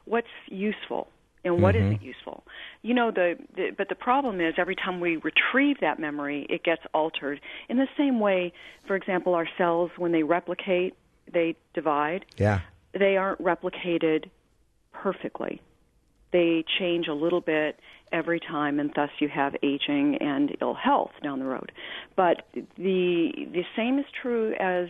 what's 0.06 0.28
useful 0.46 1.08
and 1.44 1.60
what 1.62 1.74
Mhm. 1.74 1.90
not 1.92 2.02
useful. 2.02 2.44
You 2.82 2.94
know 2.94 3.10
the, 3.10 3.36
the 3.54 3.70
but 3.76 3.90
the 3.90 3.94
problem 3.94 4.40
is 4.40 4.54
every 4.56 4.76
time 4.76 4.98
we 5.00 5.16
retrieve 5.16 5.80
that 5.80 5.98
memory, 5.98 6.46
it 6.48 6.64
gets 6.64 6.82
altered. 6.94 7.40
In 7.68 7.76
the 7.76 7.88
same 7.98 8.18
way, 8.18 8.52
for 8.86 8.96
example, 8.96 9.34
our 9.34 9.48
cells 9.58 9.90
when 9.98 10.12
they 10.12 10.22
replicate, 10.22 10.94
they 11.30 11.54
divide 11.74 12.24
Yeah. 12.38 12.60
they 12.94 13.18
aren't 13.18 13.42
replicated 13.42 14.30
perfectly. 14.92 15.60
They 16.32 16.64
change 16.78 17.08
a 17.08 17.14
little 17.14 17.40
bit 17.40 17.78
every 18.12 18.40
time, 18.40 18.80
and 18.80 18.92
thus 18.94 19.10
you 19.18 19.28
have 19.28 19.54
aging 19.62 20.18
and 20.20 20.56
ill 20.60 20.74
health 20.74 21.10
down 21.22 21.38
the 21.38 21.44
road. 21.44 21.72
But 22.16 22.42
the 22.54 23.32
the 23.52 23.64
same 23.76 23.98
is 23.98 24.06
true 24.20 24.54
as 24.58 24.88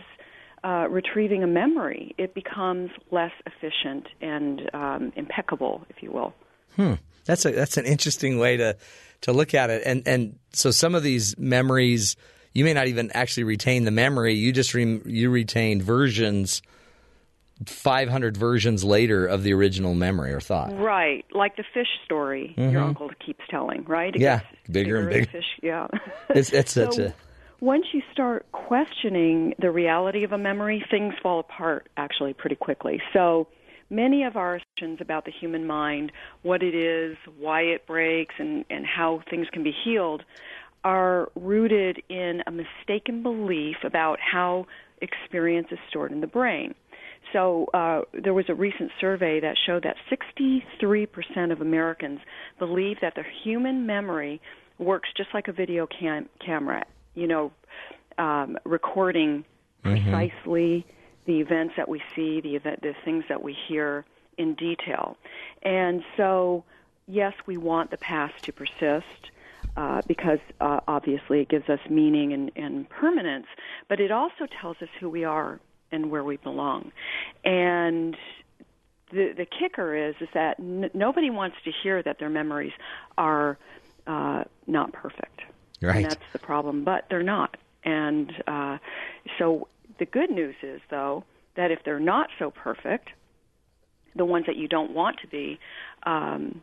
uh, 0.63 0.87
retrieving 0.89 1.43
a 1.43 1.47
memory. 1.47 2.13
It 2.17 2.33
becomes 2.33 2.91
less 3.11 3.31
efficient 3.45 4.07
and 4.21 4.69
um, 4.73 5.13
impeccable, 5.15 5.85
if 5.89 6.03
you 6.03 6.11
will. 6.11 6.33
Hmm. 6.75 6.95
That's 7.25 7.45
a 7.45 7.51
that's 7.51 7.77
an 7.77 7.85
interesting 7.85 8.39
way 8.39 8.57
to 8.57 8.75
to 9.21 9.31
look 9.33 9.53
at 9.53 9.69
it. 9.69 9.83
And 9.85 10.07
and 10.07 10.39
so 10.51 10.71
some 10.71 10.95
of 10.95 11.03
these 11.03 11.37
memories, 11.37 12.15
you 12.53 12.63
may 12.65 12.73
not 12.73 12.87
even 12.87 13.11
actually 13.13 13.43
retain 13.43 13.83
the 13.85 13.91
memory. 13.91 14.33
You 14.33 14.51
just 14.51 14.73
re, 14.73 14.99
you 15.05 15.29
retain 15.29 15.81
versions, 15.81 16.61
five 17.65 18.09
hundred 18.09 18.37
versions 18.37 18.83
later 18.83 19.25
of 19.25 19.43
the 19.43 19.53
original 19.53 19.93
memory 19.93 20.31
or 20.33 20.39
thought. 20.39 20.71
Right, 20.73 21.25
like 21.33 21.57
the 21.57 21.63
fish 21.73 21.87
story 22.05 22.53
your 22.57 22.81
Mhm. 22.81 22.87
uncle 22.87 23.09
keeps 23.25 23.43
telling, 23.49 23.83
right? 23.85 24.15
It 24.15 24.21
Yeah, 24.21 24.39
gets 24.39 24.69
bigger 24.71 24.97
and 24.99 25.09
bigger. 25.09 25.25
Fish, 25.25 25.59
yeah. 25.61 25.87
It's 26.29 26.51
it's 26.51 26.71
such 26.73 26.95
So 26.95 27.03
a 27.03 27.13
once 27.59 27.87
you 27.93 28.01
start 28.11 28.45
questioning 28.51 29.53
the 29.59 29.71
reality 29.71 30.23
of 30.23 30.31
a 30.31 30.37
memory, 30.37 30.85
things 30.89 31.13
fall 31.21 31.39
apart 31.39 31.89
actually 31.97 32.33
pretty 32.33 32.55
quickly. 32.55 33.01
So 33.11 33.47
many 33.89 34.23
of 34.23 34.37
our 34.37 34.55
assumptions 34.55 35.01
about 35.01 35.25
the 35.25 35.31
human 35.31 35.67
mind, 35.67 36.11
what 36.43 36.63
it 36.63 36.73
is, 36.75 37.17
why 37.37 37.61
it 37.61 37.85
breaks, 37.85 38.35
and, 38.37 38.63
and 38.69 38.85
how 38.85 39.21
things 39.29 39.47
can 39.51 39.63
be 39.63 39.71
healed, 39.83 40.23
are 40.85 41.29
rooted 41.35 42.01
in 42.07 42.41
a 42.47 42.51
mistaken 42.51 43.21
belief 43.23 43.77
about 43.83 44.19
how 44.21 44.65
experience 45.01 45.67
is 45.71 45.79
stored 45.89 46.11
in 46.11 46.21
the 46.21 46.27
brain. 46.27 46.73
So 47.33 47.67
uh, 47.73 48.01
there 48.13 48.33
was 48.33 48.45
a 48.49 48.55
recent 48.55 48.91
survey 48.99 49.39
that 49.39 49.55
showed 49.65 49.83
that 49.83 49.95
63% 50.11 51.51
of 51.51 51.61
Americans 51.61 52.19
believe 52.57 52.97
that 53.01 53.15
their 53.15 53.27
human 53.43 53.85
memory 53.85 54.41
works 54.77 55.09
just 55.15 55.29
like 55.33 55.47
a 55.47 55.51
video 55.51 55.87
cam- 55.87 56.29
camera. 56.43 56.85
You 57.15 57.27
know, 57.27 57.51
um, 58.17 58.57
recording 58.65 59.45
Mhm. 59.83 60.03
precisely 60.03 60.85
the 61.25 61.39
events 61.39 61.75
that 61.77 61.87
we 61.87 62.01
see, 62.15 62.41
the 62.41 62.55
event, 62.55 62.81
the 62.81 62.93
things 63.05 63.23
that 63.29 63.41
we 63.41 63.53
hear 63.53 64.05
in 64.37 64.55
detail. 64.55 65.17
And 65.63 66.03
so, 66.17 66.63
yes, 67.07 67.33
we 67.45 67.57
want 67.57 67.91
the 67.91 67.97
past 67.97 68.43
to 68.43 68.53
persist. 68.53 69.31
Uh, 69.77 70.01
because 70.07 70.39
uh, 70.59 70.79
obviously 70.87 71.41
it 71.41 71.47
gives 71.47 71.69
us 71.69 71.79
meaning 71.89 72.33
and, 72.33 72.51
and 72.55 72.89
permanence, 72.89 73.45
but 73.87 73.99
it 73.99 74.11
also 74.11 74.45
tells 74.59 74.75
us 74.81 74.89
who 74.99 75.09
we 75.09 75.23
are 75.23 75.59
and 75.91 76.11
where 76.11 76.23
we 76.23 76.37
belong. 76.37 76.91
And 77.43 78.15
the 79.11 79.33
the 79.35 79.45
kicker 79.45 79.95
is 79.95 80.15
is 80.21 80.29
that 80.33 80.59
n- 80.59 80.91
nobody 80.93 81.29
wants 81.29 81.57
to 81.65 81.71
hear 81.83 82.03
that 82.03 82.17
their 82.19 82.29
memories 82.29 82.73
are 83.17 83.57
uh, 84.07 84.43
not 84.67 84.93
perfect. 84.93 85.41
Right. 85.81 85.97
And 85.97 86.05
that's 86.05 86.23
the 86.33 86.39
problem, 86.39 86.83
but 86.83 87.05
they're 87.09 87.23
not. 87.23 87.57
And 87.85 88.31
uh, 88.47 88.77
so 89.37 89.67
the 89.99 90.05
good 90.05 90.29
news 90.29 90.55
is, 90.61 90.81
though, 90.89 91.23
that 91.55 91.71
if 91.71 91.79
they're 91.85 91.99
not 91.99 92.27
so 92.37 92.51
perfect, 92.51 93.09
the 94.15 94.25
ones 94.25 94.45
that 94.47 94.55
you 94.57 94.67
don't 94.67 94.93
want 94.93 95.17
to 95.21 95.27
be, 95.27 95.59
um, 96.03 96.61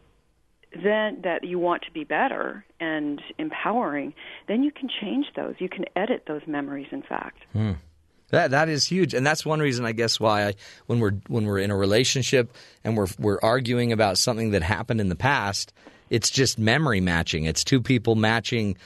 then 0.72 1.20
that 1.22 1.44
you 1.44 1.58
want 1.58 1.82
to 1.82 1.92
be 1.92 2.04
better 2.04 2.64
and 2.80 3.22
empowering, 3.38 4.12
then 4.48 4.62
you 4.62 4.70
can 4.70 4.88
change 5.00 5.26
those. 5.34 5.54
You 5.58 5.68
can 5.68 5.84
edit 5.94 6.24
those 6.26 6.42
memories. 6.46 6.88
In 6.90 7.02
fact. 7.02 7.38
Hmm. 7.52 7.72
That 8.30 8.50
that 8.50 8.68
is 8.68 8.86
huge, 8.86 9.14
and 9.14 9.24
that's 9.24 9.46
one 9.46 9.60
reason 9.60 9.84
I 9.84 9.92
guess 9.92 10.18
why 10.18 10.48
I, 10.48 10.54
when 10.86 10.98
we're 10.98 11.12
when 11.28 11.46
we're 11.46 11.58
in 11.58 11.70
a 11.70 11.76
relationship 11.76 12.52
and 12.82 12.96
we're 12.96 13.06
we're 13.18 13.38
arguing 13.40 13.92
about 13.92 14.18
something 14.18 14.50
that 14.50 14.62
happened 14.62 15.00
in 15.00 15.08
the 15.08 15.16
past, 15.16 15.72
it's 16.10 16.30
just 16.30 16.58
memory 16.58 17.00
matching. 17.00 17.44
It's 17.44 17.62
two 17.62 17.80
people 17.80 18.16
matching 18.16 18.76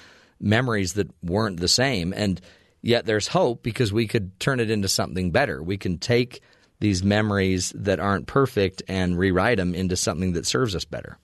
memories 0.40 0.94
that 0.94 1.10
weren't 1.22 1.58
the 1.58 1.68
same, 1.68 2.12
and 2.14 2.40
yet 2.82 3.06
there's 3.06 3.28
hope 3.28 3.62
because 3.62 3.92
we 3.92 4.06
could 4.06 4.38
turn 4.40 4.60
it 4.60 4.70
into 4.70 4.88
something 4.88 5.30
better. 5.30 5.62
We 5.62 5.78
can 5.78 5.96
take 5.96 6.42
these 6.80 7.02
memories 7.02 7.72
that 7.76 7.98
aren't 7.98 8.26
perfect 8.26 8.82
and 8.88 9.18
rewrite 9.18 9.58
them 9.58 9.74
into 9.74 9.96
something 9.96 10.32
that 10.32 10.46
serves 10.46 10.74
us 10.74 10.84
better. 10.84 11.18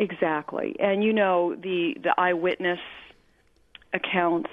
Exactly, 0.00 0.74
and 0.80 1.04
you 1.04 1.12
know 1.12 1.54
the 1.54 1.96
the 2.02 2.14
eyewitness 2.18 2.80
accounts 3.92 4.50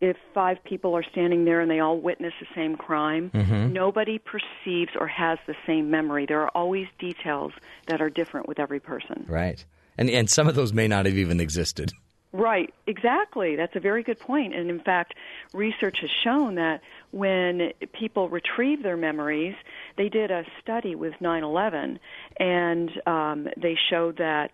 if 0.00 0.16
five 0.32 0.62
people 0.64 0.94
are 0.96 1.02
standing 1.02 1.44
there 1.44 1.60
and 1.60 1.70
they 1.70 1.80
all 1.80 1.98
witness 1.98 2.32
the 2.40 2.46
same 2.54 2.76
crime, 2.76 3.30
Mhm. 3.34 3.72
nobody 3.72 4.18
perceives 4.18 4.92
or 4.98 5.08
has 5.08 5.38
the 5.46 5.56
same 5.66 5.90
memory. 5.90 6.24
There 6.26 6.40
are 6.42 6.50
always 6.54 6.86
details 6.98 7.52
that 7.86 8.00
are 8.00 8.10
different 8.10 8.48
with 8.48 8.60
every 8.60 8.80
person. 8.80 9.24
Right, 9.28 9.64
and 9.96 10.08
and 10.08 10.30
some 10.30 10.46
of 10.48 10.54
those 10.54 10.72
may 10.72 10.88
not 10.88 11.06
have 11.06 11.16
even 11.16 11.40
existed. 11.40 11.92
Right, 12.30 12.74
exactly. 12.86 13.56
That's 13.56 13.74
a 13.74 13.80
very 13.80 14.02
good 14.02 14.20
point. 14.20 14.54
And 14.54 14.68
in 14.68 14.80
fact, 14.80 15.14
research 15.54 16.00
has 16.02 16.10
shown 16.22 16.56
that 16.56 16.82
when 17.10 17.72
people 17.94 18.28
retrieve 18.28 18.82
their 18.82 18.98
memories, 18.98 19.54
they 19.96 20.10
did 20.10 20.30
a 20.30 20.44
study 20.60 20.94
with 20.94 21.14
9 21.22 21.42
11, 21.42 21.98
and 22.38 22.90
um, 23.06 23.48
they 23.56 23.78
showed 23.88 24.18
that 24.18 24.50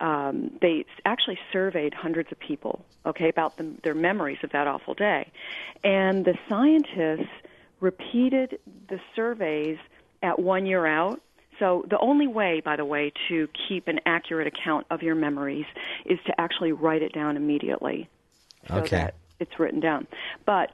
um, 0.00 0.50
they 0.60 0.84
actually 1.04 1.38
surveyed 1.52 1.94
hundreds 1.94 2.30
of 2.32 2.38
people, 2.38 2.84
okay, 3.06 3.28
about 3.28 3.56
them, 3.56 3.78
their 3.84 3.94
memories 3.94 4.38
of 4.42 4.50
that 4.52 4.66
awful 4.66 4.94
day. 4.94 5.30
And 5.84 6.24
the 6.24 6.34
scientists 6.48 7.30
repeated 7.80 8.58
the 8.88 8.98
surveys 9.14 9.78
at 10.22 10.38
one 10.38 10.66
year 10.66 10.86
out. 10.86 11.20
So 11.58 11.84
the 11.90 11.98
only 11.98 12.26
way, 12.26 12.62
by 12.64 12.76
the 12.76 12.84
way, 12.84 13.12
to 13.28 13.48
keep 13.68 13.86
an 13.88 14.00
accurate 14.06 14.46
account 14.46 14.86
of 14.90 15.02
your 15.02 15.14
memories 15.14 15.66
is 16.06 16.18
to 16.26 16.40
actually 16.40 16.72
write 16.72 17.02
it 17.02 17.12
down 17.12 17.36
immediately. 17.36 18.08
So 18.68 18.76
Okay. 18.76 18.96
that 18.96 19.14
it's 19.38 19.58
written 19.58 19.80
down. 19.80 20.06
But 20.46 20.70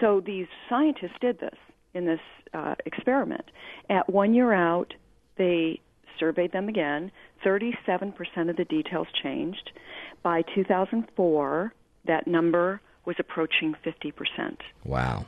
so 0.00 0.20
these 0.24 0.46
scientists 0.68 1.16
did 1.20 1.40
this 1.40 1.56
in 1.94 2.06
this 2.06 2.20
uh, 2.54 2.74
experiment. 2.86 3.44
At 3.88 4.08
one 4.10 4.34
year 4.34 4.52
out, 4.52 4.94
they 5.36 5.80
surveyed 6.18 6.52
them 6.52 6.68
again. 6.68 7.10
37% 7.44 8.14
of 8.50 8.56
the 8.56 8.64
details 8.64 9.06
changed. 9.22 9.70
By 10.22 10.42
2004, 10.54 11.72
that 12.06 12.26
number 12.26 12.80
was 13.04 13.16
approaching 13.18 13.74
50%. 13.84 14.12
Wow. 14.84 15.26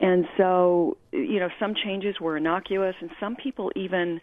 And 0.00 0.26
so, 0.36 0.96
you 1.12 1.38
know, 1.38 1.48
some 1.60 1.74
changes 1.74 2.18
were 2.20 2.36
innocuous, 2.36 2.96
and 3.00 3.10
some 3.20 3.36
people 3.36 3.70
even 3.76 4.20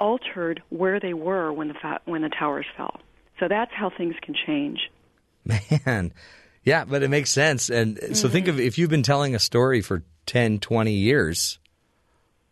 altered 0.00 0.62
where 0.70 0.98
they 1.00 1.12
were 1.12 1.52
when 1.52 1.68
the 1.68 1.74
fa- 1.74 2.00
when 2.06 2.22
the 2.22 2.30
towers 2.30 2.64
fell. 2.76 3.00
So 3.38 3.46
that's 3.48 3.72
how 3.74 3.90
things 3.90 4.14
can 4.22 4.34
change. 4.46 4.78
Man, 5.86 6.12
yeah, 6.64 6.84
but 6.84 7.02
it 7.02 7.08
makes 7.08 7.30
sense. 7.30 7.68
And 7.68 7.98
so 8.16 8.28
think 8.28 8.46
Mm-hmm. 8.46 8.54
of 8.54 8.60
if 8.60 8.78
you've 8.78 8.90
been 8.90 9.02
telling 9.02 9.34
a 9.34 9.38
story 9.38 9.80
for 9.82 10.02
10, 10.26 10.60
20 10.60 10.92
years, 10.92 11.58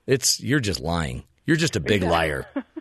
it's 0.07 0.41
you're 0.41 0.61
just 0.61 0.81
lying. 0.81 1.25
You're 1.47 1.57
just 1.57 1.77
a 1.77 1.81
big 1.81 2.03
liar. 2.03 2.47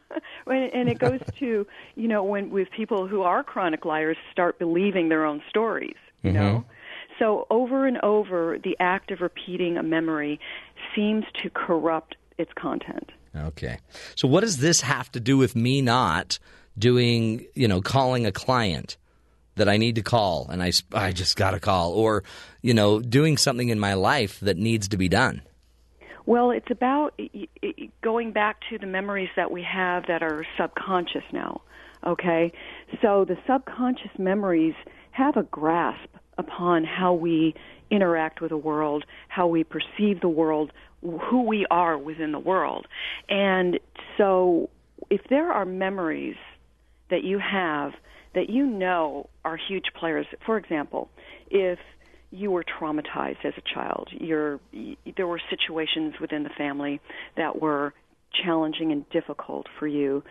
And 0.47 0.73
and 0.73 0.89
it 0.89 0.99
goes 0.99 1.22
to 1.39 1.65
you 1.95 2.07
know 2.07 2.23
when 2.23 2.49
with 2.49 2.69
people 2.72 3.07
who 3.07 3.22
are 3.23 3.43
chronic 3.43 3.85
liars 3.85 4.17
start 4.31 4.59
believing 4.59 5.09
their 5.09 5.26
own 5.26 5.41
stories. 5.49 5.95
You 6.23 6.31
mm-hmm. 6.31 6.39
know, 6.39 6.65
so 7.19 7.47
over 7.49 7.88
and 7.88 7.97
over, 8.03 8.57
the 8.63 8.76
act 8.80 9.11
of 9.11 9.22
repeating 9.22 9.77
a 9.77 9.84
memory 9.84 10.39
seems 10.95 11.26
to 11.41 11.49
corrupt 11.49 12.15
its 12.38 12.51
content. 12.53 13.11
Okay. 13.35 13.77
So 14.15 14.27
what 14.27 14.41
does 14.41 14.57
this 14.57 14.81
have 14.81 15.11
to 15.13 15.19
do 15.19 15.38
with 15.38 15.55
me 15.55 15.81
not 15.81 16.39
doing, 16.77 17.45
you 17.53 17.67
know, 17.67 17.81
calling 17.81 18.26
a 18.26 18.31
client 18.31 18.97
that 19.55 19.69
I 19.69 19.77
need 19.77 19.95
to 19.95 20.01
call 20.01 20.47
and 20.49 20.61
I, 20.61 20.72
I 20.93 21.11
just 21.11 21.38
got 21.38 21.51
to 21.51 21.59
call 21.59 21.93
or, 21.93 22.23
you 22.61 22.73
know, 22.73 22.99
doing 22.99 23.38
something 23.38 23.69
in 23.69 23.80
my 23.80 23.93
life 23.93 24.39
that 24.41 24.57
needs 24.57 24.88
to 24.89 24.97
be 24.97 25.07
done? 25.07 25.41
Well, 26.26 26.52
it's 26.52 26.72
about 26.72 27.19
going 28.02 28.31
back 28.31 28.57
to 28.69 28.77
the 28.77 28.88
memories 28.88 29.30
that 29.35 29.52
we 29.52 29.64
have 29.64 30.07
that 30.07 30.23
are 30.23 30.45
subconscious 30.57 31.23
now. 31.31 31.61
Okay? 32.06 32.52
So 33.02 33.26
the 33.26 33.38
subconscious 33.47 34.11
memories 34.18 34.76
have 35.11 35.38
a 35.38 35.43
grasp 35.43 36.10
upon 36.38 36.84
how 36.84 37.14
we 37.14 37.53
interact 37.89 38.41
with 38.41 38.49
the 38.49 38.57
world, 38.57 39.06
how 39.27 39.47
we 39.47 39.64
perceive 39.64 40.22
the 40.22 40.30
world, 40.30 40.72
who 41.02 41.43
we 41.43 41.65
are 41.69 41.97
within 41.97 42.31
the 42.31 42.39
world. 42.39 42.88
And 43.30 43.80
so 44.18 44.69
if 45.10 45.22
there 45.30 45.52
are 45.52 45.65
memories 45.65 46.35
that 47.10 47.23
you 47.23 47.39
have 47.39 47.93
that 48.34 48.49
you 48.49 48.65
know 48.65 49.30
are 49.45 49.57
huge 49.57 49.85
players, 49.97 50.26
for 50.45 50.57
example, 50.57 51.10
if 51.49 51.80
you 52.35 52.51
were 52.51 52.63
traumatized 52.63 53.43
as 53.43 53.53
a 53.57 53.73
child. 53.73 54.09
You're, 54.11 54.59
there 55.15 55.27
were 55.27 55.41
situations 55.49 56.15
within 56.19 56.43
the 56.43 56.49
family 56.57 56.99
that 57.37 57.61
were 57.61 57.93
challenging 58.43 58.91
and 58.91 59.09
difficult 59.09 59.67
for 59.79 59.87
you, 59.87 60.23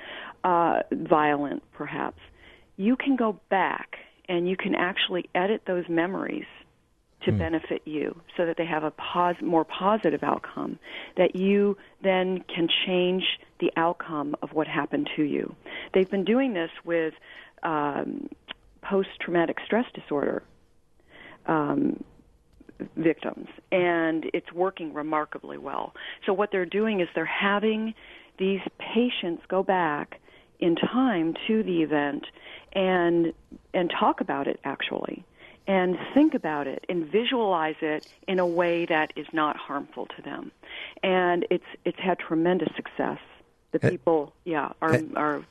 uh, 0.44 0.81
violent 0.93 1.62
perhaps. 1.72 2.18
You 2.76 2.97
can 2.97 3.16
go 3.16 3.40
back 3.51 3.97
and 4.28 4.48
you 4.48 4.56
can 4.56 4.74
actually 4.74 5.28
edit 5.35 5.62
those 5.66 5.89
memories 5.89 6.47
to 7.24 7.32
Hmm. 7.32 7.39
benefit 7.39 7.82
you 7.86 8.20
so 8.36 8.44
that 8.44 8.56
they 8.59 8.66
have 8.66 8.85
a 8.85 8.90
pos- 8.90 9.40
more 9.40 9.64
positive 9.64 10.22
outcome, 10.22 10.78
that 11.16 11.35
you 11.35 11.76
then 12.02 12.40
can 12.55 12.68
change 12.86 13.24
the 13.60 13.72
outcome 13.76 14.36
of 14.43 14.52
what 14.52 14.66
happened 14.66 15.09
to 15.16 15.22
you. 15.22 15.55
They've 15.94 16.10
been 16.10 16.24
doing 16.24 16.52
this 16.52 16.70
with 16.85 17.14
um, 17.62 18.28
post 18.82 19.09
traumatic 19.20 19.56
stress 19.64 19.86
disorder 19.94 20.43
um, 21.47 22.03
victims, 22.97 23.49
and 23.71 24.31
it's 24.33 24.53
working 24.53 24.93
remarkably 24.93 25.59
well. 25.59 25.95
So 26.27 26.33
what 26.33 26.51
they're 26.51 26.66
doing 26.66 27.01
is 27.01 27.09
they're 27.15 27.25
having 27.25 27.95
these 28.39 28.61
patients 28.79 29.43
go 29.49 29.62
back 29.62 30.21
in 30.59 30.77
time 30.77 31.35
to 31.47 31.62
the 31.62 31.83
event 31.83 32.27
and 32.73 33.33
and 33.73 33.91
talk 33.91 34.21
about 34.21 34.49
it 34.49 34.61
actually 34.65 35.25
and 35.66 35.97
think 36.12 36.35
about 36.35 36.66
it 36.66 36.85
and 36.89 37.07
visualize 37.07 37.77
it 37.81 38.07
in 38.29 38.39
a 38.39 38.47
way 38.47 38.85
that 38.87 39.12
is 39.16 39.27
not 39.33 39.57
harmful 39.57 40.07
to 40.07 40.23
them. 40.23 40.53
And 41.03 41.47
it's 41.51 41.65
it's 41.85 41.99
had 41.99 42.19
tremendous 42.19 42.75
success. 42.77 43.19
The 43.73 43.79
people 43.79 44.33
yeah 44.45 44.73
are 44.83 45.01
are 45.16 45.45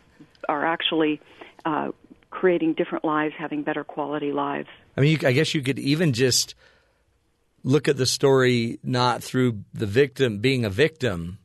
are 0.50 0.66
actually 0.66 1.20
uh, 1.66 1.92
creating 2.30 2.74
different 2.74 3.06
lives 3.06 3.34
having 3.38 3.64
better 3.64 3.84
quality 3.84 4.32
lives 4.32 4.70
I 4.96 5.02
mean, 5.02 5.18
you, 5.20 5.28
I 5.28 5.32
guess 5.32 5.54
you 5.54 5.62
could 5.62 5.80
even 5.80 6.14
just 6.14 6.56
look 7.64 7.88
at 7.88 7.98
the 7.98 8.06
story 8.06 8.80
not 8.84 9.24
through 9.24 9.60
the 9.74 9.86
victim 9.86 10.40
being 10.40 10.66
a 10.66 10.70
victim, 10.70 11.38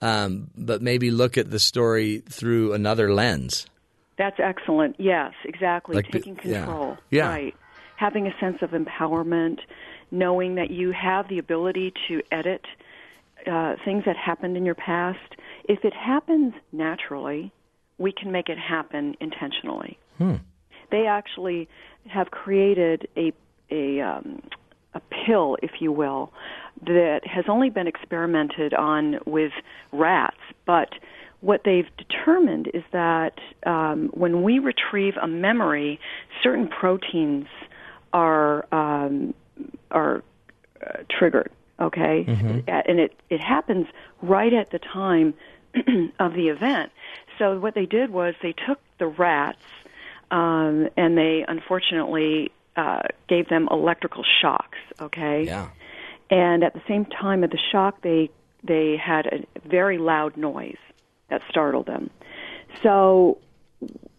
um, 0.00 0.50
but 0.56 0.82
maybe 0.82 1.10
look 1.10 1.38
at 1.38 1.50
the 1.50 1.58
story 1.58 2.18
through 2.28 2.72
another 2.72 3.12
lens. 3.12 3.66
That's 4.18 4.38
excellent. 4.38 4.96
Yes, 4.98 5.32
exactly. 5.44 5.96
Like 5.96 6.10
the- 6.10 6.18
Taking 6.20 6.38
yeah. 6.44 6.64
control. 6.64 6.96
Yeah. 7.10 7.28
Right. 7.28 7.54
Having 7.96 8.26
a 8.26 8.38
sense 8.38 8.58
of 8.60 8.70
empowerment, 8.70 9.58
knowing 10.10 10.56
that 10.56 10.70
you 10.70 10.92
have 10.92 11.28
the 11.28 11.38
ability 11.38 11.92
to 12.08 12.22
edit 12.30 12.64
uh, 13.46 13.76
things 13.84 14.04
that 14.06 14.16
happened 14.16 14.56
in 14.56 14.64
your 14.64 14.74
past. 14.74 15.18
If 15.64 15.84
it 15.84 15.92
happens 15.92 16.54
naturally, 16.72 17.52
we 17.98 18.12
can 18.12 18.32
make 18.32 18.48
it 18.48 18.58
happen 18.58 19.14
intentionally. 19.20 19.98
Hmm. 20.18 20.36
They 20.90 21.06
actually 21.06 21.68
have 22.06 22.30
created 22.30 23.08
a 23.16 23.32
a 23.70 24.00
um, 24.00 24.42
a 24.94 25.00
pill, 25.00 25.56
if 25.62 25.80
you 25.80 25.90
will, 25.90 26.32
that 26.86 27.20
has 27.26 27.44
only 27.48 27.70
been 27.70 27.86
experimented 27.86 28.74
on 28.74 29.18
with 29.26 29.52
rats, 29.92 30.36
but 30.66 30.90
what 31.40 31.62
they've 31.64 31.88
determined 31.98 32.70
is 32.72 32.82
that 32.92 33.38
um, 33.66 34.08
when 34.14 34.42
we 34.42 34.58
retrieve 34.58 35.14
a 35.20 35.26
memory, 35.26 36.00
certain 36.42 36.68
proteins 36.68 37.46
are 38.12 38.64
um, 38.72 39.34
are 39.90 40.22
uh, 40.86 40.98
triggered. 41.10 41.50
Okay, 41.80 42.24
Mhm. 42.28 42.62
And 42.68 43.00
it 43.00 43.12
it 43.30 43.40
happens 43.40 43.88
right 44.22 44.52
at 44.54 44.70
the 44.70 44.78
time 44.78 45.34
of 46.20 46.34
the 46.34 46.48
event. 46.48 46.92
So 47.38 47.58
what 47.58 47.74
they 47.74 47.86
did 47.86 48.10
was 48.10 48.34
they 48.42 48.52
took 48.52 48.78
the 48.98 49.08
rats 49.08 49.58
um, 50.34 50.88
and 50.96 51.16
they 51.16 51.44
unfortunately 51.46 52.50
uh, 52.76 53.02
gave 53.28 53.48
them 53.48 53.68
electrical 53.70 54.24
shocks. 54.42 54.78
Okay. 55.00 55.44
Yeah. 55.44 55.68
And 56.28 56.64
at 56.64 56.74
the 56.74 56.82
same 56.88 57.04
time 57.04 57.44
of 57.44 57.50
the 57.50 57.58
shock, 57.70 58.02
they 58.02 58.30
they 58.64 58.96
had 58.96 59.26
a 59.26 59.68
very 59.68 59.98
loud 59.98 60.36
noise 60.36 60.78
that 61.30 61.42
startled 61.48 61.86
them. 61.86 62.10
So 62.82 63.38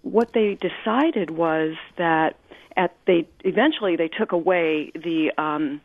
what 0.04 0.32
they 0.34 0.56
decided 0.56 1.32
was 1.32 1.76
that 1.98 2.38
at 2.78 2.96
they 3.08 3.28
eventually 3.44 3.98
they 3.98 4.08
took 4.08 4.32
away 4.32 4.92
the 4.94 5.32
um, 5.38 5.82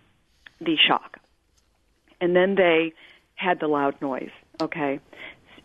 the 0.61 0.77
shock, 0.77 1.19
and 2.21 2.37
then 2.37 2.55
they 2.55 2.93
had 3.35 3.59
the 3.59 3.67
loud 3.67 4.01
noise. 4.01 4.31
Okay, 4.63 5.01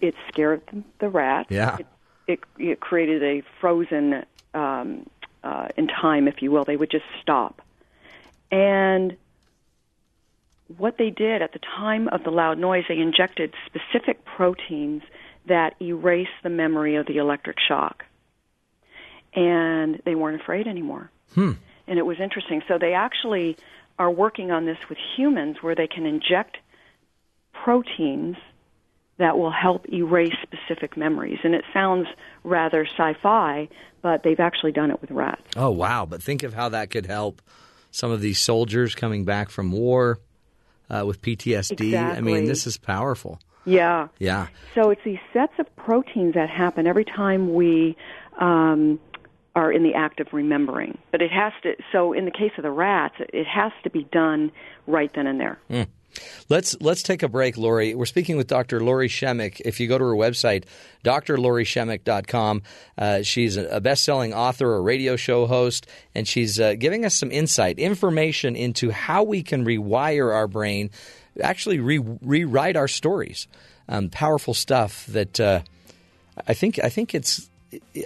it 0.01 0.15
scared 0.27 0.61
the 0.99 1.09
rat. 1.09 1.45
Yeah. 1.49 1.77
It, 1.77 1.87
it, 2.27 2.39
it 2.57 2.79
created 2.79 3.21
a 3.21 3.43
frozen 3.61 4.25
um, 4.55 5.07
uh, 5.43 5.67
in 5.77 5.87
time, 5.87 6.27
if 6.27 6.41
you 6.41 6.51
will. 6.51 6.63
They 6.63 6.77
would 6.77 6.91
just 6.91 7.05
stop, 7.21 7.61
and 8.51 9.15
what 10.77 10.97
they 10.97 11.09
did 11.09 11.41
at 11.41 11.53
the 11.53 11.59
time 11.59 12.07
of 12.07 12.23
the 12.23 12.31
loud 12.31 12.57
noise, 12.57 12.85
they 12.87 12.97
injected 12.97 13.53
specific 13.65 14.25
proteins 14.25 15.03
that 15.47 15.75
erase 15.81 16.27
the 16.43 16.49
memory 16.49 16.95
of 16.95 17.05
the 17.05 17.17
electric 17.17 17.57
shock. 17.59 18.03
And 19.33 20.01
they 20.05 20.15
weren't 20.15 20.41
afraid 20.41 20.67
anymore. 20.67 21.11
Hmm. 21.33 21.53
And 21.87 21.99
it 21.99 22.05
was 22.05 22.19
interesting. 22.19 22.63
So 22.67 22.77
they 22.79 22.93
actually 22.93 23.57
are 23.99 24.09
working 24.09 24.51
on 24.51 24.65
this 24.65 24.77
with 24.89 24.97
humans 25.15 25.57
where 25.61 25.75
they 25.75 25.87
can 25.87 26.05
inject 26.05 26.57
proteins 27.53 28.37
that 29.17 29.37
will 29.37 29.51
help 29.51 29.87
erase 29.91 30.35
specific 30.43 30.97
memories. 30.97 31.39
And 31.43 31.55
it 31.55 31.63
sounds 31.73 32.07
rather 32.43 32.85
sci 32.85 33.13
fi, 33.21 33.69
but 34.01 34.23
they've 34.23 34.39
actually 34.39 34.71
done 34.71 34.91
it 34.91 35.01
with 35.01 35.11
rats. 35.11 35.41
Oh, 35.55 35.71
wow. 35.71 36.05
But 36.05 36.21
think 36.21 36.43
of 36.43 36.53
how 36.53 36.69
that 36.69 36.89
could 36.89 37.05
help 37.05 37.41
some 37.91 38.11
of 38.11 38.19
these 38.21 38.39
soldiers 38.39 38.93
coming 38.93 39.23
back 39.23 39.49
from 39.49 39.71
war 39.71 40.19
uh, 40.89 41.03
with 41.05 41.21
PTSD. 41.21 41.97
I 41.97 42.19
mean, 42.19 42.45
this 42.45 42.67
is 42.67 42.77
powerful. 42.77 43.39
Yeah. 43.65 44.09
Yeah. 44.19 44.47
So 44.75 44.89
it's 44.91 45.01
these 45.03 45.19
sets 45.33 45.53
of 45.59 45.73
proteins 45.75 46.35
that 46.35 46.49
happen 46.49 46.85
every 46.85 47.05
time 47.05 47.53
we 47.53 47.97
um, 48.39 48.99
are 49.55 49.71
in 49.71 49.83
the 49.83 49.95
act 49.95 50.19
of 50.19 50.27
remembering. 50.33 50.97
But 51.11 51.21
it 51.21 51.31
has 51.31 51.53
to. 51.63 51.75
So 51.91 52.13
in 52.13 52.25
the 52.25 52.31
case 52.31 52.51
of 52.57 52.63
the 52.63 52.71
rats, 52.71 53.15
it 53.19 53.47
has 53.47 53.71
to 53.83 53.89
be 53.89 54.03
done 54.11 54.51
right 54.87 55.11
then 55.15 55.25
and 55.25 55.39
there. 55.39 55.59
Mm. 55.69 55.87
Let's 56.49 56.79
let's 56.79 57.03
take 57.03 57.23
a 57.23 57.27
break, 57.27 57.57
Lori. 57.57 57.95
We're 57.95 58.05
speaking 58.05 58.37
with 58.37 58.47
Dr. 58.47 58.81
Lori 58.81 59.07
Shemek. 59.07 59.61
If 59.61 59.79
you 59.79 59.87
go 59.87 59.97
to 59.97 60.03
her 60.03 60.13
website, 60.13 60.65
drlorishemek.com, 61.03 62.61
uh, 62.97 63.21
she's 63.23 63.57
a 63.57 63.81
best-selling 63.81 64.33
author, 64.33 64.75
a 64.75 64.81
radio 64.81 65.15
show 65.15 65.45
host, 65.47 65.87
and 66.13 66.27
she's 66.27 66.59
uh, 66.59 66.75
giving 66.75 67.05
us 67.05 67.15
some 67.15 67.31
insight, 67.31 67.79
information 67.79 68.55
into 68.55 68.91
how 68.91 69.23
we 69.23 69.43
can 69.43 69.65
rewire 69.65 70.33
our 70.33 70.47
brain, 70.47 70.89
actually 71.41 71.79
re- 71.79 72.17
rewrite 72.21 72.75
our 72.75 72.87
stories. 72.87 73.47
Um, 73.87 74.09
powerful 74.09 74.55
stuff 74.55 75.05
that 75.07 75.39
uh, 75.39 75.61
I 76.47 76.53
think 76.53 76.79
I 76.83 76.89
think 76.89 77.13
it's 77.13 77.49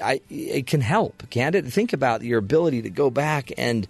I, 0.01 0.21
it 0.29 0.67
can 0.67 0.81
help, 0.81 1.29
can't 1.29 1.55
it? 1.55 1.65
Think 1.65 1.93
about 1.93 2.21
your 2.21 2.39
ability 2.39 2.83
to 2.83 2.89
go 2.89 3.09
back 3.09 3.51
and 3.57 3.87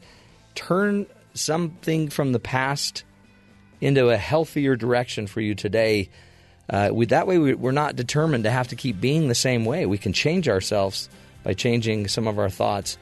turn 0.56 1.06
something 1.34 2.10
from 2.10 2.32
the 2.32 2.40
past 2.40 3.04
into 3.82 4.10
a 4.10 4.18
healthier 4.18 4.76
direction 4.76 5.28
for 5.28 5.42
you 5.42 5.56
today. 5.56 6.10
Uh, 6.70 6.90
we, 6.92 7.06
that 7.08 7.28
way, 7.28 7.38
we, 7.38 7.54
we're 7.54 7.72
not 7.72 7.96
determined 7.96 8.44
to 8.44 8.52
have 8.52 8.68
to 8.70 8.76
keep 8.76 9.00
being 9.00 9.28
the 9.28 9.36
same 9.36 9.66
way. 9.66 9.86
We 9.86 9.98
can 9.98 10.14
change 10.14 10.48
ourselves 10.48 11.10
by 11.44 11.54
changing 11.54 12.08
some 12.08 12.28
of 12.28 12.38
our 12.38 12.50
thoughts. 12.50 12.98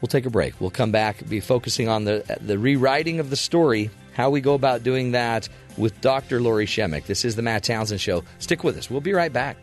We'll 0.00 0.08
take 0.08 0.26
a 0.26 0.30
break. 0.30 0.60
We'll 0.60 0.70
come 0.70 0.90
back, 0.90 1.26
be 1.28 1.40
focusing 1.40 1.88
on 1.88 2.04
the 2.04 2.24
the 2.40 2.58
rewriting 2.58 3.20
of 3.20 3.30
the 3.30 3.36
story, 3.36 3.88
how 4.14 4.30
we 4.30 4.40
go 4.40 4.54
about 4.54 4.82
doing 4.82 5.12
that 5.12 5.48
with 5.76 5.98
Dr. 6.00 6.40
Lori 6.40 6.66
Shemek. 6.66 7.06
This 7.06 7.24
is 7.24 7.36
the 7.36 7.42
Matt 7.42 7.62
Townsend 7.62 8.00
Show. 8.00 8.24
Stick 8.40 8.64
with 8.64 8.76
us. 8.76 8.90
We'll 8.90 9.00
be 9.00 9.12
right 9.12 9.32
back. 9.32 9.56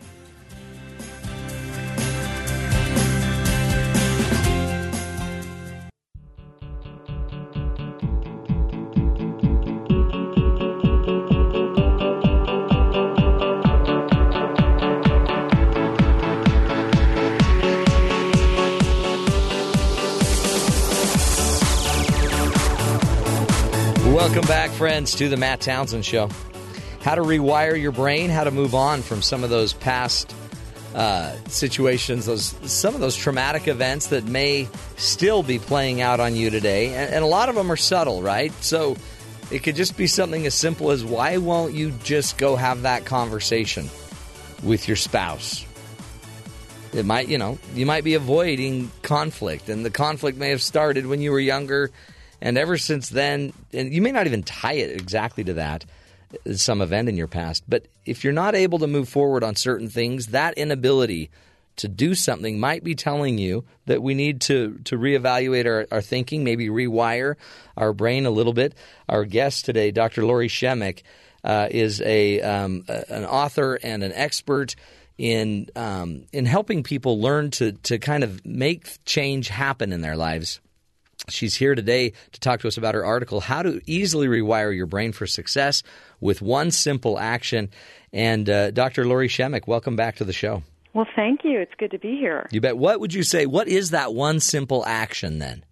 Welcome 24.30 24.46
back, 24.46 24.70
friends, 24.70 25.16
to 25.16 25.28
the 25.28 25.36
Matt 25.36 25.60
Townsend 25.60 26.04
Show. 26.04 26.30
How 27.00 27.16
to 27.16 27.20
rewire 27.20 27.76
your 27.76 27.90
brain, 27.90 28.30
how 28.30 28.44
to 28.44 28.52
move 28.52 28.76
on 28.76 29.02
from 29.02 29.22
some 29.22 29.42
of 29.42 29.50
those 29.50 29.72
past 29.72 30.32
uh, 30.94 31.34
situations, 31.48 32.26
those 32.26 32.54
some 32.62 32.94
of 32.94 33.00
those 33.00 33.16
traumatic 33.16 33.66
events 33.66 34.06
that 34.06 34.26
may 34.26 34.68
still 34.96 35.42
be 35.42 35.58
playing 35.58 36.00
out 36.00 36.20
on 36.20 36.36
you 36.36 36.48
today, 36.48 36.94
and, 36.94 37.12
and 37.12 37.24
a 37.24 37.26
lot 37.26 37.48
of 37.48 37.56
them 37.56 37.72
are 37.72 37.76
subtle, 37.76 38.22
right? 38.22 38.52
So 38.62 38.96
it 39.50 39.64
could 39.64 39.74
just 39.74 39.96
be 39.96 40.06
something 40.06 40.46
as 40.46 40.54
simple 40.54 40.92
as 40.92 41.04
why 41.04 41.38
won't 41.38 41.74
you 41.74 41.90
just 42.04 42.38
go 42.38 42.54
have 42.54 42.82
that 42.82 43.04
conversation 43.04 43.90
with 44.62 44.86
your 44.86 44.96
spouse? 44.96 45.66
It 46.92 47.04
might, 47.04 47.26
you 47.26 47.38
know, 47.38 47.58
you 47.74 47.84
might 47.84 48.04
be 48.04 48.14
avoiding 48.14 48.92
conflict, 49.02 49.68
and 49.68 49.84
the 49.84 49.90
conflict 49.90 50.38
may 50.38 50.50
have 50.50 50.62
started 50.62 51.08
when 51.08 51.20
you 51.20 51.32
were 51.32 51.40
younger, 51.40 51.90
and 52.40 52.56
ever 52.56 52.78
since 52.78 53.08
then, 53.08 53.52
and 53.72 53.92
you 53.92 54.02
may 54.02 54.12
not 54.12 54.26
even 54.26 54.42
tie 54.42 54.74
it 54.74 55.00
exactly 55.00 55.44
to 55.44 55.54
that, 55.54 55.84
some 56.54 56.80
event 56.80 57.08
in 57.08 57.16
your 57.16 57.26
past. 57.26 57.64
But 57.68 57.86
if 58.06 58.24
you're 58.24 58.32
not 58.32 58.54
able 58.54 58.78
to 58.80 58.86
move 58.86 59.08
forward 59.08 59.44
on 59.44 59.56
certain 59.56 59.88
things, 59.88 60.28
that 60.28 60.54
inability 60.54 61.30
to 61.76 61.88
do 61.88 62.14
something 62.14 62.60
might 62.60 62.84
be 62.84 62.94
telling 62.94 63.38
you 63.38 63.64
that 63.86 64.02
we 64.02 64.14
need 64.14 64.42
to 64.42 64.78
to 64.84 64.96
reevaluate 64.96 65.66
our, 65.66 65.86
our 65.90 66.02
thinking, 66.02 66.44
maybe 66.44 66.68
rewire 66.68 67.36
our 67.76 67.92
brain 67.92 68.26
a 68.26 68.30
little 68.30 68.52
bit. 68.52 68.74
Our 69.08 69.24
guest 69.24 69.64
today, 69.64 69.90
Dr. 69.90 70.24
Lori 70.24 70.48
Shemek, 70.48 71.02
uh, 71.42 71.68
is 71.70 72.00
a 72.02 72.40
um, 72.42 72.84
an 72.88 73.24
author 73.24 73.78
and 73.82 74.02
an 74.02 74.12
expert 74.12 74.76
in 75.16 75.68
um, 75.76 76.24
in 76.32 76.46
helping 76.46 76.82
people 76.82 77.20
learn 77.20 77.50
to 77.52 77.72
to 77.72 77.98
kind 77.98 78.24
of 78.24 78.44
make 78.44 79.04
change 79.04 79.48
happen 79.48 79.92
in 79.92 80.00
their 80.00 80.16
lives. 80.16 80.60
She's 81.30 81.54
here 81.54 81.74
today 81.74 82.12
to 82.32 82.40
talk 82.40 82.60
to 82.60 82.68
us 82.68 82.76
about 82.76 82.94
her 82.94 83.04
article, 83.04 83.40
How 83.40 83.62
to 83.62 83.80
Easily 83.86 84.26
Rewire 84.28 84.74
Your 84.74 84.86
Brain 84.86 85.12
for 85.12 85.26
Success 85.26 85.82
with 86.20 86.42
One 86.42 86.70
Simple 86.70 87.18
Action. 87.18 87.70
And 88.12 88.48
uh, 88.48 88.70
Dr. 88.70 89.06
Lori 89.06 89.28
Shemek, 89.28 89.66
welcome 89.66 89.96
back 89.96 90.16
to 90.16 90.24
the 90.24 90.32
show. 90.32 90.62
Well, 90.92 91.06
thank 91.14 91.40
you. 91.44 91.60
It's 91.60 91.74
good 91.78 91.92
to 91.92 91.98
be 91.98 92.16
here. 92.16 92.48
You 92.50 92.60
bet. 92.60 92.76
What 92.76 93.00
would 93.00 93.14
you 93.14 93.22
say? 93.22 93.46
What 93.46 93.68
is 93.68 93.90
that 93.90 94.12
one 94.12 94.40
simple 94.40 94.84
action 94.84 95.38
then? 95.38 95.64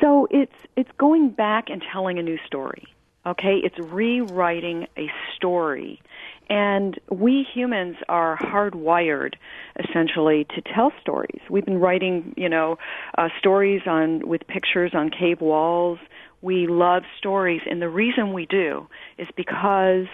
So 0.00 0.26
it's 0.30 0.54
it's 0.76 0.90
going 0.98 1.30
back 1.30 1.68
and 1.68 1.82
telling 1.92 2.18
a 2.18 2.22
new 2.22 2.38
story. 2.46 2.84
Okay, 3.26 3.60
it's 3.62 3.78
rewriting 3.78 4.86
a 4.98 5.10
story. 5.36 6.00
And 6.50 6.98
we 7.10 7.46
humans 7.54 7.96
are 8.08 8.36
hardwired 8.36 9.34
essentially 9.78 10.46
to 10.54 10.62
tell 10.62 10.92
stories. 11.00 11.40
We've 11.48 11.64
been 11.64 11.78
writing, 11.78 12.34
you 12.36 12.48
know, 12.48 12.76
uh, 13.16 13.28
stories 13.38 13.82
on 13.86 14.28
with 14.28 14.46
pictures 14.46 14.92
on 14.94 15.10
cave 15.10 15.40
walls. 15.40 15.98
We 16.42 16.66
love 16.66 17.04
stories, 17.16 17.62
and 17.68 17.80
the 17.80 17.88
reason 17.88 18.34
we 18.34 18.44
do 18.44 18.86
is 19.16 19.26
because 19.34 20.06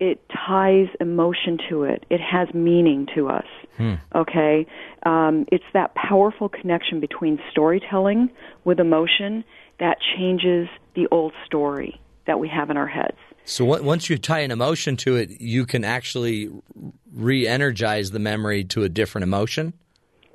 it 0.00 0.20
ties 0.46 0.86
emotion 1.00 1.58
to 1.68 1.82
it. 1.82 2.06
It 2.08 2.20
has 2.20 2.54
meaning 2.54 3.08
to 3.16 3.28
us. 3.28 3.46
Okay, 4.14 4.66
um, 5.04 5.46
it's 5.50 5.64
that 5.72 5.94
powerful 5.94 6.48
connection 6.48 7.00
between 7.00 7.40
storytelling 7.50 8.30
with 8.64 8.78
emotion 8.78 9.44
that 9.80 9.98
changes 10.16 10.68
the 10.94 11.08
old 11.10 11.32
story 11.46 12.00
that 12.26 12.38
we 12.38 12.48
have 12.48 12.70
in 12.70 12.76
our 12.76 12.86
heads. 12.86 13.18
So 13.48 13.72
on- 13.72 13.84
once 13.84 14.10
you 14.10 14.18
tie 14.18 14.40
an 14.40 14.50
emotion 14.50 14.96
to 14.98 15.16
it, 15.16 15.40
you 15.40 15.64
can 15.64 15.82
actually 15.82 16.50
re-energize 17.12 18.10
the 18.10 18.18
memory 18.18 18.62
to 18.64 18.82
a 18.84 18.88
different 18.88 19.22
emotion. 19.22 19.72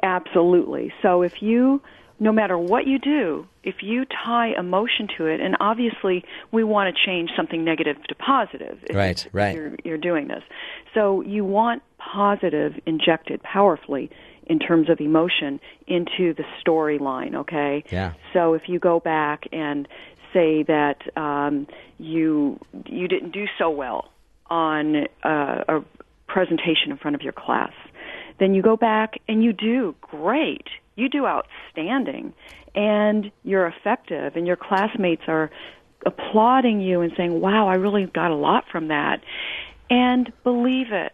Absolutely. 0.01 0.91
So 1.01 1.21
if 1.21 1.41
you, 1.41 1.81
no 2.19 2.31
matter 2.31 2.57
what 2.57 2.87
you 2.87 2.97
do, 2.97 3.47
if 3.63 3.75
you 3.81 4.05
tie 4.25 4.53
emotion 4.57 5.07
to 5.17 5.27
it, 5.27 5.39
and 5.39 5.55
obviously 5.59 6.25
we 6.51 6.63
want 6.63 6.93
to 6.93 7.05
change 7.05 7.29
something 7.35 7.63
negative 7.63 7.97
to 8.09 8.15
positive. 8.15 8.79
If 8.89 8.95
Right, 8.95 9.27
right. 9.31 9.55
You're, 9.55 9.75
you're 9.85 9.97
doing 9.97 10.27
this. 10.27 10.43
So 10.93 11.21
you 11.21 11.45
want 11.45 11.83
positive 11.99 12.73
injected 12.85 13.41
powerfully 13.43 14.09
in 14.47 14.59
terms 14.59 14.89
of 14.89 14.99
emotion 14.99 15.59
into 15.87 16.33
the 16.33 16.43
storyline, 16.65 17.35
okay? 17.35 17.83
Yeah. 17.89 18.13
So 18.33 18.55
if 18.55 18.63
you 18.67 18.79
go 18.79 18.99
back 18.99 19.43
and 19.53 19.87
say 20.33 20.63
that 20.63 20.97
um, 21.15 21.67
you 21.97 22.59
you 22.85 23.07
didn't 23.07 23.31
do 23.31 23.45
so 23.57 23.69
well 23.69 24.09
on 24.49 25.07
uh, 25.23 25.63
a 25.67 25.79
presentation 26.27 26.91
in 26.91 26.97
front 26.97 27.15
of 27.15 27.21
your 27.21 27.33
class, 27.33 27.73
then 28.39 28.53
you 28.53 28.61
go 28.61 28.75
back 28.75 29.19
and 29.27 29.43
you 29.43 29.53
do 29.53 29.95
great. 30.01 30.67
you 30.95 31.09
do 31.09 31.25
outstanding 31.25 32.33
and 32.75 33.31
you're 33.43 33.67
effective 33.67 34.35
and 34.35 34.45
your 34.47 34.55
classmates 34.55 35.23
are 35.27 35.49
applauding 36.05 36.81
you 36.81 37.01
and 37.01 37.13
saying, 37.15 37.39
wow, 37.39 37.67
I 37.67 37.75
really 37.75 38.05
got 38.05 38.31
a 38.31 38.35
lot 38.35 38.65
from 38.71 38.89
that. 38.89 39.21
And 39.89 40.31
believe 40.43 40.91
it, 40.91 41.13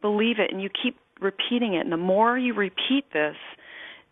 believe 0.00 0.38
it, 0.38 0.52
and 0.52 0.62
you 0.62 0.70
keep 0.70 0.98
repeating 1.20 1.74
it. 1.74 1.80
And 1.80 1.92
the 1.92 1.96
more 1.96 2.38
you 2.38 2.54
repeat 2.54 3.12
this, 3.12 3.36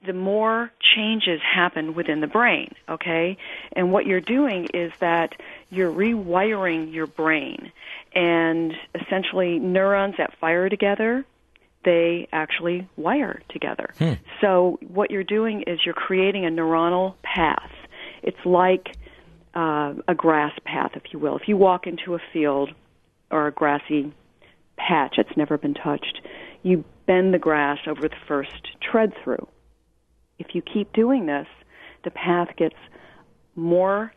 the 0.07 0.13
more 0.13 0.71
changes 0.95 1.41
happen 1.43 1.95
within 1.95 2.21
the 2.21 2.27
brain, 2.27 2.73
okay? 2.89 3.37
And 3.73 3.93
what 3.93 4.07
you're 4.07 4.21
doing 4.21 4.69
is 4.73 4.93
that 5.01 5.33
you're 5.71 5.93
rewiring 5.93 6.93
your 6.93 7.07
brain. 7.07 7.73
And 8.15 8.75
essentially, 8.95 9.59
neurons 9.59 10.15
that 10.19 10.39
fire 10.39 10.69
together, 10.69 11.25
they 11.85 12.29
actually 12.33 12.89
wire 12.97 13.43
together. 13.49 13.91
Hmm. 13.99 14.13
So, 14.41 14.79
what 14.87 15.11
you're 15.11 15.25
doing 15.25 15.63
is 15.67 15.81
you're 15.85 15.95
creating 15.95 16.47
a 16.47 16.51
neuronal 16.51 17.15
path. 17.23 17.71
It's 18.23 18.45
like 18.45 18.97
uh, 19.55 19.95
a 20.07 20.15
grass 20.15 20.53
path, 20.65 20.93
if 20.95 21.13
you 21.13 21.19
will. 21.19 21.37
If 21.37 21.49
you 21.49 21.57
walk 21.57 21.87
into 21.87 22.15
a 22.15 22.19
field 22.33 22.71
or 23.31 23.49
a 23.49 23.53
grassy 23.53 24.13
patch 24.77 25.15
that's 25.17 25.37
never 25.37 25.59
been 25.59 25.75
touched, 25.75 26.21
you 26.63 26.85
bend 27.07 27.35
the 27.35 27.39
grass 27.39 27.79
over 27.87 28.09
the 28.09 28.17
first 28.27 28.69
tread 28.81 29.13
through. 29.23 29.47
If 30.39 30.49
you 30.55 30.63
keep 30.63 30.93
doing 30.93 31.27
this, 31.27 31.47
the 32.05 32.11
path 32.11 32.49
gets 32.57 32.77
more 33.57 34.13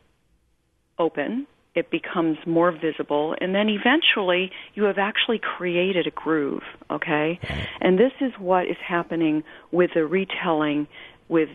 open, 0.99 1.47
it 1.73 1.89
becomes 1.89 2.37
more 2.45 2.71
visible, 2.71 3.35
and 3.39 3.55
then 3.55 3.69
eventually 3.69 4.51
you 4.73 4.83
have 4.83 4.97
actually 4.97 5.39
created 5.39 6.05
a 6.05 6.11
groove, 6.11 6.63
okay? 6.91 7.39
And 7.79 7.97
this 7.97 8.11
is 8.19 8.33
what 8.37 8.65
is 8.65 8.77
happening 8.85 9.43
with 9.71 9.91
the 9.95 10.05
retelling 10.05 10.87
with 11.29 11.49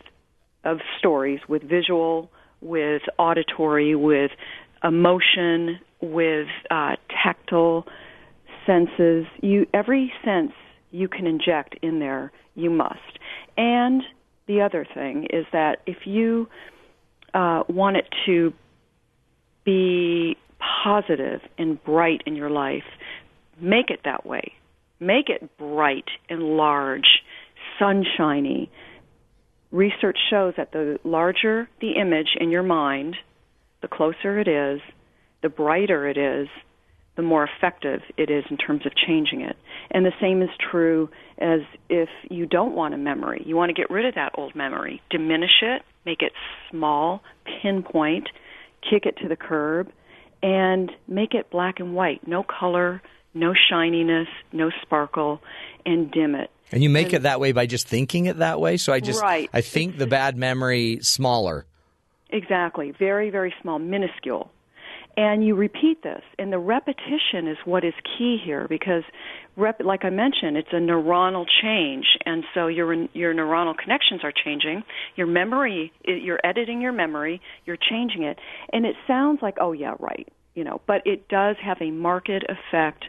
of 0.66 0.78
stories 0.98 1.40
with 1.48 1.62
visual, 1.62 2.30
with 2.60 3.02
auditory, 3.18 3.94
with 3.94 4.32
emotion, 4.82 5.78
with 6.02 6.48
uh, 6.70 6.96
tactile 7.22 7.86
senses. 8.66 9.26
You 9.40 9.66
every 9.72 10.12
sense 10.24 10.52
you 10.90 11.08
can 11.08 11.26
inject 11.26 11.76
in 11.82 12.00
there, 12.00 12.32
you 12.54 12.70
must. 12.70 13.18
And 13.56 14.02
the 14.46 14.60
other 14.62 14.86
thing 14.94 15.26
is 15.30 15.44
that 15.52 15.78
if 15.86 16.06
you 16.06 16.48
uh, 17.34 17.64
want 17.68 17.96
it 17.96 18.06
to 18.26 18.52
be 19.64 20.36
positive 20.84 21.40
and 21.58 21.82
bright 21.84 22.22
in 22.26 22.36
your 22.36 22.50
life, 22.50 22.84
make 23.60 23.90
it 23.90 24.00
that 24.04 24.24
way. 24.24 24.52
Make 25.00 25.28
it 25.28 25.58
bright 25.58 26.06
and 26.28 26.42
large, 26.42 27.22
sunshiny. 27.78 28.70
Research 29.70 30.18
shows 30.30 30.54
that 30.56 30.72
the 30.72 30.98
larger 31.04 31.68
the 31.80 31.92
image 32.00 32.28
in 32.40 32.50
your 32.50 32.62
mind, 32.62 33.16
the 33.82 33.88
closer 33.88 34.38
it 34.38 34.48
is, 34.48 34.80
the 35.42 35.48
brighter 35.48 36.08
it 36.08 36.16
is, 36.16 36.48
the 37.16 37.22
more 37.22 37.44
effective 37.44 38.02
it 38.16 38.30
is 38.30 38.44
in 38.50 38.56
terms 38.56 38.86
of 38.86 38.92
changing 38.94 39.40
it. 39.40 39.56
And 39.90 40.04
the 40.04 40.12
same 40.20 40.42
is 40.42 40.50
true 40.70 41.08
as 41.38 41.60
if 41.88 42.08
you 42.30 42.46
don't 42.46 42.74
want 42.74 42.94
a 42.94 42.98
memory. 42.98 43.42
You 43.44 43.56
want 43.56 43.70
to 43.70 43.74
get 43.74 43.90
rid 43.90 44.06
of 44.06 44.14
that 44.14 44.32
old 44.36 44.54
memory. 44.54 45.02
Diminish 45.10 45.62
it, 45.62 45.82
make 46.04 46.22
it 46.22 46.32
small, 46.70 47.22
pinpoint, 47.62 48.28
kick 48.88 49.06
it 49.06 49.16
to 49.22 49.28
the 49.28 49.36
curb, 49.36 49.90
and 50.42 50.92
make 51.08 51.34
it 51.34 51.50
black 51.50 51.80
and 51.80 51.94
white. 51.94 52.26
No 52.26 52.42
color, 52.42 53.02
no 53.34 53.54
shininess, 53.54 54.28
no 54.52 54.70
sparkle, 54.82 55.40
and 55.84 56.10
dim 56.10 56.34
it. 56.34 56.50
And 56.72 56.82
you 56.82 56.90
make 56.90 57.12
it 57.12 57.22
that 57.22 57.40
way 57.40 57.52
by 57.52 57.66
just 57.66 57.86
thinking 57.86 58.26
it 58.26 58.38
that 58.38 58.60
way. 58.60 58.76
So 58.76 58.92
I 58.92 59.00
just 59.00 59.22
Right. 59.22 59.48
I 59.52 59.60
think 59.60 59.98
the 59.98 60.06
bad 60.06 60.36
memory 60.36 60.98
smaller. 61.00 61.64
Exactly. 62.30 62.90
Very, 62.90 63.30
very 63.30 63.54
small, 63.62 63.78
minuscule. 63.78 64.50
And 65.18 65.46
you 65.46 65.54
repeat 65.54 66.02
this, 66.02 66.20
and 66.38 66.52
the 66.52 66.58
repetition 66.58 67.48
is 67.48 67.56
what 67.64 67.84
is 67.84 67.94
key 68.18 68.36
here 68.44 68.66
because, 68.68 69.02
rep, 69.56 69.80
like 69.82 70.04
I 70.04 70.10
mentioned, 70.10 70.58
it's 70.58 70.72
a 70.72 70.76
neuronal 70.76 71.46
change, 71.62 72.04
and 72.26 72.44
so 72.52 72.66
your 72.66 72.92
your 73.14 73.34
neuronal 73.34 73.74
connections 73.74 74.20
are 74.24 74.32
changing. 74.44 74.84
Your 75.14 75.26
memory, 75.26 75.90
you're 76.04 76.40
editing 76.44 76.82
your 76.82 76.92
memory, 76.92 77.40
you're 77.64 77.78
changing 77.78 78.24
it, 78.24 78.38
and 78.74 78.84
it 78.84 78.94
sounds 79.06 79.40
like, 79.40 79.56
oh 79.58 79.72
yeah, 79.72 79.94
right, 79.98 80.28
you 80.54 80.64
know, 80.64 80.82
but 80.86 81.00
it 81.06 81.28
does 81.28 81.56
have 81.64 81.78
a 81.80 81.90
marked 81.90 82.28
effect 82.28 83.06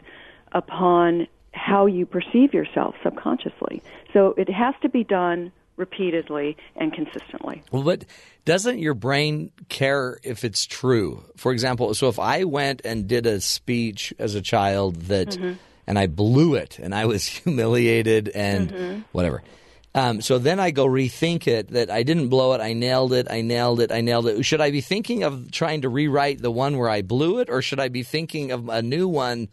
upon 0.52 1.26
how 1.52 1.84
you 1.84 2.06
perceive 2.06 2.54
yourself 2.54 2.94
subconsciously. 3.02 3.82
So 4.14 4.34
it 4.38 4.48
has 4.48 4.74
to 4.80 4.88
be 4.88 5.04
done 5.04 5.52
repeatedly 5.78 6.56
and 6.76 6.92
consistently. 6.92 7.62
Well, 7.72 7.82
but 7.82 8.04
doesn't 8.44 8.78
your 8.78 8.92
brain 8.94 9.50
care 9.70 10.18
if 10.22 10.44
it's 10.44 10.66
true? 10.66 11.24
For 11.36 11.52
example, 11.52 11.94
so 11.94 12.08
if 12.08 12.18
I 12.18 12.44
went 12.44 12.82
and 12.84 13.06
did 13.08 13.24
a 13.24 13.40
speech 13.40 14.12
as 14.18 14.34
a 14.34 14.42
child 14.42 14.96
that, 15.02 15.28
Mhm. 15.30 15.56
and 15.86 15.98
I 15.98 16.06
blew 16.06 16.54
it 16.54 16.78
and 16.78 16.94
I 16.94 17.06
was 17.06 17.24
humiliated 17.44 18.28
and 18.34 18.70
Mhm. 18.70 19.04
whatever. 19.12 19.42
Um, 19.94 20.20
so 20.20 20.38
then 20.38 20.60
I 20.60 20.70
go 20.70 20.86
rethink 20.86 21.46
it 21.46 21.68
that 21.68 21.90
I 21.90 22.02
didn't 22.02 22.28
blow 22.28 22.52
it, 22.52 22.60
I 22.60 22.72
nailed 22.74 23.12
it, 23.14 23.26
I 23.30 23.40
nailed 23.40 23.80
it, 23.80 23.90
I 23.90 24.00
nailed 24.02 24.26
it. 24.26 24.44
Should 24.44 24.60
I 24.60 24.70
be 24.70 24.82
thinking 24.82 25.22
of 25.24 25.50
trying 25.50 25.80
to 25.82 25.88
rewrite 25.88 26.42
the 26.42 26.50
one 26.50 26.76
where 26.76 26.90
I 26.90 27.00
blew 27.02 27.38
it, 27.38 27.48
or 27.48 27.62
should 27.62 27.80
I 27.80 27.88
be 27.88 28.02
thinking 28.02 28.52
of 28.52 28.68
a 28.68 28.82
new 28.82 29.08
one 29.08 29.48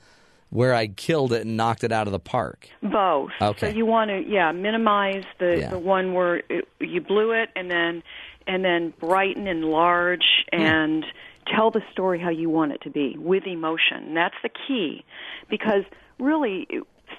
where 0.50 0.74
I 0.74 0.88
killed 0.88 1.34
it 1.34 1.46
and 1.46 1.58
knocked 1.58 1.84
it 1.84 1.92
out 1.92 2.08
of 2.08 2.12
the 2.14 2.20
park? 2.20 2.70
Both. 2.82 3.32
Okay. 3.42 3.72
So 3.72 3.76
you 3.76 3.86
want 3.86 4.10
to, 4.10 4.24
yeah, 4.26 4.52
minimize 4.52 5.24
the 5.40 5.60
Yeah. 5.60 5.70
the 5.70 5.80
one 5.80 6.14
where 6.14 6.44
it, 6.50 6.68
you 6.80 7.02
blew 7.02 7.32
it, 7.32 7.50
and 7.56 7.70
then 7.70 8.04
and 8.48 8.64
then 8.64 8.94
brighten, 9.00 9.48
enlarge, 9.48 10.46
and 10.52 11.06
tell 11.48 11.72
the 11.72 11.82
story 11.92 12.20
how 12.20 12.30
you 12.30 12.50
want 12.50 12.72
it 12.72 12.82
to 12.82 12.90
be 12.90 13.18
with 13.18 13.46
emotion. 13.48 14.14
That's 14.14 14.36
the 14.44 14.50
key, 14.68 15.04
because 15.50 15.84
really, 16.20 16.68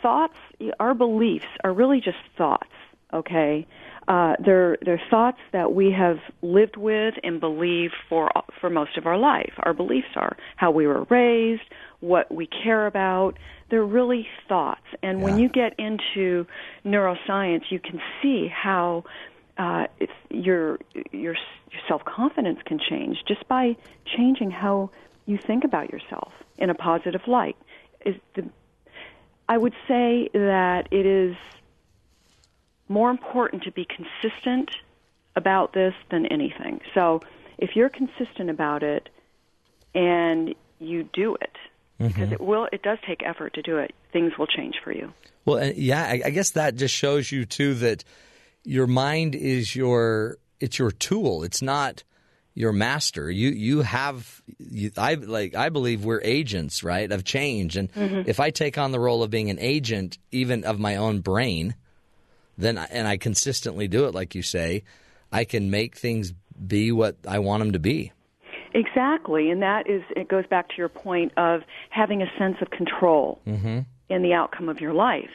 thoughts, 0.01 0.37
our 0.81 0.95
beliefs 0.95 1.47
are 1.65 1.73
really 1.73 2.01
just 2.01 2.19
thoughts. 2.39 2.71
Okay. 3.13 3.67
Uh, 4.09 4.37
they're 4.39 4.79
they're 4.83 5.03
thoughts 5.11 5.39
that 5.51 5.73
we 5.75 5.91
have 5.91 6.19
lived 6.43 6.77
with 6.77 7.15
and 7.25 7.41
believe 7.41 7.91
for 8.09 8.31
for 8.61 8.71
most 8.71 8.97
of 8.97 9.05
our 9.05 9.19
life. 9.19 9.53
Our 9.65 9.75
beliefs 9.75 10.09
are 10.15 10.37
how 10.55 10.71
we 10.71 10.87
were 10.87 11.03
raised, 11.11 11.63
what 12.01 12.33
we 12.33 12.47
care 12.47 12.87
about. 12.87 13.39
They're 13.71 13.85
really 13.85 14.27
thoughts, 14.49 14.87
and 15.03 15.23
when 15.23 15.39
you 15.39 15.49
get 15.49 15.75
into 15.79 16.47
neuroscience, 16.85 17.63
you 17.71 17.81
can 17.81 18.01
see 18.23 18.49
how 18.49 19.05
uh, 19.59 19.87
your 20.31 20.79
your 21.13 21.35
your 21.71 21.83
self 21.89 22.05
confidence 22.05 22.61
can 22.65 22.79
change 22.79 23.19
just 23.27 23.47
by 23.49 23.77
changing 24.17 24.51
how 24.51 24.91
you 25.25 25.39
think 25.39 25.65
about 25.65 25.91
yourself 25.91 26.33
in 26.59 26.71
a 26.71 26.75
positive 26.75 27.23
light. 27.27 27.57
Is 28.05 28.15
the 28.35 28.49
I 29.49 29.57
would 29.57 29.75
say 29.87 30.29
that 30.33 30.89
it 30.91 31.07
is 31.07 31.37
more 32.89 33.11
important 33.11 33.65
to 33.65 33.73
be 33.73 33.87
consistent 33.87 34.71
about 35.35 35.73
this 35.73 35.95
than 36.11 36.27
anything. 36.27 36.81
So 36.95 37.21
if 37.59 37.77
you're 37.77 37.89
consistent 37.89 38.51
about 38.51 38.83
it 38.83 39.09
and 39.95 40.55
you 40.79 41.09
do 41.13 41.37
it, 41.37 41.57
because 41.99 42.29
Mhm. 42.29 42.33
it 42.33 42.41
will, 42.41 42.69
it 42.73 42.83
does 42.83 42.99
take 43.07 43.23
effort 43.25 43.55
to 43.55 43.63
do 43.63 43.79
it. 43.79 43.95
Things 44.13 44.33
will 44.39 44.47
change 44.47 44.77
for 44.83 44.93
you. 44.93 45.13
Well, 45.45 45.73
yeah, 45.75 46.03
I, 46.03 46.23
I 46.27 46.31
guess 46.31 46.51
that 46.51 46.77
just 46.77 46.95
shows 46.95 47.31
you 47.31 47.45
too 47.45 47.75
that 47.75 48.05
your 48.65 48.87
mind 48.87 49.35
is 49.35 49.75
your 49.77 50.39
it's 50.59 50.79
your 50.79 50.91
tool. 50.91 51.43
It's 51.45 51.63
not 51.63 52.03
your 52.55 52.73
master. 52.73 53.31
You 53.31 53.51
you 53.51 53.83
have 53.83 54.43
you, 54.59 54.91
I 54.97 55.15
like 55.15 55.55
I 55.55 55.69
believe 55.69 56.05
we're 56.05 56.23
agents, 56.23 56.83
right, 56.83 57.11
of 57.13 57.25
change. 57.25 57.77
And 57.77 57.93
Mhm. 57.93 58.27
if 58.27 58.41
I 58.41 58.51
take 58.51 58.77
on 58.79 58.91
the 58.91 58.99
role 58.99 59.23
of 59.23 59.31
being 59.31 59.51
an 59.51 59.59
agent, 59.61 60.19
even 60.33 60.65
of 60.65 60.79
my 60.81 60.97
own 60.97 61.21
brain, 61.21 61.75
then 62.59 62.79
I, 62.79 62.87
and 62.91 63.07
I 63.07 63.19
consistently 63.19 63.87
do 63.87 64.07
it, 64.07 64.15
like 64.15 64.35
you 64.35 64.43
say, 64.43 64.83
I 65.31 65.45
can 65.45 65.71
make 65.71 65.97
things 65.97 66.33
be 66.67 66.91
what 66.91 67.17
I 67.29 67.39
want 67.39 67.61
them 67.61 67.73
to 67.73 67.79
be. 67.79 68.13
Exactly, 68.77 69.51
and 69.51 69.63
that 69.63 69.89
is 69.89 70.03
it 70.15 70.29
goes 70.29 70.47
back 70.47 70.69
to 70.69 70.75
your 70.77 70.91
point 70.91 71.33
of 71.39 71.63
having 71.89 72.21
a 72.23 72.31
sense 72.39 72.57
of 72.61 72.71
control 72.71 73.41
Mm-hmm. 73.47 73.81
in 74.11 74.23
the 74.23 74.35
outcome 74.35 74.69
of 74.69 74.81
your 74.81 74.93
life. 74.93 75.31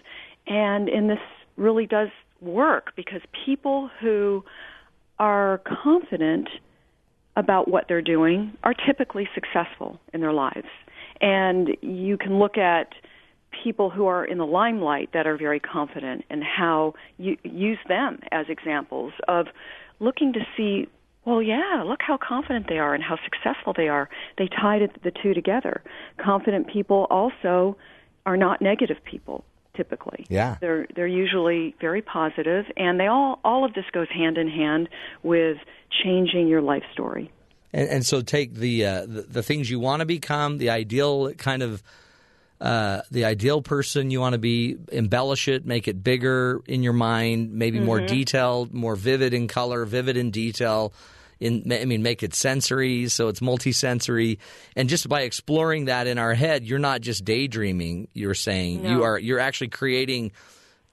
And 0.48 0.88
and 0.88 1.10
this 1.10 1.20
really 1.58 1.88
does 1.88 2.10
work 2.40 2.94
because 2.96 3.22
people 3.46 3.90
who 4.00 4.44
are 5.20 5.62
confident 5.84 6.50
about 7.36 7.68
what 7.68 7.88
they're 7.88 8.02
doing 8.02 8.56
are 8.64 8.74
typically 8.74 9.28
successful 9.34 10.00
in 10.14 10.22
their 10.22 10.34
lives. 10.34 10.68
And 11.22 11.76
you 11.82 12.18
can 12.18 12.40
look 12.40 12.58
at 12.58 12.94
people 13.64 13.90
who 13.90 14.06
are 14.06 14.26
in 14.26 14.38
the 14.38 14.46
limelight 14.46 15.10
that 15.14 15.26
are 15.28 15.38
very 15.38 15.60
confident 15.60 16.26
and 16.30 16.44
how 16.44 16.94
you 17.18 17.38
use 17.44 17.80
them 17.88 18.20
as 18.32 18.46
examples 18.50 19.14
of 19.28 19.48
looking 20.00 20.34
to 20.34 20.40
see 20.56 20.88
well 21.26 21.42
yeah 21.42 21.84
look 21.86 22.00
how 22.02 22.18
confident 22.18 22.68
they 22.68 22.78
are 22.80 22.94
and 22.94 23.04
how 23.04 23.18
successful 23.24 23.74
they 23.76 23.88
are 23.88 24.10
they 24.38 24.48
tied 24.48 24.82
it- 24.82 25.04
the 25.04 25.12
two 25.24 25.34
together 25.34 25.82
confident 26.18 26.68
people 26.68 27.08
also 27.10 27.76
are 28.26 28.38
not 28.38 28.62
negative 28.62 28.98
people 29.04 29.44
typically. 29.76 30.26
Yeah. 30.30 30.58
They're 30.60 30.86
they're 30.96 31.08
usually 31.08 31.76
very 31.80 32.02
positive 32.02 32.66
and 32.76 33.00
they 33.00 33.08
all 33.08 33.40
all 33.44 33.64
of 33.66 33.74
this 33.74 33.86
goes 33.94 34.10
hand 34.10 34.38
in 34.38 34.50
hand 34.50 34.90
with 35.24 35.58
changing 36.04 36.48
your 36.48 36.62
life 36.62 36.84
story. 36.94 37.32
And, 37.74 37.88
and 37.90 38.06
so 38.06 38.22
take 38.22 38.56
the, 38.56 38.86
uh, 38.86 39.06
the 39.06 39.22
the 39.22 39.44
things 39.44 39.70
you 39.70 39.80
want 39.80 40.02
to 40.02 40.06
become, 40.06 40.58
the 40.58 40.70
ideal 40.70 41.34
kind 41.36 41.64
of 41.64 41.82
uh, 42.62 43.02
the 43.10 43.26
ideal 43.26 43.62
person 43.62 44.12
you 44.12 44.20
want 44.22 44.34
to 44.34 44.40
be, 44.40 44.78
embellish 44.92 45.48
it, 45.48 45.66
make 45.66 45.88
it 45.88 46.04
bigger 46.04 46.62
in 46.68 46.84
your 46.84 46.94
mind, 46.94 47.52
maybe 47.52 47.80
more 47.80 48.00
Mhm. 48.00 48.08
detailed, 48.08 48.74
more 48.74 48.96
vivid 48.96 49.34
in 49.34 49.48
color, 49.48 49.84
vivid 49.84 50.16
in 50.16 50.30
detail. 50.32 50.94
In, 51.40 51.74
I 51.74 51.86
mean, 51.86 52.04
make 52.04 52.22
it 52.22 52.36
sensory, 52.36 53.08
so 53.10 53.28
it's 53.28 53.40
multisensory, 53.40 54.38
and 54.76 54.88
just 54.88 55.10
by 55.10 55.22
exploring 55.22 55.86
that 55.86 56.06
in 56.06 56.20
our 56.20 56.36
head, 56.36 56.64
you're 56.64 56.78
not 56.78 57.02
just 57.02 57.26
daydreaming. 57.26 58.10
You're 58.14 58.36
saying 58.36 58.86
you 58.86 59.02
are 59.02 59.18
you're 59.18 59.40
actually 59.40 59.70
creating 59.70 60.32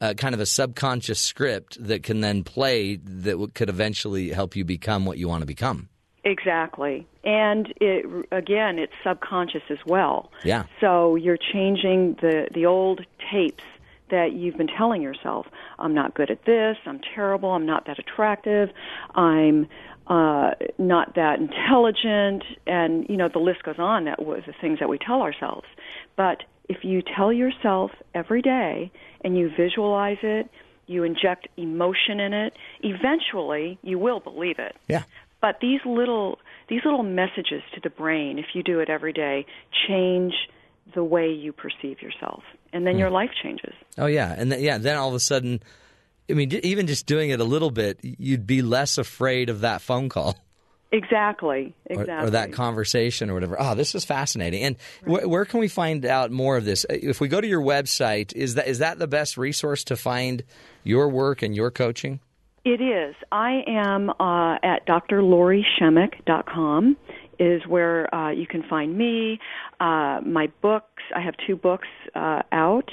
uh, 0.01 0.15
kind 0.15 0.33
of 0.35 0.41
a 0.41 0.47
subconscious 0.47 1.19
script 1.21 1.77
that 1.85 2.03
can 2.03 2.21
then 2.23 2.45
play 2.45 2.97
that 2.97 3.33
w- 3.33 3.51
could 3.53 3.69
eventually 3.69 4.31
help 4.31 4.57
you 4.57 4.65
become 4.65 5.05
what 5.05 5.19
you 5.19 5.29
want 5.29 5.43
to 5.43 5.47
become. 5.47 5.91
Exactly. 6.25 7.07
And 7.25 7.73
it 7.81 8.27
again, 8.33 8.79
it's 8.79 8.93
subconscious 9.05 9.63
as 9.71 9.79
well. 9.87 10.31
Yeah. 10.45 10.65
So 10.81 11.17
you're 11.17 11.39
changing 11.39 12.15
the 12.21 12.49
the 12.53 12.67
old 12.67 13.05
tapes 13.31 13.65
that 14.11 14.33
you've 14.33 14.57
been 14.57 14.69
telling 14.69 15.03
yourself. 15.03 15.47
I'm 15.79 15.95
not 15.95 16.15
good 16.15 16.31
at 16.31 16.45
this. 16.45 16.77
I'm 16.87 17.01
terrible. 17.15 17.51
I'm 17.51 17.67
not 17.67 17.87
that 17.87 17.99
attractive. 17.99 18.71
I'm 19.15 19.69
uh, 20.07 20.53
not 20.79 21.15
that 21.17 21.39
intelligent, 21.39 22.43
and 22.67 23.07
you 23.09 23.17
know 23.17 23.29
the 23.29 23.39
list 23.39 23.63
goes 23.63 23.79
on. 23.79 24.05
That 24.07 24.25
was 24.25 24.43
the 24.47 24.55
things 24.61 24.79
that 24.81 24.89
we 24.89 24.99
tell 24.99 25.23
ourselves. 25.23 25.67
But 26.17 26.45
if 26.69 26.85
you 26.85 27.03
tell 27.03 27.33
yourself 27.33 27.91
every 28.15 28.43
day 28.43 28.91
and 29.23 29.37
you 29.37 29.51
visualize 29.55 30.19
it, 30.23 30.51
you 30.87 31.05
inject 31.05 31.49
emotion 31.57 32.21
in 32.21 32.33
it. 32.33 32.55
Eventually, 32.81 33.79
you 33.83 33.99
will 33.99 34.21
believe 34.21 34.59
it. 34.59 34.77
Yeah. 34.89 35.05
But 35.41 35.59
these 35.61 35.81
little 35.85 36.39
these 36.69 36.81
little 36.85 37.03
messages 37.03 37.63
to 37.75 37.81
the 37.83 37.91
brain, 37.91 38.39
if 38.39 38.47
you 38.55 38.63
do 38.63 38.81
it 38.81 38.91
every 38.91 39.13
day, 39.13 39.47
change 39.87 40.35
the 40.95 41.05
way 41.05 41.31
you 41.31 41.53
perceive 41.53 42.03
yourself, 42.03 42.43
and 42.73 42.87
then 42.87 42.95
hmm. 42.95 43.01
your 43.01 43.11
life 43.11 43.31
changes. 43.43 43.75
Oh 43.97 44.07
yeah, 44.07 44.35
and 44.37 44.51
th- 44.51 44.63
yeah, 44.63 44.79
then 44.79 44.97
all 44.97 45.09
of 45.09 45.15
a 45.15 45.21
sudden, 45.21 45.63
I 46.29 46.33
mean, 46.33 46.51
j- 46.51 46.61
even 46.65 46.87
just 46.87 47.07
doing 47.07 47.31
it 47.31 47.41
a 47.41 47.45
little 47.45 47.71
bit, 47.71 48.01
you'd 48.03 48.47
be 48.47 48.63
less 48.63 48.99
afraid 48.99 49.49
of 49.49 49.61
that 49.61 49.81
phone 49.81 50.09
call 50.09 50.37
Exactly. 50.91 51.75
Exactly. 51.87 52.27
or 52.29 52.31
that 52.31 52.53
conversation 52.53 53.29
or 53.29 53.35
whatever. 53.35 53.61
Oh, 53.61 53.75
this 53.75 53.95
is 53.95 54.05
fascinating. 54.05 54.63
And 54.63 54.77
wh- 55.05 55.29
where 55.29 55.45
can 55.45 55.61
we 55.61 55.69
find 55.69 56.07
out 56.07 56.31
more 56.31 56.57
of 56.57 56.65
this? 56.65 56.87
Uh, 56.89 56.95
if 56.95 57.21
we 57.21 57.29
go 57.29 57.41
to 57.41 57.47
your 57.47 57.61
website, 57.61 58.33
is 58.35 58.55
that 58.55 58.67
is 58.67 58.79
that 58.79 58.99
the 58.99 59.07
best 59.07 59.37
resource 59.37 59.85
to 59.85 59.97
find 59.97 60.45
your 60.85 61.09
work 61.09 61.43
and 61.43 61.55
your 61.55 61.71
coaching? 61.71 62.21
It 62.69 62.83
is. 62.83 63.15
I 63.33 63.63
am 63.67 64.11
uh, 64.11 64.57
at 64.63 64.87
drlorishemek.com 64.87 66.97
is 67.39 67.63
where 67.67 68.15
uh, 68.15 68.31
you 68.31 68.47
can 68.47 68.63
find 68.69 68.99
me. 68.99 69.41
Uh, 69.81 70.21
my 70.27 70.53
books, 70.61 71.03
I 71.17 71.23
have 71.23 71.33
two 71.47 71.57
books 71.57 71.89
uh, 72.15 72.43
out, 72.53 72.91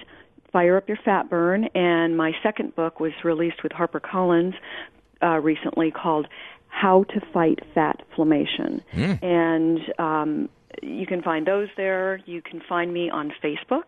Fire 0.54 0.78
Up 0.78 0.88
Your 0.88 0.98
Fat 1.04 1.30
Burn, 1.30 1.66
and 1.76 2.16
my 2.16 2.32
second 2.42 2.74
book 2.78 3.02
was 3.02 3.12
released 3.26 3.64
with 3.64 3.74
HarperCollins 3.74 4.54
uh, 5.22 5.40
recently 5.40 5.92
called 5.92 6.28
How 6.70 7.04
to 7.04 7.20
Fight 7.34 7.60
Fat 7.74 8.02
Inflammation. 8.12 8.82
And 9.22 9.80
um, 10.00 10.50
you 10.82 11.06
can 11.06 11.22
find 11.22 11.46
those 11.46 11.70
there. 11.78 12.20
You 12.26 12.42
can 12.42 12.62
find 12.68 12.94
me 12.94 13.10
on 13.10 13.32
Facebook 13.44 13.84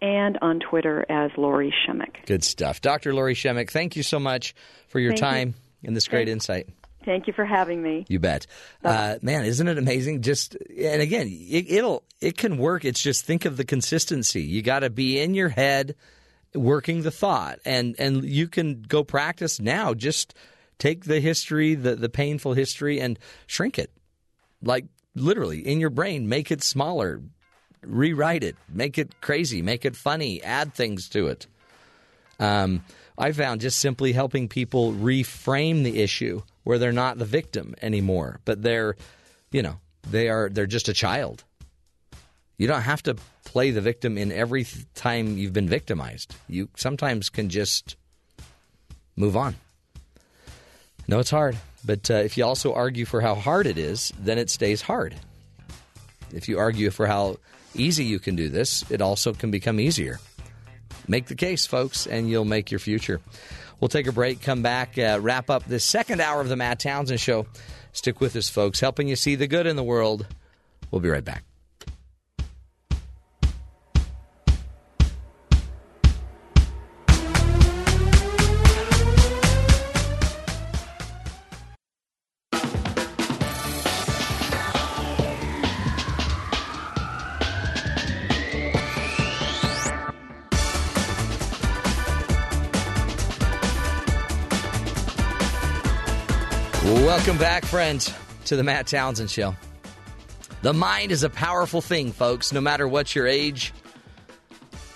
and 0.00 0.38
on 0.42 0.60
Twitter 0.60 1.04
as 1.08 1.30
Lori 1.36 1.72
Shemek. 1.86 2.26
Good 2.26 2.44
stuff, 2.44 2.80
Dr. 2.80 3.14
Lori 3.14 3.34
Shemek. 3.34 3.70
Thank 3.70 3.96
you 3.96 4.02
so 4.02 4.18
much 4.18 4.54
for 4.88 4.98
your 4.98 5.12
Thank 5.12 5.20
you. 5.20 5.26
time 5.26 5.54
and 5.84 5.96
this 5.96 6.08
great 6.08 6.28
insight. 6.28 6.68
Thank 7.04 7.26
you 7.26 7.32
for 7.32 7.44
having 7.44 7.82
me. 7.82 8.06
You 8.08 8.18
bet, 8.18 8.46
uh, 8.82 9.16
man. 9.20 9.44
Isn't 9.44 9.68
it 9.68 9.76
amazing? 9.76 10.22
Just 10.22 10.56
and 10.56 11.02
again, 11.02 11.28
it, 11.28 11.70
it'll 11.70 12.02
it 12.20 12.38
can 12.38 12.56
work. 12.56 12.84
It's 12.84 13.02
just 13.02 13.24
think 13.24 13.44
of 13.44 13.56
the 13.56 13.64
consistency. 13.64 14.42
You 14.42 14.62
got 14.62 14.80
to 14.80 14.90
be 14.90 15.20
in 15.20 15.34
your 15.34 15.50
head, 15.50 15.96
working 16.54 17.02
the 17.02 17.10
thought, 17.10 17.58
and 17.64 17.94
and 17.98 18.24
you 18.24 18.48
can 18.48 18.82
go 18.82 19.04
practice 19.04 19.60
now. 19.60 19.92
Just 19.92 20.34
take 20.78 21.04
the 21.04 21.20
history, 21.20 21.74
the 21.74 21.94
the 21.94 22.08
painful 22.08 22.54
history, 22.54 23.00
and 23.00 23.18
shrink 23.46 23.78
it, 23.78 23.90
like 24.62 24.86
literally 25.14 25.60
in 25.60 25.80
your 25.80 25.90
brain. 25.90 26.28
Make 26.28 26.50
it 26.50 26.62
smaller, 26.62 27.20
rewrite 27.82 28.44
it, 28.44 28.56
make 28.68 28.98
it 28.98 29.20
crazy, 29.20 29.62
make 29.62 29.84
it 29.84 29.96
funny, 29.96 30.42
add 30.42 30.74
things 30.74 31.08
to 31.10 31.28
it. 31.28 31.46
Um, 32.40 32.84
I 33.16 33.32
found 33.32 33.60
just 33.60 33.78
simply 33.78 34.12
helping 34.12 34.48
people 34.48 34.92
reframe 34.92 35.84
the 35.84 36.02
issue 36.02 36.42
where 36.64 36.78
they're 36.78 36.92
not 36.92 37.18
the 37.18 37.24
victim 37.24 37.74
anymore, 37.80 38.40
but 38.44 38.62
they're, 38.62 38.96
you 39.52 39.62
know, 39.62 39.78
they 40.10 40.28
are 40.28 40.48
they're 40.48 40.66
just 40.66 40.88
a 40.88 40.94
child. 40.94 41.44
You 42.58 42.66
don't 42.66 42.82
have 42.82 43.02
to 43.04 43.16
play 43.44 43.70
the 43.70 43.80
victim 43.80 44.16
in 44.16 44.32
every 44.32 44.66
time 44.94 45.38
you've 45.38 45.52
been 45.52 45.68
victimized. 45.68 46.34
You 46.48 46.68
sometimes 46.76 47.28
can 47.28 47.48
just 47.48 47.96
move 49.16 49.36
on. 49.36 49.56
No, 51.06 51.18
it's 51.18 51.30
hard, 51.30 51.56
but 51.84 52.10
uh, 52.10 52.14
if 52.14 52.36
you 52.36 52.44
also 52.44 52.72
argue 52.72 53.04
for 53.04 53.20
how 53.20 53.34
hard 53.34 53.66
it 53.66 53.78
is, 53.78 54.12
then 54.18 54.38
it 54.38 54.50
stays 54.50 54.82
hard. 54.82 55.14
If 56.32 56.48
you 56.48 56.58
argue 56.58 56.90
for 56.90 57.06
how 57.06 57.36
easy 57.74 58.04
you 58.04 58.18
can 58.18 58.36
do 58.36 58.48
this, 58.48 58.88
it 58.90 59.00
also 59.00 59.32
can 59.32 59.50
become 59.50 59.78
easier. 59.78 60.18
Make 61.06 61.26
the 61.26 61.34
case, 61.34 61.66
folks, 61.66 62.06
and 62.06 62.28
you'll 62.28 62.44
make 62.44 62.70
your 62.70 62.80
future. 62.80 63.20
We'll 63.80 63.88
take 63.88 64.06
a 64.06 64.12
break, 64.12 64.40
come 64.40 64.62
back, 64.62 64.96
uh, 64.98 65.18
wrap 65.20 65.50
up 65.50 65.64
this 65.64 65.84
second 65.84 66.20
hour 66.20 66.40
of 66.40 66.48
the 66.48 66.56
Matt 66.56 66.80
Townsend 66.80 67.20
Show. 67.20 67.46
Stick 67.92 68.20
with 68.20 68.34
us, 68.36 68.48
folks, 68.48 68.80
helping 68.80 69.08
you 69.08 69.16
see 69.16 69.34
the 69.34 69.46
good 69.46 69.66
in 69.66 69.76
the 69.76 69.84
world. 69.84 70.26
We'll 70.90 71.00
be 71.00 71.10
right 71.10 71.24
back. 71.24 71.44
Welcome 97.34 97.46
back, 97.46 97.64
friends, 97.64 98.14
to 98.44 98.54
the 98.54 98.62
Matt 98.62 98.86
Townsend 98.86 99.28
Show. 99.28 99.56
The 100.62 100.72
mind 100.72 101.10
is 101.10 101.24
a 101.24 101.28
powerful 101.28 101.80
thing, 101.80 102.12
folks, 102.12 102.52
no 102.52 102.60
matter 102.60 102.86
what 102.86 103.12
your 103.12 103.26
age. 103.26 103.72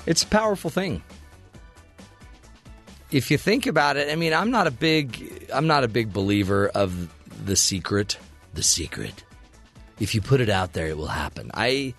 It's 0.07 0.23
a 0.23 0.27
powerful 0.29 0.71
thing. 0.71 1.03
If 3.11 3.33
you 3.33 3.39
think 3.39 3.67
about 3.67 3.97
it, 3.97 4.09
I 4.09 4.15
mean, 4.15 4.33
I'm 4.33 4.53
not 4.53 4.69
a 4.69 4.71
big 4.71 5.49
I'm 5.53 5.67
not 5.67 5.83
a 5.83 5.89
big 5.89 6.13
believer 6.13 6.69
of 6.69 7.13
the 7.45 7.57
secret. 7.57 8.19
The 8.55 8.63
secret. 8.63 9.25
If 9.99 10.15
you 10.15 10.21
put 10.21 10.41
it 10.41 10.49
out 10.49 10.75
there, 10.75 10.87
it 10.87 10.97
will 10.97 11.09
happen. 11.09 11.51
I 11.55 11.93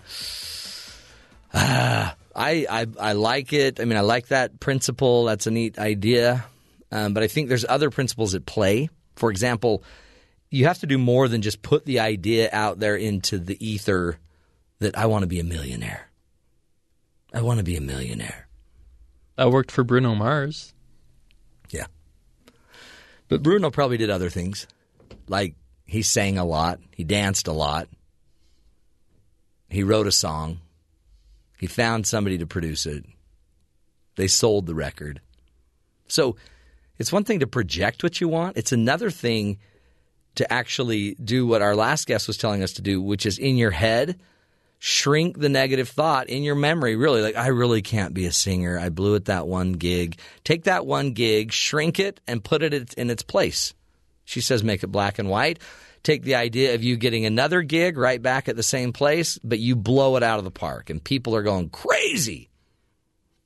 uh, 1.53 2.11
I, 2.33 2.65
I 2.69 2.87
I 2.97 3.11
like 3.11 3.51
it. 3.51 3.81
I 3.81 3.83
mean, 3.83 3.97
I 3.97 4.01
like 4.01 4.27
that 4.27 4.61
principle. 4.61 5.25
That's 5.25 5.47
a 5.47 5.51
neat 5.51 5.77
idea. 5.77 6.45
Um, 6.93 7.13
but 7.13 7.23
I 7.23 7.27
think 7.27 7.49
there's 7.49 7.65
other 7.67 7.89
principles 7.89 8.35
at 8.35 8.45
play. 8.45 8.89
For 9.17 9.31
example, 9.31 9.83
you 10.49 10.65
have 10.65 10.79
to 10.79 10.87
do 10.87 10.97
more 10.97 11.27
than 11.27 11.41
just 11.41 11.61
put 11.61 11.85
the 11.85 11.99
idea 11.99 12.49
out 12.51 12.79
there 12.79 12.95
into 12.95 13.37
the 13.37 13.63
ether 13.65 14.17
that 14.79 14.97
I 14.97 15.05
want 15.05 15.23
to 15.23 15.27
be 15.27 15.39
a 15.39 15.43
millionaire. 15.43 16.09
I 17.33 17.41
want 17.41 17.59
to 17.59 17.63
be 17.63 17.75
a 17.75 17.81
millionaire. 17.81 18.47
That 19.35 19.51
worked 19.51 19.71
for 19.71 19.83
Bruno 19.83 20.15
Mars. 20.15 20.73
Yeah. 21.69 21.85
But 23.27 23.43
Bruno 23.43 23.69
probably 23.69 23.97
did 23.97 24.09
other 24.09 24.29
things. 24.29 24.65
Like 25.27 25.55
he 25.85 26.01
sang 26.01 26.37
a 26.37 26.45
lot, 26.45 26.79
he 26.91 27.03
danced 27.03 27.47
a 27.47 27.51
lot, 27.51 27.87
he 29.69 29.83
wrote 29.83 30.07
a 30.07 30.11
song, 30.11 30.59
he 31.59 31.67
found 31.67 32.07
somebody 32.07 32.39
to 32.39 32.47
produce 32.47 32.85
it, 32.87 33.05
they 34.15 34.27
sold 34.27 34.65
the 34.65 34.73
record. 34.73 35.21
So 36.07 36.35
it's 36.97 37.11
one 37.11 37.23
thing 37.23 37.39
to 37.39 37.47
project 37.47 38.01
what 38.01 38.19
you 38.19 38.27
want, 38.27 38.57
it's 38.57 38.71
another 38.71 39.11
thing 39.11 39.59
to 40.35 40.51
actually 40.51 41.15
do 41.15 41.45
what 41.45 41.61
our 41.61 41.75
last 41.75 42.07
guest 42.07 42.27
was 42.27 42.37
telling 42.37 42.63
us 42.63 42.73
to 42.73 42.81
do, 42.81 43.01
which 43.01 43.25
is 43.25 43.37
in 43.37 43.57
your 43.57 43.71
head, 43.71 44.19
shrink 44.79 45.37
the 45.37 45.49
negative 45.49 45.89
thought 45.89 46.29
in 46.29 46.43
your 46.43 46.55
memory. 46.55 46.95
Really, 46.95 47.21
like, 47.21 47.35
I 47.35 47.47
really 47.47 47.81
can't 47.81 48.13
be 48.13 48.25
a 48.25 48.31
singer. 48.31 48.79
I 48.79 48.89
blew 48.89 49.15
it 49.15 49.25
that 49.25 49.47
one 49.47 49.73
gig. 49.73 50.19
Take 50.43 50.63
that 50.63 50.85
one 50.85 51.11
gig, 51.11 51.51
shrink 51.51 51.99
it, 51.99 52.21
and 52.27 52.43
put 52.43 52.63
it 52.63 52.93
in 52.93 53.09
its 53.09 53.23
place. 53.23 53.73
She 54.25 54.41
says, 54.41 54.63
make 54.63 54.83
it 54.83 54.87
black 54.87 55.19
and 55.19 55.29
white. 55.29 55.59
Take 56.01 56.23
the 56.23 56.35
idea 56.35 56.75
of 56.75 56.83
you 56.83 56.95
getting 56.95 57.25
another 57.25 57.61
gig 57.61 57.97
right 57.97 58.21
back 58.21 58.47
at 58.47 58.55
the 58.55 58.63
same 58.63 58.93
place, 58.93 59.37
but 59.43 59.59
you 59.59 59.75
blow 59.75 60.15
it 60.15 60.23
out 60.23 60.39
of 60.39 60.45
the 60.45 60.51
park, 60.51 60.89
and 60.89 61.03
people 61.03 61.35
are 61.35 61.43
going 61.43 61.69
crazy. 61.69 62.48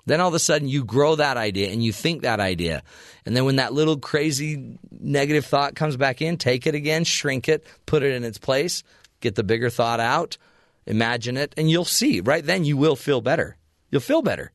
Then 0.06 0.20
all 0.20 0.28
of 0.28 0.34
a 0.34 0.40
sudden 0.40 0.68
you 0.68 0.84
grow 0.84 1.16
that 1.16 1.38
idea 1.38 1.70
and 1.70 1.84
you 1.84 1.94
think 1.94 2.22
that 2.22 2.40
idea. 2.40 2.84
And 3.26 3.36
then 3.36 3.46
when 3.46 3.56
that 3.56 3.74
little 3.74 3.98
crazy 3.98 4.78
negative 4.92 5.46
thought 5.46 5.76
comes 5.76 5.96
back 5.96 6.22
in, 6.22 6.38
take 6.38 6.68
it 6.68 6.76
again, 6.76 7.04
shrink 7.06 7.48
it, 7.48 7.66
put 7.86 8.04
it 8.04 8.14
in 8.14 8.24
its 8.24 8.38
place, 8.38 8.84
get 9.22 9.36
the 9.36 9.44
bigger 9.44 9.70
thought 9.70 10.00
out, 10.00 10.38
imagine 10.86 11.38
it, 11.38 11.54
and 11.56 11.72
you'll 11.72 11.86
see. 11.86 12.20
Right 12.20 12.46
then 12.46 12.66
you 12.66 12.76
will 12.76 12.96
feel 12.96 13.22
better. 13.22 13.58
You'll 13.92 14.02
feel 14.02 14.22
better. 14.22 14.52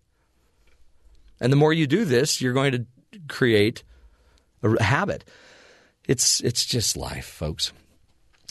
And 1.40 1.52
the 1.52 1.56
more 1.56 1.72
you 1.72 1.86
do 1.86 2.04
this, 2.04 2.40
you're 2.40 2.52
going 2.52 2.72
to 2.72 2.86
create 3.28 3.84
a 4.62 4.82
habit. 4.82 5.24
It's 6.06 6.40
it's 6.40 6.64
just 6.64 6.96
life, 6.96 7.26
folks. 7.26 7.72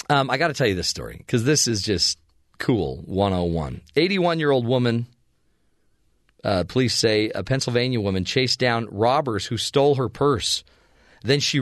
Um, 0.09 0.29
I 0.29 0.37
got 0.37 0.47
to 0.47 0.53
tell 0.53 0.67
you 0.67 0.75
this 0.75 0.87
story 0.87 1.17
because 1.17 1.43
this 1.43 1.67
is 1.67 1.81
just 1.81 2.19
cool 2.59 3.03
101. 3.05 3.81
81 3.95 4.39
year 4.39 4.51
old 4.51 4.65
woman 4.65 5.07
uh, 6.43 6.63
police 6.67 6.93
say 6.95 7.29
a 7.33 7.43
Pennsylvania 7.43 7.99
woman 7.99 8.25
chased 8.25 8.59
down 8.59 8.87
robbers 8.91 9.45
who 9.45 9.57
stole 9.57 9.95
her 9.95 10.09
purse. 10.09 10.63
Then 11.23 11.39
she 11.39 11.61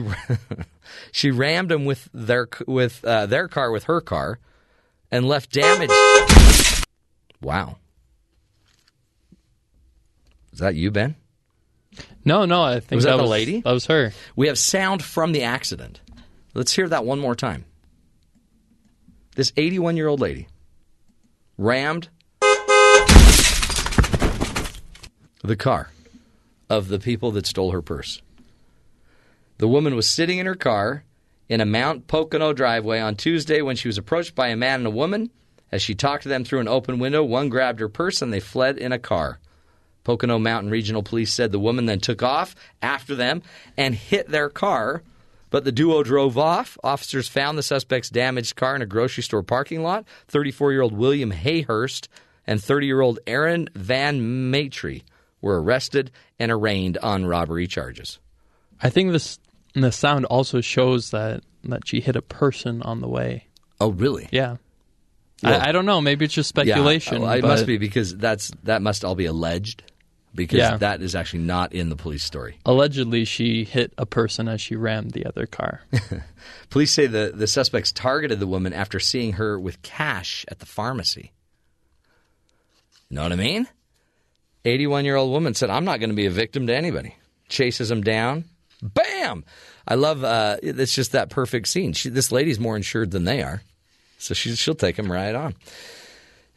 she 1.12 1.30
rammed 1.30 1.70
them 1.70 1.84
with 1.84 2.08
their 2.12 2.48
with 2.66 3.04
uh, 3.04 3.26
their 3.26 3.48
car 3.48 3.70
with 3.70 3.84
her 3.84 4.00
car, 4.00 4.38
and 5.10 5.26
left 5.26 5.52
damage. 5.52 5.90
Wow, 7.40 7.78
is 10.52 10.60
that 10.60 10.74
you, 10.74 10.90
Ben? 10.90 11.16
No, 12.24 12.44
no, 12.44 12.62
I 12.62 12.80
think 12.80 12.96
was 12.96 13.04
that, 13.04 13.12
that 13.12 13.16
the 13.18 13.22
was, 13.22 13.30
lady? 13.30 13.60
That 13.60 13.72
was 13.72 13.86
her. 13.86 14.12
We 14.34 14.48
have 14.48 14.58
sound 14.58 15.02
from 15.02 15.32
the 15.32 15.44
accident. 15.44 16.00
Let's 16.54 16.72
hear 16.72 16.88
that 16.88 17.04
one 17.04 17.18
more 17.18 17.34
time. 17.34 17.64
This 19.36 19.52
81 19.56 19.96
year 19.96 20.08
old 20.08 20.20
lady 20.20 20.48
rammed 21.58 22.08
the 25.46 25.56
car 25.56 25.90
of 26.68 26.88
the 26.88 26.98
people 26.98 27.30
that 27.32 27.46
stole 27.46 27.72
her 27.72 27.82
purse. 27.82 28.20
The 29.58 29.68
woman 29.68 29.94
was 29.94 30.08
sitting 30.08 30.38
in 30.38 30.46
her 30.46 30.54
car 30.54 31.04
in 31.48 31.60
a 31.60 31.66
Mount 31.66 32.06
Pocono 32.06 32.52
driveway 32.52 33.00
on 33.00 33.14
Tuesday 33.14 33.62
when 33.62 33.76
she 33.76 33.88
was 33.88 33.98
approached 33.98 34.34
by 34.34 34.48
a 34.48 34.56
man 34.56 34.80
and 34.80 34.86
a 34.86 34.90
woman. 34.90 35.30
As 35.72 35.82
she 35.82 35.94
talked 35.94 36.24
to 36.24 36.28
them 36.28 36.44
through 36.44 36.60
an 36.60 36.68
open 36.68 36.98
window, 36.98 37.24
one 37.24 37.48
grabbed 37.48 37.80
her 37.80 37.88
purse 37.88 38.22
and 38.22 38.32
they 38.32 38.40
fled 38.40 38.78
in 38.78 38.92
a 38.92 38.98
car. 38.98 39.38
Pocono 40.04 40.38
Mountain 40.38 40.70
Regional 40.70 41.02
Police 41.02 41.32
said 41.32 41.50
the 41.50 41.58
woman 41.58 41.86
then 41.86 41.98
took 41.98 42.22
off 42.22 42.54
after 42.80 43.14
them 43.16 43.42
and 43.76 43.94
hit 43.94 44.28
their 44.28 44.48
car, 44.48 45.02
but 45.50 45.64
the 45.64 45.72
duo 45.72 46.02
drove 46.02 46.38
off. 46.38 46.78
Officers 46.84 47.28
found 47.28 47.58
the 47.58 47.62
suspect's 47.62 48.10
damaged 48.10 48.54
car 48.54 48.76
in 48.76 48.82
a 48.82 48.86
grocery 48.86 49.24
store 49.24 49.42
parking 49.42 49.82
lot. 49.82 50.04
34 50.28 50.72
year 50.72 50.82
old 50.82 50.92
William 50.92 51.32
Hayhurst 51.32 52.08
and 52.46 52.62
30 52.62 52.86
year 52.86 53.00
old 53.00 53.18
Aaron 53.26 53.68
Van 53.74 54.50
Maitre 54.50 55.02
were 55.46 55.62
arrested 55.62 56.10
and 56.38 56.52
arraigned 56.52 56.98
on 56.98 57.24
robbery 57.24 57.66
charges. 57.66 58.18
I 58.82 58.90
think 58.90 59.12
this 59.12 59.38
the 59.74 59.90
sound 59.92 60.26
also 60.26 60.60
shows 60.60 61.10
that 61.12 61.42
that 61.64 61.86
she 61.88 62.00
hit 62.00 62.16
a 62.16 62.22
person 62.22 62.82
on 62.82 63.00
the 63.00 63.08
way. 63.08 63.46
Oh, 63.80 63.90
really? 63.90 64.28
Yeah. 64.30 64.56
Well- 65.42 65.60
I, 65.60 65.68
I 65.68 65.72
don't 65.72 65.86
know. 65.86 66.00
Maybe 66.00 66.24
it's 66.24 66.34
just 66.34 66.48
speculation. 66.50 67.14
Yeah, 67.14 67.20
well, 67.28 67.32
it 67.32 67.42
but 67.42 67.48
must 67.48 67.66
be 67.66 67.78
because 67.78 68.16
that's 68.16 68.50
that 68.64 68.82
must 68.82 69.04
all 69.04 69.14
be 69.14 69.26
alleged 69.26 69.82
because 70.34 70.58
Yeah. 70.58 70.76
that 70.76 71.00
is 71.02 71.14
actually 71.14 71.42
not 71.44 71.72
in 71.72 71.88
the 71.88 71.96
police 71.96 72.22
story. 72.24 72.58
Allegedly, 72.66 73.24
she 73.24 73.64
hit 73.64 73.92
a 73.98 74.04
person 74.06 74.48
as 74.48 74.60
she 74.60 74.76
rammed 74.76 75.12
the 75.12 75.24
other 75.26 75.46
car. 75.46 75.80
Police 76.70 76.92
say 76.92 77.06
the, 77.06 77.32
the 77.34 77.46
suspects 77.46 77.90
targeted 77.90 78.38
the 78.38 78.46
woman 78.46 78.72
after 78.74 79.00
seeing 79.00 79.34
her 79.34 79.58
with 79.58 79.80
cash 79.82 80.44
at 80.48 80.58
the 80.58 80.66
pharmacy. 80.66 81.32
You 83.08 83.16
know 83.16 83.22
what 83.22 83.32
I 83.32 83.36
mean? 83.36 83.66
81 84.66 85.04
year 85.04 85.16
old 85.16 85.30
woman 85.30 85.54
said, 85.54 85.70
I'm 85.70 85.84
not 85.84 86.00
going 86.00 86.10
to 86.10 86.16
be 86.16 86.26
a 86.26 86.30
victim 86.30 86.66
to 86.66 86.74
anybody. 86.74 87.14
Chases 87.48 87.90
him 87.90 88.02
down. 88.02 88.44
Bam! 88.82 89.44
I 89.88 89.94
love 89.94 90.24
uh, 90.24 90.56
it's 90.62 90.94
just 90.94 91.12
that 91.12 91.30
perfect 91.30 91.68
scene. 91.68 91.92
She, 91.92 92.08
this 92.08 92.32
lady's 92.32 92.58
more 92.58 92.76
insured 92.76 93.12
than 93.12 93.24
they 93.24 93.42
are. 93.42 93.62
So 94.18 94.34
she, 94.34 94.54
she'll 94.56 94.74
take 94.74 94.98
him 94.98 95.10
right 95.10 95.34
on. 95.34 95.54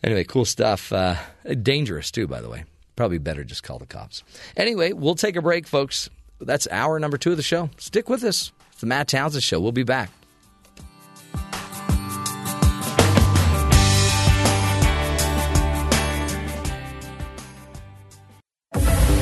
Anyway, 0.04 0.24
cool 0.24 0.46
stuff. 0.46 0.92
Uh, 0.92 1.16
dangerous, 1.62 2.10
too, 2.10 2.28
by 2.28 2.42
the 2.42 2.50
way. 2.50 2.64
Probably 2.96 3.18
better 3.18 3.44
just 3.44 3.64
call 3.64 3.80
the 3.80 3.86
cops. 3.86 4.24
Anyway, 4.58 4.94
we'll 4.94 5.16
take 5.16 5.36
a 5.36 5.42
break, 5.42 5.68
folks. 5.68 6.10
That's 6.42 6.68
hour 6.72 7.00
number 7.00 7.18
two 7.18 7.32
of 7.32 7.38
the 7.38 7.44
show. 7.44 7.70
Stick 7.78 8.10
with 8.10 8.24
us. 8.24 8.52
It's 8.72 8.82
the 8.82 8.88
Matt 8.88 9.10
Townsend 9.10 9.44
Show. 9.44 9.60
We'll 9.60 9.72
be 9.72 9.84
back. 9.84 10.10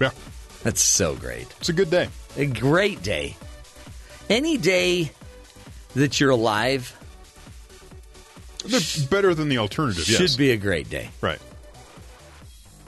Yeah. 0.00 0.10
That's 0.62 0.80
so 0.82 1.14
great. 1.14 1.46
It's 1.60 1.68
a 1.68 1.72
good 1.72 1.90
day. 1.90 2.08
A 2.36 2.46
great 2.46 3.02
day. 3.02 3.36
Any 4.28 4.56
day 4.56 5.12
that 5.94 6.18
you're 6.20 6.30
alive 6.30 6.92
They're 8.64 8.80
better 9.08 9.34
than 9.34 9.48
the 9.48 9.58
alternative, 9.58 10.04
should 10.04 10.20
yes. 10.20 10.36
be 10.36 10.50
a 10.50 10.56
great 10.56 10.90
day. 10.90 11.10
Right. 11.20 11.38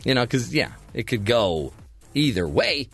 You 0.05 0.15
know, 0.15 0.25
because 0.25 0.53
yeah, 0.53 0.73
it 0.95 1.05
could 1.07 1.25
go 1.25 1.73
either 2.15 2.47
way. 2.49 2.89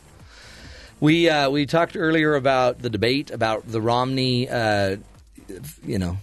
We 1.01 1.29
uh, 1.29 1.51
we 1.51 1.67
talked 1.67 1.97
earlier 1.97 2.35
about 2.35 2.81
the 2.81 2.91
debate 2.91 3.31
about 3.31 3.67
the 3.67 3.81
Romney, 3.81 4.49
uh, 4.49 4.97
you 5.85 5.99
know, 5.99 6.19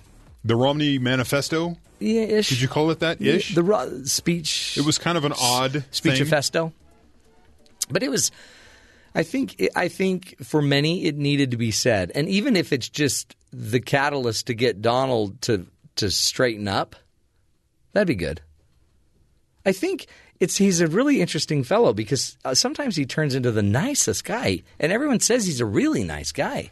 The 0.45 0.55
Romney 0.55 0.97
Manifesto? 0.97 1.77
yeah, 1.99 2.21
ish. 2.21 2.49
Did 2.49 2.61
you 2.61 2.67
call 2.67 2.89
it 2.91 2.99
that? 2.99 3.21
Ish? 3.21 3.53
the 3.55 3.63
ro- 3.63 4.03
speech. 4.05 4.77
It 4.77 4.85
was 4.85 4.97
kind 4.97 5.17
of 5.17 5.25
an 5.25 5.33
odd 5.39 5.83
speech 5.91 6.17
thing. 6.19 6.25
festo. 6.27 6.71
But 7.91 8.03
it 8.03 8.09
was, 8.09 8.31
I 9.13 9.23
think, 9.23 9.61
I 9.75 9.87
think 9.87 10.35
for 10.43 10.61
many 10.61 11.05
it 11.05 11.17
needed 11.17 11.51
to 11.51 11.57
be 11.57 11.71
said, 11.71 12.11
and 12.15 12.27
even 12.29 12.55
if 12.55 12.71
it's 12.73 12.89
just 12.89 13.35
the 13.51 13.79
catalyst 13.79 14.47
to 14.47 14.53
get 14.53 14.81
Donald 14.81 15.41
to 15.43 15.67
to 15.97 16.09
straighten 16.09 16.67
up, 16.67 16.95
that'd 17.93 18.07
be 18.07 18.15
good. 18.15 18.41
I 19.65 19.71
think 19.73 20.07
it's 20.39 20.57
he's 20.57 20.81
a 20.81 20.87
really 20.87 21.21
interesting 21.21 21.63
fellow 21.63 21.93
because 21.93 22.37
uh, 22.43 22.53
sometimes 22.53 22.95
he 22.95 23.05
turns 23.05 23.35
into 23.35 23.51
the 23.51 23.61
nicest 23.61 24.23
guy, 24.23 24.63
and 24.79 24.91
everyone 24.91 25.19
says 25.19 25.45
he's 25.45 25.61
a 25.61 25.65
really 25.65 26.03
nice 26.03 26.31
guy. 26.31 26.71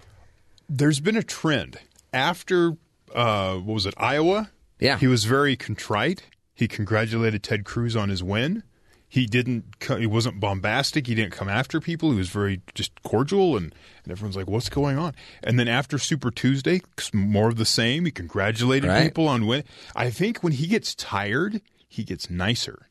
There's 0.67 0.99
been 0.99 1.17
a 1.17 1.23
trend 1.23 1.77
after 2.13 2.77
uh, 3.13 3.55
what 3.55 3.73
was 3.73 3.85
it, 3.85 3.93
Iowa? 3.97 4.51
Yeah. 4.79 4.97
he 4.97 5.07
was 5.07 5.25
very 5.25 5.55
contrite. 5.55 6.23
He 6.53 6.67
congratulated 6.67 7.43
Ted 7.43 7.65
Cruz 7.65 7.95
on 7.95 8.09
his 8.09 8.23
win. 8.23 8.63
He 9.11 9.25
didn't. 9.25 9.65
He 9.87 10.05
wasn't 10.05 10.39
bombastic. 10.39 11.07
He 11.07 11.15
didn't 11.15 11.31
come 11.33 11.49
after 11.49 11.81
people. 11.81 12.11
He 12.11 12.17
was 12.17 12.29
very 12.29 12.61
just 12.75 12.91
cordial, 13.01 13.57
and, 13.57 13.73
and 14.03 14.11
everyone's 14.11 14.35
like, 14.35 14.47
"What's 14.47 14.69
going 14.69 14.99
on?" 14.99 15.15
And 15.43 15.57
then 15.57 15.67
after 15.67 15.97
Super 15.97 16.29
Tuesday, 16.29 16.81
more 17.11 17.49
of 17.49 17.55
the 17.57 17.65
same. 17.65 18.05
He 18.05 18.11
congratulated 18.11 18.87
Right. 18.87 19.05
people 19.05 19.27
on 19.27 19.47
win. 19.47 19.63
I 19.95 20.11
think 20.11 20.43
when 20.43 20.53
he 20.53 20.67
gets 20.67 20.93
tired, 20.93 21.61
he 21.87 22.03
gets 22.03 22.29
nicer. 22.29 22.85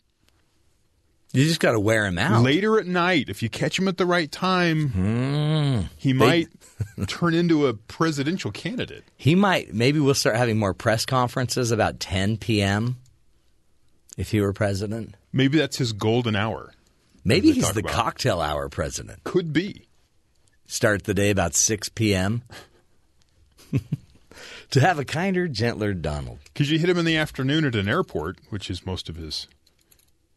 You 1.33 1.45
just 1.45 1.61
got 1.61 1.73
to 1.73 1.81
wear 1.81 2.07
him 2.07 2.19
out. 2.19 2.43
Later 2.43 2.81
at 2.81 2.87
night, 2.87 3.29
if 3.29 3.43
you 3.43 3.51
catch 3.51 3.79
him 3.79 3.87
at 3.87 3.99
the 3.99 4.07
right 4.07 4.33
time, 4.33 4.89
Hmm. 4.89 5.81
he 5.99 6.13
might 6.15 6.49
turn 7.07 7.35
into 7.35 7.67
a 7.67 7.75
presidential 7.75 8.51
candidate. 8.51 9.05
He 9.17 9.35
might. 9.37 9.73
Maybe 9.75 10.01
we'll 10.01 10.15
start 10.15 10.37
having 10.37 10.59
more 10.59 10.75
press 10.75 11.05
conferences 11.07 11.71
about 11.71 12.01
10 12.01 12.39
p.m. 12.39 12.97
If 14.17 14.31
he 14.33 14.41
were 14.41 14.53
president, 14.55 15.15
Maybe 15.33 15.59
that's 15.59 15.77
his 15.77 15.93
golden 15.93 16.37
hour. 16.37 16.73
maybe 17.25 17.53
he's 17.53 17.73
the 17.73 17.81
about. 17.81 17.93
cocktail 17.93 18.41
hour 18.41 18.69
president. 18.69 19.25
Could 19.25 19.53
be. 19.53 19.89
Start 20.67 21.05
the 21.05 21.15
day 21.15 21.31
about 21.31 21.55
6 21.55 21.89
p.m. 21.91 22.43
to 24.71 24.81
have 24.81 24.99
a 24.99 25.05
kinder, 25.05 25.49
gentler 25.49 25.95
Donald. 25.95 26.39
Because 26.45 26.71
you 26.71 26.79
hit 26.79 26.89
him 26.89 26.99
in 26.99 27.05
the 27.05 27.17
afternoon 27.17 27.65
at 27.65 27.75
an 27.75 27.89
airport, 27.89 28.39
which 28.51 28.71
is 28.71 28.85
most 28.85 29.09
of 29.09 29.17
his. 29.17 29.49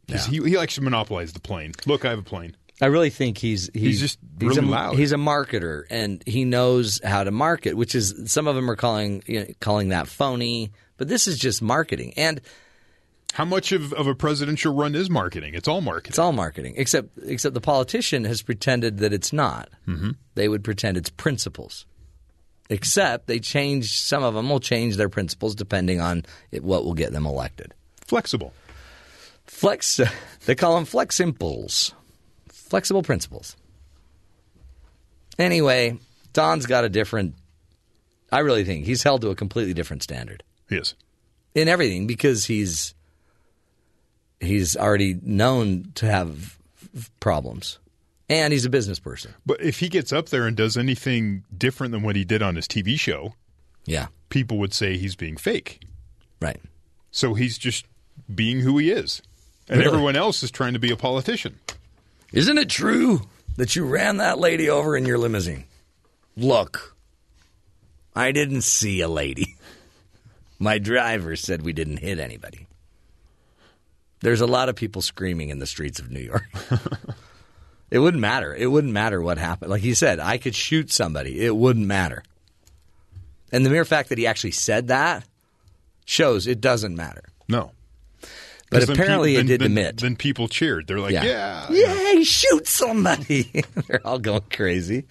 Because 0.06 0.26
he, 0.26 0.38
he 0.38 0.58
likes 0.58 0.76
to 0.76 0.82
monopolize 0.82 1.34
the 1.34 1.40
plane. 1.40 1.74
Look, 1.86 2.06
I 2.06 2.10
have 2.10 2.20
a 2.20 2.24
plane. 2.24 2.56
I 2.82 2.88
really 2.88 3.12
think 3.12 3.38
he's 3.38 3.70
he's, 3.74 4.00
just 4.00 4.18
he's 4.40 4.58
really 4.58 4.68
a, 4.68 4.72
loud. 4.72 4.96
He's 4.96 5.12
a 5.12 5.18
marketer, 5.18 5.84
and 5.90 6.24
he 6.26 6.46
knows 6.46 7.00
how 7.04 7.24
to 7.24 7.30
market. 7.32 7.76
Which 7.76 7.94
is 7.94 8.24
some 8.26 8.48
of 8.48 8.56
them 8.56 8.70
are 8.72 8.76
calling 8.76 9.22
you 9.28 9.42
know, 9.42 9.46
calling 9.60 9.90
that 9.90 10.08
phony, 10.08 10.72
but 10.98 11.08
this 11.08 11.28
is 11.28 11.38
just 11.38 11.62
marketing. 11.62 12.14
And 12.18 12.42
How 13.34 13.46
much 13.46 13.72
of, 13.72 13.94
of 13.94 14.08
a 14.08 14.16
presidential 14.16 14.74
run 14.74 14.94
is 14.94 15.10
marketing? 15.10 15.54
It's 15.54 15.68
all 15.68 15.82
marketing. 15.82 16.10
It's 16.10 16.20
all 16.20 16.34
marketing, 16.34 16.74
except 16.78 17.10
except 17.26 17.54
the 17.54 17.62
politician 17.62 18.26
has 18.26 18.42
pretended 18.42 18.98
that 18.98 19.14
it's 19.14 19.32
not. 19.32 19.70
Mm-hmm. 19.88 20.12
They 20.36 20.50
would 20.50 20.64
pretend 20.64 20.98
it's 20.98 21.10
principles. 21.10 21.86
Except 22.70 23.28
they 23.28 23.40
change. 23.40 24.00
Some 24.00 24.24
of 24.24 24.34
them 24.34 24.50
will 24.50 24.60
change 24.60 24.98
their 24.98 25.10
principles 25.10 25.56
depending 25.56 26.02
on 26.02 26.26
it, 26.52 26.64
what 26.64 26.84
will 26.84 26.94
get 26.94 27.14
them 27.14 27.26
elected. 27.26 27.74
Flexible. 28.06 28.54
Flex. 29.46 30.00
They 30.48 30.56
call 30.56 30.74
them 30.74 30.86
fleximples. 30.86 31.94
Flexible 32.50 33.04
principles. 33.04 33.56
Anyway, 35.38 36.00
Don's 36.34 36.66
got 36.66 36.84
a 36.84 36.90
different. 36.90 37.36
I 38.32 38.40
really 38.40 38.64
think 38.64 38.86
he's 38.86 39.04
held 39.04 39.22
to 39.22 39.30
a 39.30 39.36
completely 39.36 39.76
different 39.76 40.02
standard. 40.02 40.42
Yes. 40.68 40.96
In 41.54 41.68
everything 41.68 42.08
because 42.08 42.46
he's 42.46 42.96
he's 44.42 44.76
already 44.76 45.18
known 45.22 45.92
to 45.96 46.06
have 46.08 46.58
problems, 47.20 47.80
and 48.30 48.52
he's 48.52 48.66
a 48.66 48.70
business 48.70 49.00
person. 49.00 49.34
But 49.46 49.62
if 49.62 49.80
he 49.80 49.88
gets 49.88 50.12
up 50.12 50.30
there 50.30 50.46
and 50.48 50.58
does 50.58 50.76
anything 50.78 51.44
different 51.58 51.92
than 51.92 52.02
what 52.04 52.16
he 52.16 52.26
did 52.26 52.42
on 52.42 52.56
his 52.56 52.68
TV 52.68 53.00
show, 53.00 53.36
Yeah. 53.86 54.08
people 54.30 54.58
would 54.58 54.74
say 54.74 54.98
he's 54.98 55.16
being 55.16 55.38
fake. 55.38 55.80
Right. 56.42 56.60
So 57.12 57.34
he's 57.34 57.58
just 57.58 57.86
being 58.34 58.60
who 58.62 58.78
he 58.78 58.92
is. 58.92 59.22
And 59.70 59.80
Really? 59.80 59.92
everyone 59.94 60.16
else 60.16 60.44
is 60.44 60.52
trying 60.52 60.74
to 60.74 60.80
be 60.80 60.92
a 60.92 60.98
politician. 60.98 61.60
Isn't 62.34 62.58
it 62.58 62.70
true 62.70 63.22
that 63.58 63.76
you 63.76 63.86
ran 63.86 64.18
that 64.18 64.40
lady 64.40 64.70
over 64.70 64.98
in 64.98 65.06
your 65.06 65.18
limousine? 65.18 65.66
Look, 66.36 66.96
I 68.16 68.32
didn't 68.32 68.62
see 68.64 69.02
a 69.02 69.08
lady. 69.08 69.56
My 70.60 70.78
driver 70.78 71.36
said 71.36 71.62
we 71.62 71.74
didn't 71.74 71.98
hit 71.98 72.20
anybody. 72.20 72.68
There's 74.22 74.42
a 74.42 74.48
lot 74.48 74.70
of 74.70 74.76
people 74.76 75.02
screaming 75.02 75.50
in 75.50 75.60
the 75.60 75.68
streets 75.68 76.00
of 76.00 76.12
New 76.12 76.20
York. 76.22 76.46
it 77.90 78.00
wouldn't 78.00 78.22
matter. 78.22 78.56
It 78.56 78.68
wouldn't 78.68 78.94
matter 78.94 79.22
what 79.22 79.38
happened. 79.38 79.72
Like 79.72 79.82
he 79.82 79.94
said, 79.94 80.20
I 80.20 80.38
could 80.38 80.56
shoot 80.56 80.92
somebody. 80.92 81.44
It 81.44 81.56
wouldn't 81.56 81.88
matter. 81.88 82.24
And 83.52 83.66
the 83.66 83.70
mere 83.70 83.86
fact 83.86 84.10
that 84.10 84.18
he 84.18 84.28
actually 84.28 84.52
said 84.52 84.88
that 84.88 85.26
shows 86.06 86.48
it 86.48 86.62
doesn't 86.62 86.96
matter. 86.96 87.24
No. 87.48 87.72
But 88.70 88.88
then 88.88 88.96
apparently 88.96 89.32
peop- 89.36 89.44
it 89.44 89.48
did 89.48 89.62
then, 89.62 89.66
admit. 89.68 89.98
Then 89.98 90.16
people 90.16 90.48
cheered. 90.48 90.88
They're 90.88 91.00
like, 91.00 91.12
yeah. 91.12 91.70
Yay, 91.70 92.24
shoot 92.24 92.68
somebody. 92.68 93.64
They're 93.88 94.06
all 94.06 94.20
going 94.20 94.44
crazy. 94.52 95.06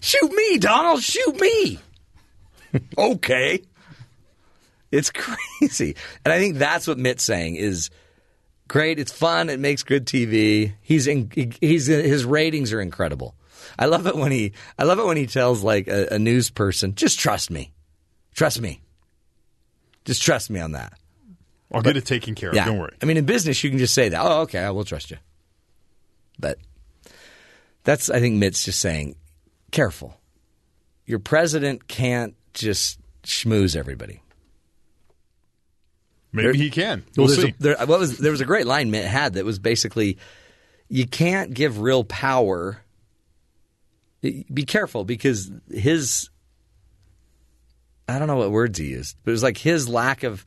Shoot 0.00 0.32
me, 0.32 0.58
Donald, 0.58 1.02
shoot 1.02 1.38
me. 1.38 1.78
okay. 2.98 3.60
It's 4.90 5.10
crazy. 5.14 5.96
And 6.24 6.32
I 6.32 6.38
think 6.38 6.56
that's 6.56 6.86
what 6.86 6.98
Mitt's 6.98 7.24
saying 7.24 7.56
is 7.56 7.90
great, 8.68 8.98
it's 8.98 9.12
fun, 9.12 9.50
it 9.50 9.60
makes 9.60 9.82
good 9.82 10.06
TV. 10.06 10.74
He's 10.80 11.06
in, 11.06 11.30
he- 11.34 11.52
he's 11.60 11.86
his 11.86 12.24
ratings 12.24 12.72
are 12.72 12.80
incredible. 12.80 13.34
I 13.78 13.86
love 13.86 14.06
it 14.06 14.14
when 14.16 14.30
he 14.32 14.52
I 14.78 14.84
love 14.84 14.98
it 14.98 15.06
when 15.06 15.16
he 15.16 15.26
tells 15.26 15.62
like 15.62 15.88
a, 15.88 16.08
a 16.12 16.18
news 16.18 16.50
person, 16.50 16.94
just 16.94 17.18
trust 17.18 17.50
me. 17.50 17.72
Trust 18.34 18.60
me. 18.60 18.80
Just 20.04 20.22
trust 20.22 20.50
me 20.50 20.60
on 20.60 20.72
that. 20.72 20.92
I'll 21.72 21.82
get 21.82 21.96
it 21.96 22.04
taken 22.06 22.34
care 22.34 22.50
of. 22.50 22.54
Yeah. 22.54 22.66
Don't 22.66 22.78
worry. 22.78 22.94
I 23.02 23.06
mean, 23.06 23.16
in 23.16 23.24
business, 23.24 23.64
you 23.64 23.70
can 23.70 23.78
just 23.78 23.94
say 23.94 24.08
that. 24.10 24.20
Oh, 24.24 24.42
okay, 24.42 24.60
I 24.60 24.70
will 24.70 24.84
trust 24.84 25.10
you. 25.10 25.16
But 26.38 26.58
that's, 27.84 28.10
I 28.10 28.20
think, 28.20 28.36
Mitt's 28.36 28.64
just 28.64 28.80
saying, 28.80 29.16
careful. 29.72 30.20
Your 31.06 31.18
president 31.18 31.88
can't 31.88 32.34
just 32.52 33.00
schmooze 33.24 33.74
everybody. 33.76 34.20
Maybe 36.34 36.46
There- 36.48 36.52
he 36.54 36.68
can. 36.70 37.04
Well, 37.16 37.26
We'll 37.28 37.36
see. 37.36 37.48
A, 37.48 37.54
there, 37.60 37.76
what 37.86 37.98
was, 37.98 38.18
there 38.18 38.32
was 38.32 38.40
a 38.42 38.44
great 38.44 38.66
line 38.66 38.90
Mitt 38.90 39.06
had 39.06 39.34
that 39.34 39.44
was 39.44 39.58
basically, 39.58 40.18
you 40.88 41.06
can't 41.06 41.54
give 41.54 41.80
real 41.80 42.04
power. 42.04 42.82
Be 44.20 44.64
careful 44.66 45.04
because 45.04 45.50
his, 45.70 46.28
I 48.08 48.18
don't 48.18 48.26
know 48.28 48.36
what 48.36 48.50
words 48.50 48.78
he 48.78 48.86
used, 48.86 49.16
but 49.24 49.30
it 49.30 49.32
was 49.32 49.42
like 49.42 49.58
his 49.58 49.88
lack 49.88 50.22
of 50.24 50.44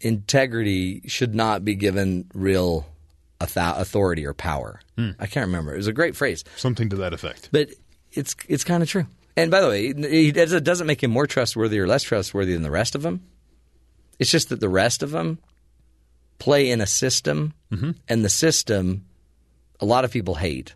integrity 0.00 1.02
should 1.06 1.34
not 1.34 1.64
be 1.64 1.74
given 1.74 2.30
real 2.34 2.86
authority 3.40 4.26
or 4.26 4.34
power. 4.34 4.80
Hmm. 4.96 5.10
I 5.18 5.26
can't 5.26 5.46
remember. 5.46 5.74
It 5.74 5.78
was 5.78 5.86
a 5.86 5.92
great 5.92 6.16
phrase, 6.16 6.44
Something 6.56 6.88
to 6.90 6.96
that 6.96 7.12
effect. 7.12 7.48
but 7.52 7.70
it's 8.12 8.34
it's 8.48 8.64
kind 8.64 8.82
of 8.82 8.88
true. 8.88 9.06
And 9.36 9.50
by 9.50 9.60
the 9.60 9.68
way, 9.68 9.86
it 9.86 10.64
doesn't 10.64 10.86
make 10.86 11.02
him 11.02 11.10
more 11.12 11.26
trustworthy 11.26 11.78
or 11.78 11.86
less 11.86 12.02
trustworthy 12.02 12.52
than 12.54 12.62
the 12.62 12.70
rest 12.70 12.94
of 12.94 13.02
them. 13.02 13.22
It's 14.18 14.30
just 14.30 14.48
that 14.48 14.60
the 14.60 14.68
rest 14.68 15.02
of 15.02 15.10
them 15.10 15.38
play 16.38 16.70
in 16.70 16.80
a 16.80 16.86
system, 16.86 17.54
Mm-hmm. 17.72 17.90
and 18.08 18.24
the 18.24 18.30
system, 18.30 19.04
a 19.80 19.84
lot 19.84 20.04
of 20.06 20.10
people 20.10 20.36
hate, 20.36 20.74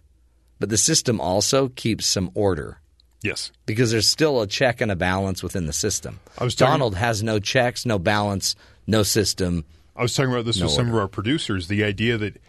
but 0.60 0.68
the 0.68 0.76
system 0.76 1.20
also 1.20 1.68
keeps 1.68 2.06
some 2.06 2.30
order 2.34 2.78
Yes. 3.22 3.50
because 3.64 3.90
there's 3.90 4.08
still 4.08 4.42
a 4.42 4.46
check 4.46 4.80
and 4.82 4.90
a 4.92 4.96
balance 4.96 5.42
within 5.42 5.64
the 5.66 5.72
system. 5.72 6.20
I 6.36 6.44
was 6.44 6.54
talking- 6.54 6.72
Donald 6.72 6.96
has 6.96 7.22
no 7.22 7.38
checks, 7.38 7.86
no 7.86 7.98
balance, 7.98 8.54
no 8.86 9.02
system. 9.04 9.64
I 9.96 10.02
was 10.02 10.14
talking 10.14 10.32
about 10.32 10.44
this 10.44 10.58
No 10.58 10.66
with 10.66 10.74
some 10.74 10.86
order. 10.88 10.98
of 10.98 11.02
our 11.04 11.08
producers 11.08 11.68
the 11.68 11.82
idea 11.84 12.18
that 12.18 12.40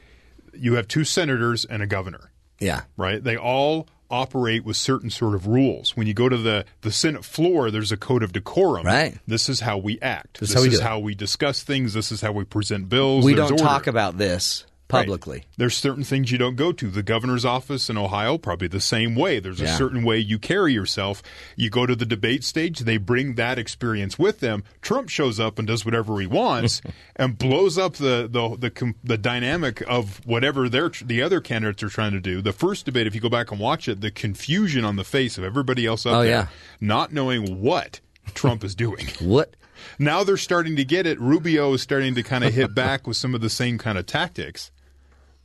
you 0.53 0.73
have 0.73 0.87
two 0.89 1.03
senators 1.05 1.63
and 1.65 1.81
a 1.81 1.87
governor, 1.87 2.31
Yeah. 2.59 2.81
right? 2.97 3.23
They 3.23 3.37
all 3.37 3.87
operate 4.09 4.63
with 4.65 4.77
certain 4.77 5.09
sort 5.09 5.35
of 5.35 5.47
rules. 5.47 5.95
When 5.95 6.07
you 6.07 6.13
go 6.13 6.29
to 6.29 6.37
the, 6.37 6.65
the 6.81 6.91
Senate 6.91 7.25
floor, 7.25 7.71
there's 7.71 7.91
a 7.91 7.97
code 7.97 8.23
of 8.23 8.31
decorum. 8.33 8.85
Right. 8.85 9.17
This 9.27 9.49
is 9.49 9.61
how 9.61 9.77
we 9.77 9.99
act. 10.01 10.39
This 10.39 10.49
is 10.49 10.55
This, 10.55 10.63
how 10.63 10.69
we 10.69 10.73
is 10.75 10.79
how 10.81 10.99
we 10.99 11.15
discuss 11.15 11.63
things. 11.63 11.93
This 11.93 12.11
is 12.11 12.21
how 12.21 12.31
we 12.31 12.43
present 12.43 12.89
bills. 12.89 13.25
we 13.25 13.33
There's 13.33 13.49
don't 13.49 13.59
order. 13.61 13.63
talk 13.63 13.87
about 13.87 14.17
this 14.17 14.65
Right. 14.93 15.01
publicly. 15.01 15.45
There's 15.57 15.75
certain 15.75 16.03
things 16.03 16.31
you 16.31 16.37
don't 16.37 16.55
go 16.55 16.71
to. 16.71 16.89
The 16.89 17.03
governor's 17.03 17.43
office 17.45 17.89
in 17.89 17.97
Ohio, 17.97 18.37
probably 18.37 18.67
the 18.67 18.79
same 18.79 19.15
way. 19.15 19.39
There's 19.39 19.59
a 19.61 19.67
certain 19.67 20.03
way 20.03 20.19
you 20.19 20.37
carry 20.39 20.71
yourself. 20.73 21.21
You 21.55 21.69
go 21.69 21.85
to 21.85 21.95
the 21.95 22.05
debate 22.05 22.43
stage, 22.43 22.79
they 22.79 22.97
bring 22.97 23.35
that 23.35 23.57
experience 23.59 24.19
with 24.19 24.39
them. 24.39 24.63
Trump 24.81 25.09
shows 25.09 25.39
up 25.39 25.57
and 25.59 25.67
does 25.67 25.83
whatever 25.85 26.19
he 26.19 26.27
wants 26.27 26.81
and 27.15 27.37
blows 27.37 27.77
up 27.77 27.93
the 27.95 28.27
the 28.31 28.55
the, 28.69 28.93
the 29.03 29.17
dynamic 29.17 29.81
of 29.87 30.25
whatever 30.25 30.69
they're 30.69 30.91
the 31.03 31.21
other 31.21 31.41
candidates 31.41 31.81
are 31.83 31.89
trying 31.89 32.11
to 32.13 32.19
do. 32.19 32.41
The 32.41 32.53
first 32.53 32.85
debate, 32.85 33.07
if 33.07 33.15
you 33.15 33.21
go 33.21 33.29
back 33.29 33.51
and 33.51 33.59
watch 33.59 33.87
it, 33.87 34.01
the 34.01 34.11
confusion 34.11 34.85
on 34.85 34.95
the 34.95 35.03
face 35.03 35.37
of 35.37 35.43
everybody 35.43 35.85
else 35.85 36.05
up 36.05 36.13
Oh, 36.15 36.21
there, 36.21 36.29
yeah. 36.29 36.47
not 36.79 37.11
knowing 37.11 37.61
what 37.61 37.99
Trump 38.33 38.63
is 38.63 38.75
doing. 38.75 39.07
What? 39.19 39.55
Now 39.99 40.23
they're 40.23 40.37
starting 40.37 40.75
to 40.77 40.85
get 40.85 41.05
it. 41.05 41.19
Rubio 41.19 41.73
is 41.73 41.81
starting 41.81 42.15
to 42.15 42.23
kind 42.23 42.43
of 42.43 42.53
hit 42.53 42.73
back 42.73 43.05
with 43.05 43.17
some 43.17 43.35
of 43.35 43.41
the 43.41 43.49
same 43.49 43.77
kind 43.77 43.97
of 43.97 44.05
tactics. 44.05 44.71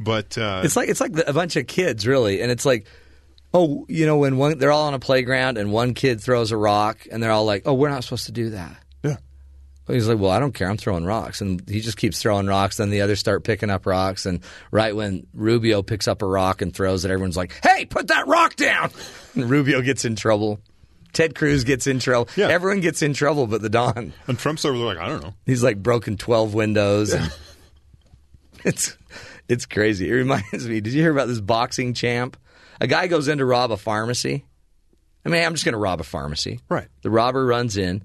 But 0.01 0.39
uh, 0.39 0.63
It's 0.65 0.77
like 0.77 0.89
it's 0.89 1.01
like 1.01 1.13
a 1.27 1.33
bunch 1.33 1.57
of 1.57 1.67
kids, 1.67 2.07
really, 2.07 2.41
and 2.41 2.51
it's 2.53 2.65
like, 2.65 2.87
oh, 3.53 3.85
you 3.89 4.07
know, 4.07 4.19
when 4.19 4.37
one 4.37 4.59
they're 4.59 4.71
all 4.73 4.87
on 4.87 4.95
a 4.95 4.99
playground 4.99 5.59
and 5.59 5.73
one 5.73 5.95
kid 5.95 6.21
throws 6.21 6.53
a 6.53 6.57
rock, 6.57 7.07
and 7.11 7.23
they're 7.23 7.33
all 7.33 7.45
like, 7.45 7.63
oh, 7.67 7.75
we're 7.75 7.89
not 7.89 8.05
supposed 8.05 8.27
to 8.27 8.33
do 8.33 8.51
that. 8.51 8.77
Yeah. 9.03 9.17
Well, 9.87 9.95
he's 9.95 10.07
like, 10.07 10.19
well, 10.19 10.31
I 10.31 10.39
don't 10.39 10.53
care. 10.53 10.69
I'm 10.69 10.77
throwing 10.77 11.05
rocks, 11.05 11.41
and 11.41 11.67
he 11.69 11.81
just 11.81 11.97
keeps 11.97 12.21
throwing 12.21 12.47
rocks. 12.47 12.77
Then 12.77 12.91
the 12.91 13.01
others 13.01 13.19
start 13.19 13.43
picking 13.43 13.71
up 13.71 13.87
rocks, 13.87 14.27
and 14.27 14.41
right 14.71 14.95
when 14.95 15.27
Rubio 15.35 15.83
picks 15.83 16.07
up 16.07 16.23
a 16.23 16.27
rock 16.27 16.63
and 16.63 16.73
throws 16.75 17.05
it, 17.05 17.11
everyone's 17.11 17.37
like, 17.37 17.59
hey, 17.65 17.85
put 17.87 18.09
that 18.09 18.27
rock 18.29 18.55
down. 18.57 18.91
And 19.35 19.49
Rubio 19.49 19.83
gets 19.83 20.05
in 20.05 20.17
trouble. 20.17 20.61
Ted 21.13 21.35
Cruz 21.37 21.63
gets 21.63 21.87
in 21.87 22.01
trouble. 22.01 22.29
Yeah. 22.35 22.49
Everyone 22.49 22.81
gets 22.81 23.03
in 23.03 23.15
trouble, 23.15 23.47
but 23.47 23.63
the 23.63 23.69
Don. 23.69 24.13
and 24.27 24.39
Trump's 24.39 24.65
over 24.65 24.77
there 24.77 24.87
like, 24.87 24.99
I 24.99 25.09
don't 25.09 25.23
know. 25.23 25.35
He's 25.47 25.63
like 25.63 25.81
broken 25.81 26.17
twelve 26.17 26.55
windows. 26.55 27.13
And 27.13 27.33
it's 28.65 28.97
it's 29.49 29.67
crazy. 29.67 30.09
It 30.09 30.15
reminds 30.15 30.69
me. 30.69 30.81
Did 30.81 30.93
you 30.93 31.03
hear 31.03 31.13
about 31.13 31.29
this 31.29 31.41
boxing 31.41 31.95
champ? 31.95 32.37
A 32.81 32.87
guy 32.87 33.07
goes 33.07 33.29
in 33.29 33.39
to 33.39 33.45
rob 33.45 33.73
a 33.73 33.77
pharmacy. 33.77 34.45
I 35.25 35.29
mean, 35.31 35.45
I'm 35.45 35.53
just 35.53 35.65
going 35.65 35.73
to 35.73 35.79
rob 35.79 36.01
a 36.01 36.05
pharmacy. 36.05 36.61
Right. 36.69 36.89
The 37.03 37.11
robber 37.11 37.45
runs 37.45 37.77
in. 37.77 38.05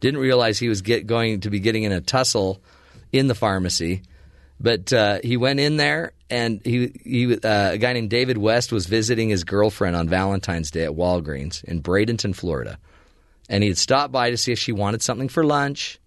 Didn't 0.00 0.20
realize 0.20 0.58
he 0.58 0.68
was 0.68 0.82
get, 0.82 1.06
going 1.06 1.40
to 1.40 1.50
be 1.50 1.58
getting 1.58 1.82
in 1.82 1.92
a 1.92 2.00
tussle 2.00 2.62
in 3.12 3.26
the 3.26 3.34
pharmacy, 3.34 4.02
but 4.60 4.92
uh, 4.92 5.18
he 5.24 5.36
went 5.36 5.60
in 5.60 5.76
there 5.76 6.12
and 6.30 6.60
he 6.64 6.92
he 7.04 7.34
uh, 7.34 7.72
a 7.72 7.78
guy 7.78 7.92
named 7.94 8.10
David 8.10 8.38
West 8.38 8.70
was 8.70 8.86
visiting 8.86 9.28
his 9.28 9.44
girlfriend 9.44 9.96
on 9.96 10.08
Valentine's 10.08 10.70
Day 10.70 10.84
at 10.84 10.92
Walgreens 10.92 11.64
in 11.64 11.82
Bradenton, 11.82 12.34
Florida, 12.34 12.78
and 13.48 13.62
he 13.62 13.68
had 13.68 13.78
stopped 13.78 14.12
by 14.12 14.30
to 14.30 14.36
see 14.36 14.52
if 14.52 14.58
she 14.58 14.72
wanted 14.72 15.02
something 15.02 15.28
for 15.28 15.44
lunch. 15.44 15.98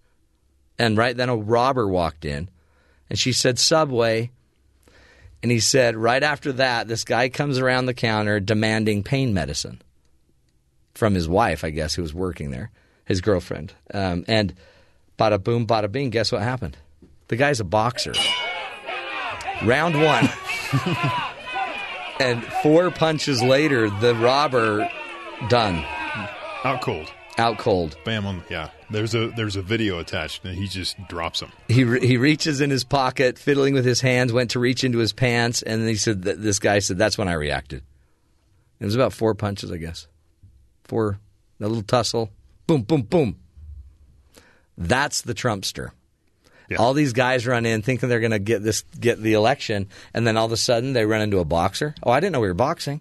And 0.78 0.96
right 0.96 1.16
then 1.16 1.28
a 1.28 1.36
robber 1.36 1.86
walked 1.86 2.24
in 2.24 2.48
and 3.10 3.18
she 3.18 3.32
said 3.32 3.58
Subway. 3.58 4.30
And 5.42 5.50
he 5.50 5.60
said 5.60 5.96
right 5.96 6.22
after 6.22 6.52
that, 6.52 6.86
this 6.86 7.04
guy 7.04 7.28
comes 7.28 7.58
around 7.58 7.86
the 7.86 7.94
counter 7.94 8.38
demanding 8.38 9.02
pain 9.02 9.34
medicine 9.34 9.82
from 10.94 11.14
his 11.14 11.28
wife, 11.28 11.64
I 11.64 11.70
guess, 11.70 11.94
who 11.94 12.02
was 12.02 12.14
working 12.14 12.50
there, 12.50 12.70
his 13.04 13.20
girlfriend. 13.20 13.72
Um, 13.92 14.24
and 14.28 14.54
bada 15.18 15.42
boom, 15.42 15.66
bada 15.66 15.90
bing, 15.90 16.10
guess 16.10 16.30
what 16.30 16.42
happened? 16.42 16.76
The 17.28 17.36
guy's 17.36 17.60
a 17.60 17.64
boxer. 17.64 18.12
Round 19.64 20.00
one. 20.00 20.28
and 22.20 22.44
four 22.62 22.90
punches 22.90 23.42
later, 23.42 23.90
the 23.90 24.14
robber 24.14 24.88
done. 25.48 25.84
Out 26.64 26.82
cold. 26.82 27.12
Out 27.38 27.58
cold. 27.58 27.96
Bam 28.04 28.26
on 28.26 28.42
yeah. 28.50 28.70
There's 28.92 29.14
a 29.14 29.28
there's 29.28 29.56
a 29.56 29.62
video 29.62 29.98
attached 29.98 30.44
and 30.44 30.54
he 30.54 30.68
just 30.68 30.96
drops 31.08 31.40
him. 31.40 31.50
He 31.68 31.84
re- 31.84 32.06
he 32.06 32.18
reaches 32.18 32.60
in 32.60 32.70
his 32.70 32.84
pocket, 32.84 33.38
fiddling 33.38 33.74
with 33.74 33.84
his 33.84 34.02
hands, 34.02 34.32
went 34.32 34.50
to 34.50 34.60
reach 34.60 34.84
into 34.84 34.98
his 34.98 35.12
pants, 35.12 35.62
and 35.62 35.88
he 35.88 35.96
said, 35.96 36.22
that, 36.22 36.42
"This 36.42 36.58
guy 36.58 36.78
said 36.78 36.98
that's 36.98 37.16
when 37.16 37.28
I 37.28 37.32
reacted." 37.32 37.82
It 38.80 38.84
was 38.84 38.94
about 38.94 39.12
four 39.12 39.34
punches, 39.34 39.72
I 39.72 39.78
guess. 39.78 40.06
Four, 40.84 41.18
a 41.60 41.66
little 41.66 41.82
tussle, 41.82 42.30
boom, 42.66 42.82
boom, 42.82 43.02
boom. 43.02 43.36
That's 44.76 45.22
the 45.22 45.34
Trumpster. 45.34 45.90
All 46.78 46.94
these 46.94 47.12
guys 47.12 47.46
run 47.46 47.66
in 47.66 47.82
thinking 47.82 48.08
they're 48.08 48.20
going 48.20 48.30
to 48.30 48.38
get 48.38 48.62
this 48.62 48.82
get 48.98 49.20
the 49.20 49.34
election, 49.34 49.88
and 50.14 50.26
then 50.26 50.36
all 50.36 50.46
of 50.46 50.52
a 50.52 50.56
sudden 50.56 50.94
they 50.94 51.04
run 51.04 51.20
into 51.20 51.38
a 51.38 51.44
boxer. 51.44 51.94
Oh, 52.02 52.10
I 52.10 52.20
didn't 52.20 52.32
know 52.32 52.40
we 52.40 52.48
were 52.48 52.54
boxing. 52.54 53.00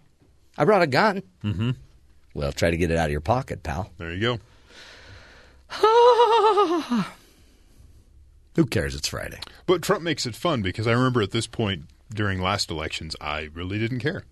I 0.57 0.65
brought 0.65 0.81
a 0.81 0.88
gun. 0.88 1.23
Mm-hmm. 1.43 1.72
Well, 2.34 2.51
try 2.51 2.72
to 2.72 2.77
get 2.77 2.91
it 2.91 2.97
out 2.97 3.05
of 3.05 3.11
your 3.11 3.22
pocket, 3.22 3.63
pal. 3.63 3.89
There 3.97 4.11
you 4.11 4.19
go. 4.19 4.39
Who 8.56 8.65
cares? 8.65 8.95
It's 8.95 9.07
Friday. 9.07 9.39
But 9.65 9.81
Trump 9.81 10.03
makes 10.03 10.26
it 10.26 10.35
fun 10.35 10.61
because 10.61 10.85
I 10.88 10.91
remember 10.91 11.22
at 11.22 11.31
this 11.31 11.48
point 11.48 11.84
during 12.14 12.41
last 12.41 12.69
elections, 12.69 13.15
I 13.22 13.49
really 13.53 13.80
didn't 13.80 13.99
care. 13.99 14.23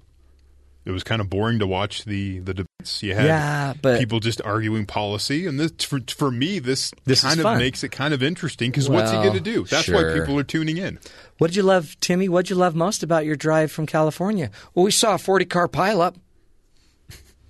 It 0.85 0.91
was 0.91 1.03
kind 1.03 1.21
of 1.21 1.29
boring 1.29 1.59
to 1.59 1.67
watch 1.67 2.05
the 2.05 2.39
the 2.39 2.53
debates. 2.53 3.03
You 3.03 3.13
had 3.13 3.25
Yeah, 3.25 3.73
but- 3.81 3.99
people 3.99 4.19
just 4.19 4.41
arguing 4.43 4.85
policy, 4.85 5.45
and 5.45 5.59
this 5.59 5.71
for, 5.85 5.99
for 6.07 6.31
me 6.31 6.59
this, 6.59 6.91
This 7.05 7.21
kind 7.21 7.39
of 7.39 7.43
fun. 7.43 7.57
makes 7.59 7.83
it 7.83 7.89
kind 7.89 8.13
of 8.13 8.23
interesting 8.23 8.71
because 8.71 8.89
what's 8.89 9.11
he 9.11 9.17
going 9.17 9.33
to 9.33 9.39
do? 9.39 9.65
That's 9.65 9.87
why 9.87 10.03
people 10.13 10.37
are 10.39 10.43
tuning 10.43 10.77
in. 10.77 10.97
What 11.37 11.47
did 11.47 11.57
you 11.57 11.63
love, 11.63 11.97
Timmy? 11.99 12.27
What 12.27 12.45
did 12.45 12.49
you 12.51 12.55
love 12.55 12.75
most 12.75 13.03
about 13.03 13.25
your 13.25 13.35
drive 13.35 13.71
from 13.71 13.85
California? 13.85 14.49
Well, 14.73 14.83
we 14.85 14.91
saw 14.91 15.13
a 15.15 15.17
40 15.17 15.45
car 15.45 15.67
pileup. 15.67 16.15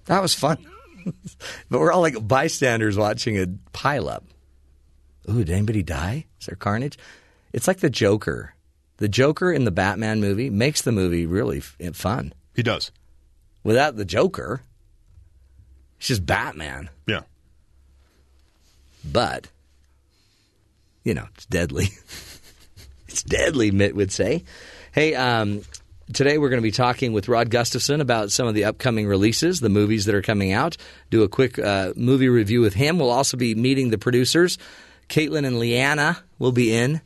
That 0.05 0.21
was 0.21 0.33
fun. 0.33 0.57
But 1.69 1.79
we're 1.79 1.91
all 1.91 2.01
like 2.01 2.27
bystanders 2.27 2.97
watching 2.97 3.37
a 3.37 3.47
pileup. 3.73 4.23
Ooh, 5.29 5.43
did 5.43 5.51
anybody 5.51 5.83
die? 5.83 6.25
Is 6.39 6.47
there 6.47 6.55
carnage? 6.55 6.97
It's 7.53 7.67
like 7.67 7.79
the 7.79 7.89
Joker. 7.89 8.55
The 8.97 9.07
Joker 9.07 9.51
in 9.51 9.63
the 9.63 9.71
Batman 9.71 10.19
movie 10.19 10.49
makes 10.49 10.81
the 10.81 10.91
movie 10.91 11.25
really 11.25 11.59
f- 11.59 11.77
fun. 11.93 12.33
He 12.55 12.63
does. 12.63 12.91
Without 13.63 13.95
the 13.95 14.05
Joker, 14.05 14.61
it's 15.97 16.07
just 16.07 16.25
Batman. 16.25 16.89
Yeah. 17.07 17.21
But, 19.09 19.47
you 21.03 21.13
know, 21.13 21.25
it's 21.35 21.45
deadly. 21.45 21.89
it's 23.07 23.23
deadly, 23.23 23.71
Mitt 23.71 23.95
would 23.95 24.11
say. 24.11 24.43
Hey, 24.91 25.15
um, 25.15 25.61
today 26.13 26.37
we're 26.37 26.49
going 26.49 26.61
to 26.61 26.63
be 26.63 26.71
talking 26.71 27.13
with 27.13 27.27
Rod 27.27 27.49
Gustafson 27.49 28.01
about 28.01 28.31
some 28.31 28.47
of 28.47 28.55
the 28.55 28.65
upcoming 28.65 29.07
releases, 29.07 29.59
the 29.59 29.69
movies 29.69 30.05
that 30.05 30.15
are 30.15 30.21
coming 30.21 30.53
out. 30.53 30.77
Do 31.09 31.23
a 31.23 31.29
quick 31.29 31.59
uh, 31.59 31.93
movie 31.95 32.29
review 32.29 32.61
with 32.61 32.73
him. 32.73 32.99
We'll 32.99 33.11
also 33.11 33.37
be 33.37 33.55
meeting 33.55 33.89
the 33.89 33.97
producers. 33.97 34.57
Caitlin 35.07 35.45
and 35.45 35.59
Leanna 35.59 36.17
will 36.37 36.51
be 36.51 36.73
in. 36.73 37.01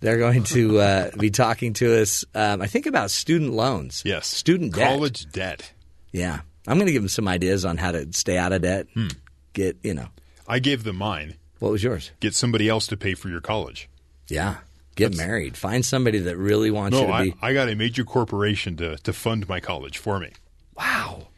They're 0.00 0.18
going 0.18 0.42
to 0.44 0.80
uh, 0.80 1.10
be 1.16 1.30
talking 1.30 1.74
to 1.74 2.00
us, 2.00 2.24
um, 2.34 2.60
I 2.60 2.66
think, 2.66 2.86
about 2.86 3.10
student 3.10 3.52
loans. 3.52 4.02
Yes. 4.04 4.26
Student 4.26 4.74
debt. 4.74 4.88
College 4.88 5.30
debt. 5.30 5.72
Yeah. 6.10 6.40
I'm 6.66 6.76
going 6.76 6.86
to 6.86 6.92
give 6.92 7.02
them 7.02 7.08
some 7.08 7.28
ideas 7.28 7.64
on 7.64 7.76
how 7.76 7.92
to 7.92 8.12
stay 8.12 8.36
out 8.36 8.52
of 8.52 8.62
debt. 8.62 8.88
Hmm. 8.94 9.08
Get, 9.52 9.76
you 9.82 9.94
know. 9.94 10.08
I 10.48 10.58
gave 10.58 10.82
them 10.82 10.96
mine. 10.96 11.36
What 11.60 11.70
was 11.70 11.84
yours? 11.84 12.10
Get 12.18 12.34
somebody 12.34 12.68
else 12.68 12.88
to 12.88 12.96
pay 12.96 13.14
for 13.14 13.28
your 13.28 13.40
college. 13.40 13.88
Yeah. 14.26 14.56
Get 14.94 15.16
married. 15.16 15.56
Find 15.56 15.84
somebody 15.84 16.18
that 16.20 16.36
really 16.36 16.70
wants 16.70 16.98
you 16.98 17.06
to 17.06 17.12
I, 17.12 17.24
be. 17.24 17.34
I 17.40 17.52
got 17.54 17.68
a 17.68 17.74
major 17.74 18.04
corporation 18.04 18.76
to, 18.76 18.96
to 18.98 19.12
fund 19.12 19.48
my 19.48 19.60
college 19.60 19.98
for 19.98 20.18
me. 20.18 20.32
Wow. 20.76 21.28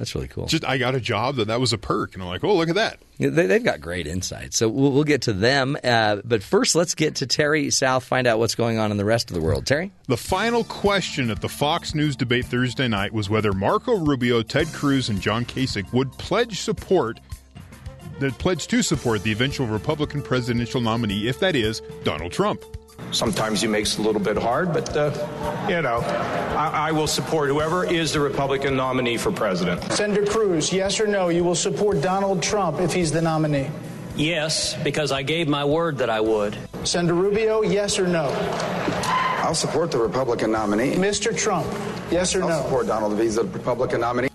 That's 0.00 0.14
really 0.14 0.28
cool. 0.28 0.46
Just 0.46 0.64
I 0.64 0.78
got 0.78 0.94
a 0.94 1.00
job 1.00 1.36
that 1.36 1.48
that 1.48 1.60
was 1.60 1.74
a 1.74 1.78
perk, 1.78 2.14
and 2.14 2.22
I'm 2.22 2.28
like, 2.30 2.42
oh, 2.42 2.56
look 2.56 2.70
at 2.70 2.76
that. 2.76 3.00
Yeah, 3.18 3.28
They, 3.28 3.44
they've 3.44 3.62
got 3.62 3.82
great 3.82 4.06
insight. 4.06 4.54
So 4.54 4.66
we'll, 4.66 4.92
we'll 4.92 5.04
get 5.04 5.20
to 5.22 5.34
them. 5.34 5.76
Uh, 5.84 6.22
but 6.24 6.42
first, 6.42 6.74
let's 6.74 6.94
get 6.94 7.16
to 7.16 7.26
Terry 7.26 7.68
South, 7.68 8.04
find 8.04 8.26
out 8.26 8.38
what's 8.38 8.54
going 8.54 8.78
on 8.78 8.90
in 8.90 8.96
the 8.96 9.04
rest 9.04 9.28
of 9.30 9.34
the 9.34 9.42
world. 9.42 9.66
Terry? 9.66 9.92
The 10.08 10.16
final 10.16 10.64
question 10.64 11.28
at 11.30 11.42
the 11.42 11.50
Fox 11.50 11.94
News 11.94 12.16
debate 12.16 12.46
Thursday 12.46 12.88
night 12.88 13.12
was 13.12 13.28
whether 13.28 13.52
Marco 13.52 13.98
Rubio, 13.98 14.40
Ted 14.40 14.68
Cruz, 14.68 15.10
and 15.10 15.20
John 15.20 15.44
Kasich 15.44 15.92
would 15.92 16.10
pledge 16.12 16.60
support 16.60 17.20
that 18.20 18.38
pledge 18.38 18.66
to 18.68 18.82
support 18.82 19.22
the 19.22 19.32
eventual 19.32 19.66
Republican 19.66 20.22
presidential 20.22 20.80
nominee, 20.80 21.28
if 21.28 21.38
that 21.40 21.56
is 21.56 21.82
Donald 22.04 22.32
Trump. 22.32 22.64
Sometimes 23.12 23.60
he 23.60 23.66
makes 23.66 23.94
it 23.94 24.00
a 24.00 24.02
little 24.02 24.20
bit 24.20 24.36
hard, 24.36 24.72
but, 24.72 24.96
uh, 24.96 25.10
you 25.68 25.82
know, 25.82 25.98
I, 26.56 26.88
I 26.88 26.92
will 26.92 27.06
support 27.06 27.48
whoever 27.48 27.84
is 27.84 28.12
the 28.12 28.20
Republican 28.20 28.76
nominee 28.76 29.16
for 29.16 29.32
president. 29.32 29.82
Senator 29.92 30.24
Cruz, 30.24 30.72
yes 30.72 31.00
or 31.00 31.06
no, 31.06 31.28
you 31.28 31.42
will 31.42 31.54
support 31.54 32.00
Donald 32.02 32.42
Trump 32.42 32.78
if 32.78 32.92
he's 32.92 33.10
the 33.10 33.22
nominee? 33.22 33.68
Yes, 34.16 34.74
because 34.84 35.12
I 35.12 35.22
gave 35.22 35.48
my 35.48 35.64
word 35.64 35.98
that 35.98 36.10
I 36.10 36.20
would. 36.20 36.56
Senator 36.84 37.14
Rubio, 37.14 37.62
yes 37.62 37.98
or 37.98 38.06
no? 38.06 38.28
I'll 39.42 39.54
support 39.54 39.90
the 39.90 39.98
Republican 39.98 40.52
nominee. 40.52 40.94
Mr. 40.94 41.36
Trump, 41.36 41.66
yes 42.10 42.34
or 42.34 42.42
I'll 42.42 42.48
no? 42.50 42.62
support 42.62 42.86
Donald 42.86 43.14
if 43.14 43.18
he's 43.18 43.36
the 43.36 43.44
Republican 43.44 44.02
nominee. 44.02 44.28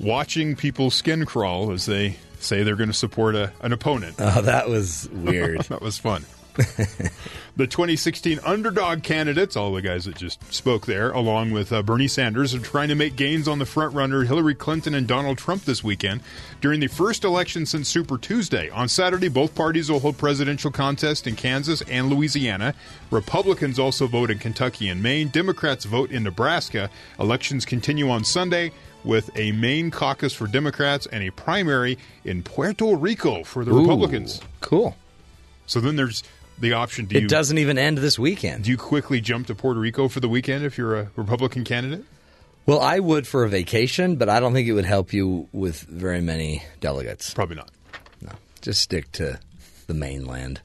Watching 0.00 0.56
people 0.56 0.90
skin 0.90 1.26
crawl 1.26 1.70
as 1.70 1.86
they 1.86 2.16
say 2.40 2.62
they're 2.62 2.76
going 2.76 2.90
to 2.90 2.94
support 2.94 3.34
a, 3.34 3.52
an 3.60 3.72
opponent. 3.72 4.16
Oh, 4.28 4.42
that 4.42 4.68
was 4.68 5.08
weird. 5.10 5.60
that 5.68 5.80
was 5.80 5.96
fun. 5.96 6.26
the 7.56 7.68
2016 7.68 8.40
underdog 8.44 9.04
candidates, 9.04 9.56
all 9.56 9.72
the 9.72 9.80
guys 9.80 10.06
that 10.06 10.16
just 10.16 10.52
spoke 10.52 10.86
there, 10.86 11.12
along 11.12 11.52
with 11.52 11.72
uh, 11.72 11.82
Bernie 11.84 12.08
Sanders, 12.08 12.52
are 12.52 12.58
trying 12.58 12.88
to 12.88 12.96
make 12.96 13.14
gains 13.14 13.46
on 13.46 13.60
the 13.60 13.64
frontrunner 13.64 14.26
Hillary 14.26 14.56
Clinton 14.56 14.92
and 14.92 15.06
Donald 15.06 15.38
Trump 15.38 15.64
this 15.64 15.84
weekend 15.84 16.20
during 16.60 16.80
the 16.80 16.88
first 16.88 17.22
election 17.22 17.64
since 17.64 17.88
Super 17.88 18.18
Tuesday. 18.18 18.68
On 18.70 18.88
Saturday, 18.88 19.28
both 19.28 19.54
parties 19.54 19.88
will 19.88 20.00
hold 20.00 20.18
presidential 20.18 20.72
contests 20.72 21.28
in 21.28 21.36
Kansas 21.36 21.80
and 21.82 22.10
Louisiana. 22.10 22.74
Republicans 23.12 23.78
also 23.78 24.08
vote 24.08 24.28
in 24.28 24.40
Kentucky 24.40 24.88
and 24.88 25.00
Maine. 25.00 25.28
Democrats 25.28 25.84
vote 25.84 26.10
in 26.10 26.24
Nebraska. 26.24 26.90
Elections 27.20 27.64
continue 27.64 28.10
on 28.10 28.24
Sunday 28.24 28.72
with 29.04 29.30
a 29.36 29.52
main 29.52 29.90
caucus 29.90 30.32
for 30.32 30.46
Democrats 30.46 31.06
and 31.06 31.22
a 31.22 31.30
primary 31.30 31.98
in 32.24 32.42
Puerto 32.42 32.96
Rico 32.96 33.44
for 33.44 33.64
the 33.64 33.72
Ooh, 33.72 33.80
Republicans. 33.80 34.40
Cool. 34.60 34.96
So 35.66 35.80
then 35.80 35.96
there's 35.96 36.22
the 36.58 36.72
option. 36.72 37.06
Do 37.06 37.16
It 37.16 37.22
you, 37.22 37.28
doesn't 37.28 37.58
even 37.58 37.78
end 37.78 37.98
this 37.98 38.18
weekend. 38.18 38.64
Do 38.64 38.70
you 38.70 38.76
quickly 38.76 39.20
jump 39.20 39.46
to 39.46 39.54
Puerto 39.54 39.78
Rico 39.80 40.08
for 40.08 40.20
the 40.20 40.28
weekend 40.28 40.64
if 40.64 40.76
you're 40.76 40.96
a 40.96 41.10
Republican 41.16 41.64
candidate? 41.64 42.04
Well, 42.66 42.80
I 42.80 42.98
would 42.98 43.26
for 43.26 43.44
a 43.44 43.48
vacation, 43.48 44.16
but 44.16 44.28
I 44.28 44.40
don't 44.40 44.52
think 44.52 44.68
it 44.68 44.72
would 44.72 44.84
help 44.84 45.12
you 45.12 45.48
with 45.52 45.80
very 45.82 46.20
many 46.20 46.62
delegates. 46.80 47.32
Probably 47.32 47.56
not. 47.56 47.70
No. 48.20 48.32
Just 48.60 48.82
stick 48.82 49.10
to 49.12 49.38
the 49.86 49.94
mainland. 49.94 50.60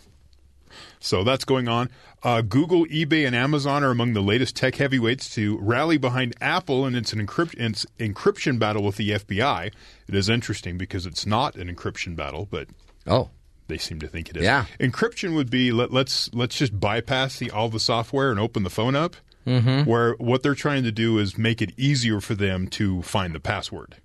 So 0.99 1.23
that's 1.23 1.45
going 1.45 1.67
on. 1.67 1.89
Uh, 2.23 2.41
Google, 2.41 2.85
eBay, 2.85 3.27
and 3.27 3.35
Amazon 3.35 3.83
are 3.83 3.91
among 3.91 4.13
the 4.13 4.21
latest 4.21 4.55
tech 4.55 4.75
heavyweights 4.75 5.33
to 5.35 5.57
rally 5.59 5.97
behind 5.97 6.33
Apple 6.39 6.85
in 6.87 6.95
its, 6.95 7.11
an 7.11 7.25
encrypt- 7.25 7.59
its 7.59 7.85
encryption 7.99 8.57
battle 8.57 8.81
with 8.83 8.95
the 8.95 9.09
FBI. 9.11 9.71
It 10.07 10.15
is 10.15 10.29
interesting 10.29 10.77
because 10.77 11.05
it's 11.05 11.25
not 11.25 11.55
an 11.55 11.73
encryption 11.73 12.15
battle, 12.15 12.47
but 12.49 12.69
oh, 13.05 13.29
they 13.67 13.77
seem 13.77 13.99
to 13.99 14.07
think 14.07 14.29
it 14.29 14.37
is. 14.37 14.43
Yeah. 14.43 14.65
encryption 14.79 15.35
would 15.35 15.49
be 15.49 15.73
let, 15.73 15.91
let's 15.91 16.33
let's 16.33 16.57
just 16.57 16.79
bypass 16.79 17.37
the 17.39 17.51
all 17.51 17.67
the 17.67 17.79
software 17.79 18.31
and 18.31 18.39
open 18.39 18.63
the 18.63 18.69
phone 18.69 18.95
up. 18.95 19.17
Mhm. 19.45 19.85
Where 19.85 20.13
what 20.13 20.43
they're 20.43 20.55
trying 20.55 20.83
to 20.83 20.91
do 20.93 21.17
is 21.19 21.37
make 21.37 21.61
it 21.61 21.73
easier 21.75 22.21
for 22.21 22.35
them 22.35 22.67
to 22.69 23.01
find 23.01 23.35
the 23.35 23.41
password. 23.41 23.97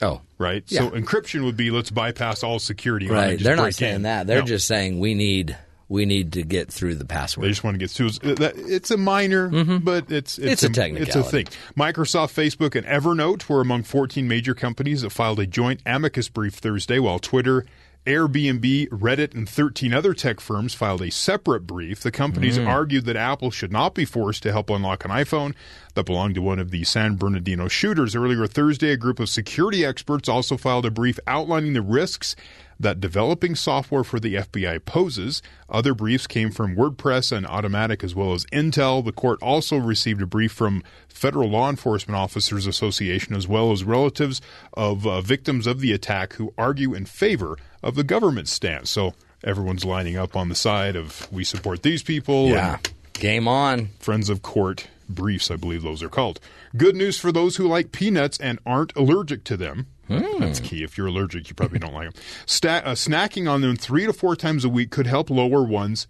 Oh, 0.00 0.22
right. 0.38 0.64
Yeah. 0.68 0.80
So 0.80 0.90
encryption 0.92 1.44
would 1.44 1.56
be 1.58 1.70
let's 1.70 1.90
bypass 1.90 2.42
all 2.42 2.58
security. 2.58 3.06
and 3.06 3.14
Right. 3.14 3.38
They're 3.38 3.56
not 3.56 3.74
saying 3.74 3.96
in. 3.96 4.02
that. 4.02 4.26
They're 4.26 4.40
No. 4.40 4.46
just 4.46 4.66
saying 4.66 4.98
we 4.98 5.12
need 5.14 5.56
we 5.88 6.04
need 6.04 6.32
to 6.32 6.42
get 6.42 6.70
through 6.72 6.96
the 6.96 7.04
password. 7.04 7.44
They 7.44 7.48
just 7.50 7.62
want 7.62 7.74
to 7.74 7.78
get 7.78 7.90
through. 7.90 8.08
It's- 8.22 8.52
It's 8.56 8.90
a 8.90 8.96
minor, 8.96 9.48
but 9.78 10.10
it's 10.10 10.36
Mm-hmm. 10.38 10.48
It's 10.48 10.62
a 10.64 10.66
It's 10.96 11.14
a 11.16 11.22
thing. 11.22 11.46
Microsoft, 11.78 12.34
Facebook, 12.34 12.74
and 12.74 12.86
Evernote 12.86 13.48
were 13.48 13.60
among 13.60 13.84
14 13.84 14.26
major 14.26 14.54
companies 14.54 15.02
that 15.02 15.10
filed 15.10 15.38
a 15.40 15.46
joint 15.46 15.80
amicus 15.86 16.28
brief 16.28 16.54
Thursday, 16.54 16.98
while 16.98 17.18
Twitter. 17.18 17.64
Airbnb, 18.06 18.88
Reddit, 18.90 19.34
and 19.34 19.48
13 19.48 19.92
other 19.92 20.14
tech 20.14 20.38
firms 20.38 20.74
filed 20.74 21.02
a 21.02 21.10
separate 21.10 21.66
brief. 21.66 22.00
The 22.02 22.12
companies 22.12 22.56
Mm. 22.56 22.68
argued 22.68 23.04
that 23.06 23.16
Apple 23.16 23.50
should 23.50 23.72
not 23.72 23.96
be 23.96 24.04
forced 24.04 24.44
to 24.44 24.52
help 24.52 24.70
unlock 24.70 25.04
an 25.04 25.10
iPhone 25.10 25.54
that 25.94 26.06
belonged 26.06 26.36
to 26.36 26.42
one 26.42 26.60
of 26.60 26.70
the 26.70 26.84
San 26.84 27.16
Bernardino 27.16 27.66
shooters. 27.66 28.14
Earlier 28.14 28.46
Thursday, 28.46 28.92
a 28.92 28.96
group 28.96 29.18
of 29.18 29.28
security 29.28 29.84
experts 29.84 30.28
also 30.28 30.56
filed 30.56 30.86
a 30.86 30.90
brief 30.92 31.18
outlining 31.26 31.72
the 31.72 31.82
risks 31.82 32.36
that 32.78 33.00
developing 33.00 33.54
software 33.54 34.04
for 34.04 34.20
the 34.20 34.34
FBI 34.34 34.84
poses. 34.84 35.42
Other 35.68 35.94
briefs 35.94 36.26
came 36.26 36.50
from 36.50 36.76
WordPress 36.76 37.34
and 37.34 37.46
Automattic 37.46 38.04
as 38.04 38.14
well 38.14 38.32
as 38.32 38.44
Intel. 38.46 39.04
The 39.04 39.12
court 39.12 39.42
also 39.42 39.76
received 39.76 40.22
a 40.22 40.26
brief 40.26 40.52
from 40.52 40.82
Federal 41.08 41.48
Law 41.48 41.70
Enforcement 41.70 42.16
Officers 42.16 42.66
Association 42.66 43.34
as 43.34 43.48
well 43.48 43.72
as 43.72 43.84
relatives 43.84 44.40
of 44.74 45.06
uh, 45.06 45.20
victims 45.20 45.66
of 45.66 45.80
the 45.80 45.92
attack 45.92 46.34
who 46.34 46.52
argue 46.58 46.94
in 46.94 47.06
favor 47.06 47.56
of 47.82 47.94
the 47.94 48.04
government 48.04 48.48
stance. 48.48 48.90
So 48.90 49.14
everyone's 49.42 49.84
lining 49.84 50.16
up 50.16 50.36
on 50.36 50.48
the 50.48 50.54
side 50.54 50.96
of 50.96 51.30
we 51.32 51.44
support 51.44 51.82
these 51.82 52.02
people. 52.02 52.48
Yeah. 52.48 52.74
and 52.74 52.92
Game 53.14 53.48
on. 53.48 53.88
Friends 53.98 54.28
of 54.28 54.42
court 54.42 54.88
briefs, 55.08 55.50
I 55.50 55.56
believe 55.56 55.82
those 55.82 56.02
are 56.02 56.08
called. 56.08 56.40
Good 56.76 56.96
news 56.96 57.18
for 57.18 57.32
those 57.32 57.56
who 57.56 57.66
like 57.66 57.92
peanuts 57.92 58.38
and 58.38 58.58
aren't 58.66 58.94
allergic 58.96 59.44
to 59.44 59.56
them. 59.56 59.86
That's 60.08 60.60
key. 60.60 60.84
If 60.84 60.96
you're 60.96 61.08
allergic, 61.08 61.48
you 61.48 61.54
probably 61.54 61.78
don't 61.80 61.94
like 61.94 62.12
them. 62.12 62.22
Sta- 62.46 62.82
uh, 62.84 62.94
snacking 62.94 63.50
on 63.50 63.60
them 63.60 63.76
three 63.76 64.06
to 64.06 64.12
four 64.12 64.36
times 64.36 64.64
a 64.64 64.68
week 64.68 64.90
could 64.90 65.06
help 65.06 65.30
lower 65.30 65.64
one's 65.64 66.06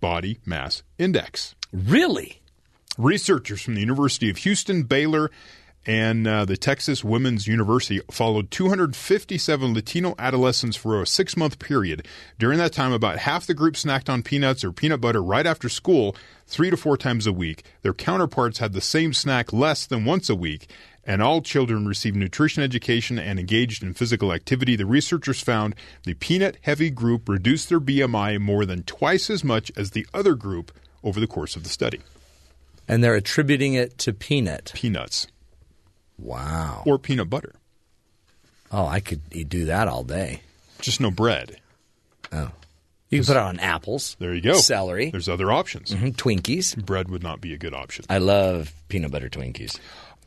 body 0.00 0.38
mass 0.46 0.82
index. 0.98 1.54
Really? 1.72 2.40
Researchers 2.98 3.62
from 3.62 3.74
the 3.74 3.80
University 3.80 4.30
of 4.30 4.36
Houston, 4.38 4.82
Baylor, 4.84 5.30
and 5.86 6.26
uh, 6.26 6.44
the 6.44 6.56
Texas 6.56 7.02
Women's 7.02 7.46
University 7.46 8.00
followed 8.10 8.50
257 8.50 9.74
Latino 9.74 10.14
adolescents 10.18 10.76
for 10.76 11.00
a 11.00 11.06
six 11.06 11.36
month 11.36 11.58
period. 11.58 12.06
During 12.38 12.58
that 12.58 12.72
time, 12.72 12.92
about 12.92 13.18
half 13.18 13.46
the 13.46 13.54
group 13.54 13.74
snacked 13.74 14.10
on 14.10 14.22
peanuts 14.22 14.62
or 14.62 14.72
peanut 14.72 15.00
butter 15.00 15.22
right 15.22 15.46
after 15.46 15.68
school, 15.68 16.14
three 16.46 16.70
to 16.70 16.76
four 16.76 16.96
times 16.96 17.26
a 17.26 17.32
week. 17.32 17.64
Their 17.82 17.94
counterparts 17.94 18.58
had 18.58 18.72
the 18.72 18.80
same 18.80 19.14
snack 19.14 19.52
less 19.52 19.86
than 19.86 20.04
once 20.04 20.28
a 20.28 20.34
week. 20.34 20.70
And 21.02 21.22
all 21.22 21.40
children 21.40 21.88
received 21.88 22.14
nutrition 22.14 22.62
education 22.62 23.18
and 23.18 23.40
engaged 23.40 23.82
in 23.82 23.94
physical 23.94 24.34
activity. 24.34 24.76
The 24.76 24.84
researchers 24.84 25.40
found 25.40 25.74
the 26.04 26.12
peanut 26.14 26.58
heavy 26.60 26.90
group 26.90 27.26
reduced 27.26 27.70
their 27.70 27.80
BMI 27.80 28.38
more 28.38 28.66
than 28.66 28.82
twice 28.82 29.30
as 29.30 29.42
much 29.42 29.72
as 29.76 29.92
the 29.92 30.06
other 30.12 30.34
group 30.34 30.70
over 31.02 31.18
the 31.18 31.26
course 31.26 31.56
of 31.56 31.62
the 31.62 31.70
study. 31.70 32.00
And 32.86 33.02
they're 33.02 33.14
attributing 33.14 33.74
it 33.74 33.96
to 33.98 34.12
peanut. 34.12 34.72
Peanuts. 34.74 35.26
Wow. 36.20 36.82
Or 36.86 36.98
peanut 36.98 37.30
butter. 37.30 37.54
Oh, 38.72 38.86
I 38.86 39.00
could 39.00 39.20
do 39.48 39.64
that 39.66 39.88
all 39.88 40.04
day. 40.04 40.42
Just 40.80 41.00
no 41.00 41.10
bread. 41.10 41.56
Oh. 42.32 42.50
You 43.08 43.18
can 43.18 43.26
put 43.26 43.36
it 43.36 43.42
on 43.42 43.58
apples. 43.58 44.16
There 44.20 44.32
you 44.32 44.40
go. 44.40 44.52
Celery. 44.54 45.10
There's 45.10 45.28
other 45.28 45.50
options. 45.50 45.90
Mhm, 45.90 46.14
Twinkies. 46.14 46.76
Bread 46.84 47.08
would 47.08 47.24
not 47.24 47.40
be 47.40 47.52
a 47.52 47.58
good 47.58 47.74
option. 47.74 48.04
I 48.08 48.18
love 48.18 48.72
peanut 48.88 49.10
butter 49.10 49.28
Twinkies. 49.28 49.78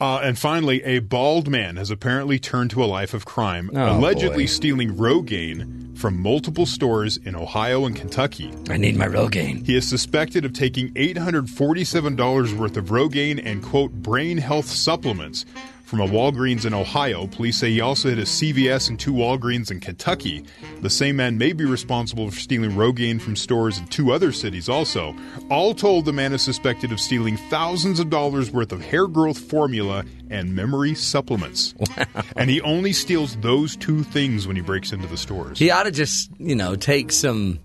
Uh, 0.01 0.19
and 0.21 0.37
finally, 0.37 0.83
a 0.83 0.99
bald 0.99 1.47
man 1.47 1.77
has 1.77 1.89
apparently 1.89 2.37
turned 2.37 2.71
to 2.71 2.83
a 2.83 2.87
life 2.87 3.13
of 3.13 3.23
crime, 3.23 3.69
Oh, 3.73 3.97
allegedly 3.97 4.43
boy. 4.43 4.47
stealing 4.47 4.97
Rogaine 4.97 5.97
from 5.97 6.19
multiple 6.21 6.65
stores 6.65 7.15
in 7.15 7.35
Ohio 7.37 7.85
and 7.85 7.95
Kentucky. 7.95 8.51
I 8.69 8.75
need 8.75 8.97
my 8.97 9.07
Rogaine. 9.07 9.65
He 9.65 9.77
is 9.77 9.87
suspected 9.87 10.43
of 10.43 10.51
taking 10.51 10.89
$847 10.95 12.53
worth 12.57 12.75
of 12.75 12.85
Rogaine 12.87 13.41
and, 13.45 13.63
quote, 13.63 13.93
brain 13.93 14.39
health 14.39 14.67
supplements 14.67 15.45
from 15.93 16.01
a 16.01 16.07
Walgreens 16.07 16.65
in 16.65 16.73
Ohio. 16.73 17.27
Police 17.27 17.59
say 17.59 17.69
he 17.69 17.79
also 17.79 18.09
hit 18.09 18.17
a 18.17 18.23
CVS 18.23 18.89
and 18.89 18.99
two 18.99 19.13
Walgreens 19.13 19.69
in 19.69 19.79
Kentucky. 19.79 20.43
The 20.81 20.89
same 20.89 21.17
man 21.17 21.37
may 21.37 21.53
be 21.53 21.65
responsible 21.65 22.31
for 22.31 22.39
stealing 22.39 22.71
Rogaine 22.71 23.21
from 23.21 23.35
stores 23.35 23.77
in 23.77 23.85
two 23.85 24.11
other 24.11 24.31
cities 24.31 24.67
also. 24.67 25.15
All 25.51 25.75
told, 25.75 26.05
the 26.05 26.11
man 26.11 26.33
is 26.33 26.41
suspected 26.41 26.91
of 26.91 26.99
stealing 26.99 27.37
thousands 27.37 27.99
of 27.99 28.09
dollars 28.09 28.49
worth 28.49 28.71
of 28.71 28.81
hair 28.81 29.05
growth 29.05 29.37
formula 29.37 30.03
and 30.31 30.55
memory 30.55 30.95
supplements. 30.95 31.75
And 32.35 32.49
he 32.49 32.59
only 32.61 32.91
steals 32.91 33.35
those 33.37 33.75
two 33.75 34.01
things 34.01 34.47
when 34.47 34.55
he 34.55 34.63
breaks 34.63 34.91
into 34.91 35.07
the 35.07 35.17
stores. 35.17 35.59
He 35.59 35.69
ought 35.69 35.83
to 35.83 35.91
just, 35.91 36.31
you 36.39 36.55
know, 36.55 36.75
take 36.75 37.11
some 37.11 37.59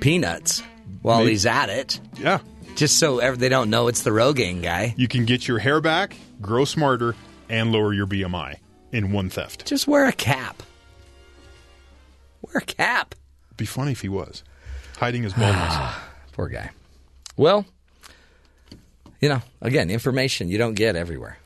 peanuts 0.00 0.60
while 1.02 1.20
Maybe. 1.20 1.30
he's 1.30 1.46
at 1.46 1.68
it. 1.68 2.00
Yeah. 2.18 2.40
Just 2.74 2.98
so 2.98 3.20
they 3.36 3.48
don't 3.48 3.70
know 3.70 3.88
it's 3.88 4.02
the 4.02 4.10
Rogaine 4.10 4.62
guy. 4.62 4.94
You 4.96 5.06
can 5.06 5.24
get 5.24 5.46
your 5.46 5.58
hair 5.58 5.80
back, 5.80 6.16
grow 6.42 6.64
smarter, 6.64 7.14
and 7.48 7.72
lower 7.72 7.92
your 7.92 8.06
BMI 8.06 8.56
in 8.92 9.12
one 9.12 9.30
theft. 9.30 9.66
Just 9.66 9.86
wear 9.86 10.06
a 10.06 10.12
cap. 10.12 10.62
Wear 12.42 12.56
a 12.56 12.64
cap. 12.64 13.14
It'd 13.48 13.56
be 13.56 13.66
funny 13.66 13.92
if 13.92 14.00
he 14.00 14.08
was 14.08 14.42
hiding 14.98 15.22
his 15.22 15.32
baldness. 15.32 15.74
Poor 16.32 16.48
guy. 16.48 16.70
Well, 17.36 17.66
you 19.20 19.28
know, 19.28 19.42
again, 19.60 19.90
information 19.90 20.48
you 20.48 20.58
don't 20.58 20.74
get 20.74 20.96
everywhere 20.96 21.38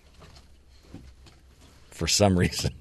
for 1.90 2.06
some 2.06 2.38
reason. 2.38 2.72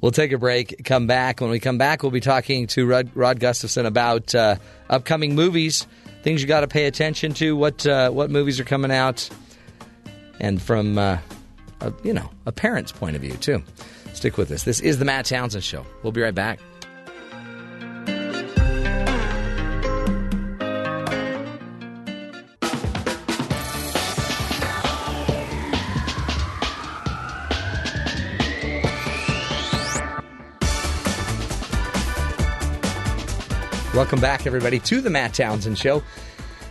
We'll 0.00 0.12
take 0.12 0.32
a 0.32 0.38
break, 0.38 0.84
come 0.84 1.06
back. 1.06 1.40
When 1.40 1.50
we 1.50 1.60
come 1.60 1.78
back, 1.78 2.02
we'll 2.02 2.10
be 2.10 2.20
talking 2.20 2.66
to 2.68 2.84
Rod, 2.86 3.10
Rod 3.14 3.38
Gustafson 3.38 3.86
about 3.86 4.34
uh, 4.34 4.56
upcoming 4.90 5.36
movies, 5.36 5.86
things 6.24 6.42
you 6.42 6.48
got 6.48 6.62
to 6.62 6.68
pay 6.68 6.86
attention 6.86 7.34
to, 7.34 7.54
what 7.54 7.86
uh, 7.86 8.10
what 8.10 8.28
movies 8.28 8.58
are 8.58 8.64
coming 8.64 8.90
out, 8.90 9.30
and 10.42 10.60
from 10.60 10.98
uh, 10.98 11.16
a, 11.80 11.92
you 12.02 12.12
know 12.12 12.28
a 12.44 12.52
parent's 12.52 12.92
point 12.92 13.16
of 13.16 13.22
view 13.22 13.32
too. 13.34 13.62
Stick 14.12 14.36
with 14.36 14.50
us. 14.50 14.64
This 14.64 14.80
is 14.80 14.98
the 14.98 15.06
Matt 15.06 15.24
Townsend 15.24 15.64
Show. 15.64 15.86
We'll 16.02 16.12
be 16.12 16.20
right 16.20 16.34
back. 16.34 16.60
Welcome 33.94 34.20
back, 34.20 34.46
everybody, 34.46 34.78
to 34.80 35.00
the 35.02 35.10
Matt 35.10 35.34
Townsend 35.34 35.78
Show. 35.78 36.02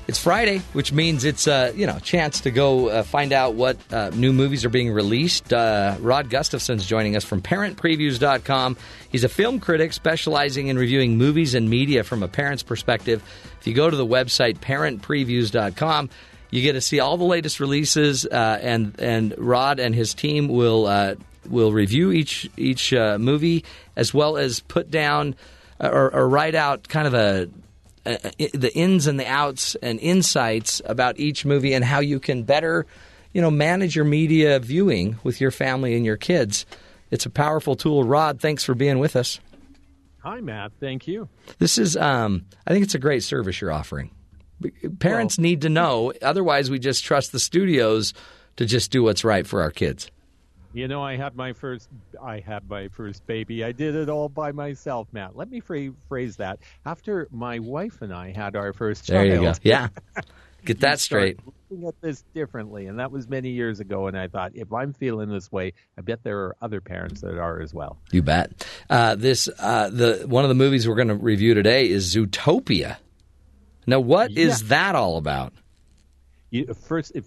It's 0.08 0.20
Friday, 0.20 0.60
which 0.74 0.92
means 0.92 1.24
it's 1.24 1.48
uh, 1.48 1.72
you 1.76 1.86
know 1.86 1.98
chance 2.00 2.42
to 2.42 2.52
go 2.52 2.90
uh, 2.90 3.04
find 3.04 3.32
out 3.32 3.54
what 3.54 3.78
uh, 3.94 4.10
new 4.10 4.34
movies 4.34 4.66
are 4.66 4.70
being 4.70 4.92
released. 4.92 5.54
Uh, 5.54 5.96
Rod 6.00 6.30
Gustafson's 6.30 6.86
joining 6.86 7.16
us 7.16 7.24
from 7.24 7.42
ParentPreviews.com. 7.42 8.78
He's 9.10 9.24
a 9.24 9.30
film 9.30 9.60
critic 9.60 9.94
specializing 9.94 10.68
in 10.68 10.78
reviewing 10.78 11.18
movies 11.18 11.54
and 11.54 11.70
media 11.70 12.04
from 12.04 12.24
a 12.24 12.28
parent's 12.28 12.64
perspective. 12.64 13.24
If 13.60 13.68
you 13.68 13.74
go 13.74 13.90
to 13.90 13.96
the 13.96 14.06
website 14.06 14.58
ParentPreviews.com, 14.58 16.10
you 16.50 16.62
get 16.62 16.74
to 16.74 16.82
see 16.82 17.00
all 17.00 17.16
the 17.18 17.24
latest 17.24 17.60
releases, 17.60 18.26
uh, 18.26 18.60
and 18.62 19.00
and 19.00 19.36
Rod 19.38 19.80
and 19.80 19.96
his 19.96 20.14
team 20.14 20.48
will 20.50 20.88
uh, 20.88 21.16
will 21.48 21.72
review 21.72 22.12
each 22.12 22.50
each 22.58 22.92
uh, 22.92 23.18
movie 23.20 23.64
as 23.96 24.14
well 24.14 24.36
as 24.38 24.62
put 24.62 24.92
down 24.92 25.36
or, 25.80 26.14
or 26.14 26.28
write 26.28 26.56
out 26.56 26.88
kind 26.88 27.08
of 27.08 27.14
a, 27.14 27.50
a 28.06 28.18
the 28.54 28.72
ins 28.74 29.08
and 29.08 29.20
the 29.20 29.28
outs 29.28 29.76
and 29.76 30.00
insights 30.00 30.82
about 30.86 31.20
each 31.20 31.46
movie 31.46 31.74
and 31.74 31.84
how 31.86 32.00
you 32.00 32.20
can 32.20 32.44
better, 32.44 32.86
you 33.34 33.42
know, 33.42 33.52
manage 33.52 33.96
your 33.96 34.06
media 34.06 34.60
viewing 34.60 35.18
with 35.24 35.40
your 35.40 35.52
family 35.52 35.96
and 35.96 36.06
your 36.06 36.18
kids. 36.18 36.66
It's 37.12 37.26
a 37.26 37.30
powerful 37.30 37.76
tool. 37.76 38.04
Rod, 38.04 38.40
thanks 38.40 38.64
for 38.64 38.74
being 38.74 39.00
with 39.00 39.16
us. 39.16 39.40
Hi, 40.20 40.40
Matt. 40.40 40.72
Thank 40.80 41.08
you. 41.08 41.30
This 41.58 41.78
is, 41.78 41.98
um, 41.98 42.46
I 42.68 42.72
think 42.72 42.84
it's 42.84 42.96
a 42.96 43.00
great 43.00 43.24
service 43.24 43.60
you're 43.60 43.72
offering. 43.72 44.12
Parents 45.00 45.40
need 45.40 45.62
to 45.62 45.70
know, 45.70 46.14
otherwise, 46.22 46.70
we 46.70 46.78
just 46.78 47.04
trust 47.04 47.32
the 47.32 47.40
studios 47.40 48.14
to 48.58 48.66
just 48.66 48.92
do 48.92 49.02
what's 49.02 49.24
right 49.24 49.48
for 49.48 49.62
our 49.62 49.72
kids. 49.72 50.12
You 50.74 50.88
know, 50.88 51.04
I 51.04 51.18
had 51.18 51.36
my 51.36 51.52
first. 51.54 51.90
I 52.22 52.40
had 52.40 52.70
my 52.70 52.88
first 52.88 53.26
baby. 53.28 53.64
I 53.64 53.74
did 53.74 53.94
it 53.96 54.08
all 54.10 54.30
by 54.30 54.52
myself, 54.54 55.08
Matt. 55.12 55.36
Let 55.36 55.50
me 55.52 55.62
phrase 56.08 56.38
that. 56.38 56.60
After 56.86 57.28
my 57.30 57.60
wife 57.60 58.02
and 58.02 58.14
I 58.14 58.32
had 58.32 58.56
our 58.56 58.72
first 58.72 59.08
There 59.08 59.26
child, 59.26 59.44
you 59.44 59.52
go. 59.52 59.54
Yeah. 59.64 59.90
Get 60.64 60.80
that 60.82 61.00
straight. 61.00 61.40
Looking 61.70 61.88
at 61.88 62.00
this 62.02 62.24
differently, 62.36 62.86
and 62.86 63.00
that 63.00 63.12
was 63.12 63.28
many 63.28 63.50
years 63.50 63.80
ago. 63.80 64.06
And 64.08 64.18
I 64.18 64.28
thought, 64.28 64.52
if 64.54 64.72
I'm 64.72 64.94
feeling 64.94 65.28
this 65.30 65.52
way, 65.52 65.74
I 65.98 66.02
bet 66.02 66.24
there 66.24 66.38
are 66.40 66.56
other 66.62 66.80
parents 66.82 67.22
that 67.22 67.38
are 67.38 67.60
as 67.62 67.74
well. 67.74 67.98
You 68.12 68.22
bet. 68.22 68.66
Uh, 68.90 69.16
this 69.16 69.50
uh, 69.60 69.90
the 69.90 70.24
one 70.28 70.46
of 70.46 70.50
the 70.50 70.56
movies 70.56 70.88
we're 70.88 70.96
going 70.96 71.08
to 71.08 71.16
review 71.16 71.54
today 71.56 71.90
is 71.90 72.16
Zootopia. 72.16 72.98
Now, 73.88 74.00
what 74.00 74.32
is 74.32 74.62
Yeah. 74.62 74.68
that 74.70 74.96
all 74.96 75.18
about? 75.18 75.52
You, 76.52 76.72
first, 76.76 77.14
if 77.16 77.26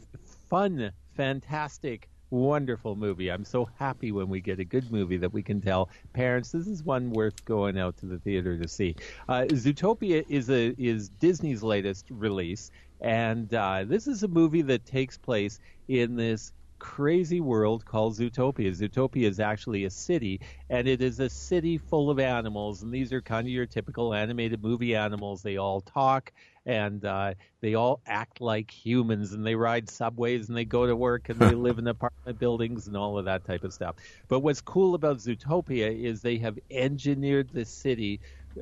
fun, 0.49 0.93
fantastic, 1.17 2.09
wonderful 2.35 2.97
movie. 2.97 3.31
I'm 3.31 3.45
so 3.45 3.69
happy 3.79 4.13
when 4.13 4.29
we 4.29 4.41
get 4.41 4.59
a 4.59 4.65
good 4.65 4.91
movie 4.91 5.17
that 5.19 5.33
we 5.33 5.43
can 5.43 5.61
tell 5.61 5.89
parents 6.13 6.51
this 6.51 6.67
is 6.67 6.83
one 6.83 7.11
worth 7.11 7.45
going 7.45 7.79
out 7.79 7.97
to 7.99 8.07
the 8.07 8.19
theater 8.19 8.59
to 8.59 8.69
see. 8.69 8.97
Uh, 9.29 9.45
Zootopia 9.49 10.25
is 10.29 10.51
a 10.51 10.75
is 10.77 11.09
Disney's 11.09 11.63
latest 11.63 12.07
release, 12.11 12.71
and 13.01 13.53
uh, 13.55 13.85
this 13.87 14.07
is 14.07 14.23
a 14.23 14.29
movie 14.29 14.63
that 14.63 14.85
takes 14.85 15.17
place 15.17 15.61
in 15.89 16.17
this 16.17 16.53
crazy 16.81 17.41
world 17.41 17.85
called 17.85 18.15
Zootopia. 18.15 18.71
Zootopia 18.71 19.27
is 19.29 19.41
actually 19.41 19.85
a 19.85 19.91
city, 19.91 20.41
and 20.69 20.87
it 20.87 21.01
is 21.01 21.21
a 21.21 21.31
city 21.31 21.79
full 21.79 22.11
of 22.11 22.19
animals, 22.19 22.83
and 22.83 22.93
these 22.93 23.13
are 23.13 23.23
kind 23.23 23.47
of 23.47 23.53
your 23.53 23.65
typical 23.65 24.13
animated 24.13 24.63
movie 24.63 24.95
animals. 24.95 25.43
They 25.43 25.57
all 25.57 25.81
talk, 25.81 26.33
and 26.67 27.05
uh, 27.05 27.35
they 27.61 27.75
all 27.75 28.01
act 28.07 28.41
like 28.41 28.71
humans, 28.71 29.33
and 29.33 29.47
they 29.47 29.55
ride 29.55 29.89
subways, 29.91 30.49
and 30.49 30.57
they 30.57 30.65
go 30.65 30.87
to 30.87 30.97
work, 30.97 31.29
and 31.29 31.39
they 31.41 31.55
live 31.55 31.79
in 31.79 31.87
apartment 31.87 32.39
buildings, 32.39 32.87
and 32.87 32.97
all 32.97 33.19
of 33.19 33.25
that 33.27 33.45
type 33.45 33.65
of 33.65 33.73
stuff. 33.73 33.97
But 34.29 34.41
what's 34.41 34.61
cool 34.61 34.95
about 34.95 35.19
Zootopia 35.19 35.97
is 36.05 36.23
they 36.23 36.39
have 36.39 36.59
engineered 36.71 37.51
the 37.53 37.65
city 37.65 38.21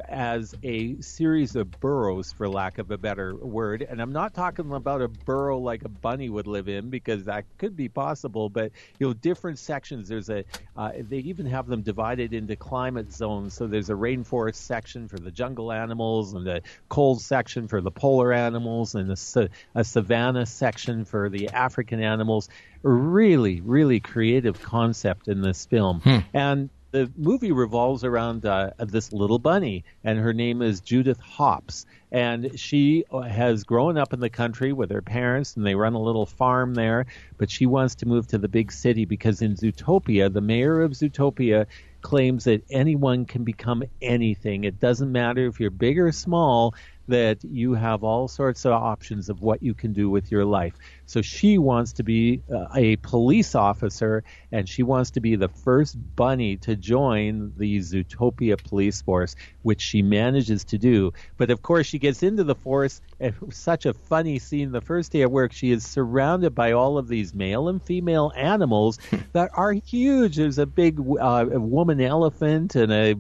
as 0.09 0.55
a 0.63 1.01
series 1.01 1.57
of 1.57 1.71
burrows, 1.81 2.33
for 2.33 2.49
lack 2.49 2.79
of 2.79 2.91
a 2.91 2.99
better 2.99 3.35
word. 3.37 3.87
And 3.89 4.01
I'm 4.01 4.13
not 4.13 4.35
talking 4.35 4.73
about 4.73 5.03
a 5.03 5.09
burrow 5.09 5.59
like 5.59 5.85
a 5.85 5.89
bunny 5.89 6.29
would 6.29 6.47
live 6.47 6.69
in, 6.69 6.91
because 6.91 7.25
that 7.25 7.45
could 7.59 7.77
be 7.77 7.89
possible. 7.89 8.49
But 8.49 8.73
you 8.99 9.07
know, 9.07 9.13
different 9.13 9.59
sections. 9.59 10.09
There's 10.09 10.31
a 10.31 10.45
uh, 10.77 10.93
they 10.99 11.19
even 11.19 11.47
have 11.47 11.67
them 11.67 11.83
divided 11.83 12.33
into 12.33 12.57
climate 12.57 13.13
zones. 13.13 13.55
So 13.55 13.67
there's 13.67 13.91
a 13.91 13.95
rainforest 13.95 14.57
section 14.57 15.09
for 15.09 15.19
the 15.19 15.31
jungle 15.31 15.73
animals, 15.73 16.35
and 16.35 16.47
a 16.49 16.63
cold 16.89 17.21
section 17.21 17.69
for 17.69 17.81
the 17.81 17.91
polar 17.91 18.33
animals, 18.33 18.95
and 18.95 19.11
a, 19.11 19.49
a 19.75 19.85
savanna 19.85 20.47
section 20.47 21.05
for 21.05 21.29
the 21.29 21.49
African 21.51 22.03
animals. 22.03 22.49
Really, 22.83 23.61
really 23.61 24.01
creative 24.01 24.61
concept 24.61 25.29
in 25.29 25.41
this 25.41 25.67
film, 25.67 26.01
Hmm. 26.01 26.19
and 26.35 26.71
the 26.93 27.11
movie 27.17 27.53
revolves 27.53 28.05
around 28.05 28.45
uh, 28.45 28.71
this 28.79 29.13
little 29.13 29.39
bunny, 29.39 29.85
and 30.05 30.19
her 30.19 30.35
name 30.35 30.61
is 30.61 30.81
Judith 30.81 31.19
Hopps. 31.21 31.87
And 32.13 32.61
she 32.61 33.05
has 33.11 33.65
grown 33.65 33.97
up 33.97 34.13
in 34.13 34.21
the 34.21 34.29
country 34.29 34.75
with 34.75 34.91
her 34.91 35.01
parents, 35.01 35.57
and 35.57 35.67
they 35.67 35.75
run 35.75 35.95
a 35.95 36.03
little 36.03 36.27
farm 36.27 36.75
there. 36.75 37.07
But 37.39 37.51
she 37.51 37.65
wants 37.65 37.97
to 37.97 38.07
move 38.07 38.27
to 38.29 38.39
the 38.39 38.49
big 38.49 38.71
city 38.71 39.07
because 39.07 39.41
in 39.41 39.57
Zootopia, 39.57 40.31
the 40.31 40.43
mayor 40.43 40.83
of 40.83 40.93
Zootopia 40.93 41.67
claims 42.03 42.45
that 42.45 42.63
anyone 42.71 43.25
can 43.25 43.45
become 43.45 43.83
anything. 44.03 44.65
It 44.65 44.79
doesn't 44.79 45.11
matter 45.11 45.47
if 45.47 45.61
you're 45.61 45.71
big 45.71 45.99
or 45.99 46.13
small, 46.13 46.75
that 47.09 47.43
you 47.43 47.75
have 47.75 48.05
all 48.05 48.29
sorts 48.29 48.65
of 48.65 48.73
options 48.73 49.29
of 49.29 49.41
what 49.41 49.63
you 49.63 49.75
can 49.75 49.93
do 49.93 50.11
with 50.11 50.31
your 50.31 50.45
life. 50.45 50.75
So 51.07 51.23
she 51.23 51.59
wants 51.59 51.93
to 51.95 52.03
be 52.03 52.43
uh, 52.53 52.67
a 52.75 52.97
police 52.97 53.55
officer 53.55 54.25
and 54.51 54.69
she 54.69 54.83
wants 54.83 55.11
to 55.13 55.21
be 55.21 55.37
the 55.37 55.49
first 55.49 55.97
bunny 56.17 56.57
to 56.59 56.77
join 56.77 57.53
the 57.57 57.79
Zootopia 57.79 58.63
police 58.63 59.03
force, 59.03 59.35
which 59.63 59.81
she 59.81 60.03
manages 60.03 60.65
to 60.65 60.79
do. 60.79 61.13
But 61.37 61.51
of 61.51 61.63
course, 61.63 61.87
she 61.87 61.99
gets 61.99 62.23
into 62.23 62.45
the 62.45 62.55
force. 62.55 63.01
And 63.21 63.35
such 63.51 63.87
a 63.87 63.95
funny 63.95 64.39
scene 64.39 64.73
the 64.73 64.81
first 64.81 65.13
day 65.13 65.23
at 65.23 65.31
work. 65.31 65.53
She 65.53 65.71
is 65.71 65.87
surrounded 65.87 66.55
by 66.55 66.73
all 66.73 66.99
of 66.99 67.09
these 67.09 67.35
male 67.35 67.69
and 67.69 67.83
female 67.83 68.33
animals 68.37 68.99
that 69.33 69.51
are 69.55 69.73
huge. 69.73 70.37
There's 70.37 70.59
a 70.59 70.67
big 70.67 70.99
uh, 70.99 71.47
woman 71.51 72.01
elephant 72.01 72.75
and 72.75 72.93
a 72.93 73.15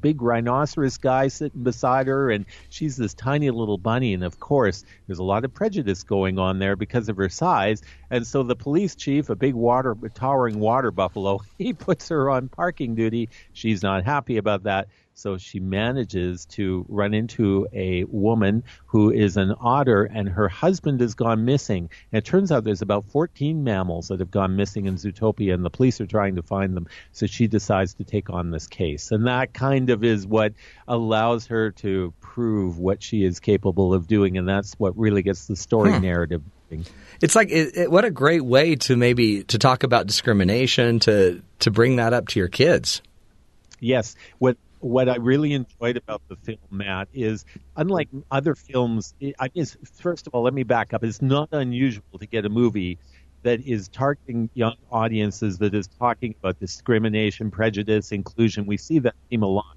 big 0.00 0.22
rhinoceros 0.22 0.96
guy 0.98 1.28
sitting 1.28 1.62
beside 1.62 2.06
her, 2.06 2.30
and 2.30 2.46
she's 2.68 2.96
this 2.96 3.14
tiny 3.14 3.50
little 3.50 3.78
bunny. 3.78 4.14
And 4.14 4.24
of 4.24 4.38
course, 4.38 4.84
there's 5.06 5.18
a 5.18 5.24
lot 5.24 5.44
of 5.44 5.52
prejudice 5.52 6.02
going 6.02 6.38
on 6.38 6.58
there 6.58 6.76
because 6.76 7.08
of 7.08 7.16
her 7.16 7.21
size. 7.28 7.82
And 8.10 8.26
so 8.26 8.42
the 8.42 8.56
police 8.56 8.94
chief, 8.94 9.30
a 9.30 9.36
big 9.36 9.54
water, 9.54 9.96
towering 10.14 10.58
water 10.58 10.90
buffalo, 10.90 11.40
he 11.58 11.72
puts 11.72 12.08
her 12.08 12.30
on 12.30 12.48
parking 12.48 12.94
duty. 12.94 13.30
She's 13.52 13.82
not 13.82 14.04
happy 14.04 14.36
about 14.36 14.64
that. 14.64 14.88
So 15.14 15.36
she 15.36 15.60
manages 15.60 16.46
to 16.46 16.86
run 16.88 17.12
into 17.12 17.66
a 17.72 18.04
woman 18.04 18.64
who 18.86 19.10
is 19.12 19.36
an 19.36 19.54
otter, 19.60 20.04
and 20.04 20.26
her 20.26 20.48
husband 20.48 21.00
has 21.00 21.14
gone 21.14 21.44
missing. 21.44 21.90
And 22.10 22.18
it 22.18 22.24
turns 22.24 22.50
out 22.50 22.64
there's 22.64 22.80
about 22.80 23.04
14 23.10 23.62
mammals 23.62 24.08
that 24.08 24.20
have 24.20 24.30
gone 24.30 24.56
missing 24.56 24.86
in 24.86 24.94
Zootopia, 24.94 25.52
and 25.52 25.64
the 25.64 25.70
police 25.70 26.00
are 26.00 26.06
trying 26.06 26.36
to 26.36 26.42
find 26.42 26.74
them. 26.74 26.86
So 27.12 27.26
she 27.26 27.46
decides 27.46 27.92
to 27.94 28.04
take 28.04 28.30
on 28.30 28.50
this 28.50 28.66
case. 28.66 29.10
And 29.12 29.26
that 29.26 29.52
kind 29.52 29.90
of 29.90 30.02
is 30.02 30.26
what 30.26 30.54
allows 30.88 31.46
her 31.48 31.72
to 31.72 32.14
prove 32.20 32.78
what 32.78 33.02
she 33.02 33.22
is 33.22 33.38
capable 33.38 33.92
of 33.92 34.06
doing, 34.06 34.38
and 34.38 34.48
that's 34.48 34.72
what 34.78 34.96
really 34.96 35.22
gets 35.22 35.46
the 35.46 35.56
story 35.56 35.92
Hmm. 35.92 36.00
narrative. 36.00 36.42
It's 37.20 37.36
like 37.36 37.50
it, 37.50 37.76
it, 37.76 37.90
what 37.90 38.04
a 38.04 38.10
great 38.10 38.44
way 38.44 38.76
to 38.76 38.96
maybe 38.96 39.44
to 39.44 39.58
talk 39.58 39.82
about 39.82 40.06
discrimination 40.06 41.00
to 41.00 41.42
to 41.60 41.70
bring 41.70 41.96
that 41.96 42.12
up 42.12 42.28
to 42.28 42.38
your 42.38 42.48
kids. 42.48 43.02
Yes, 43.80 44.16
what 44.38 44.56
what 44.80 45.08
I 45.08 45.16
really 45.16 45.52
enjoyed 45.52 45.96
about 45.96 46.22
the 46.28 46.36
film, 46.36 46.58
Matt, 46.70 47.08
is 47.12 47.44
unlike 47.76 48.08
other 48.30 48.54
films. 48.54 49.14
I 49.38 49.48
guess 49.48 49.76
first 49.94 50.26
of 50.26 50.34
all, 50.34 50.42
let 50.42 50.54
me 50.54 50.64
back 50.64 50.92
up. 50.92 51.04
It's 51.04 51.22
not 51.22 51.50
unusual 51.52 52.18
to 52.18 52.26
get 52.26 52.44
a 52.44 52.48
movie 52.48 52.98
that 53.42 53.60
is 53.60 53.88
targeting 53.88 54.50
young 54.54 54.76
audiences 54.90 55.58
that 55.58 55.74
is 55.74 55.88
talking 55.98 56.34
about 56.38 56.58
discrimination, 56.60 57.50
prejudice, 57.50 58.12
inclusion. 58.12 58.66
We 58.66 58.76
see 58.76 58.98
that 59.00 59.14
theme 59.30 59.42
a 59.42 59.46
lot. 59.46 59.76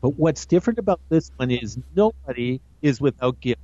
But 0.00 0.10
what's 0.10 0.46
different 0.46 0.78
about 0.78 1.00
this 1.08 1.30
one 1.36 1.50
is 1.50 1.78
nobody 1.94 2.60
is 2.82 3.00
without 3.00 3.40
guilt. 3.40 3.58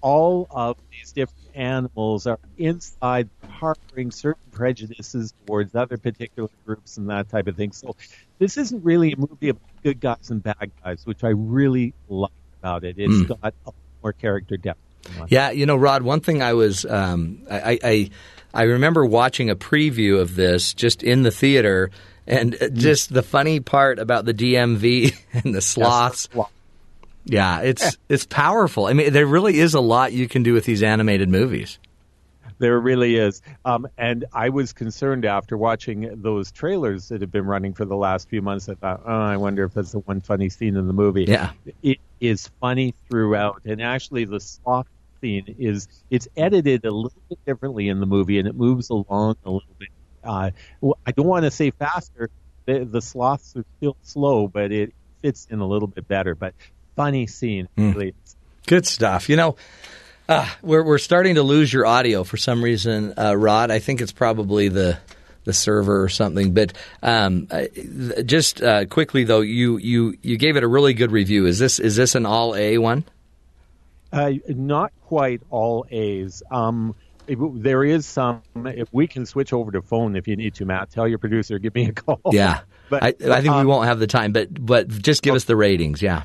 All 0.00 0.46
of 0.50 0.76
these 0.90 1.12
different 1.12 1.38
animals 1.54 2.26
are 2.26 2.38
inside 2.58 3.30
harboring 3.48 4.10
certain 4.10 4.50
prejudices 4.50 5.32
towards 5.46 5.74
other 5.74 5.96
particular 5.96 6.48
groups 6.66 6.96
and 6.96 7.08
that 7.10 7.28
type 7.30 7.46
of 7.46 7.56
thing. 7.56 7.72
So 7.72 7.96
this 8.38 8.56
isn't 8.58 8.84
really 8.84 9.12
a 9.12 9.16
movie 9.16 9.48
about 9.50 9.62
good 9.82 10.00
guys 10.00 10.30
and 10.30 10.42
bad 10.42 10.72
guys, 10.82 11.06
which 11.06 11.24
I 11.24 11.28
really 11.28 11.94
like 12.08 12.30
about 12.60 12.84
it. 12.84 12.96
It's 12.98 13.14
Mm. 13.14 13.28
got 13.28 13.38
a 13.42 13.52
lot 13.66 13.74
more 14.02 14.12
character 14.12 14.56
depth. 14.56 14.80
Yeah, 15.28 15.50
you 15.50 15.66
know, 15.66 15.76
Rod. 15.76 16.02
One 16.02 16.20
thing 16.20 16.42
I 16.42 16.54
was, 16.54 16.86
um, 16.86 17.42
I, 17.50 17.78
I, 17.84 18.10
I 18.54 18.62
remember 18.62 19.04
watching 19.04 19.50
a 19.50 19.56
preview 19.56 20.18
of 20.20 20.34
this 20.34 20.72
just 20.72 21.02
in 21.02 21.22
the 21.24 21.30
theater, 21.30 21.90
and 22.26 22.56
uh, 22.60 22.68
just 22.70 23.12
the 23.12 23.22
funny 23.22 23.60
part 23.60 23.98
about 23.98 24.24
the 24.24 24.32
DMV 24.32 25.14
and 25.44 25.54
the 25.54 25.60
sloths. 25.60 26.28
Yeah, 27.24 27.60
it's 27.60 27.96
it's 28.08 28.26
powerful. 28.26 28.86
I 28.86 28.92
mean, 28.92 29.12
there 29.12 29.26
really 29.26 29.58
is 29.58 29.74
a 29.74 29.80
lot 29.80 30.12
you 30.12 30.28
can 30.28 30.42
do 30.42 30.52
with 30.52 30.64
these 30.64 30.82
animated 30.82 31.28
movies. 31.28 31.78
There 32.58 32.78
really 32.78 33.16
is. 33.16 33.42
Um, 33.64 33.88
and 33.98 34.24
I 34.32 34.48
was 34.48 34.72
concerned 34.72 35.24
after 35.24 35.56
watching 35.56 36.22
those 36.22 36.52
trailers 36.52 37.08
that 37.08 37.20
have 37.20 37.32
been 37.32 37.46
running 37.46 37.74
for 37.74 37.84
the 37.84 37.96
last 37.96 38.28
few 38.28 38.42
months. 38.42 38.68
I 38.68 38.74
thought, 38.74 39.02
oh, 39.04 39.10
I 39.12 39.36
wonder 39.36 39.64
if 39.64 39.74
that's 39.74 39.92
the 39.92 39.98
one 40.00 40.20
funny 40.20 40.48
scene 40.48 40.76
in 40.76 40.86
the 40.86 40.92
movie. 40.92 41.24
Yeah. 41.24 41.50
It 41.82 41.98
is 42.20 42.48
funny 42.60 42.94
throughout. 43.10 43.62
And 43.64 43.82
actually, 43.82 44.24
the 44.24 44.38
sloth 44.38 44.86
scene 45.20 45.56
is, 45.58 45.88
it's 46.10 46.28
edited 46.36 46.84
a 46.84 46.92
little 46.92 47.20
bit 47.28 47.38
differently 47.44 47.88
in 47.88 47.98
the 47.98 48.06
movie 48.06 48.38
and 48.38 48.46
it 48.46 48.54
moves 48.54 48.88
along 48.90 49.36
a 49.44 49.50
little 49.50 49.74
bit. 49.78 49.88
Uh, 50.22 50.50
I 51.04 51.12
don't 51.12 51.26
want 51.26 51.44
to 51.44 51.50
say 51.50 51.70
faster. 51.72 52.30
The, 52.66 52.84
the 52.84 53.02
sloths 53.02 53.56
are 53.56 53.64
still 53.78 53.96
slow, 54.02 54.48
but 54.48 54.70
it 54.70 54.94
fits 55.22 55.48
in 55.50 55.58
a 55.58 55.66
little 55.66 55.88
bit 55.88 56.06
better. 56.06 56.34
But 56.34 56.54
funny 56.96 57.26
scene, 57.26 57.68
really. 57.76 58.14
Good 58.66 58.86
stuff. 58.86 59.28
You 59.28 59.36
know, 59.36 59.56
uh, 60.28 60.48
we're 60.62 60.82
we're 60.82 60.98
starting 60.98 61.34
to 61.34 61.42
lose 61.42 61.72
your 61.72 61.86
audio 61.86 62.24
for 62.24 62.36
some 62.36 62.64
reason, 62.64 63.14
uh, 63.18 63.34
Rod. 63.34 63.70
I 63.70 63.78
think 63.78 64.00
it's 64.00 64.12
probably 64.12 64.68
the 64.68 64.98
the 65.44 65.52
server 65.52 66.02
or 66.02 66.08
something. 66.08 66.54
But 66.54 66.72
um, 67.02 67.46
uh, 67.50 67.66
just 68.24 68.62
uh, 68.62 68.86
quickly 68.86 69.24
though, 69.24 69.42
you 69.42 69.76
you 69.76 70.16
you 70.22 70.36
gave 70.36 70.56
it 70.56 70.64
a 70.64 70.68
really 70.68 70.94
good 70.94 71.12
review. 71.12 71.46
Is 71.46 71.58
this 71.58 71.78
is 71.78 71.96
this 71.96 72.14
an 72.14 72.26
all 72.26 72.54
A 72.54 72.78
one? 72.78 73.04
Uh, 74.12 74.32
not 74.48 74.92
quite 75.02 75.42
all 75.50 75.86
A's. 75.90 76.42
Um, 76.50 76.94
there 77.26 77.84
is 77.84 78.06
some. 78.06 78.42
If 78.54 78.88
we 78.92 79.06
can 79.06 79.26
switch 79.26 79.52
over 79.52 79.70
to 79.72 79.82
phone, 79.82 80.16
if 80.16 80.28
you 80.28 80.36
need 80.36 80.54
to, 80.54 80.64
Matt, 80.64 80.90
tell 80.90 81.08
your 81.08 81.18
producer, 81.18 81.58
give 81.58 81.74
me 81.74 81.86
a 81.86 81.92
call. 81.92 82.20
Yeah, 82.30 82.60
but 82.90 83.02
I, 83.02 83.08
I 83.08 83.40
think 83.40 83.54
we 83.54 83.60
um, 83.60 83.66
won't 83.66 83.86
have 83.86 83.98
the 83.98 84.06
time. 84.06 84.32
But 84.32 84.64
but 84.64 84.88
just 84.88 85.22
give 85.22 85.34
us 85.34 85.44
the 85.44 85.56
ratings. 85.56 86.02
Yeah. 86.02 86.24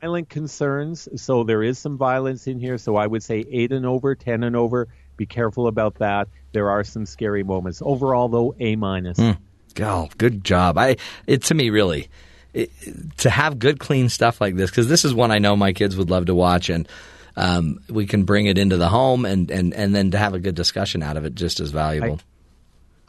Violent 0.00 0.28
concerns. 0.28 1.08
So 1.16 1.44
there 1.44 1.62
is 1.62 1.78
some 1.78 1.96
violence 1.96 2.46
in 2.46 2.58
here. 2.58 2.78
So 2.78 2.96
I 2.96 3.06
would 3.06 3.22
say 3.22 3.44
eight 3.50 3.72
and 3.72 3.86
over, 3.86 4.14
ten 4.14 4.42
and 4.42 4.56
over. 4.56 4.88
Be 5.16 5.26
careful 5.26 5.66
about 5.66 5.96
that. 5.96 6.28
There 6.52 6.70
are 6.70 6.84
some 6.84 7.06
scary 7.06 7.42
moments. 7.42 7.82
Overall, 7.84 8.28
though, 8.28 8.54
A 8.58 8.76
minus. 8.76 9.18
Hmm. 9.18 9.32
Oh, 9.80 10.08
good 10.18 10.44
job. 10.44 10.78
I 10.78 10.96
it 11.26 11.44
to 11.44 11.54
me 11.54 11.70
really 11.70 12.08
it, 12.52 12.70
to 13.18 13.30
have 13.30 13.58
good 13.58 13.78
clean 13.78 14.08
stuff 14.08 14.40
like 14.40 14.56
this 14.56 14.70
because 14.70 14.88
this 14.88 15.04
is 15.04 15.14
one 15.14 15.30
I 15.30 15.38
know 15.38 15.56
my 15.56 15.72
kids 15.72 15.96
would 15.96 16.10
love 16.10 16.26
to 16.26 16.34
watch 16.34 16.68
and 16.70 16.88
um, 17.36 17.78
we 17.88 18.06
can 18.06 18.24
bring 18.24 18.46
it 18.46 18.58
into 18.58 18.76
the 18.76 18.88
home 18.88 19.24
and, 19.24 19.50
and, 19.50 19.72
and 19.72 19.94
then 19.94 20.10
to 20.10 20.18
have 20.18 20.34
a 20.34 20.40
good 20.40 20.56
discussion 20.56 21.02
out 21.02 21.16
of 21.16 21.24
it 21.24 21.34
just 21.34 21.60
as 21.60 21.70
valuable. 21.70 22.20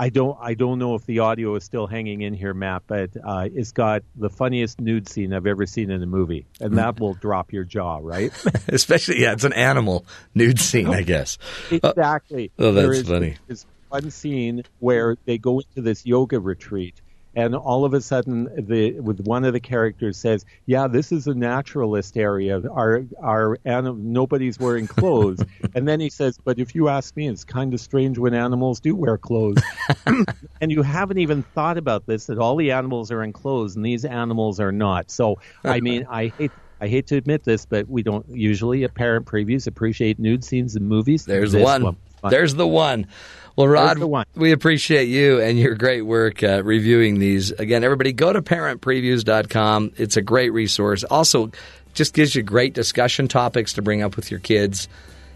I 0.01 0.09
don't. 0.09 0.35
I 0.41 0.55
don't 0.55 0.79
know 0.79 0.95
if 0.95 1.05
the 1.05 1.19
audio 1.19 1.53
is 1.55 1.63
still 1.63 1.85
hanging 1.85 2.21
in 2.21 2.33
here, 2.33 2.55
Matt, 2.55 2.81
but 2.87 3.11
uh, 3.23 3.47
it's 3.53 3.71
got 3.71 4.01
the 4.15 4.31
funniest 4.31 4.81
nude 4.81 5.07
scene 5.07 5.31
I've 5.31 5.45
ever 5.45 5.67
seen 5.67 5.91
in 5.91 6.01
a 6.01 6.07
movie, 6.07 6.47
and 6.59 6.77
that 6.79 6.99
will 6.99 7.13
drop 7.13 7.53
your 7.53 7.63
jaw, 7.65 7.99
right? 8.01 8.31
Especially 8.67 9.21
yeah, 9.21 9.33
it's 9.33 9.43
an 9.43 9.53
animal 9.53 10.05
nude 10.33 10.59
scene, 10.59 10.87
I 10.87 11.03
guess. 11.03 11.37
Exactly. 11.71 12.51
Oh, 12.57 12.71
that's 12.71 12.83
There 12.87 12.93
is- 12.93 13.07
funny. 13.07 13.37
There's 13.45 13.65
one 13.89 14.09
scene 14.09 14.63
where 14.79 15.17
they 15.25 15.37
go 15.37 15.59
into 15.59 15.81
this 15.83 16.03
yoga 16.03 16.39
retreat, 16.39 16.95
and 17.35 17.55
all 17.55 17.85
of 17.85 17.93
a 17.93 18.01
sudden, 18.01 18.49
the 18.57 18.99
with 18.99 19.21
one 19.21 19.45
of 19.45 19.53
the 19.53 19.59
characters 19.59 20.17
says, 20.17 20.45
"Yeah, 20.65 20.87
this 20.87 21.11
is 21.11 21.27
a 21.27 21.33
naturalist 21.33 22.17
area. 22.17 22.61
Our 22.69 23.05
our 23.21 23.57
anim- 23.65 24.11
nobody's 24.11 24.59
wearing 24.59 24.87
clothes." 24.87 25.39
and 25.75 25.87
then 25.87 25.99
he 25.99 26.09
says, 26.09 26.37
"But 26.43 26.59
if 26.59 26.75
you 26.75 26.89
ask 26.89 27.15
me, 27.15 27.27
it's 27.27 27.43
kind 27.43 27.73
of 27.73 27.79
strange 27.79 28.17
when 28.17 28.33
animals 28.33 28.79
do 28.79 28.95
wear 28.95 29.17
clothes." 29.17 29.61
and 30.05 30.71
you 30.71 30.81
haven't 30.81 31.19
even 31.19 31.43
thought 31.43 31.77
about 31.77 32.05
this 32.05 32.25
that 32.25 32.37
all 32.37 32.55
the 32.57 32.71
animals 32.71 33.11
are 33.11 33.23
in 33.23 33.31
clothes 33.31 33.75
and 33.75 33.85
these 33.85 34.03
animals 34.03 34.59
are 34.59 34.71
not. 34.71 35.09
So, 35.09 35.39
I 35.63 35.79
mean, 35.79 36.05
I 36.09 36.27
hate. 36.27 36.51
I 36.81 36.87
hate 36.87 37.05
to 37.07 37.15
admit 37.15 37.43
this, 37.43 37.67
but 37.67 37.87
we 37.87 38.01
don't 38.01 38.27
usually 38.27 38.83
at 38.83 38.95
parent 38.95 39.27
previews 39.27 39.67
appreciate 39.67 40.17
nude 40.17 40.43
scenes 40.43 40.75
in 40.75 40.87
movies. 40.87 41.25
There's 41.25 41.51
This 41.51 41.63
one. 41.63 41.95
There's 42.29 42.55
the 42.55 42.67
one. 42.67 43.07
Well, 43.55 43.67
Rod, 43.67 43.99
we 44.35 44.51
appreciate 44.51 45.09
you 45.09 45.41
and 45.41 45.59
your 45.59 45.75
great 45.75 46.03
work 46.03 46.41
uh, 46.41 46.63
reviewing 46.63 47.19
these. 47.19 47.51
Again, 47.51 47.83
everybody 47.83 48.13
go 48.13 48.31
to 48.31 48.41
parentpreviews.com. 48.41 49.93
It's 49.97 50.17
a 50.17 50.21
great 50.21 50.51
resource. 50.51 51.03
Also, 51.03 51.51
just 51.93 52.13
gives 52.13 52.33
you 52.33 52.43
great 52.43 52.73
discussion 52.73 53.27
topics 53.27 53.73
to 53.73 53.81
bring 53.81 54.01
up 54.01 54.15
with 54.15 54.31
your 54.31 54.39
kids 54.39 54.87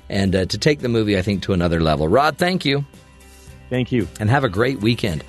and 0.10 0.36
uh, 0.36 0.46
to 0.46 0.58
take 0.58 0.80
the 0.80 0.90
movie, 0.90 1.18
I 1.18 1.22
think, 1.22 1.44
to 1.44 1.54
another 1.54 1.82
level. 1.82 2.08
Rod, 2.08 2.38
thank 2.38 2.66
you. 2.66 2.86
Thank 3.70 3.92
you. 3.92 4.08
And 4.20 4.30
have 4.30 4.44
a 4.44 4.50
great 4.50 4.80
weekend. 4.80 5.24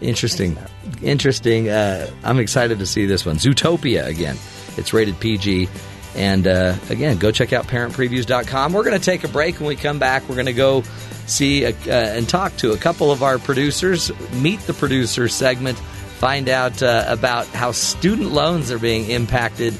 Interesting. 0.00 0.56
Interesting. 1.02 1.68
Uh, 1.68 2.08
I'm 2.24 2.38
excited 2.38 2.78
to 2.78 2.86
see 2.86 3.06
this 3.06 3.26
one. 3.26 3.36
Zootopia 3.36 4.06
again. 4.06 4.36
It's 4.76 4.92
rated 4.92 5.18
PG. 5.20 5.68
And 6.14 6.46
uh, 6.46 6.74
again, 6.88 7.18
go 7.18 7.30
check 7.30 7.52
out 7.52 7.66
parentpreviews.com. 7.66 8.72
We're 8.72 8.84
going 8.84 8.98
to 8.98 9.04
take 9.04 9.24
a 9.24 9.28
break. 9.28 9.60
When 9.60 9.68
we 9.68 9.76
come 9.76 9.98
back, 9.98 10.28
we're 10.28 10.34
going 10.34 10.46
to 10.46 10.52
go 10.52 10.82
see 11.26 11.64
a, 11.64 11.70
uh, 11.70 11.90
and 11.90 12.28
talk 12.28 12.56
to 12.58 12.72
a 12.72 12.76
couple 12.76 13.12
of 13.12 13.22
our 13.22 13.38
producers, 13.38 14.10
meet 14.32 14.60
the 14.60 14.74
producer 14.74 15.28
segment, 15.28 15.78
find 15.78 16.48
out 16.48 16.82
uh, 16.82 17.04
about 17.06 17.46
how 17.48 17.72
student 17.72 18.32
loans 18.32 18.70
are 18.70 18.78
being 18.78 19.08
impacted. 19.10 19.74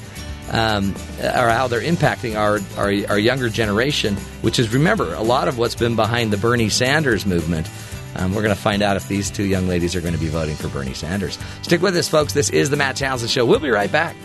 Um, 0.53 0.97
or 1.21 1.49
how 1.49 1.69
they're 1.69 1.81
impacting 1.81 2.37
our, 2.37 2.59
our 2.77 2.93
our 3.09 3.19
younger 3.21 3.49
generation, 3.49 4.17
which 4.43 4.59
is 4.59 4.75
remember 4.75 5.15
a 5.15 5.23
lot 5.23 5.47
of 5.47 5.59
what's 5.59 5.77
been 5.77 5.95
behind 5.95 6.33
the 6.33 6.37
Bernie 6.37 6.71
Sanders 6.71 7.25
movement. 7.25 7.71
Um, 8.17 8.35
we're 8.35 8.43
going 8.43 8.53
to 8.53 8.61
find 8.61 8.83
out 8.83 8.97
if 8.97 9.07
these 9.07 9.31
two 9.31 9.45
young 9.45 9.69
ladies 9.69 9.95
are 9.95 10.01
going 10.01 10.15
to 10.15 10.19
be 10.19 10.27
voting 10.27 10.57
for 10.57 10.67
Bernie 10.67 10.93
Sanders. 10.93 11.39
Stick 11.63 11.81
with 11.83 11.97
us, 11.97 12.09
folks. 12.09 12.33
This 12.33 12.51
is 12.51 12.69
the 12.69 12.77
Matt 12.77 12.97
Townsend 12.97 13.31
Show. 13.31 13.47
We'll 13.47 13.61
be 13.61 13.71
right 13.71 13.93
back. 13.93 14.17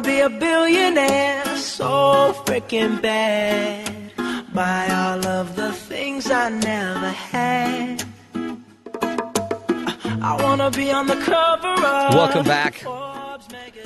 Wanna 0.00 0.12
be 0.16 0.20
a 0.20 0.30
billionaire 0.30 1.56
so 1.56 2.32
freaking 2.44 3.00
bad. 3.02 4.12
Buy 4.54 4.88
all 4.88 5.26
of 5.26 5.56
the 5.56 5.72
things 5.72 6.30
I 6.30 6.48
never 6.48 7.08
had. 7.08 8.04
I 10.22 10.42
wanna 10.42 10.70
be 10.70 10.90
on 10.90 11.06
the 11.06 11.16
cover 11.16 11.68
of 11.68 12.14
Welcome 12.14 12.44
back 12.44 12.78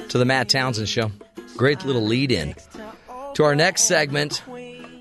to 0.09 0.19
the 0.19 0.25
Matt 0.25 0.49
Townsend 0.49 0.89
Show. 0.89 1.11
Great 1.57 1.85
little 1.85 2.05
lead 2.05 2.31
in 2.33 2.55
to 3.35 3.45
our 3.45 3.55
next 3.55 3.83
segment 3.83 4.43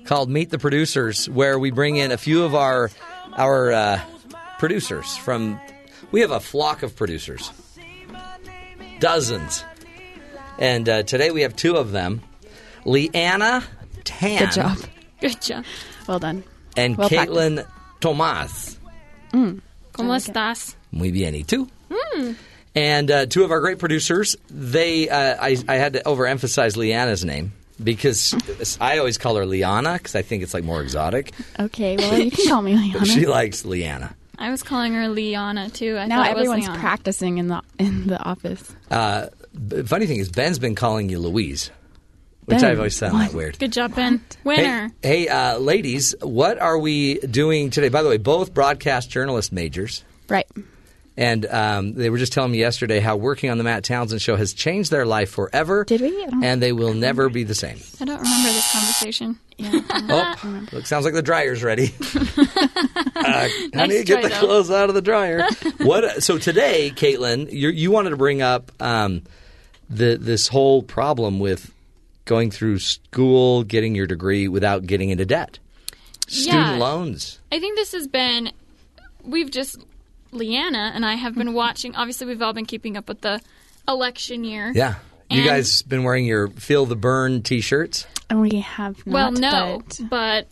called 0.04 0.28
Meet 0.30 0.50
the 0.50 0.58
Producers, 0.58 1.28
where 1.30 1.58
we 1.58 1.70
bring 1.70 1.96
in 1.96 2.12
a 2.12 2.18
few 2.18 2.44
of 2.44 2.54
our 2.54 2.90
our 3.36 3.72
uh, 3.72 4.00
producers 4.58 5.16
from. 5.16 5.60
We 6.12 6.20
have 6.20 6.30
a 6.30 6.38
flock 6.38 6.84
of 6.84 6.94
producers, 6.94 7.50
dozens, 9.00 9.64
and 10.58 10.88
uh, 10.88 11.02
today 11.02 11.30
we 11.30 11.42
have 11.42 11.54
two 11.56 11.76
of 11.76 11.92
them, 11.92 12.22
Leanna 12.84 13.62
Tan. 14.04 14.38
Good 14.38 14.52
job. 14.52 14.78
Good 15.20 15.40
job. 15.40 15.64
Well 16.06 16.18
done. 16.18 16.44
And 16.76 16.96
Well 16.96 17.08
Caitlin 17.08 17.66
Tomas. 18.00 18.78
Mm. 19.32 19.60
¿Cómo 19.92 20.14
estás? 20.16 20.74
Muy 20.92 21.10
bien, 21.10 21.34
y 21.34 21.44
tú? 21.44 21.68
Mm. 21.88 22.36
And 22.76 23.10
uh, 23.10 23.26
two 23.26 23.44
of 23.44 23.50
our 23.52 23.60
great 23.60 23.78
producers, 23.78 24.36
they 24.50 25.08
uh, 25.08 25.36
I, 25.40 25.56
I 25.68 25.76
had 25.76 25.92
to 25.94 26.02
overemphasize 26.02 26.76
Leanna's 26.76 27.24
name 27.24 27.52
because 27.82 28.34
I 28.80 28.98
always 28.98 29.16
call 29.18 29.36
her 29.36 29.46
Liana 29.46 29.94
because 29.94 30.16
I 30.16 30.22
think 30.22 30.42
it's 30.42 30.52
like 30.54 30.64
more 30.64 30.82
exotic. 30.82 31.32
Okay, 31.58 31.96
well, 31.96 32.18
you 32.18 32.30
can 32.32 32.48
call 32.48 32.62
me 32.62 32.74
But 32.92 33.02
Liana. 33.02 33.06
she 33.06 33.26
likes 33.26 33.64
Leanna. 33.64 34.14
I 34.38 34.50
was 34.50 34.64
calling 34.64 34.92
her 34.94 35.08
Liana 35.08 35.70
too. 35.70 35.96
I 35.96 36.06
now 36.06 36.16
thought 36.24 36.30
it 36.32 36.34
was 36.36 36.48
everyone's 36.48 36.78
practicing 36.80 37.38
in 37.38 37.46
the 37.46 37.62
in 37.78 38.08
the 38.08 38.20
office. 38.20 38.74
Uh, 38.90 39.26
the 39.54 39.84
funny 39.84 40.06
thing 40.06 40.18
is, 40.18 40.28
Ben's 40.28 40.58
been 40.58 40.74
calling 40.74 41.08
you 41.08 41.18
Louise, 41.18 41.70
which 42.44 42.60
Ben? 42.60 42.70
I've 42.70 42.78
always 42.78 42.98
found 42.98 43.20
that 43.20 43.32
weird. 43.32 43.58
Good 43.58 43.72
job, 43.72 43.94
Ben. 43.94 44.22
Winner. 44.44 44.90
Hey, 45.02 45.26
hey 45.26 45.28
uh, 45.28 45.58
ladies, 45.58 46.14
what 46.20 46.58
are 46.58 46.78
we 46.78 47.18
doing 47.20 47.70
today? 47.70 47.88
By 47.88 48.02
the 48.02 48.08
way, 48.08 48.18
both 48.18 48.52
broadcast 48.52 49.10
journalist 49.10 49.52
majors. 49.52 50.04
Right. 50.28 50.46
And 51.16 51.46
um, 51.46 51.94
they 51.94 52.10
were 52.10 52.18
just 52.18 52.32
telling 52.32 52.50
me 52.50 52.58
yesterday 52.58 52.98
how 52.98 53.14
working 53.16 53.48
on 53.48 53.56
the 53.56 53.62
Matt 53.62 53.84
Townsend 53.84 54.20
show 54.20 54.34
has 54.34 54.52
changed 54.52 54.90
their 54.90 55.06
life 55.06 55.30
forever. 55.30 55.84
Did 55.84 56.00
we? 56.00 56.26
And 56.42 56.60
they 56.60 56.72
will 56.72 56.92
never 56.92 57.28
be 57.28 57.44
the 57.44 57.54
same. 57.54 57.78
I 58.00 58.04
don't 58.04 58.20
remember 58.20 58.48
this 58.48 58.72
conversation. 58.72 59.38
Oh, 59.56 60.66
look, 60.72 60.84
sounds 60.84 61.04
like 61.04 61.14
the 61.14 61.22
dryer's 61.22 61.62
ready. 61.62 61.94
uh, 62.04 63.48
honey, 63.72 63.98
Nice 63.98 64.04
get 64.04 64.22
the 64.22 64.28
though. 64.28 64.40
clothes 64.40 64.68
out 64.68 64.88
of 64.88 64.96
the 64.96 65.00
dryer. 65.00 65.46
what? 65.78 66.24
So 66.24 66.38
today, 66.38 66.90
Caitlin, 66.90 67.52
you 67.52 67.68
you 67.68 67.92
wanted 67.92 68.10
to 68.10 68.16
bring 68.16 68.42
up 68.42 68.72
um, 68.80 69.22
the 69.94 70.16
this 70.20 70.48
whole 70.48 70.82
problem 70.82 71.38
with 71.38 71.72
going 72.24 72.50
through 72.50 72.78
school, 72.78 73.62
getting 73.64 73.94
your 73.94 74.06
degree 74.06 74.48
without 74.48 74.86
getting 74.86 75.10
into 75.10 75.24
debt, 75.26 75.58
student 76.26 76.62
Yeah. 76.66 76.76
loans. 76.78 77.38
I 77.52 77.60
think 77.60 77.76
this 77.76 77.92
has 77.92 78.06
been. 78.08 78.50
We've 79.22 79.50
just 79.50 79.78
Liana 80.32 80.92
and 80.94 81.04
I 81.06 81.14
have 81.14 81.34
been 81.34 81.52
watching. 81.54 81.94
Obviously, 81.94 82.26
we've 82.26 82.42
all 82.42 82.52
been 82.52 82.66
keeping 82.66 82.96
up 82.96 83.08
with 83.08 83.20
the 83.20 83.40
election 83.86 84.44
year. 84.44 84.72
Yeah, 84.74 84.96
you 85.30 85.40
And- 85.40 85.46
guys 85.46 85.82
been 85.82 86.02
wearing 86.02 86.24
your 86.26 86.48
"Feel 86.48 86.86
the 86.86 86.96
Bern" 86.96 87.42
T-shirts. 87.42 88.06
And 88.30 88.40
we 88.40 88.60
have 88.60 89.06
not. 89.06 89.12
well, 89.12 89.32
no, 89.32 89.82
but- 90.00 90.08
but 90.10 90.48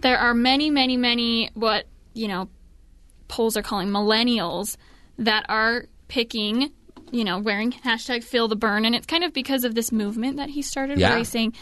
there 0.00 0.18
are 0.18 0.34
many, 0.34 0.70
many, 0.70 0.96
many 0.96 1.50
what 1.54 1.86
you 2.14 2.28
know 2.28 2.48
polls 3.28 3.56
are 3.56 3.62
calling 3.62 3.88
millennials 3.88 4.76
that 5.18 5.44
are 5.48 5.86
picking, 6.08 6.70
you 7.16 7.24
know, 7.24 7.38
wearing 7.38 7.72
hashtag 7.72 8.22
Feel 8.24 8.48
the 8.48 8.56
Bern, 8.56 8.84
and 8.84 8.94
it's 8.94 9.06
kind 9.06 9.24
of 9.24 9.32
because 9.32 9.64
of 9.64 9.74
this 9.74 9.90
movement 9.90 10.36
that 10.36 10.50
he 10.50 10.62
started, 10.62 10.98
Yeah. 10.98 11.10
where 11.10 11.18
he's 11.18 11.28
saying. 11.28 11.54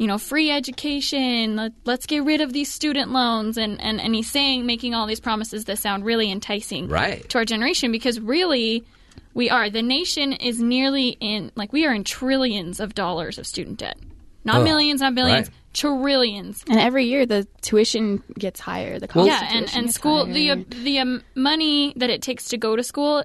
You 0.00 0.06
know, 0.06 0.16
free 0.16 0.48
education. 0.48 1.56
Let, 1.56 1.72
let's 1.84 2.06
get 2.06 2.22
rid 2.22 2.40
of 2.40 2.52
these 2.52 2.72
student 2.72 3.10
loans, 3.10 3.56
and, 3.58 3.80
and 3.80 4.00
and 4.00 4.14
he's 4.14 4.30
saying, 4.30 4.64
making 4.64 4.94
all 4.94 5.08
these 5.08 5.18
promises 5.18 5.64
that 5.64 5.78
sound 5.78 6.04
really 6.04 6.30
enticing, 6.30 6.86
Right. 6.86 7.28
to 7.30 7.38
our 7.38 7.44
generation 7.44 7.90
because 7.90 8.20
really 8.20 8.84
we 9.34 9.50
are 9.50 9.68
the 9.70 9.82
nation 9.82 10.34
is 10.34 10.60
nearly 10.62 11.16
in 11.18 11.50
like 11.56 11.72
we 11.72 11.84
are 11.84 11.92
in 11.92 12.04
trillions 12.04 12.78
of 12.78 12.94
dollars 12.94 13.38
of 13.38 13.46
student 13.46 13.78
debt 13.80 13.96
not 14.44 14.58
Ugh. 14.58 14.64
millions 14.64 15.00
not 15.00 15.14
billions 15.16 15.48
Right. 15.48 15.56
trillions 15.74 16.64
And 16.70 16.78
every 16.78 17.04
year 17.06 17.26
the 17.26 17.46
tuition 17.60 18.22
gets 18.38 18.60
higher. 18.60 18.98
The 19.00 19.08
cost 19.08 19.26
yeah 19.26 19.44
of 19.48 19.52
and, 19.56 19.70
and 19.74 19.92
school 19.92 20.24
higher. 20.26 20.32
the 20.34 20.50
uh, 20.52 20.56
the 20.84 20.98
um, 21.00 21.22
money 21.34 21.92
that 21.96 22.08
it 22.10 22.22
takes 22.22 22.48
to 22.50 22.56
go 22.56 22.76
to 22.76 22.82
school 22.84 23.24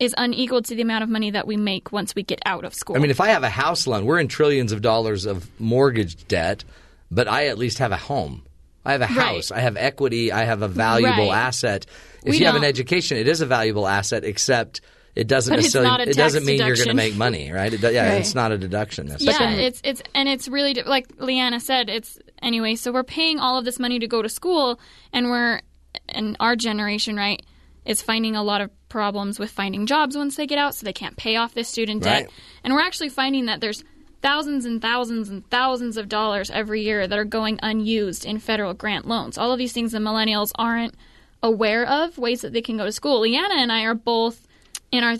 is 0.00 0.14
unequal 0.18 0.62
to 0.62 0.74
the 0.74 0.82
amount 0.82 1.04
of 1.04 1.08
money 1.10 1.30
that 1.30 1.46
we 1.46 1.56
make 1.56 1.92
once 1.92 2.14
we 2.14 2.22
get 2.22 2.40
out 2.46 2.64
of 2.64 2.74
school 2.74 2.96
I 2.96 2.98
mean, 2.98 3.10
if 3.10 3.20
I 3.20 3.28
have 3.28 3.42
a 3.44 3.48
house 3.48 3.86
loan, 3.86 4.04
we're 4.06 4.18
in 4.18 4.28
trillions 4.28 4.72
of 4.72 4.82
dollars 4.82 5.24
of 5.24 5.48
mortgage 5.60 6.26
debt, 6.26 6.64
but 7.10 7.28
I 7.28 7.46
at 7.46 7.58
least 7.58 7.78
have 7.78 7.92
a 7.92 7.96
home. 7.96 8.42
I 8.84 8.92
have 8.92 9.00
a 9.00 9.04
Right. 9.04 9.10
house. 9.12 9.50
I 9.50 9.60
have 9.60 9.76
equity. 9.76 10.30
I 10.32 10.44
have 10.44 10.62
a 10.62 10.68
valuable 10.68 11.28
Right. 11.30 11.36
asset. 11.38 11.86
If 12.24 12.30
We 12.32 12.38
you 12.38 12.46
have 12.46 12.56
an 12.56 12.64
education, 12.64 13.16
it 13.18 13.28
is 13.28 13.40
a 13.40 13.46
valuable 13.46 13.86
asset, 13.86 14.24
except 14.24 14.80
it 15.14 15.26
doesn't 15.28 15.52
But 15.52 15.56
necessarily. 15.62 16.10
it 16.10 16.16
doesn't 16.16 16.44
mean 16.44 16.58
you're 16.58 16.74
going 16.76 16.88
to 16.88 16.94
make 16.94 17.14
money, 17.16 17.52
right? 17.52 17.72
It, 17.72 17.80
yeah, 17.80 18.08
Right. 18.10 18.18
it's 18.18 18.34
not 18.34 18.50
a 18.50 18.58
deduction. 18.58 19.06
necessarily. 19.06 19.60
yeah, 19.62 19.68
it's 19.68 19.80
it's 19.84 20.02
and 20.14 20.28
it's 20.28 20.48
really 20.48 20.74
like 20.84 21.06
Liana 21.18 21.60
said. 21.60 21.88
It's 21.88 22.18
anyway. 22.42 22.74
So 22.74 22.90
we're 22.92 23.04
paying 23.04 23.38
all 23.38 23.56
of 23.58 23.64
this 23.64 23.78
money 23.78 24.00
to 24.00 24.08
go 24.08 24.20
to 24.22 24.28
school, 24.28 24.80
and 25.12 25.30
we're 25.30 25.60
and 26.08 26.36
our 26.40 26.56
generation, 26.56 27.14
right, 27.16 27.40
is 27.86 28.02
finding 28.02 28.34
a 28.34 28.42
lot 28.42 28.60
of 28.60 28.70
problems 28.94 29.40
with 29.40 29.50
finding 29.50 29.86
jobs 29.86 30.16
once 30.16 30.36
they 30.36 30.46
get 30.46 30.56
out, 30.56 30.72
so 30.72 30.84
they 30.86 30.92
can't 30.92 31.16
pay 31.16 31.34
off 31.34 31.52
this 31.52 31.68
student 31.68 32.04
debt. 32.04 32.22
Right. 32.22 32.30
And 32.62 32.72
we're 32.72 32.80
actually 32.80 33.08
finding 33.08 33.46
that 33.46 33.60
there's 33.60 33.82
thousands 34.22 34.64
and 34.64 34.80
thousands 34.80 35.30
and 35.30 35.44
thousands 35.50 35.96
of 35.96 36.08
dollars 36.08 36.48
every 36.48 36.82
year 36.82 37.08
that 37.08 37.18
are 37.18 37.24
going 37.24 37.58
unused 37.60 38.24
in 38.24 38.38
federal 38.38 38.72
grant 38.72 39.04
loans. 39.04 39.36
All 39.36 39.50
of 39.50 39.58
these 39.58 39.72
things 39.72 39.90
the 39.90 39.98
millennials 39.98 40.52
aren't 40.54 40.94
aware 41.42 41.84
of, 41.84 42.18
ways 42.18 42.42
that 42.42 42.52
they 42.52 42.62
can 42.62 42.76
go 42.76 42.84
to 42.84 42.92
school. 42.92 43.18
Liana 43.22 43.54
and 43.56 43.72
I 43.72 43.82
are 43.82 43.94
both 43.96 44.46
in 44.92 45.02
our. 45.02 45.16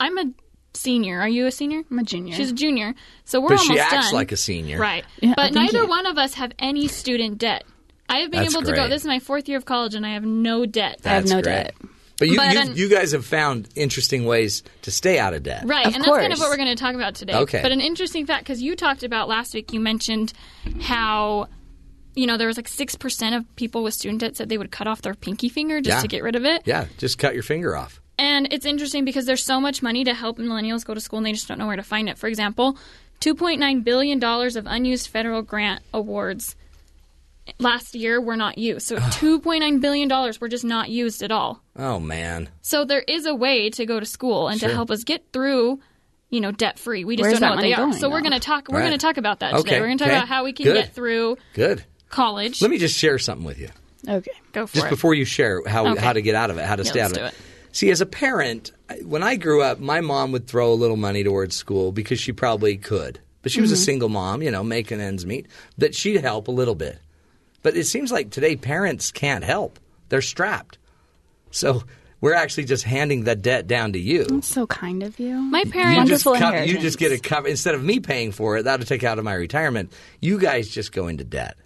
I'm 0.00 0.18
a 0.18 0.24
senior. 0.74 1.20
Are 1.20 1.28
you 1.28 1.46
a 1.46 1.52
senior? 1.52 1.84
I'm 1.88 2.00
a 2.00 2.02
junior. 2.02 2.34
She's 2.34 2.50
a 2.50 2.54
junior. 2.54 2.92
So 3.24 3.40
we're 3.40 3.50
But 3.50 3.60
almost 3.60 3.72
she 3.72 3.78
acts 3.78 4.06
done. 4.06 4.14
like 4.14 4.32
a 4.32 4.36
senior. 4.36 4.80
Right. 4.80 5.04
Yeah, 5.20 5.34
but 5.36 5.52
neither 5.54 5.82
you. 5.82 5.88
one 5.88 6.06
of 6.06 6.18
us 6.18 6.34
have 6.34 6.50
any 6.58 6.88
student 6.88 7.38
debt. 7.38 7.62
I 8.08 8.18
have 8.18 8.32
been 8.32 8.42
That's 8.42 8.54
able 8.54 8.66
to 8.66 8.72
go. 8.74 8.88
This 8.88 9.02
is 9.02 9.06
my 9.06 9.20
fourth 9.20 9.48
year 9.48 9.58
of 9.58 9.64
college, 9.64 9.94
and 9.94 10.04
I 10.04 10.14
have 10.14 10.24
no 10.24 10.66
debt. 10.66 10.98
That's 11.02 11.06
I 11.06 11.14
have 11.14 11.26
no 11.26 11.42
great. 11.42 11.70
But 12.18 12.28
you, 12.28 12.36
But 12.36 12.52
you, 12.54 12.60
un- 12.60 12.76
you 12.76 12.88
guys 12.88 13.12
have 13.12 13.26
found 13.26 13.68
interesting 13.74 14.24
ways 14.24 14.62
to 14.82 14.90
stay 14.90 15.18
out 15.18 15.34
of 15.34 15.42
debt. 15.42 15.64
Right, 15.66 15.84
and 15.84 15.96
that's 15.96 16.06
kind 16.08 16.32
of 16.32 16.38
what 16.38 16.48
we're 16.48 16.56
going 16.56 16.74
to 16.74 16.82
talk 16.82 16.94
about 16.94 17.14
today. 17.14 17.34
Okay. 17.34 17.60
But 17.62 17.72
an 17.72 17.80
interesting 17.82 18.24
fact, 18.26 18.44
because 18.44 18.62
you 18.62 18.74
talked 18.74 19.02
about 19.02 19.28
last 19.28 19.52
week, 19.52 19.72
you 19.72 19.80
mentioned 19.80 20.32
how, 20.80 21.48
you 22.14 22.26
know, 22.26 22.36
there 22.38 22.46
was 22.46 22.56
like 22.56 22.68
6% 22.68 23.36
of 23.36 23.56
people 23.56 23.82
with 23.82 23.92
student 23.94 24.20
debt 24.20 24.36
said 24.36 24.48
they 24.48 24.56
would 24.58 24.70
cut 24.70 24.86
off 24.86 25.02
their 25.02 25.14
pinky 25.14 25.48
finger 25.50 25.80
just 25.80 25.98
Yeah. 25.98 26.00
to 26.02 26.08
get 26.08 26.22
rid 26.22 26.36
of 26.36 26.44
it. 26.44 26.62
Yeah, 26.64 26.86
just 26.96 27.18
cut 27.18 27.34
your 27.34 27.42
finger 27.42 27.76
off. 27.76 28.00
And 28.18 28.48
it's 28.50 28.64
interesting 28.64 29.04
because 29.04 29.26
there's 29.26 29.44
so 29.44 29.60
much 29.60 29.82
money 29.82 30.02
to 30.04 30.14
help 30.14 30.38
millennials 30.38 30.86
go 30.86 30.94
to 30.94 31.00
school 31.02 31.18
and 31.18 31.26
they 31.26 31.32
just 31.32 31.46
don't 31.48 31.58
know 31.58 31.66
where 31.66 31.76
to 31.76 31.82
find 31.82 32.08
it. 32.08 32.16
For 32.16 32.28
example, 32.28 32.78
$2.9 33.20 33.84
billion 33.84 34.22
of 34.24 34.66
unused 34.66 35.08
federal 35.08 35.42
grant 35.42 35.82
awards 35.92 36.56
last 37.58 37.94
year 37.94 38.20
were 38.20 38.36
not 38.36 38.58
used. 38.58 38.86
So 38.86 38.96
$2.9 38.96 39.80
billion 39.80 40.08
were 40.40 40.48
just 40.48 40.64
not 40.64 40.88
used 40.90 41.22
at 41.22 41.30
all. 41.32 41.62
Oh 41.76 41.98
man. 42.00 42.48
So 42.62 42.84
there 42.84 43.02
is 43.02 43.26
a 43.26 43.34
way 43.34 43.70
to 43.70 43.86
go 43.86 44.00
to 44.00 44.06
school 44.06 44.48
and 44.48 44.58
Sure. 44.60 44.68
to 44.68 44.74
help 44.74 44.90
us 44.90 45.04
get 45.04 45.24
through, 45.32 45.80
you 46.30 46.40
know, 46.40 46.52
debt 46.52 46.78
free. 46.78 47.04
We 47.04 47.16
just 47.16 47.26
Where's 47.28 47.34
don't 47.34 47.40
know 47.42 47.46
that 47.48 47.54
what 47.56 47.62
they 47.62 47.70
money 47.70 47.74
are. 47.74 47.86
going, 47.90 47.92
So 48.00 48.10
we're 48.10 48.20
going 48.20 48.32
to 48.32 48.40
talk. 48.40 48.68
We're 48.68 48.78
Right. 48.78 48.86
going 48.88 48.98
to 48.98 49.04
talk 49.06 49.16
about 49.16 49.40
that 49.40 49.54
Okay, 49.54 49.62
today. 49.62 49.80
We're 49.80 49.86
going 49.86 49.98
to 49.98 50.04
talk 50.04 50.10
okay. 50.10 50.16
about 50.18 50.28
how 50.28 50.44
we 50.44 50.52
can 50.52 50.64
Good. 50.64 50.74
get 50.74 50.94
through 50.94 51.36
Good. 51.54 51.84
college. 52.08 52.60
Let 52.62 52.70
me 52.70 52.78
just 52.78 52.96
share 52.98 53.18
something 53.18 53.46
with 53.46 53.58
you. 53.58 53.68
Okay. 54.08 54.30
go 54.52 54.66
for 54.66 54.74
Just 54.74 54.76
it. 54.76 54.80
Just 54.88 54.90
before 54.90 55.14
you 55.14 55.24
share 55.24 55.62
how 55.66 55.88
Okay. 55.92 56.00
how 56.00 56.12
to 56.12 56.22
get 56.22 56.34
out 56.36 56.50
of 56.50 56.58
it, 56.58 56.64
how 56.64 56.76
to 56.76 56.84
Yeah, 56.84 56.90
stay 56.90 57.00
out 57.00 57.12
let's 57.12 57.18
of 57.18 57.22
do 57.22 57.26
it. 57.28 57.34
See, 57.72 57.90
as 57.90 58.00
a 58.00 58.06
parent, 58.06 58.72
when 59.04 59.22
I 59.22 59.36
grew 59.36 59.62
up, 59.62 59.80
my 59.80 60.00
mom 60.00 60.32
would 60.32 60.46
throw 60.46 60.72
a 60.72 60.74
little 60.74 60.96
money 60.96 61.22
towards 61.24 61.54
school 61.56 61.92
because 61.92 62.18
she 62.20 62.32
probably 62.32 62.76
could. 62.76 63.18
But 63.42 63.52
she 63.52 63.60
was 63.60 63.70
a 63.70 63.74
Mm-hmm. 63.74 63.82
Mhm. 63.82 63.84
single 63.84 64.08
mom, 64.08 64.42
you 64.42 64.50
know, 64.50 64.62
making 64.64 65.00
ends 65.00 65.26
meet. 65.26 65.46
That 65.78 65.94
she'd 65.94 66.20
help 66.22 66.48
a 66.48 66.52
little 66.52 66.74
bit. 66.74 66.98
But 67.66 67.76
it 67.76 67.86
seems 67.86 68.12
like 68.12 68.30
today 68.30 68.54
parents 68.54 69.10
can't 69.10 69.42
help. 69.42 69.80
They're 70.08 70.22
strapped. 70.22 70.78
So 71.50 71.82
we're 72.20 72.32
actually 72.32 72.66
just 72.66 72.84
handing 72.84 73.24
the 73.24 73.34
debt 73.34 73.66
down 73.66 73.94
to 73.94 73.98
you. 73.98 74.22
That's 74.22 74.46
so 74.46 74.68
kind 74.68 75.02
of 75.02 75.18
you. 75.18 75.34
My 75.34 75.62
You 75.64 75.72
parents. 75.72 76.08
just, 76.08 76.24
Wonderful 76.26 76.48
co- 76.58 76.62
you 76.62 76.78
just 76.78 76.96
get 76.96 77.10
a 77.10 77.18
cover 77.18 77.48
instead 77.48 77.74
of 77.74 77.82
me 77.82 77.98
paying 77.98 78.30
for 78.30 78.56
it. 78.56 78.62
That'll 78.66 78.86
take 78.86 79.02
out 79.02 79.18
of 79.18 79.24
my 79.24 79.34
retirement. 79.34 79.92
You 80.20 80.38
guys 80.38 80.68
just 80.68 80.92
go 80.92 81.08
into 81.08 81.24
debt. 81.24 81.56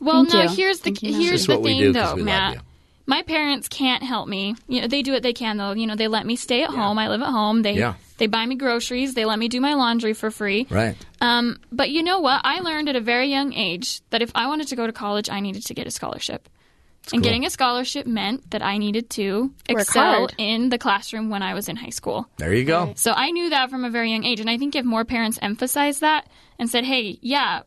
Well, 0.00 0.24
Thank 0.26 0.32
no. 0.34 0.42
you. 0.42 0.48
Here's 0.56 0.78
the 0.78 0.92
Thank 0.92 1.00
here's 1.00 1.44
This 1.44 1.46
the 1.48 1.60
thing, 1.60 1.90
though, 1.90 2.14
Matt. 2.14 2.58
My 3.06 3.22
parents 3.22 3.66
can't 3.66 4.04
help 4.04 4.28
me. 4.28 4.54
You 4.68 4.82
know, 4.82 4.86
they 4.86 5.02
do 5.02 5.10
what 5.10 5.24
they 5.24 5.32
can, 5.32 5.56
though. 5.56 5.72
You 5.72 5.88
know, 5.88 5.96
they 5.96 6.06
let 6.06 6.24
me 6.24 6.36
stay 6.36 6.62
at 6.62 6.70
home. 6.70 7.00
I 7.00 7.08
live 7.08 7.20
at 7.22 7.30
home. 7.30 7.62
They 7.62 7.72
Yeah. 7.72 7.94
They 8.18 8.26
buy 8.26 8.44
me 8.46 8.54
groceries. 8.56 9.14
They 9.14 9.24
let 9.24 9.38
me 9.38 9.48
do 9.48 9.60
my 9.60 9.74
laundry 9.74 10.12
for 10.12 10.30
free. 10.30 10.66
Right. 10.68 10.96
Um, 11.20 11.58
but 11.72 11.90
you 11.90 12.02
know 12.02 12.20
what? 12.20 12.40
I 12.44 12.60
learned 12.60 12.88
at 12.88 12.96
a 12.96 13.00
very 13.00 13.28
young 13.28 13.52
age 13.52 14.02
that 14.10 14.20
if 14.22 14.30
I 14.34 14.46
wanted 14.48 14.68
to 14.68 14.76
go 14.76 14.86
to 14.86 14.92
college, 14.92 15.30
I 15.30 15.40
needed 15.40 15.64
to 15.66 15.74
get 15.74 15.86
a 15.86 15.90
scholarship. 15.90 16.48
and 17.04 17.12
cool. 17.12 17.20
getting 17.22 17.46
a 17.46 17.50
scholarship 17.50 18.06
meant 18.06 18.50
that 18.50 18.60
I 18.62 18.76
needed 18.76 19.08
to 19.10 19.50
Work 19.70 19.80
excel 19.80 20.14
hard. 20.18 20.34
in 20.36 20.68
the 20.68 20.76
classroom 20.78 21.30
when 21.30 21.42
I 21.42 21.54
was 21.54 21.68
in 21.68 21.76
high 21.76 21.88
school. 21.90 22.28
There 22.36 22.52
you 22.52 22.64
go. 22.64 22.92
So 22.96 23.12
I 23.12 23.30
knew 23.30 23.48
that 23.50 23.70
from 23.70 23.84
a 23.84 23.90
very 23.90 24.10
young 24.12 24.24
age, 24.24 24.40
and 24.40 24.50
I 24.50 24.58
think 24.58 24.76
if 24.76 24.84
more 24.84 25.04
parents 25.06 25.38
emphasized 25.40 26.02
that 26.02 26.28
and 26.58 26.68
said, 26.68 26.84
"Hey, 26.84 27.18
yeah, 27.22 27.62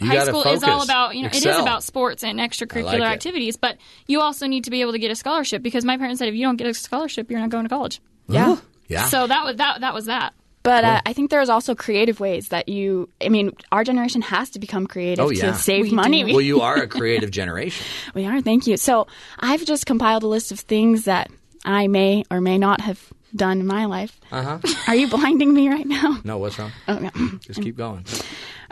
You 0.00 0.06
high 0.08 0.14
gotta 0.14 0.30
school 0.30 0.44
is 0.44 0.62
all 0.62 0.82
about 0.82 1.14
you 1.16 1.22
know 1.22 1.28
it 1.28 1.44
is 1.44 1.58
about 1.58 1.82
sports 1.82 2.22
and 2.24 2.38
extracurricular 2.38 3.00
like 3.00 3.12
activities, 3.12 3.56
but 3.58 3.76
you 4.06 4.20
also 4.20 4.46
need 4.46 4.64
to 4.64 4.70
be 4.70 4.80
able 4.80 4.92
to 4.92 4.98
get 4.98 5.10
a 5.10 5.14
scholarship 5.16 5.62
because 5.62 5.84
my 5.84 5.98
parents 5.98 6.18
said 6.20 6.28
if 6.28 6.34
you 6.34 6.44
don't 6.46 6.56
get 6.56 6.66
a 6.66 6.72
scholarship, 6.74 7.30
you're 7.30 7.40
not 7.40 7.50
going 7.50 7.64
to 7.64 7.68
college. 7.68 8.00
Yeah. 8.28 8.56
Yeah. 8.88 9.06
So 9.06 9.26
that 9.26 9.44
was 9.44 9.56
that 9.56 9.80
that 9.80 9.94
was 9.94 10.06
that. 10.06 10.34
But 10.62 10.82
uh, 10.84 11.00
I 11.06 11.12
think 11.12 11.30
there's 11.30 11.48
also 11.48 11.76
creative 11.76 12.18
ways 12.18 12.48
that 12.48 12.68
you. 12.68 13.08
I 13.24 13.28
mean, 13.28 13.52
our 13.70 13.84
generation 13.84 14.20
has 14.22 14.50
to 14.50 14.58
become 14.58 14.86
creative 14.88 15.24
Oh, 15.24 15.30
yeah. 15.30 15.52
to 15.52 15.54
save 15.54 15.84
We 15.84 15.90
money. 15.92 16.24
do. 16.24 16.32
well, 16.32 16.40
you 16.40 16.60
are 16.60 16.74
a 16.76 16.88
creative 16.88 17.30
generation. 17.40 17.86
We 18.14 18.26
are. 18.26 18.40
Thank 18.40 18.66
you. 18.66 18.76
So 18.76 19.06
I've 19.38 19.64
just 19.64 19.86
compiled 19.86 20.24
a 20.24 20.26
list 20.26 20.50
of 20.50 20.58
things 20.58 21.04
that 21.04 21.30
I 21.64 21.86
may 21.86 22.24
or 22.32 22.40
may 22.40 22.58
not 22.58 22.80
have 22.80 23.00
done 23.34 23.60
in 23.60 23.66
my 23.66 23.84
life. 23.84 24.18
Uh 24.32 24.58
huh. 24.58 24.74
Are 24.88 24.96
you 24.96 25.06
blinding 25.08 25.54
me 25.54 25.68
right 25.68 25.86
now? 25.86 26.18
No, 26.24 26.38
what's 26.38 26.58
wrong? 26.58 26.72
Oh, 26.88 26.98
no. 26.98 27.10
Just 27.42 27.62
keep 27.62 27.76
going. 27.76 28.04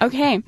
Okay. 0.03 0.43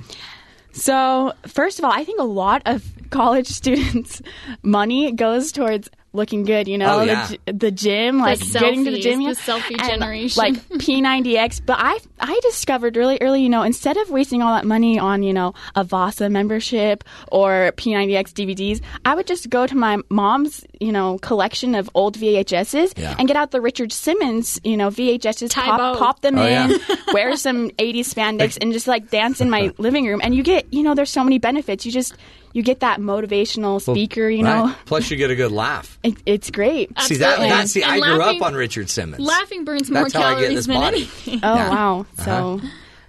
So, 0.73 1.33
first 1.47 1.79
of 1.79 1.85
all, 1.85 1.93
I 1.93 2.05
think 2.05 2.21
a 2.21 2.25
lot 2.25 2.63
of 2.67 2.85
college 3.11 3.47
students' 3.61 4.21
money 4.63 5.13
goes 5.13 5.53
towards 5.53 5.89
looking 6.17 6.45
good, 6.45 6.67
you 6.67 6.79
know, 6.79 7.01
Oh, 7.01 7.03
yeah. 7.03 7.29
the, 7.47 7.53
the 7.53 7.71
gym, 7.71 8.19
like 8.19 8.41
getting 8.53 8.85
to 8.85 8.91
the 8.91 8.99
gym, 9.01 9.21
yeah. 9.21 9.31
the 9.31 9.37
selfie 9.37 9.79
and, 9.79 9.89
generation. 9.89 10.39
like 10.41 10.55
P90X. 10.71 11.61
But 11.65 11.77
I 11.79 11.99
I 12.19 12.41
discovered 12.43 12.97
really 12.97 13.19
early, 13.21 13.43
you 13.43 13.49
know, 13.49 13.63
instead 13.63 13.97
of 13.97 14.11
wasting 14.11 14.43
all 14.43 14.55
that 14.55 14.65
money 14.65 14.99
on, 14.99 15.23
you 15.23 15.33
know, 15.33 15.55
a 15.75 15.85
Vasa 15.85 16.29
membership 16.31 17.05
or 17.31 17.73
P90X 17.77 18.33
DVDs, 18.33 18.81
I 19.05 19.15
would 19.15 19.27
just 19.27 19.51
go 19.51 19.67
to 19.67 19.77
my 19.77 19.99
mom's, 20.09 20.65
you 20.81 20.93
know, 20.93 21.19
collection 21.19 21.75
of 21.75 21.91
old 21.95 22.17
VHSs 22.19 22.99
Yeah. 22.99 23.15
and 23.19 23.29
get 23.29 23.37
out 23.37 23.51
the 23.51 23.61
Richard 23.61 23.93
Simmons, 23.93 24.61
you 24.65 24.77
know, 24.77 24.89
VHSs, 24.89 25.53
pop, 25.55 25.99
pop 25.99 26.21
them 26.23 26.39
Oh, 26.39 26.47
in, 26.47 26.71
yeah. 26.71 26.97
wear 27.13 27.37
some 27.37 27.71
80s 27.73 28.15
spandex 28.15 28.57
and 28.61 28.73
just 28.73 28.87
like 28.89 29.11
dance 29.11 29.41
in 29.41 29.51
my 29.51 29.73
living 29.79 30.07
room 30.07 30.21
and 30.23 30.35
you 30.35 30.43
get 30.43 30.73
you 30.73 30.83
know 30.83 30.95
there's 30.95 31.11
so 31.11 31.23
many 31.23 31.39
benefits 31.39 31.85
you 31.85 31.93
just 31.93 32.15
you 32.57 32.63
get 32.63 32.81
that 32.81 32.99
motivational 33.01 33.81
speaker 33.81 34.29
you 34.29 34.43
know 34.43 34.65
Right. 34.67 34.77
Plus, 34.87 35.11
you 35.11 35.17
get 35.17 35.31
a 35.31 35.37
good 35.37 35.53
laugh. 35.53 35.99
it, 36.03 36.15
it's 36.25 36.51
great 36.51 36.89
See 37.01 37.17
that? 37.17 37.39
Absolutely. 37.39 37.49
that 37.51 37.69
see, 37.69 37.83
And 37.83 38.03
I 38.05 38.15
grew 38.15 38.23
up 38.23 38.41
on 38.43 38.55
Richard 38.55 38.89
Simmons. 38.89 39.23
Laughing 39.23 39.65
burns 39.65 39.91
more 39.91 40.05
That's 40.05 40.15
how 40.15 40.23
I 40.23 40.41
get 40.41 40.47
calories 40.47 40.67
than 40.67 40.77
body. 40.77 40.97
anything. 40.97 41.41
oh 41.43 41.55
Yeah. 41.55 41.71
wow 41.71 42.07
so 42.25 42.61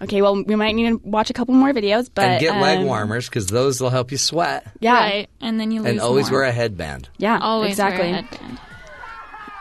okay 0.02 0.22
well 0.22 0.44
we 0.44 0.56
might 0.56 0.74
need 0.76 0.90
to 0.90 0.98
watch 1.04 1.30
a 1.30 1.34
couple 1.34 1.54
more 1.56 1.72
videos 1.74 2.10
but 2.14 2.26
and 2.26 2.40
get 2.42 2.60
leg 2.62 2.80
um, 2.80 2.86
warmers 2.86 3.28
because 3.30 3.48
those 3.48 3.80
will 3.82 3.90
help 3.90 4.12
you 4.12 4.18
sweat. 4.18 4.68
yeah 4.80 4.94
Right, 4.94 5.30
and 5.42 5.60
then 5.60 5.72
you 5.72 5.82
lose 5.82 5.90
And 5.92 6.00
always 6.02 6.30
more. 6.30 6.42
wear 6.42 6.50
a 6.50 6.52
headband. 6.52 7.10
yeah 7.18 7.40
Always 7.40 7.72
exactly 7.72 8.12
wear 8.12 8.20
a 8.20 8.22
headband. 8.22 8.60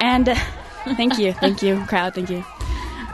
and 0.01 0.29
uh, 0.29 0.35
thank 0.97 1.19
you 1.19 1.33
thank 1.33 1.63
you 1.63 1.83
crowd 1.87 2.15
thank 2.15 2.29
you 2.29 2.45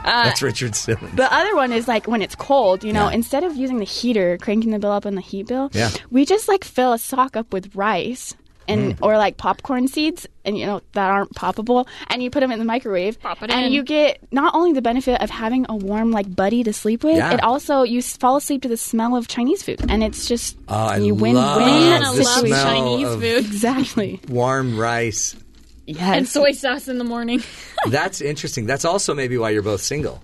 uh, 0.05 0.23
That's 0.25 0.41
Richard 0.41 0.75
Simmons. 0.75 1.15
The 1.15 1.31
other 1.33 1.55
one 1.55 1.71
is 1.71 1.87
like 1.87 2.07
when 2.07 2.21
it's 2.21 2.35
cold, 2.35 2.83
you 2.83 2.93
know, 2.93 3.09
Yeah. 3.09 3.15
instead 3.15 3.43
of 3.43 3.55
using 3.55 3.77
the 3.77 3.85
heater, 3.85 4.37
cranking 4.41 4.71
the 4.71 4.79
bill 4.79 4.91
up 4.91 5.05
on 5.05 5.15
the 5.15 5.21
heat 5.21 5.47
bill, 5.47 5.69
Yeah. 5.73 5.89
we 6.11 6.25
just 6.25 6.47
like 6.47 6.63
fill 6.63 6.93
a 6.93 6.99
sock 6.99 7.35
up 7.37 7.51
with 7.53 7.75
rice 7.75 8.33
and 8.65 8.95
Mm. 8.97 9.05
or 9.05 9.17
like 9.17 9.35
popcorn 9.35 9.89
seeds 9.89 10.25
and 10.45 10.57
you 10.57 10.65
know 10.65 10.79
that 10.93 11.09
aren't 11.09 11.33
poppable 11.35 11.85
and 12.07 12.23
you 12.23 12.29
put 12.29 12.39
them 12.39 12.49
in 12.49 12.59
the 12.59 12.63
microwave 12.65 13.19
Pop 13.19 13.43
it 13.43 13.51
and 13.51 13.65
in. 13.65 13.73
you 13.73 13.83
get 13.83 14.19
not 14.31 14.55
only 14.55 14.71
the 14.71 14.81
benefit 14.81 15.21
of 15.21 15.29
having 15.29 15.65
a 15.67 15.75
warm 15.75 16.11
like 16.11 16.33
buddy 16.33 16.63
to 16.63 16.71
sleep 16.71 17.03
with, 17.03 17.17
Yeah. 17.17 17.33
it 17.33 17.43
also 17.43 17.83
you 17.83 18.01
fall 18.01 18.37
asleep 18.37 18.61
to 18.61 18.69
the 18.69 18.77
smell 18.77 19.17
of 19.17 19.27
Chinese 19.27 19.63
food 19.63 19.81
and 19.89 20.01
it's 20.01 20.29
just 20.29 20.55
Oh, 20.69 20.75
I 20.75 20.97
you 20.99 21.13
win 21.13 21.33
win 21.35 21.35
the 21.35 21.41
love 21.41 22.15
situation. 22.15 22.47
smell 22.47 22.65
Chinese 22.65 23.07
food. 23.15 23.45
Exactly. 23.45 24.19
warm 24.29 24.77
rice. 24.79 25.35
Yes. 25.85 26.17
and 26.17 26.27
soy 26.27 26.51
sauce 26.53 26.87
in 26.87 26.97
the 26.97 27.03
morning. 27.03 27.43
That's 27.89 28.21
interesting. 28.21 28.65
That's 28.65 28.85
also 28.85 29.13
maybe 29.13 29.37
why 29.37 29.49
you're 29.51 29.61
both 29.61 29.81
single. 29.81 30.21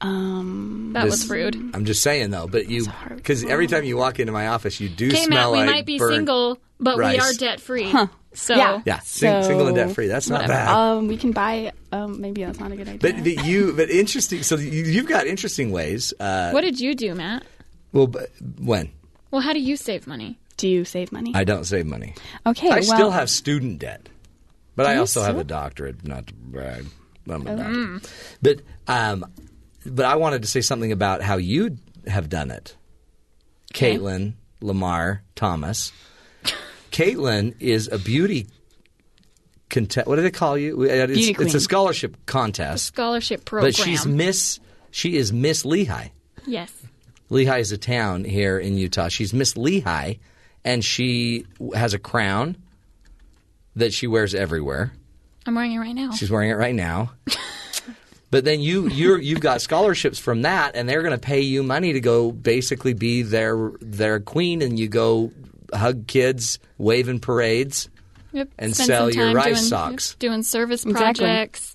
um 0.00 0.90
That 0.94 1.04
was 1.04 1.28
rude. 1.28 1.56
I'm 1.74 1.84
just 1.84 2.02
saying 2.02 2.30
though, 2.30 2.46
but 2.46 2.68
you 2.68 2.86
because 3.14 3.44
every 3.44 3.66
time 3.66 3.84
you 3.84 3.96
walk 3.96 4.18
into 4.20 4.32
my 4.32 4.48
office, 4.48 4.80
you 4.80 4.88
do 4.88 5.08
Okay, 5.08 5.24
smell 5.24 5.52
Matt, 5.52 5.52
we 5.52 5.58
like 5.58 5.66
might 5.76 5.86
be 5.86 5.98
burnt 5.98 6.14
single, 6.14 6.58
but 6.78 6.96
we 6.96 7.02
rice. 7.02 7.20
are 7.20 7.38
debt 7.38 7.60
free. 7.60 7.92
So 8.32 8.54
Yeah. 8.54 8.80
Yeah, 8.86 9.00
sing, 9.00 9.42
So- 9.42 9.48
single 9.48 9.66
and 9.66 9.76
debt 9.76 9.92
free. 9.92 10.06
That's 10.06 10.28
not 10.30 10.42
whatever. 10.42 10.52
bad. 10.52 10.68
um 10.74 11.08
we 11.08 11.16
can 11.16 11.32
buy 11.32 11.72
um 11.92 12.20
maybe 12.20 12.44
that's 12.44 12.60
not 12.60 12.70
a 12.72 12.76
good 12.76 12.88
idea. 12.88 12.98
but 13.12 13.24
the, 13.24 13.38
you, 13.44 13.72
but 13.76 13.90
interesting. 13.90 14.42
So 14.42 14.56
you, 14.56 14.84
you've 14.84 15.08
got 15.08 15.26
interesting 15.26 15.70
ways. 15.72 16.14
Uh, 16.20 16.50
what 16.52 16.60
did 16.62 16.78
you 16.80 16.94
do, 16.94 17.14
Matt? 17.14 17.44
well, 17.92 18.06
but 18.06 18.30
when 18.58 18.90
Well, 19.30 19.42
how 19.42 19.52
do 19.52 19.60
you 19.60 19.76
save 19.76 20.06
money? 20.06 20.38
Do 20.56 20.68
you 20.68 20.84
save 20.84 21.10
money? 21.10 21.32
I 21.34 21.44
don't 21.44 21.64
save 21.64 21.86
money, 21.86 22.14
okay, 22.46 22.68
I 22.68 22.74
well, 22.80 22.82
still 22.82 23.10
have 23.10 23.28
student 23.30 23.78
debt, 23.80 24.08
but 24.84 24.86
I 24.90 24.96
also 24.96 25.22
have 25.22 25.38
a 25.38 25.44
doctorate. 25.44 26.04
Not 26.06 26.26
to 26.28 26.34
brag, 26.34 26.86
but 27.26 27.34
I'm 27.34 27.46
a 27.46 27.52
Oh. 27.52 27.56
doctor. 27.56 28.08
But 28.42 28.60
um, 28.88 29.24
but 29.86 30.04
I 30.06 30.16
wanted 30.16 30.42
to 30.42 30.48
say 30.48 30.60
something 30.60 30.92
about 30.92 31.22
how 31.22 31.36
you 31.36 31.76
have 32.06 32.28
done 32.28 32.50
it, 32.50 32.76
Okay. 33.72 33.96
Caitlin 33.96 34.34
Lamar 34.60 35.22
Thomas. 35.36 35.92
Caitlin 36.92 37.54
is 37.60 37.88
a 37.92 37.98
beauty 37.98 38.46
contest. 39.68 40.06
What 40.06 40.16
do 40.16 40.22
they 40.22 40.30
call 40.30 40.58
you? 40.58 40.82
It's, 40.82 41.12
Beauty 41.14 41.44
it's 41.44 41.54
a 41.54 41.60
scholarship 41.60 42.16
contest, 42.26 42.86
Scholarship 42.86 43.44
program. 43.44 43.68
but 43.68 43.76
she's 43.76 44.04
Miss. 44.06 44.58
She 44.90 45.16
is 45.16 45.32
Miss 45.32 45.62
Lehi. 45.64 46.10
yes. 46.46 46.72
Lehi 47.30 47.60
is 47.60 47.70
a 47.70 47.78
town 47.78 48.24
here 48.24 48.58
in 48.58 48.76
Utah. 48.76 49.06
She's 49.08 49.32
Miss 49.32 49.54
Lehi, 49.54 50.18
and 50.64 50.84
she 50.84 51.46
has 51.74 51.94
a 51.94 51.98
crown 51.98 52.56
that 53.80 53.92
she 53.92 54.06
wears 54.06 54.34
everywhere. 54.34 54.92
I'm 55.46 55.54
wearing 55.54 55.72
it 55.72 55.78
right 55.78 55.94
now. 55.94 56.12
She's 56.12 56.30
wearing 56.30 56.50
it 56.50 56.54
right 56.54 56.74
now. 56.74 57.12
but 58.30 58.44
then 58.44 58.60
you 58.60 58.88
you're, 58.88 59.18
you've 59.18 59.40
got 59.40 59.60
scholarships 59.60 60.18
from 60.18 60.42
that, 60.42 60.76
and 60.76 60.88
they're 60.88 61.02
going 61.02 61.18
to 61.18 61.18
pay 61.18 61.40
you 61.40 61.62
money 61.62 61.92
to 61.94 62.00
go 62.00 62.30
basically 62.30 62.92
be 62.94 63.22
their 63.22 63.72
their 63.80 64.20
queen, 64.20 64.62
and 64.62 64.78
you 64.78 64.88
go 64.88 65.32
hug 65.74 66.06
kids, 66.06 66.58
wave 66.78 67.08
in 67.08 67.20
parades. 67.20 67.88
Yep. 68.32 68.48
and 68.60 68.72
Spend 68.74 68.86
sell 68.86 69.10
your 69.10 69.32
rice 69.34 69.44
doing, 69.44 69.56
socks. 69.56 70.10
yep, 70.12 70.18
doing 70.20 70.42
service 70.44 70.84
Exactly. 70.84 71.24
projects. 71.24 71.74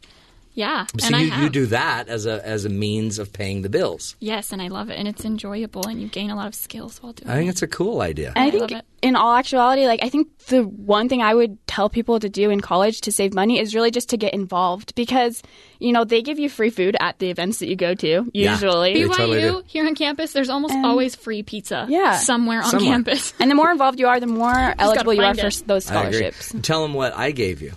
Yeah, 0.56 0.86
So 0.98 1.07
and 1.07 1.15
I 1.18 1.22
you, 1.22 1.32
have. 1.32 1.44
you 1.44 1.49
do 1.49 1.65
that 1.68 2.07
as 2.07 2.26
a 2.26 2.45
as 2.48 2.64
a 2.65 2.69
means 2.69 3.19
of 3.19 3.32
paying 3.34 3.61
the 3.61 3.69
bills. 3.69 4.15
Yes, 4.22 4.52
and 4.53 4.61
I 4.61 4.69
love 4.69 4.90
it, 4.90 4.98
and 4.98 5.06
it's 5.07 5.26
enjoyable, 5.26 5.86
and 5.86 6.02
you 6.02 6.07
gain 6.07 6.30
a 6.32 6.36
lot 6.36 6.48
of 6.48 6.56
skills 6.56 7.03
while 7.03 7.11
doing 7.14 7.30
it. 7.30 7.32
I 7.34 7.36
think 7.38 7.48
it. 7.49 7.52
it's 7.52 7.61
a 7.61 7.68
cool 7.68 8.02
idea. 8.02 8.32
And 8.36 8.44
I 8.44 8.48
I 8.48 8.52
think, 8.52 8.61
love 8.61 8.72
it. 8.72 8.86
in 9.02 9.15
all 9.18 9.36
actuality, 9.36 9.86
like 9.86 9.99
I 10.02 10.07
think 10.10 10.30
the 10.48 10.64
one 10.64 11.10
thing 11.10 11.22
I 11.22 11.34
would 11.34 11.57
tell 11.68 11.90
people 11.90 12.19
to 12.22 12.30
do 12.30 12.49
in 12.52 12.61
college 12.61 13.02
to 13.02 13.11
save 13.11 13.34
money 13.34 13.60
is 13.60 13.76
really 13.76 13.91
just 13.91 14.07
to 14.10 14.18
get 14.18 14.34
involved 14.34 14.95
because 14.95 15.44
you 15.80 15.91
know 15.91 16.06
they 16.06 16.22
give 16.22 16.40
you 16.40 16.48
free 16.49 16.69
food 16.69 16.95
at 17.02 17.19
the 17.19 17.30
events 17.30 17.60
that 17.60 17.68
you 17.68 17.76
go 17.76 17.94
to. 17.94 18.32
Usually, 18.34 18.94
They 18.94 19.03
BYU 19.03 19.15
totally 19.18 19.64
here 19.68 19.86
on 19.86 19.94
campus, 19.95 20.32
there's 20.32 20.49
almost 20.49 20.73
And- 20.73 20.86
always 20.86 21.15
free 21.15 21.44
pizza. 21.44 21.86
Yeah. 21.90 22.15
somewhere 22.18 22.60
on 22.64 22.69
Somewhere. 22.69 22.91
campus. 22.91 23.34
and 23.41 23.52
the 23.52 23.56
more 23.56 23.72
involved 23.72 23.99
you 23.99 24.07
are, 24.07 24.22
the 24.22 24.27
more 24.27 24.73
eligible 24.80 25.14
you 25.14 25.22
are 25.22 25.36
find 25.36 25.53
for 25.53 25.64
those 25.65 25.84
scholarships. 25.86 26.56
Tell 26.61 26.82
them 26.82 26.94
what 26.94 27.14
I 27.14 27.32
gave 27.32 27.61
you. 27.61 27.73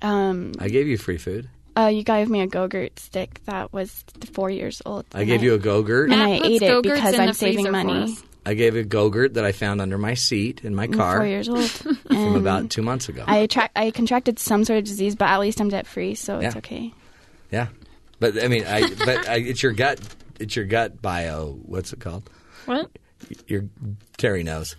Um, 0.00 0.52
I 0.58 0.68
gave 0.68 0.86
you 0.86 0.96
free 0.96 1.18
food. 1.18 1.48
Uh, 1.78 1.86
you 1.86 2.02
gave 2.02 2.28
me 2.28 2.40
a 2.40 2.46
Go-Gurt 2.46 2.98
stick 2.98 3.40
that 3.44 3.72
was 3.72 4.04
four 4.32 4.50
years 4.50 4.82
old. 4.84 5.06
I 5.14 5.20
and 5.20 5.28
gave 5.28 5.42
you 5.42 5.54
a 5.54 5.58
go-gurt. 5.58 6.10
and 6.10 6.18
Matt 6.18 6.42
I 6.42 6.46
ate 6.46 6.62
it 6.62 6.82
because 6.82 7.18
I'm 7.18 7.32
saving 7.32 7.70
money. 7.70 8.16
I 8.44 8.54
gave 8.54 8.76
a 8.76 8.82
Gogurt 8.82 9.34
that 9.34 9.44
I 9.44 9.52
found 9.52 9.82
under 9.82 9.98
my 9.98 10.14
seat 10.14 10.64
in 10.64 10.74
my 10.74 10.84
I'm 10.84 10.92
car 10.94 11.18
four 11.18 11.26
years 11.26 11.48
old. 11.50 11.68
from 12.08 12.34
about 12.34 12.70
two 12.70 12.80
months 12.80 13.10
ago. 13.10 13.22
I 13.26 13.46
tra- 13.46 13.68
I 13.76 13.90
contracted 13.90 14.38
some 14.38 14.64
sort 14.64 14.78
of 14.78 14.84
disease, 14.84 15.16
but 15.16 15.28
at 15.28 15.38
least 15.38 15.60
I'm 15.60 15.68
debt 15.68 15.86
free, 15.86 16.14
so 16.14 16.38
it's 16.38 16.56
okay. 16.56 16.92
yeah, 17.50 17.66
but 18.20 18.42
I 18.42 18.48
mean, 18.48 18.64
I 18.66 18.88
but 19.04 19.28
I, 19.28 19.36
it's 19.36 19.62
your 19.62 19.72
gut. 19.72 20.00
It's 20.40 20.56
your 20.56 20.64
gut 20.64 21.02
bio. 21.02 21.58
What's 21.66 21.92
it 21.92 22.00
called? 22.00 22.30
What? 22.64 22.90
Your 23.46 23.64
Terry 24.16 24.44
knows. 24.44 24.76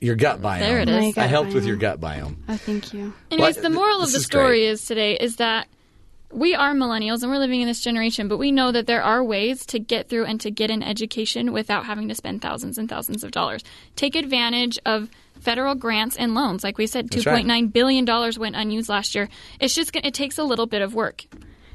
What's- 0.00 0.06
Your 0.06 0.16
gut 0.16 0.40
biome. 0.42 0.60
There 0.60 0.80
it 0.80 0.88
is. 0.88 0.96
My 0.96 1.08
I 1.08 1.12
gut 1.12 1.30
helped 1.30 1.52
with 1.54 1.66
your 1.66 1.76
gut 1.76 2.00
biome. 2.00 2.36
Oh, 2.48 2.56
thank 2.56 2.92
you. 2.94 3.12
Anyways, 3.30 3.56
What? 3.56 3.62
the 3.62 3.70
moral 3.70 4.00
This 4.00 4.08
of 4.08 4.14
the 4.14 4.24
story 4.24 4.64
is 4.66 4.84
today 4.86 5.14
is 5.20 5.36
that 5.36 5.68
we 6.32 6.54
are 6.54 6.72
millennials 6.74 7.22
and 7.22 7.30
we're 7.32 7.38
living 7.38 7.60
in 7.60 7.66
this 7.66 7.80
generation, 7.80 8.28
but 8.28 8.38
we 8.38 8.52
know 8.52 8.70
that 8.72 8.86
there 8.86 9.02
are 9.02 9.22
ways 9.22 9.66
to 9.66 9.78
get 9.80 10.08
through 10.08 10.24
and 10.26 10.40
to 10.40 10.50
get 10.50 10.70
an 10.70 10.82
education 10.82 11.52
without 11.52 11.86
having 11.86 12.08
to 12.08 12.14
spend 12.14 12.40
thousands 12.40 12.78
and 12.78 12.88
thousands 12.88 13.24
of 13.24 13.30
dollars. 13.32 13.62
Take 13.96 14.14
advantage 14.14 14.78
of 14.86 15.10
federal 15.40 15.74
grants 15.74 16.16
and 16.16 16.34
loans. 16.34 16.62
Like 16.62 16.78
we 16.78 16.86
said, 16.86 17.10
That's 17.10 17.24
two 17.24 17.28
right. 17.30 17.36
point 17.36 17.48
nine 17.48 17.66
billion 17.66 18.04
dollars 18.04 18.38
went 18.38 18.54
unused 18.56 18.88
last 18.88 19.14
year. 19.14 19.28
It's 19.58 19.74
just 19.74 19.92
gonna, 19.92 20.06
it 20.06 20.14
takes 20.14 20.38
a 20.38 20.44
little 20.44 20.66
bit 20.66 20.82
of 20.82 20.94
work. 20.94 21.24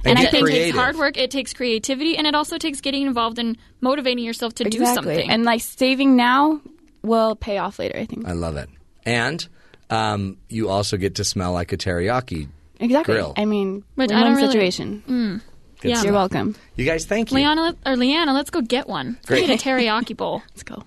And 0.06 0.18
And, 0.18 0.20
I 0.20 0.22
think 0.32 0.34
it 0.36 0.42
creative. 0.52 0.66
takes 0.68 0.78
hard 0.78 0.96
work, 0.98 1.18
it 1.18 1.32
takes 1.32 1.52
creativity, 1.54 2.16
and 2.16 2.26
it 2.28 2.36
also 2.36 2.58
takes 2.60 2.80
getting 2.80 3.08
involved 3.08 3.40
and 3.40 3.58
motivating 3.82 4.24
yourself 4.24 4.54
to 4.56 4.64
do 4.70 4.86
something. 4.86 5.30
And 5.30 5.44
like 5.44 5.62
saving 5.62 6.16
now 6.16 6.62
will 7.06 7.36
pay 7.36 7.58
off 7.58 7.80
later. 7.80 7.98
I 7.98 8.06
think. 8.06 8.28
I 8.28 8.34
love 8.34 8.58
it. 8.58 8.70
And 9.06 9.48
um, 9.90 10.38
you 10.50 10.70
also 10.70 10.98
get 10.98 11.16
to 11.16 11.24
smell 11.24 11.54
like 11.54 11.72
a 11.72 11.78
teriyaki 11.78 12.48
Exactly. 12.80 13.14
grill. 13.16 13.34
I 13.38 13.46
mean, 13.46 13.84
But 13.96 14.12
I 14.12 14.16
win-win 14.16 14.32
don't 14.34 14.36
really- 14.38 14.48
situation. 14.52 15.04
Mm. 15.08 15.42
Good 15.82 15.90
Yeah. 15.90 16.04
You're 16.04 16.14
welcome. 16.14 16.56
You 16.76 16.86
guys, 16.86 17.06
thank 17.06 17.32
you. 17.32 17.36
Liana 17.38 17.62
let- 17.62 17.78
or 17.86 17.96
Liana, 17.96 18.34
let's 18.34 18.50
go 18.50 18.62
get 18.62 18.88
one. 18.88 19.14
Let's 19.16 19.26
Great. 19.28 19.48
get 19.48 19.62
a 19.62 19.64
teriyaki 19.64 20.16
bowl. 20.18 20.42
Let's 20.50 20.64
go. 20.64 20.84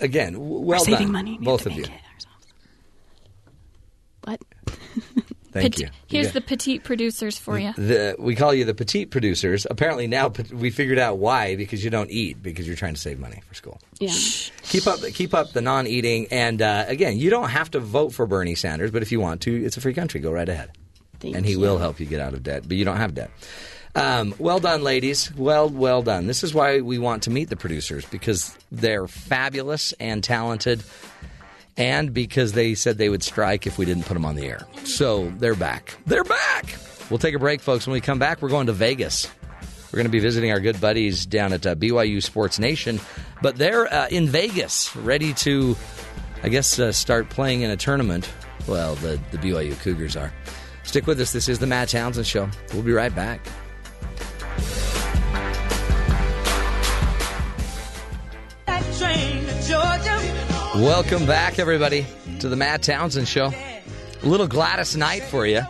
Again, 0.00 0.34
w- 0.34 0.60
well 0.60 0.80
saving 0.80 1.06
done, 1.06 1.12
money. 1.12 1.38
We 1.38 1.44
both 1.46 1.64
have 1.64 1.68
of 1.68 1.72
to 1.72 1.80
you. 1.80 1.88
make 1.88 2.00
What? 4.24 4.40
Thank 5.56 5.74
Pet- 5.74 5.80
you. 5.82 5.88
Here's 6.08 6.26
You 6.26 6.32
the 6.32 6.40
petite 6.40 6.84
producers 6.84 7.38
for 7.38 7.58
you. 7.58 7.72
The, 7.74 8.16
we 8.18 8.34
call 8.34 8.54
you 8.54 8.64
the 8.64 8.74
petite 8.74 9.10
producers. 9.10 9.66
Apparently 9.70 10.06
now 10.06 10.32
we 10.52 10.70
figured 10.70 10.98
out 10.98 11.18
why 11.18 11.56
because 11.56 11.84
you 11.84 11.90
don't 11.90 12.10
eat 12.10 12.42
because 12.42 12.66
you're 12.66 12.76
trying 12.76 12.94
to 12.94 13.00
save 13.00 13.18
money 13.18 13.42
for 13.46 13.54
school. 13.54 13.80
Yeah. 13.98 14.12
Keep 14.62 14.86
up 14.86 15.00
keep 15.14 15.34
up 15.34 15.52
the 15.52 15.60
non-eating 15.60 16.28
and 16.30 16.60
uh, 16.62 16.84
again 16.88 17.18
you 17.18 17.30
don't 17.30 17.50
have 17.50 17.70
to 17.72 17.80
vote 17.80 18.12
for 18.12 18.26
Bernie 18.26 18.54
Sanders 18.54 18.90
but 18.90 19.02
if 19.02 19.10
you 19.12 19.20
want 19.20 19.40
to 19.42 19.64
it's 19.64 19.76
a 19.76 19.80
free 19.80 19.94
country 19.94 20.20
go 20.20 20.30
right 20.30 20.48
ahead 20.48 20.70
Thank 21.20 21.36
and 21.36 21.46
he 21.46 21.52
you. 21.52 21.60
will 21.60 21.78
help 21.78 21.98
you 22.00 22.06
get 22.06 22.20
out 22.20 22.34
of 22.34 22.42
debt 22.42 22.64
but 22.66 22.76
you 22.76 22.84
don't 22.84 22.98
have 22.98 23.14
debt. 23.14 23.30
Um, 23.94 24.34
well 24.38 24.58
done, 24.60 24.82
ladies. 24.82 25.34
Well, 25.34 25.70
well 25.70 26.02
done. 26.02 26.26
This 26.26 26.44
is 26.44 26.52
why 26.52 26.82
we 26.82 26.98
want 26.98 27.22
to 27.22 27.30
meet 27.30 27.48
the 27.48 27.56
producers 27.56 28.04
because 28.04 28.54
they're 28.70 29.06
fabulous 29.08 29.94
and 29.94 30.22
talented, 30.22 30.84
and 31.76 32.12
because 32.12 32.52
they 32.52 32.74
said 32.74 32.98
they 32.98 33.08
would 33.08 33.22
strike 33.22 33.66
if 33.66 33.78
we 33.78 33.84
didn't 33.84 34.04
put 34.04 34.14
them 34.14 34.24
on 34.24 34.34
the 34.34 34.46
air. 34.46 34.66
So 34.84 35.30
they're 35.38 35.54
back. 35.54 35.96
They're 36.06 36.24
back. 36.24 36.78
We'll 37.10 37.18
take 37.18 37.34
a 37.34 37.38
break, 37.38 37.60
folks. 37.60 37.86
When 37.86 37.92
we 37.92 38.00
come 38.00 38.18
back, 38.18 38.42
we're 38.42 38.48
going 38.48 38.66
to 38.66 38.72
Vegas. 38.72 39.28
We're 39.92 39.98
going 39.98 40.06
to 40.06 40.12
be 40.12 40.18
visiting 40.18 40.50
our 40.50 40.60
good 40.60 40.80
buddies 40.80 41.26
down 41.26 41.52
at 41.52 41.66
uh, 41.66 41.74
BYU 41.74 42.22
Sports 42.22 42.58
Nation, 42.58 43.00
but 43.40 43.56
they're 43.56 43.92
uh, 43.92 44.08
in 44.08 44.26
Vegas, 44.26 44.94
ready 44.96 45.32
to, 45.34 45.76
I 46.42 46.48
guess, 46.48 46.78
uh, 46.78 46.92
start 46.92 47.30
playing 47.30 47.62
in 47.62 47.70
a 47.70 47.76
tournament. 47.76 48.28
Well, 48.66 48.96
the, 48.96 49.20
the 49.30 49.38
BYU 49.38 49.78
Cougars 49.80 50.16
are. 50.16 50.32
Stick 50.82 51.06
with 51.06 51.20
us. 51.20 51.32
This 51.32 51.48
is 51.48 51.58
the 51.58 51.66
Matt 51.66 51.88
Townsend 51.88 52.26
Show. 52.26 52.48
We'll 52.72 52.82
be 52.82 52.92
right 52.92 53.14
back. 53.14 53.40
That 58.66 58.82
train 58.98 59.46
to 59.46 59.68
Georgia. 59.68 60.45
Welcome 60.76 61.24
back, 61.24 61.58
everybody, 61.58 62.06
to 62.40 62.50
the 62.50 62.54
Matt 62.54 62.82
Townsend 62.82 63.26
Show. 63.26 63.46
A 63.46 64.26
little 64.26 64.46
Gladys 64.46 64.94
Knight 64.94 65.22
for 65.22 65.46
you. 65.46 65.62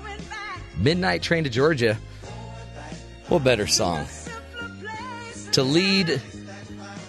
Midnight 0.79 1.23
Train 1.23 1.45
to 1.45 1.51
Georgia. 1.51 1.97
What 3.29 3.45
better 3.45 3.69
song? 3.69 4.07
To 5.53 5.63
lead 5.63 6.21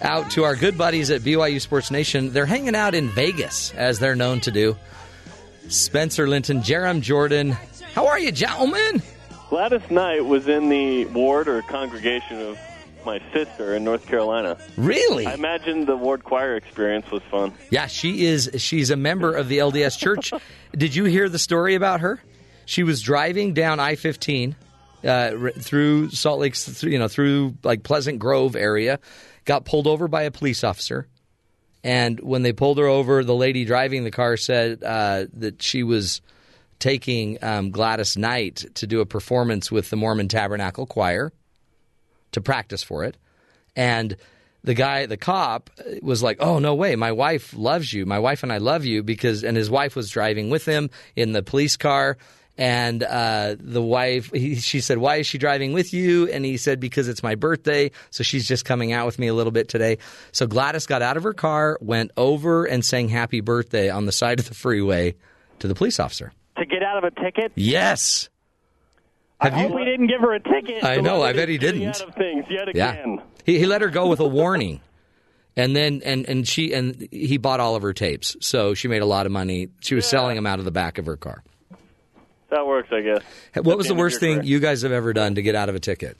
out 0.00 0.30
to 0.30 0.44
our 0.44 0.54
good 0.54 0.78
buddies 0.78 1.10
at 1.10 1.22
BYU 1.22 1.60
Sports 1.60 1.90
Nation. 1.90 2.32
They're 2.32 2.46
hanging 2.46 2.76
out 2.76 2.94
in 2.94 3.08
Vegas, 3.08 3.74
as 3.74 3.98
they're 3.98 4.14
known 4.14 4.40
to 4.42 4.52
do. 4.52 4.76
Spencer 5.66 6.28
Linton, 6.28 6.60
Jarom 6.60 7.00
Jordan. 7.00 7.56
How 7.94 8.06
are 8.06 8.18
you, 8.20 8.30
gentlemen? 8.30 9.02
Gladys 9.50 9.90
Knight 9.90 10.24
was 10.24 10.46
in 10.46 10.68
the 10.68 11.06
ward 11.06 11.48
or 11.48 11.62
congregation 11.62 12.40
of 12.42 12.58
my 13.08 13.22
sister 13.32 13.74
in 13.74 13.84
North 13.84 14.06
Carolina. 14.06 14.58
Really? 14.76 15.26
I 15.26 15.32
imagine 15.32 15.86
the 15.86 15.96
ward 15.96 16.24
choir 16.24 16.56
experience 16.56 17.10
was 17.10 17.22
fun. 17.30 17.54
Yeah, 17.70 17.86
she 17.86 18.26
is. 18.26 18.50
She's 18.58 18.90
a 18.90 18.96
member 18.96 19.34
of 19.34 19.48
the 19.48 19.58
LDS 19.58 19.98
Church. 19.98 20.30
Did 20.76 20.94
you 20.94 21.04
hear 21.04 21.30
the 21.30 21.38
story 21.38 21.74
about 21.74 22.00
her? 22.00 22.20
She 22.66 22.82
was 22.82 23.00
driving 23.00 23.54
down 23.54 23.80
I 23.80 23.94
fifteen 23.94 24.56
uh, 25.02 25.50
through 25.58 26.10
Salt 26.10 26.40
Lake, 26.40 26.54
through, 26.54 26.90
you 26.90 26.98
know, 26.98 27.08
through 27.08 27.54
like 27.62 27.82
Pleasant 27.82 28.18
Grove 28.18 28.54
area. 28.54 29.00
Got 29.46 29.64
pulled 29.64 29.86
over 29.86 30.06
by 30.06 30.24
a 30.24 30.30
police 30.30 30.62
officer, 30.62 31.08
and 31.82 32.20
when 32.20 32.42
they 32.42 32.52
pulled 32.52 32.76
her 32.76 32.88
over, 32.88 33.24
the 33.24 33.34
lady 33.34 33.64
driving 33.64 34.04
the 34.04 34.10
car 34.10 34.36
said 34.36 34.84
uh, 34.84 35.24
that 35.32 35.62
she 35.62 35.82
was 35.82 36.20
taking 36.78 37.42
um, 37.42 37.70
Gladys 37.70 38.18
Knight 38.18 38.66
to 38.74 38.86
do 38.86 39.00
a 39.00 39.06
performance 39.06 39.72
with 39.72 39.88
the 39.88 39.96
Mormon 39.96 40.28
Tabernacle 40.28 40.84
Choir 40.84 41.32
to 42.32 42.40
practice 42.40 42.82
for 42.82 43.04
it. 43.04 43.16
And 43.76 44.16
the 44.64 44.74
guy, 44.74 45.06
the 45.06 45.16
cop, 45.16 45.70
was 46.02 46.22
like, 46.22 46.38
"Oh 46.40 46.58
no 46.58 46.74
way! 46.74 46.96
My 46.96 47.12
wife 47.12 47.54
loves 47.56 47.92
you. 47.92 48.06
My 48.06 48.18
wife 48.18 48.42
and 48.42 48.52
I 48.52 48.58
love 48.58 48.84
you 48.84 49.02
because." 49.02 49.44
And 49.44 49.56
his 49.56 49.70
wife 49.70 49.94
was 49.94 50.10
driving 50.10 50.50
with 50.50 50.64
him 50.64 50.90
in 51.16 51.32
the 51.32 51.42
police 51.42 51.76
car. 51.76 52.18
And 52.58 53.04
uh, 53.04 53.54
the 53.56 53.80
wife, 53.80 54.32
he, 54.32 54.56
she 54.56 54.80
said, 54.80 54.98
"Why 54.98 55.16
is 55.16 55.28
she 55.28 55.38
driving 55.38 55.72
with 55.72 55.94
you?" 55.94 56.28
And 56.28 56.44
he 56.44 56.56
said, 56.56 56.80
"Because 56.80 57.06
it's 57.06 57.22
my 57.22 57.36
birthday, 57.36 57.92
so 58.10 58.24
she's 58.24 58.48
just 58.48 58.64
coming 58.64 58.92
out 58.92 59.06
with 59.06 59.18
me 59.18 59.28
a 59.28 59.34
little 59.34 59.52
bit 59.52 59.68
today." 59.68 59.98
So 60.32 60.48
Gladys 60.48 60.86
got 60.86 61.00
out 61.00 61.16
of 61.16 61.22
her 61.22 61.34
car, 61.34 61.78
went 61.80 62.10
over, 62.16 62.64
and 62.64 62.84
sang 62.84 63.08
"Happy 63.08 63.40
Birthday" 63.40 63.90
on 63.90 64.06
the 64.06 64.12
side 64.12 64.40
of 64.40 64.48
the 64.48 64.54
freeway 64.54 65.14
to 65.60 65.68
the 65.68 65.74
police 65.76 66.00
officer. 66.00 66.32
To 66.56 66.66
get 66.66 66.82
out 66.82 66.98
of 66.98 67.04
a 67.04 67.20
ticket? 67.22 67.52
Yes. 67.54 68.28
I 69.40 69.48
Have 69.50 69.54
hope 69.54 69.70
you- 69.70 69.76
we 69.76 69.84
didn't 69.84 70.08
give 70.08 70.20
her 70.20 70.34
a 70.34 70.40
ticket. 70.40 70.82
I 70.84 70.96
know. 70.96 71.22
I 71.22 71.32
bet 71.32 71.48
he 71.48 71.58
didn't. 71.58 71.94
things 72.16 72.44
yet 72.50 72.68
again. 72.68 73.16
Yeah. 73.16 73.22
He, 73.44 73.58
he 73.58 73.66
let 73.66 73.82
her 73.82 73.88
go 73.88 74.08
with 74.08 74.20
a 74.20 74.26
warning. 74.28 74.80
And 75.56 75.74
then 75.74 76.02
and, 76.04 76.28
and 76.28 76.46
she 76.46 76.72
and 76.72 77.08
he 77.10 77.36
bought 77.36 77.58
all 77.58 77.74
of 77.74 77.82
her 77.82 77.92
tapes. 77.92 78.36
So 78.40 78.74
she 78.74 78.86
made 78.86 79.02
a 79.02 79.06
lot 79.06 79.26
of 79.26 79.32
money. 79.32 79.68
She 79.80 79.94
was 79.96 80.06
selling 80.06 80.36
them 80.36 80.46
out 80.46 80.60
of 80.60 80.64
the 80.64 80.70
back 80.70 80.98
of 80.98 81.06
her 81.06 81.16
car. 81.16 81.42
That 82.50 82.66
works, 82.66 82.88
I 82.92 83.00
guess. 83.00 83.22
What 83.64 83.76
was 83.76 83.88
the 83.88 83.94
worst 83.94 84.20
thing 84.20 84.36
career. 84.36 84.46
you 84.46 84.60
guys 84.60 84.82
have 84.82 84.92
ever 84.92 85.12
done 85.12 85.34
to 85.34 85.42
get 85.42 85.54
out 85.54 85.68
of 85.68 85.74
a 85.74 85.80
ticket? 85.80 86.16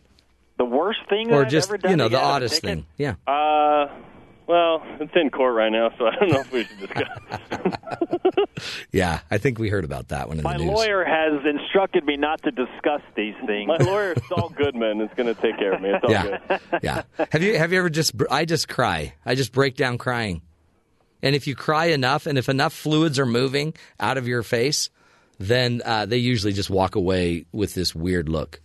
The 0.59 0.65
worst 0.65 0.99
thing 1.09 1.33
or 1.33 1.45
just 1.45 1.71
you 1.71 1.97
know 1.97 2.05
the 2.05 2.11
get 2.11 2.19
out 2.19 2.25
of 2.25 2.31
a 2.31 2.35
oddest 2.35 2.63
thing? 2.63 2.85
Yeah. 2.97 3.15
Uh, 3.27 3.87
well, 4.49 4.83
it's 4.99 5.13
in 5.15 5.31
court 5.31 5.55
right 5.55 5.71
now, 5.71 5.91
so 5.99 6.07
I 6.07 6.17
don't 6.17 6.31
know 6.33 6.41
if 6.41 6.51
we 6.51 6.65
should 6.65 6.79
discuss. 6.81 7.09
Yeah, 8.93 9.21
I 9.31 9.39
think 9.39 9.59
we 9.59 9.69
heard 9.69 9.85
about 9.85 10.09
that 10.09 10.29
one 10.29 10.39
in 10.39 10.43
My 10.43 10.55
the 10.57 10.65
news. 10.65 10.73
lawyer 10.75 11.05
has 11.05 11.45
instructed 11.47 12.05
me 12.05 12.17
not 12.17 12.43
to 12.43 12.51
discuss 12.51 13.03
these 13.15 13.35
things. 13.47 13.69
My 13.69 13.77
lawyer, 13.77 14.15
Saul 14.29 14.49
Goodman, 14.49 15.01
is 15.01 15.11
going 15.17 15.33
to 15.33 15.41
take 15.41 15.57
care 15.59 15.73
of 15.75 15.81
me. 15.81 15.91
It's 15.91 16.03
all 16.05 16.11
Yeah. 16.11 16.39
good. 16.49 16.61
yeah. 16.83 17.03
Have 17.31 17.43
you 17.43 17.57
have 17.57 17.73
you 17.73 17.79
ever 17.79 17.91
just 17.91 18.13
I 18.31 18.45
just 18.45 18.69
cry. 18.69 19.15
I 19.25 19.35
just 19.37 19.53
break 19.53 19.77
down 19.77 19.97
crying. 19.99 20.43
And 21.23 21.37
if 21.37 21.47
you 21.47 21.55
cry 21.55 21.87
enough 21.87 22.27
and 22.27 22.37
if 22.39 22.49
enough 22.49 22.73
fluids 22.73 23.19
are 23.19 23.27
moving 23.27 23.75
out 24.01 24.19
of 24.19 24.27
your 24.27 24.43
face, 24.43 24.91
then 25.39 25.83
uh, 25.85 26.07
they 26.07 26.19
usually 26.19 26.53
just 26.53 26.71
walk 26.71 26.95
away 26.97 27.45
with 27.53 27.75
this 27.75 27.95
weird 27.95 28.29
look. 28.29 28.61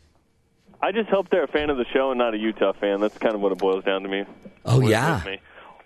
I 0.81 0.91
just 0.91 1.09
hope 1.09 1.29
they're 1.29 1.43
a 1.43 1.47
fan 1.47 1.69
of 1.69 1.77
the 1.77 1.85
show 1.93 2.09
and 2.11 2.17
not 2.17 2.33
a 2.33 2.37
Utah 2.37 2.73
fan. 2.73 2.99
That's 2.99 3.17
kind 3.17 3.35
of 3.35 3.41
what 3.41 3.51
it 3.51 3.57
boils 3.57 3.83
down 3.83 4.03
to 4.03 4.09
me. 4.09 4.25
Oh 4.65 4.79
with- 4.79 4.89
yeah. 4.89 5.21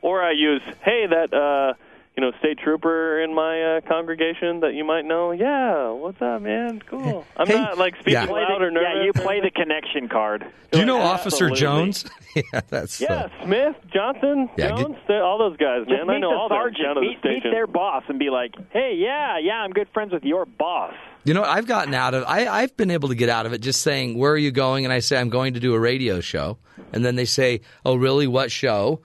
With 0.02 0.04
me. 0.04 0.10
Or 0.10 0.22
I 0.24 0.32
use, 0.32 0.62
hey, 0.84 1.06
that 1.10 1.34
uh, 1.34 1.74
you 2.16 2.22
know 2.22 2.32
state 2.40 2.58
trooper 2.60 3.22
in 3.22 3.34
my 3.34 3.78
uh, 3.78 3.82
congregation 3.82 4.62
that 4.62 4.74
you 4.74 4.84
might 4.86 5.06
know. 5.06 5.32
Yeah, 5.32 5.90
what's 5.92 6.22
up, 6.22 6.42
man? 6.42 6.82
Cool. 6.90 7.26
I'm 7.38 7.48
Hey, 7.48 7.54
not 7.56 7.78
like 7.78 7.96
speaking 7.96 8.14
yeah. 8.14 8.26
loud 8.26 8.62
or 8.62 8.72
nervous. 8.72 8.90
yeah, 8.96 9.04
you 9.04 9.14
play 9.14 9.40
the 9.42 9.52
connection 9.52 10.08
card. 10.10 10.46
Do 10.72 10.80
you 10.80 10.86
know 10.86 11.00
Officer 11.02 11.50
Jones? 11.50 12.06
yeah, 12.36 12.62
that's 12.70 13.00
Yeah, 13.00 13.14
uh, 13.14 13.46
Smith, 13.46 13.76
Johnson, 13.94 14.50
Yeah, 14.58 14.70
Jones, 14.70 14.98
they're- 15.08 15.24
all 15.24 15.38
those 15.38 15.56
guys, 15.58 15.80
Just 15.88 15.92
man. 15.92 16.08
meet 16.08 16.14
I 16.16 16.20
know 16.20 16.32
the 16.32 16.36
all 16.36 16.50
them 16.50 16.58
sergeant. 16.58 16.84
down 16.84 16.98
at 16.98 17.02
the 17.24 17.30
Meet, 17.30 17.44
meet 17.44 17.44
their 17.44 17.68
boss 17.68 18.04
and 18.10 18.20
be 18.20 18.30
like, 18.30 18.54
"Hey, 18.72 18.96
yeah, 18.98 19.38
yeah, 19.40 19.62
I'm 19.62 19.72
good 19.72 19.88
friends 19.94 20.12
with 20.14 20.24
your 20.24 20.46
boss." 20.46 20.94
You 21.24 21.34
know, 21.34 21.44
I've 21.44 21.68
gotten 21.68 21.94
out 21.94 22.14
of. 22.14 22.24
I, 22.28 22.48
I've 22.48 22.76
been 22.78 22.90
able 22.92 23.10
to 23.10 23.16
get 23.16 23.28
out 23.30 23.46
of 23.46 23.54
it 23.54 23.60
just 23.62 23.82
saying, 23.82 24.18
"Where 24.18 24.32
are 24.32 24.38
you 24.38 24.52
going?" 24.52 24.86
And 24.86 24.94
I 24.94 25.00
say, 25.00 25.20
"I'm 25.20 25.30
going 25.30 25.54
to 25.56 25.60
do 25.60 25.74
a 25.74 25.80
radio 25.80 26.20
show." 26.22 26.58
And 26.94 27.04
then 27.06 27.16
they 27.16 27.26
say, 27.26 27.62
"Oh, 27.86 27.96
really? 27.96 28.28
What 28.28 28.52
show?" 28.52 29.02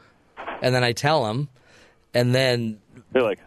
And 0.62 0.74
then 0.74 0.84
I 0.84 0.92
tell 0.92 1.24
them, 1.24 1.48
and 2.14 2.34
then 2.34 2.78
they're 3.12 3.22
like, 3.22 3.38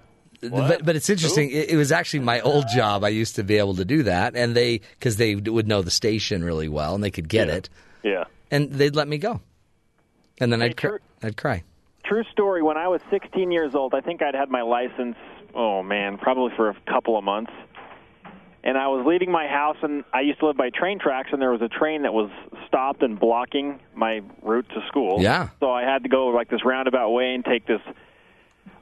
But, 0.41 0.83
but 0.85 0.95
it's 0.95 1.09
interesting. 1.09 1.49
It, 1.49 1.69
it 1.71 1.75
was 1.77 1.91
actually 1.91 2.19
my 2.21 2.41
old 2.41 2.65
job. 2.73 3.03
I 3.03 3.09
used 3.09 3.35
to 3.37 3.43
be 3.43 3.57
able 3.57 3.75
to 3.75 3.85
do 3.85 4.03
that, 4.03 4.35
and 4.35 4.55
they 4.55 4.79
because 4.99 5.17
they 5.17 5.35
would 5.35 5.67
know 5.67 5.81
the 5.81 5.91
station 5.91 6.43
really 6.43 6.67
well, 6.69 6.93
and 6.95 7.03
they 7.03 7.11
could 7.11 7.29
get 7.29 7.49
it, 7.49 7.69
Yeah. 8.03 8.25
and 8.51 8.71
they'd 8.71 8.95
let 8.95 9.07
me 9.07 9.17
go, 9.17 9.39
and 10.39 10.51
then 10.51 10.61
I'd 10.61 10.77
cry. 10.77 10.97
I'd 11.23 11.37
cry. 11.37 11.63
True 12.03 12.23
story. 12.31 12.61
When 12.61 12.77
I 12.77 12.87
was 12.87 13.01
16 13.09 13.51
years 13.51 13.73
old, 13.73 13.93
I 13.95 14.01
think 14.01 14.21
I'd 14.21 14.35
had 14.35 14.49
my 14.49 14.61
license. 14.61 15.15
Oh 15.55 15.81
man, 15.81 16.17
probably 16.17 16.53
for 16.55 16.69
a 16.69 16.75
couple 16.87 17.17
of 17.17 17.23
months. 17.23 17.51
And 18.65 18.79
I 18.79 18.87
was 18.87 19.05
leaving 19.05 19.31
my 19.31 19.45
house, 19.45 19.77
and 19.83 20.03
I 20.11 20.21
used 20.21 20.39
to 20.39 20.47
live 20.47 20.57
by 20.57 20.71
train 20.71 20.97
tracks, 20.99 21.29
and 21.31 21.39
there 21.39 21.51
was 21.51 21.61
a 21.61 21.69
train 21.69 22.01
that 22.01 22.13
was 22.13 22.31
stopped 22.67 23.03
and 23.03 23.19
blocking 23.19 23.79
my 23.93 24.21
route 24.41 24.67
to 24.69 24.81
school. 24.87 25.21
Yeah. 25.21 25.49
So 25.59 25.69
I 25.71 25.83
had 25.83 26.01
to 26.01 26.09
go 26.09 26.27
like 26.27 26.49
this 26.49 26.65
roundabout 26.65 27.11
way 27.11 27.35
and 27.35 27.45
take 27.45 27.67
this 27.67 27.81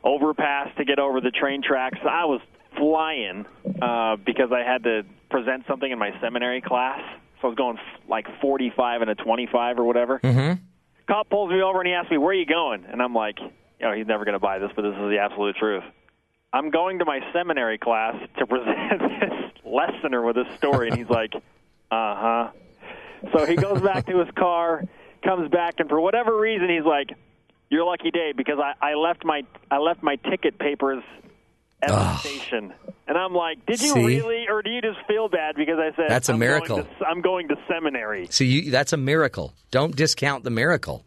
overpass 0.06 0.70
to 0.78 0.86
get 0.86 1.00
over 1.00 1.20
the 1.20 1.32
train 1.32 1.62
tracks. 1.62 2.00
I 2.02 2.24
was 2.24 2.40
flying 2.78 3.46
uh, 3.82 4.16
because 4.16 4.52
I 4.54 4.64
had 4.64 4.84
to 4.84 5.04
present 5.30 5.66
something 5.68 5.92
in 5.92 6.00
my 6.00 6.12
seminary 6.22 6.62
class. 6.62 7.02
So 7.42 7.48
I 7.48 7.50
was 7.50 7.58
going 7.58 7.78
f- 7.78 8.10
like 8.10 8.28
45 8.40 9.02
and 9.02 9.10
a 9.12 9.16
25 9.16 9.80
or 9.80 9.84
whatever. 9.84 10.20
Mm-hmm. 10.20 10.62
Cop 11.08 11.30
pulls 11.30 11.52
me 11.52 11.62
over 11.62 11.82
and 11.82 11.88
he 11.88 11.94
asks 11.94 12.10
me, 12.10 12.18
"Where 12.18 12.30
are 12.30 12.34
you 12.34 12.46
going?" 12.46 12.86
And 12.90 13.02
I'm 13.02 13.14
like, 13.14 13.38
"You 13.40 13.86
know, 13.86 13.94
he's 13.94 14.08
never 14.08 14.24
going 14.24 14.34
to 14.34 14.40
buy 14.40 14.60
this, 14.60 14.72
but 14.74 14.84
this 14.84 14.94
is 14.94 15.10
the 15.10 15.18
absolute 15.20 15.58
truth." 15.58 15.84
I'm 16.54 16.70
going 16.70 17.00
to 17.00 17.06
my 17.06 17.20
seminary 17.34 17.78
class 17.78 18.16
to 18.38 18.48
present 18.48 19.02
this 19.20 19.43
lesson 19.74 20.24
with 20.24 20.36
this 20.36 20.58
story, 20.58 20.90
and 20.90 20.98
he's 20.98 21.10
like, 21.10 21.34
"Uh 21.36 21.40
huh." 21.92 22.50
So 23.32 23.46
he 23.46 23.56
goes 23.56 23.82
back 23.82 24.06
to 24.08 24.20
his 24.20 24.30
car, 24.36 24.84
comes 25.24 25.50
back, 25.50 25.76
and 25.80 25.90
for 25.90 26.00
whatever 26.00 26.38
reason, 26.40 26.70
he's 26.70 26.84
like, 26.86 27.12
"You're 27.70 27.86
lucky 27.86 28.12
day 28.12 28.34
because 28.36 28.60
I, 28.60 28.74
I 28.92 28.94
left 28.96 29.24
my 29.26 29.44
I 29.72 29.78
left 29.78 30.04
my 30.04 30.16
ticket 30.18 30.60
papers 30.60 31.04
at 31.82 31.90
the 31.90 32.18
station." 32.18 32.74
And 33.08 33.18
I'm 33.18 33.34
like, 33.34 33.66
"Did 33.66 33.82
you 33.82 33.94
See? 33.94 34.06
really, 34.06 34.48
or 34.50 34.62
do 34.62 34.70
you 34.70 34.82
just 34.82 35.00
feel 35.08 35.28
bad 35.30 35.56
because 35.56 35.78
I 35.80 35.96
said 35.96 36.06
That's 36.10 36.30
a 36.30 36.34
I'm 36.34 36.40
going 36.40 36.50
miracle. 36.50 36.84
to- 36.84 37.06
I'm 37.06 37.22
going 37.22 37.48
to 37.50 37.56
seminary." 37.68 38.28
See, 38.30 38.46
you, 38.46 38.72
that's 38.72 38.94
a 38.94 38.98
miracle. 38.98 39.54
Don't 39.72 39.96
discount 39.96 40.44
the 40.44 40.50
miracle. 40.52 41.04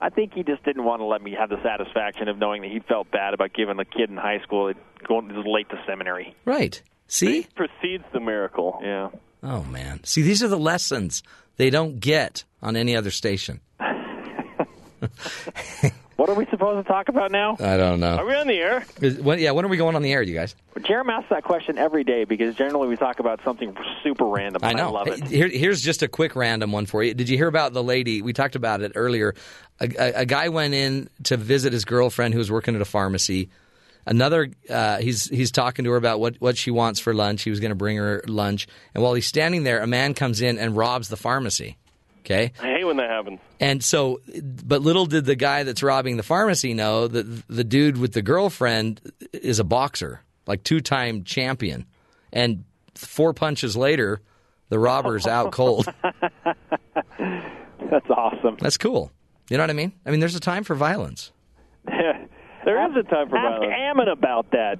I 0.00 0.08
think 0.08 0.32
he 0.34 0.42
just 0.42 0.64
didn't 0.64 0.82
want 0.82 1.00
to 1.00 1.04
let 1.04 1.22
me 1.22 1.30
have 1.38 1.48
the 1.48 1.62
satisfaction 1.62 2.26
of 2.26 2.36
knowing 2.36 2.62
that 2.62 2.70
he 2.72 2.80
felt 2.80 3.08
bad 3.12 3.34
about 3.34 3.52
giving 3.52 3.78
a 3.78 3.84
kid 3.84 4.10
in 4.10 4.16
high 4.16 4.40
school 4.40 4.72
going 5.06 5.28
late 5.46 5.68
to 5.70 5.80
seminary. 5.86 6.34
Right. 6.44 6.82
See? 7.12 7.46
precedes 7.54 8.04
the 8.12 8.20
miracle. 8.20 8.80
Yeah. 8.82 9.10
Oh 9.42 9.64
man. 9.64 10.02
See, 10.04 10.22
these 10.22 10.42
are 10.42 10.48
the 10.48 10.58
lessons 10.58 11.22
they 11.56 11.68
don't 11.68 12.00
get 12.00 12.44
on 12.62 12.74
any 12.74 12.96
other 12.96 13.10
station. 13.10 13.60
What 16.22 16.30
are 16.30 16.34
we 16.34 16.46
supposed 16.46 16.86
to 16.86 16.88
talk 16.88 17.08
about 17.08 17.32
now? 17.32 17.56
I 17.58 17.76
don't 17.76 17.98
know. 17.98 18.14
Are 18.14 18.24
we 18.24 18.36
on 18.36 18.46
the 18.46 18.54
air? 18.54 18.86
Is- 19.00 19.18
when, 19.18 19.40
yeah, 19.40 19.50
when 19.50 19.64
are 19.64 19.68
we 19.68 19.76
going 19.76 19.96
on 19.96 20.02
the 20.02 20.12
air, 20.12 20.22
you 20.22 20.34
guys? 20.34 20.54
Jeremy 20.86 21.14
asks 21.14 21.30
that 21.30 21.42
question 21.42 21.78
every 21.78 22.04
day 22.04 22.22
because 22.22 22.54
generally 22.54 22.86
we 22.86 22.96
talk 22.96 23.18
about 23.18 23.40
something 23.44 23.76
super 24.04 24.26
random. 24.26 24.62
I 24.64 24.72
know. 24.72 24.92
love 24.92 25.08
it. 25.08 25.26
Here, 25.26 25.48
here's 25.48 25.82
just 25.82 26.00
a 26.02 26.06
quick 26.06 26.36
random 26.36 26.70
one 26.70 26.86
for 26.86 27.02
you. 27.02 27.12
Did 27.12 27.28
you 27.28 27.36
hear 27.36 27.48
about 27.48 27.72
the 27.72 27.82
lady? 27.82 28.22
We 28.22 28.32
talked 28.32 28.54
about 28.54 28.82
it 28.82 28.92
earlier. 28.94 29.34
A, 29.80 29.88
a, 29.98 30.12
a 30.20 30.24
guy 30.24 30.48
went 30.48 30.74
in 30.74 31.10
to 31.24 31.36
visit 31.36 31.72
his 31.72 31.84
girlfriend 31.84 32.34
who 32.34 32.38
was 32.38 32.52
working 32.52 32.76
at 32.76 32.80
a 32.80 32.86
pharmacy. 32.86 33.50
Another, 34.04 34.50
uh, 34.68 34.98
he's 34.98 35.28
he's 35.28 35.50
talking 35.52 35.84
to 35.84 35.92
her 35.92 35.96
about 35.96 36.18
what, 36.20 36.36
what 36.40 36.56
she 36.56 36.70
wants 36.70 36.98
for 37.00 37.14
lunch. 37.14 37.42
He 37.42 37.50
was 37.50 37.60
going 37.60 37.70
to 37.70 37.76
bring 37.76 37.96
her 37.96 38.22
lunch, 38.26 38.66
and 38.94 39.02
while 39.02 39.14
he's 39.14 39.26
standing 39.26 39.62
there, 39.62 39.80
a 39.80 39.86
man 39.86 40.14
comes 40.14 40.40
in 40.40 40.58
and 40.58 40.76
robs 40.76 41.08
the 41.08 41.16
pharmacy. 41.16 41.76
Okay, 42.20 42.52
I 42.60 42.66
hate 42.66 42.84
when 42.84 42.96
that 42.98 43.10
happens. 43.10 43.40
and 43.60 43.82
so, 43.82 44.20
but 44.64 44.82
little 44.82 45.06
did 45.06 45.24
the 45.24 45.34
guy 45.36 45.62
that's 45.64 45.82
robbing 45.82 46.16
the 46.16 46.22
pharmacy 46.22 46.74
know 46.74 47.08
that 47.08 47.48
the 47.48 47.64
dude 47.64 47.96
with 47.96 48.12
the 48.12 48.22
girlfriend 48.22 49.00
is 49.32 49.58
a 49.58 49.64
boxer, 49.64 50.20
like 50.46 50.62
two 50.64 50.80
time 50.80 51.24
champion. 51.24 51.86
And 52.32 52.64
four 52.94 53.34
punches 53.34 53.76
later, 53.76 54.20
the 54.68 54.78
robber's 54.78 55.26
out 55.26 55.52
cold. 55.52 55.86
That's 57.90 58.08
awesome. 58.10 58.56
That's 58.60 58.78
cool. 58.78 59.12
You 59.50 59.56
know 59.58 59.64
what 59.64 59.70
I 59.70 59.74
mean? 59.74 59.92
I 60.06 60.10
mean, 60.10 60.20
there's 60.20 60.34
a 60.34 60.40
time 60.40 60.64
for 60.64 60.74
violence. 60.74 61.30
There 62.64 62.90
is 62.90 62.96
a 62.96 63.02
time 63.02 63.28
for 63.28 63.36
Ask 63.36 63.60
violence. 63.60 63.74
Ammon 63.76 64.08
about 64.08 64.50
that. 64.52 64.78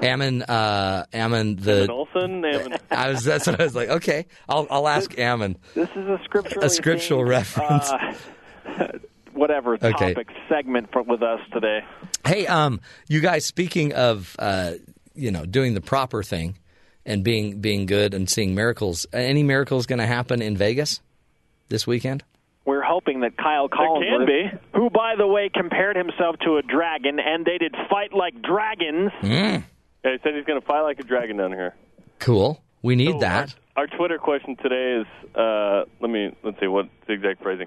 Ammon, 0.00 0.42
uh, 0.42 1.04
Ammon, 1.12 1.40
Ammon 1.40 1.56
the. 1.56 1.90
Olson, 1.90 2.44
Ammon. 2.44 2.78
I 2.90 3.10
was. 3.10 3.24
That's 3.24 3.46
what 3.46 3.60
I 3.60 3.64
was 3.64 3.74
like. 3.74 3.88
Okay, 3.88 4.26
I'll 4.48 4.66
I'll 4.70 4.86
ask 4.88 5.18
Ammon. 5.18 5.56
This 5.74 5.88
is 5.90 6.06
a 6.06 6.20
scriptural 6.24 6.64
A 6.64 6.70
scriptural 6.70 7.24
reference. 7.24 7.90
Uh, 7.90 8.98
whatever 9.32 9.74
Okay. 9.74 9.92
topic 10.14 10.28
segment 10.48 10.92
for, 10.92 11.02
with 11.02 11.22
us 11.22 11.40
today. 11.52 11.80
Hey, 12.24 12.46
um, 12.46 12.80
you 13.08 13.20
guys. 13.20 13.44
Speaking 13.44 13.92
of, 13.94 14.36
uh, 14.38 14.72
you 15.14 15.30
know, 15.32 15.44
doing 15.44 15.74
the 15.74 15.80
proper 15.80 16.22
thing 16.22 16.58
and 17.04 17.24
being 17.24 17.60
being 17.60 17.86
good 17.86 18.14
and 18.14 18.30
seeing 18.30 18.54
miracles. 18.54 19.06
Any 19.12 19.42
miracles 19.42 19.86
going 19.86 19.98
to 20.00 20.06
happen 20.06 20.42
in 20.42 20.56
Vegas 20.56 21.00
this 21.68 21.86
weekend? 21.86 22.22
We're 22.98 23.12
hoping 23.12 23.20
that 23.20 23.36
Kyle 23.36 23.68
Collinsworth, 23.68 24.26
can 24.50 24.60
who 24.74 24.90
by 24.90 25.14
the 25.16 25.26
way 25.26 25.50
compared 25.52 25.96
himself 25.96 26.36
to 26.44 26.56
a 26.56 26.62
dragon, 26.62 27.18
and 27.20 27.44
they 27.44 27.58
did 27.58 27.74
fight 27.90 28.12
like 28.12 28.40
dragons. 28.42 29.12
Mm, 29.22 29.64
Yeah, 30.04 30.12
he 30.12 30.18
said 30.22 30.34
he's 30.34 30.44
going 30.44 30.60
to 30.60 30.66
fight 30.66 30.80
like 30.82 30.98
a 30.98 31.02
dragon 31.04 31.36
down 31.36 31.52
here. 31.52 31.74
cool. 32.18 32.60
We 32.82 32.94
need 32.96 33.12
So 33.12 33.18
that. 33.20 33.54
Our, 33.76 33.82
our 33.82 33.86
Twitter 33.98 34.18
question 34.18 34.56
today 34.62 35.00
is, 35.02 35.36
uh, 35.36 35.84
let 36.00 36.10
me 36.10 36.34
let's 36.44 36.58
see 36.60 36.66
what's 36.68 36.88
the 37.06 37.12
exact 37.12 37.42
phrasing. 37.42 37.66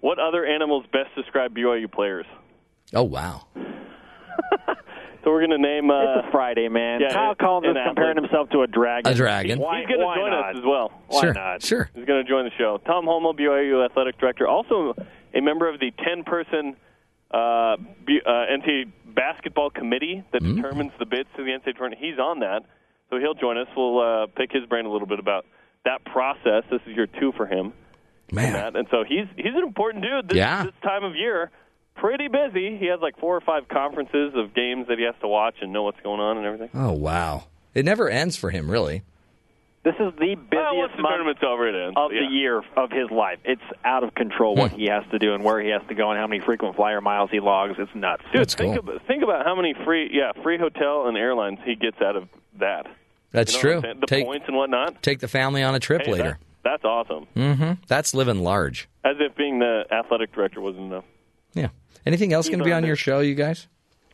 What 0.00 0.18
other 0.18 0.44
animals 0.46 0.84
best 0.92 1.14
describe 1.14 1.54
BYU 1.54 1.90
players? 1.90 2.26
Oh 2.94 3.02
wow. 3.04 3.46
So 5.26 5.32
we're 5.32 5.40
going 5.44 5.50
to 5.50 5.58
name. 5.58 5.90
Uh, 5.90 6.02
it's 6.18 6.28
a 6.28 6.30
Friday, 6.30 6.68
man. 6.68 7.00
yeah, 7.00 7.08
Kyle 7.12 7.30
and- 7.30 7.38
Collinsworth 7.38 7.76
and 7.76 7.86
comparing 7.88 8.16
himself 8.16 8.48
to 8.50 8.62
a 8.62 8.68
dragon. 8.68 9.10
A 9.10 9.14
dragon. 9.16 9.58
Why, 9.58 9.80
He's 9.80 9.88
going 9.88 9.98
to 9.98 10.06
why 10.06 10.14
join 10.14 10.30
not? 10.30 10.50
us 10.50 10.56
as 10.58 10.64
well. 10.64 10.92
Why 11.08 11.20
sure. 11.20 11.34
not? 11.34 11.62
Sure. 11.64 11.90
He's 11.96 12.04
going 12.04 12.24
to 12.24 12.30
join 12.30 12.44
the 12.44 12.52
show. 12.56 12.78
Tom 12.86 13.06
Holmoe, 13.06 13.32
BYU 13.36 13.84
athletic 13.84 14.18
director, 14.18 14.46
also 14.46 14.94
a 15.34 15.40
member 15.40 15.68
of 15.68 15.80
the 15.80 15.90
10-person 15.90 16.76
uh, 17.32 17.76
B- 18.06 18.20
uh, 18.24 18.30
NCAA 18.30 18.92
basketball 19.16 19.70
committee 19.70 20.22
that 20.32 20.42
Mm. 20.42 20.54
determines 20.56 20.92
the 21.00 21.06
bids 21.06 21.28
to 21.36 21.42
the 21.42 21.50
NCAA 21.50 21.74
tournament. 21.76 22.00
He's 22.00 22.20
on 22.20 22.38
that, 22.40 22.62
so 23.10 23.18
he'll 23.18 23.34
join 23.34 23.58
us. 23.58 23.66
We'll 23.76 23.98
uh, 23.98 24.26
pick 24.28 24.52
his 24.52 24.64
brain 24.66 24.86
a 24.86 24.92
little 24.92 25.08
bit 25.08 25.18
about 25.18 25.44
that 25.84 26.04
process. 26.04 26.62
This 26.70 26.80
is 26.86 26.94
year 26.94 27.08
two 27.08 27.32
for 27.36 27.46
him. 27.46 27.72
Man. 28.30 28.52
That. 28.52 28.76
And 28.76 28.86
so 28.92 29.02
he's 29.02 29.26
he's 29.36 29.54
an 29.56 29.64
important 29.64 30.04
dude 30.04 30.28
this, 30.28 30.36
Yeah. 30.36 30.62
this 30.64 30.72
time 30.84 31.02
of 31.02 31.16
year. 31.16 31.50
Pretty 31.96 32.28
busy. 32.28 32.76
He 32.76 32.86
has 32.86 33.00
like 33.00 33.18
four 33.18 33.36
or 33.36 33.40
five 33.40 33.68
conferences 33.68 34.32
of 34.36 34.54
games 34.54 34.86
that 34.88 34.98
he 34.98 35.04
has 35.04 35.14
to 35.22 35.28
watch 35.28 35.56
and 35.60 35.72
know 35.72 35.82
what's 35.82 36.00
going 36.00 36.20
on 36.20 36.36
and 36.36 36.46
everything. 36.46 36.70
Oh 36.74 36.92
wow. 36.92 37.44
It 37.74 37.84
never 37.84 38.08
ends 38.08 38.36
for 38.36 38.50
him, 38.50 38.70
really. 38.70 39.02
This 39.82 39.94
is 40.00 40.12
the 40.18 40.34
busiest 40.34 40.50
Well, 40.52 40.76
once 40.78 40.92
the 40.96 41.02
month 41.02 41.12
tournament's 41.14 41.42
over, 41.46 41.68
it 41.68 41.74
ends. 41.86 41.94
of 41.96 42.10
yeah. 42.12 42.20
the 42.20 42.26
year 42.34 42.62
of 42.76 42.90
his 42.90 43.08
life. 43.10 43.38
It's 43.44 43.62
out 43.84 44.02
of 44.02 44.14
control 44.16 44.56
what 44.56 44.72
he 44.72 44.86
has 44.86 45.04
to 45.12 45.18
do 45.20 45.32
and 45.32 45.44
where 45.44 45.60
he 45.60 45.68
has 45.70 45.82
to 45.88 45.94
go 45.94 46.10
and 46.10 46.18
how 46.18 46.26
many 46.26 46.40
frequent 46.40 46.74
flyer 46.74 47.00
miles 47.00 47.30
he 47.30 47.38
logs. 47.38 47.74
It's 47.78 47.94
nuts. 47.94 48.24
Dude, 48.32 48.50
think 48.50 48.76
about 48.78 49.06
think 49.06 49.22
about 49.22 49.46
how 49.46 49.54
many 49.54 49.74
free 49.84 50.10
yeah 50.12 50.32
free 50.42 50.58
hotel 50.58 51.06
and 51.06 51.16
airlines 51.16 51.60
he 51.64 51.76
gets 51.76 52.00
out 52.02 52.16
of 52.16 52.28
that. 52.58 52.86
That's 53.30 53.52
You 53.52 53.58
know 53.58 53.60
true. 53.62 53.70
what 53.70 53.76
I'm 53.76 53.82
saying? 53.82 54.00
The 54.00 54.06
Take 54.06 54.24
points 54.26 54.44
and 54.48 54.56
whatnot. 54.56 55.02
take 55.02 55.20
the 55.20 55.28
family 55.28 55.62
on 55.62 55.74
a 55.74 55.80
trip 55.80 56.02
Hey, 56.04 56.12
later. 56.12 56.24
that- 56.24 56.38
that's 56.64 56.84
awesome. 56.84 57.28
Mm-hmm. 57.36 57.72
That's 57.86 58.12
living 58.12 58.40
large. 58.42 58.88
As 59.04 59.14
if 59.20 59.36
being 59.36 59.60
the 59.60 59.84
athletic 59.92 60.32
director 60.34 60.60
wasn't 60.60 60.86
enough. 60.86 61.04
Yeah. 61.54 61.68
Anything 62.06 62.32
else 62.32 62.46
He's 62.46 62.52
going 62.52 62.60
to 62.60 62.64
be 62.64 62.72
on 62.72 62.82
on 62.82 62.86
your 62.86 62.96
show, 62.96 63.18
you 63.20 63.34
guys? 63.34 63.66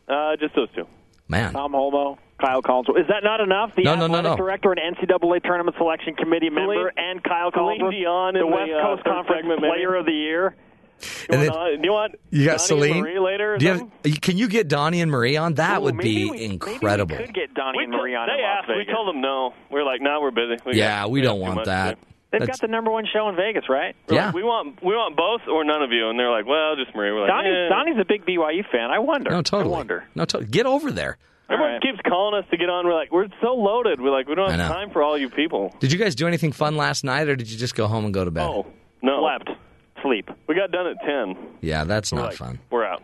Uh, 0.07 0.35
just 0.37 0.55
those 0.55 0.69
two. 0.75 0.85
Man. 1.27 1.53
Tom 1.53 1.71
Holmoe, 1.73 2.17
Kyle 2.41 2.61
Collinsworth. 2.61 2.99
Is 2.99 3.07
that 3.07 3.23
not 3.23 3.39
enough? 3.39 3.73
The 3.75 3.83
No, 3.83 3.95
no, 3.95 4.07
no, 4.07 4.15
athletic 4.17 4.31
no. 4.31 4.35
director 4.37 4.73
and 4.73 4.97
NCAA 4.97 5.43
tournament 5.43 5.77
selection 5.77 6.15
committee 6.15 6.49
member, 6.49 6.73
Celine- 6.73 6.91
and 6.97 7.23
Kyle 7.23 7.51
Celine 7.51 7.79
Collinsworth, 7.79 7.91
Dion 7.91 8.33
the 8.33 8.39
in 8.41 8.49
the, 8.49 8.55
West 8.55 8.71
uh, 8.71 8.81
Coast 8.83 9.03
Conference 9.05 9.39
segment, 9.41 9.61
maybe? 9.61 9.71
Player 9.73 9.95
of 9.95 10.05
the 10.05 10.11
Year. 10.11 10.55
You 11.01 11.07
And 11.29 11.47
want, 11.47 11.53
then- 11.53 11.79
uh, 11.79 11.83
you 11.83 11.91
want 11.91 12.15
You 12.31 12.45
got 12.45 12.51
Donnie 12.57 12.59
Celine. 12.67 12.91
and 12.93 13.01
Marie 13.01 13.19
later? 13.19 13.57
Do 13.57 13.65
you 13.65 13.71
have, 14.03 14.21
can 14.21 14.37
you 14.37 14.47
get 14.47 14.67
Donny 14.67 15.01
and 15.01 15.11
Marie 15.11 15.37
on? 15.37 15.53
That 15.55 15.79
Ooh, 15.79 15.83
would 15.85 15.97
be 15.97 16.29
we- 16.31 16.43
incredible. 16.43 17.15
Maybe 17.15 17.21
we 17.23 17.25
could 17.27 17.35
get 17.35 17.53
Donny 17.53 17.77
We 17.77 17.83
and 17.85 17.93
told- 17.93 18.01
Marie 18.03 18.15
on 18.15 18.27
they 18.27 18.41
Las 18.41 18.65
asked. 18.67 18.77
We 18.77 18.85
told 18.93 19.07
them 19.07 19.21
no. 19.21 19.53
We're 19.69 19.83
like, 19.83 20.01
no, 20.01 20.19
we're 20.21 20.31
busy. 20.31 20.57
We 20.65 20.77
yeah, 20.77 21.01
got- 21.03 21.11
we 21.11 21.21
got 21.21 21.27
don't 21.29 21.39
want 21.39 21.65
that. 21.65 21.89
to 21.91 21.95
do. 21.95 22.01
They've 22.33 22.39
That's- 22.41 22.59
got 22.59 22.65
the 22.67 22.71
number 22.71 22.89
one 22.89 23.05
show 23.05 23.29
in 23.29 23.35
Vegas, 23.35 23.69
right? 23.69 23.95
We're 24.09 24.15
Yeah. 24.15 24.25
like, 24.25 24.33
we 24.35 24.41
want 24.43 24.81
we 24.83 24.95
want 24.95 25.15
both 25.15 25.41
or 25.47 25.63
none 25.63 25.83
of 25.83 25.91
you, 25.91 26.09
and 26.09 26.17
they're 26.19 26.31
like, 26.31 26.47
well, 26.47 26.75
just 26.75 26.95
Marie. 26.95 27.11
We're 27.13 27.21
like, 27.21 27.29
Donny's, 27.29 27.53
eh. 27.53 27.69
Donny's 27.69 27.97
a 28.01 28.05
big 28.05 28.25
BYU 28.25 28.63
fan. 28.71 28.89
I 28.89 28.97
wonder. 28.97 29.29
No, 29.29 29.43
totally. 29.43 29.71
I 29.73 29.77
wonder. 29.77 30.03
No, 30.15 30.25
to- 30.25 30.43
get 30.43 30.65
over 30.65 30.91
there. 30.91 31.17
Everyone 31.47 31.67
All 31.67 31.73
right. 31.75 31.81
keeps 31.83 31.99
calling 32.07 32.41
us 32.41 32.49
to 32.49 32.57
get 32.57 32.69
on. 32.69 32.87
We're 32.87 32.95
like, 32.95 33.11
we're 33.11 33.27
so 33.39 33.53
loaded. 33.53 34.01
We're 34.01 34.09
like, 34.09 34.27
we 34.27 34.33
don't 34.33 34.49
have 34.49 34.71
time 34.73 34.89
for 34.89 35.03
all 35.03 35.15
you 35.15 35.29
people. 35.29 35.75
Did 35.79 35.91
you 35.91 35.99
guys 35.99 36.15
do 36.15 36.25
anything 36.27 36.51
fun 36.53 36.75
last 36.75 37.03
night, 37.03 37.29
or 37.29 37.35
did 37.35 37.51
you 37.51 37.57
just 37.57 37.75
go 37.75 37.85
home 37.85 38.05
and 38.05 38.13
go 38.13 38.25
to 38.25 38.31
bed? 38.31 38.47
Oh 38.49 38.65
no, 39.03 39.19
Slept. 39.21 39.59
Sleep. 40.01 40.29
We 40.47 40.55
got 40.55 40.71
done 40.71 40.87
at 40.87 40.97
ten. 41.05 41.35
Yeah, 41.61 41.83
that's 41.83 42.11
We're 42.11 42.17
not 42.19 42.29
like, 42.29 42.37
fun. 42.37 42.59
We're 42.71 42.83
out. 42.85 43.03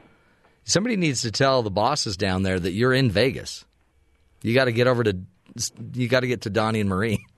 Somebody 0.64 0.96
needs 0.98 1.22
to 1.22 1.32
tell 1.32 1.62
the 1.62 1.70
bosses 1.70 2.18
down 2.18 2.42
there 2.44 2.60
that 2.60 2.72
you're 2.72 2.94
in 2.94 3.12
Vegas. 3.12 3.64
You 4.42 4.56
got 4.56 4.66
to 4.66 4.72
get 4.72 4.88
over 4.88 5.04
to. 5.04 5.16
You 5.94 6.08
got 6.08 6.22
to 6.22 6.28
get 6.28 6.42
to 6.42 6.50
Donny 6.50 6.80
and 6.80 6.90
Marie. 6.90 7.20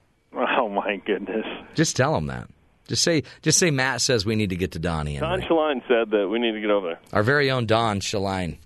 My 1.72 1.76
goodness. 1.76 1.78
Just 1.78 1.96
tell 1.98 2.14
them 2.14 2.28
that. 2.28 2.48
Just 2.88 3.04
say, 3.04 3.24
just 3.42 3.58
say 3.58 3.72
Matt 3.72 4.02
says 4.02 4.26
we 4.26 4.36
need 4.36 4.50
to 4.50 4.56
get 4.58 4.72
to 4.74 4.80
Donny 4.80 5.16
and 5.16 5.22
Don 5.22 5.40
Marie. 5.40 5.48
Shaline 5.48 5.82
said 5.88 6.10
that 6.12 6.28
we 6.30 6.40
need 6.40 6.52
to 6.52 6.62
get 6.62 6.70
over 6.70 6.88
there. 6.88 7.00
Our 7.14 7.24
very 7.24 7.50
own 7.50 7.66
Don 7.66 8.00
Shaline. 8.02 8.58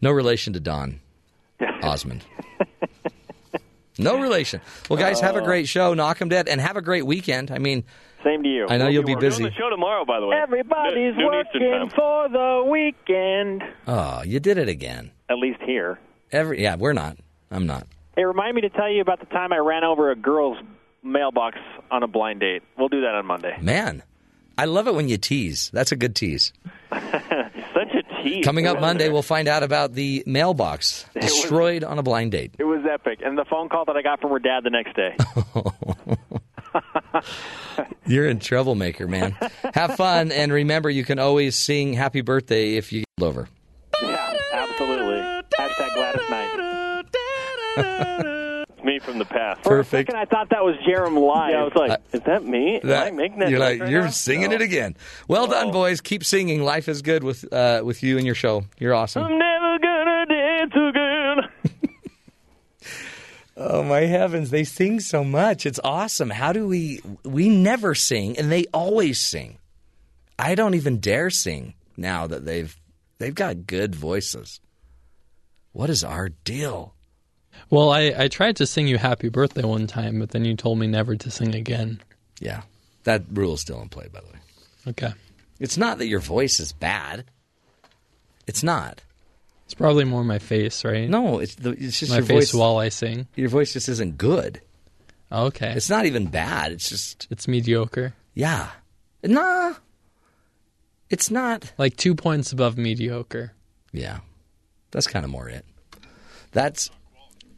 No 0.00 0.12
relation 0.12 0.52
to 0.52 0.60
Don 0.60 1.00
Osmond. 1.82 2.24
No 3.98 4.20
relation. 4.20 4.60
Well, 4.90 4.98
guys, 4.98 5.20
have 5.20 5.36
a 5.36 5.40
uh, 5.40 5.44
great 5.44 5.66
show. 5.68 5.94
Knock 5.94 5.96
Knock 6.20 6.22
'em 6.22 6.28
dead, 6.28 6.48
and 6.48 6.60
have 6.60 6.76
a 6.76 6.82
great 6.82 7.06
weekend. 7.06 7.50
I 7.50 7.58
mean, 7.58 7.82
Same 8.22 8.42
to 8.42 8.48
you. 8.48 8.66
I 8.68 8.76
know 8.76 8.88
you'll 8.88 9.04
be 9.04 9.14
We're 9.14 9.20
doing 9.20 9.30
busy. 9.30 9.44
the 9.44 9.52
show 9.52 9.70
tomorrow, 9.70 10.04
by 10.04 10.20
the 10.20 10.26
way. 10.26 10.36
Everybody's 10.36 11.16
Noon- 11.16 11.30
noon 11.30 11.44
working 11.54 11.90
for 11.96 12.28
the 12.28 12.68
weekend. 12.70 13.62
Oh, 13.88 14.22
you 14.22 14.38
did 14.38 14.58
it 14.58 14.68
again. 14.68 15.12
At 15.30 15.38
least 15.38 15.60
here. 15.62 15.98
Every 16.30 16.62
yeah, 16.62 16.76
we're 16.76 16.92
not. 16.92 17.16
I'm 17.50 17.66
not. 17.66 17.86
Hey, 18.16 18.24
remind 18.24 18.54
me 18.54 18.60
to 18.62 18.68
tell 18.70 18.90
you 18.90 19.00
about 19.00 19.20
the 19.20 19.26
time 19.26 19.52
I 19.52 19.58
ran 19.58 19.82
over 19.82 20.10
a 20.10 20.16
girl's 20.16 20.58
mailbox 21.06 21.58
on 21.90 22.02
a 22.02 22.06
blind 22.08 22.40
date. 22.40 22.62
We'll 22.76 22.88
do 22.88 23.00
that 23.02 23.14
on 23.14 23.24
Monday. 23.26 23.56
Man, 23.60 24.02
I 24.58 24.64
love 24.66 24.88
it 24.88 24.94
when 24.94 25.08
you 25.08 25.16
tease. 25.18 25.70
That's 25.72 25.92
a 25.92 25.96
good 25.96 26.14
tease. 26.16 26.52
Such 26.92 27.94
a 27.94 28.02
tease. 28.22 28.44
Coming 28.44 28.66
up 28.66 28.80
Monday, 28.80 29.08
we'll 29.08 29.22
find 29.22 29.48
out 29.48 29.62
about 29.62 29.92
the 29.94 30.22
mailbox 30.26 31.06
was- 31.14 31.24
destroyed 31.24 31.84
on 31.84 31.98
a 31.98 32.02
blind 32.02 32.32
date. 32.32 32.54
It 32.58 32.64
was 32.64 32.84
epic, 32.90 33.20
and 33.24 33.38
the 33.38 33.44
phone 33.44 33.68
call 33.68 33.84
that 33.86 33.96
I 33.96 34.02
got 34.02 34.20
from 34.20 34.30
her 34.30 34.38
dad 34.38 34.64
the 34.64 34.70
next 34.70 34.94
day. 34.96 35.16
You're 38.06 38.28
in 38.28 38.38
troublemaker, 38.38 39.06
man. 39.08 39.34
Have 39.74 39.96
fun, 39.96 40.30
and 40.32 40.52
remember, 40.52 40.88
you 40.90 41.04
can 41.04 41.18
always 41.18 41.56
sing 41.56 41.92
"Happy 41.94 42.20
Birthday" 42.20 42.76
if 42.76 42.92
you 42.92 43.04
get 43.18 43.26
over. 43.26 43.48
yeah, 44.02 44.36
absolutely. 44.52 45.20
Hashtag 45.58 45.94
Gladys 45.94 46.30
Knight. 46.30 48.34
It's 48.86 49.04
me 49.04 49.10
from 49.12 49.18
the 49.18 49.24
past. 49.24 49.62
For 49.62 49.70
Perfect. 49.70 50.08
a 50.08 50.12
second, 50.12 50.20
I 50.20 50.24
thought 50.26 50.50
that 50.50 50.64
was 50.64 50.76
Jarom 50.86 51.18
live. 51.20 51.50
Yeah, 51.50 51.60
I 51.60 51.62
was 51.64 51.72
like, 51.74 52.00
is 52.12 52.20
that 52.22 52.44
me? 52.44 52.80
Am 52.82 52.90
I 52.90 53.10
making 53.10 53.38
that 53.40 53.50
you're 53.50 53.58
like 53.58 53.80
right 53.80 53.90
you're 53.90 54.04
now? 54.04 54.10
singing 54.10 54.50
No. 54.50 54.56
it 54.56 54.62
again. 54.62 54.96
Well 55.28 55.46
done, 55.46 55.70
boys. 55.72 56.00
Keep 56.00 56.24
singing. 56.24 56.62
Life 56.62 56.88
is 56.88 57.02
good 57.02 57.24
with 57.24 57.52
uh, 57.52 57.82
with 57.84 58.02
you 58.02 58.16
and 58.16 58.26
your 58.26 58.34
show. 58.34 58.64
You're 58.78 58.94
awesome. 58.94 59.24
I'm 59.24 59.38
never 59.38 59.78
gonna 59.78 60.26
dance 60.26 60.72
again. 60.74 61.82
Oh 63.58 63.82
my 63.82 64.00
heavens, 64.00 64.50
they 64.50 64.64
sing 64.64 65.00
so 65.00 65.24
much. 65.24 65.64
It's 65.64 65.80
awesome. 65.82 66.28
How 66.28 66.52
do 66.52 66.68
we 66.68 67.00
we 67.24 67.48
never 67.48 67.94
sing 67.94 68.36
and 68.38 68.52
they 68.52 68.66
always 68.66 69.18
sing. 69.18 69.56
I 70.38 70.54
don't 70.54 70.74
even 70.74 70.98
dare 71.00 71.30
sing 71.30 71.72
now 71.96 72.26
that 72.26 72.44
they've 72.44 72.78
they've 73.16 73.34
got 73.34 73.66
good 73.66 73.94
voices. 73.94 74.60
What 75.72 75.88
is 75.88 76.04
our 76.04 76.28
deal? 76.28 76.95
Well, 77.70 77.90
I, 77.90 78.14
I 78.16 78.28
tried 78.28 78.56
to 78.56 78.66
sing 78.66 78.86
you 78.88 78.98
happy 78.98 79.28
birthday 79.28 79.64
one 79.64 79.86
time, 79.86 80.18
but 80.20 80.30
then 80.30 80.44
you 80.44 80.54
told 80.56 80.78
me 80.78 80.86
never 80.86 81.16
to 81.16 81.30
sing 81.30 81.54
again. 81.54 82.00
Yeah. 82.40 82.62
That 83.04 83.24
rule 83.32 83.54
is 83.54 83.60
still 83.60 83.80
in 83.82 83.88
play 83.88 84.08
by 84.12 84.20
the 84.20 84.26
way. 84.26 84.38
Okay. 84.88 85.12
It's 85.58 85.76
not 85.76 85.98
that 85.98 86.06
your 86.06 86.20
voice 86.20 86.60
is 86.60 86.72
bad. 86.72 87.24
It's 88.46 88.62
not. 88.62 89.02
It's 89.64 89.74
probably 89.74 90.04
more 90.04 90.22
my 90.22 90.38
face, 90.38 90.84
right? 90.84 91.08
No, 91.08 91.40
it's 91.40 91.56
the 91.56 91.70
it's 91.70 91.98
just 91.98 92.10
my 92.12 92.18
your 92.18 92.26
face 92.26 92.52
voice 92.52 92.54
while 92.54 92.76
I 92.78 92.88
sing. 92.90 93.26
Your 93.34 93.48
voice 93.48 93.72
just 93.72 93.88
isn't 93.88 94.16
good. 94.18 94.60
Okay. 95.32 95.72
It's 95.72 95.90
not 95.90 96.06
even 96.06 96.26
bad. 96.26 96.70
It's 96.72 96.88
just 96.88 97.26
It's 97.30 97.48
mediocre. 97.48 98.14
yeah. 98.34 98.70
Nah. 99.24 99.74
It's 101.10 101.30
not. 101.30 101.72
Like 101.78 101.96
two 101.96 102.14
points 102.14 102.52
above 102.52 102.76
mediocre. 102.78 103.52
Yeah. 103.92 104.18
That's 104.92 105.06
kind 105.08 105.24
of 105.24 105.30
more 105.30 105.48
it. 105.48 105.64
That's 106.52 106.90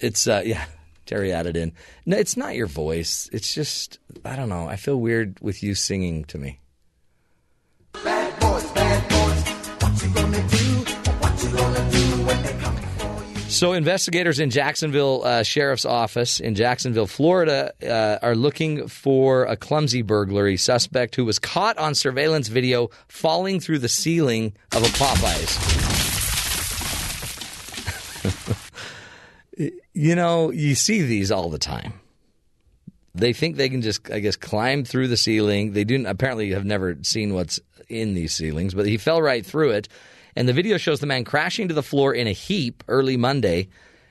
it's 0.00 0.26
uh 0.26 0.42
yeah, 0.44 0.64
Terry 1.06 1.32
added 1.32 1.56
in. 1.56 1.72
No, 2.06 2.16
it's 2.16 2.36
not 2.36 2.54
your 2.54 2.66
voice. 2.66 3.28
It's 3.32 3.54
just 3.54 3.98
I 4.24 4.36
don't 4.36 4.48
know. 4.48 4.68
I 4.68 4.76
feel 4.76 5.00
weird 5.00 5.38
with 5.40 5.62
you 5.62 5.74
singing 5.74 6.24
to 6.24 6.38
me. 6.38 6.60
So, 13.48 13.72
investigators 13.72 14.38
in 14.38 14.50
Jacksonville 14.50 15.22
uh, 15.24 15.42
Sheriff's 15.42 15.84
Office 15.84 16.38
in 16.38 16.54
Jacksonville, 16.54 17.08
Florida, 17.08 17.72
uh, 17.82 18.24
are 18.24 18.36
looking 18.36 18.86
for 18.86 19.46
a 19.46 19.56
clumsy 19.56 20.02
burglary 20.02 20.56
suspect 20.56 21.16
who 21.16 21.24
was 21.24 21.40
caught 21.40 21.76
on 21.76 21.96
surveillance 21.96 22.48
video 22.48 22.90
falling 23.08 23.58
through 23.58 23.80
the 23.80 23.88
ceiling 23.88 24.52
of 24.76 24.82
a 24.82 24.86
Popeyes. 24.86 25.88
you 29.92 30.14
know, 30.14 30.50
you 30.50 30.74
see 30.74 31.02
these 31.02 31.30
all 31.30 31.50
the 31.50 31.58
time. 31.58 31.94
They 33.14 33.32
think 33.32 33.56
they 33.56 33.68
can 33.68 33.82
just, 33.82 34.10
I 34.10 34.20
guess, 34.20 34.36
climb 34.36 34.84
through 34.84 35.08
the 35.08 35.16
ceiling. 35.16 35.72
They 35.72 35.84
do 35.84 36.06
apparently 36.06 36.52
have 36.52 36.64
never 36.64 36.96
seen 37.02 37.34
what's 37.34 37.58
in 37.88 38.14
these 38.14 38.34
ceilings, 38.34 38.74
but 38.74 38.86
he 38.86 38.96
fell 38.96 39.20
right 39.20 39.44
through 39.44 39.70
it. 39.70 39.88
And 40.36 40.48
the 40.48 40.52
video 40.52 40.76
shows 40.76 41.00
the 41.00 41.06
man 41.06 41.24
crashing 41.24 41.68
to 41.68 41.74
the 41.74 41.82
floor 41.82 42.14
in 42.14 42.28
a 42.28 42.32
heap 42.32 42.84
early 42.86 43.16
Monday. 43.16 43.68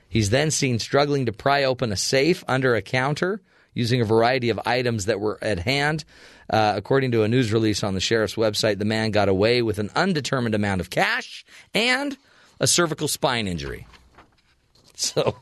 He's 0.08 0.30
then 0.30 0.50
seen 0.50 0.78
struggling 0.78 1.26
to 1.26 1.32
pry 1.32 1.64
open 1.64 1.92
a 1.92 1.96
safe 1.96 2.44
under 2.46 2.74
a 2.74 2.82
counter 2.82 3.40
using 3.72 4.00
a 4.00 4.04
variety 4.04 4.50
of 4.50 4.60
items 4.66 5.06
that 5.06 5.20
were 5.20 5.38
at 5.40 5.60
hand. 5.60 6.04
Uh, 6.50 6.74
according 6.76 7.12
to 7.12 7.22
a 7.22 7.28
news 7.28 7.52
release 7.52 7.82
on 7.82 7.94
the 7.94 8.00
sheriff's 8.00 8.34
website, 8.34 8.78
the 8.78 8.84
man 8.84 9.10
got 9.10 9.28
away 9.28 9.62
with 9.62 9.78
an 9.78 9.90
undetermined 9.94 10.54
amount 10.54 10.80
of 10.80 10.90
cash 10.90 11.44
and 11.72 12.16
a 12.60 12.66
cervical 12.66 13.08
spine 13.08 13.46
injury. 13.46 13.86
So 15.00 15.36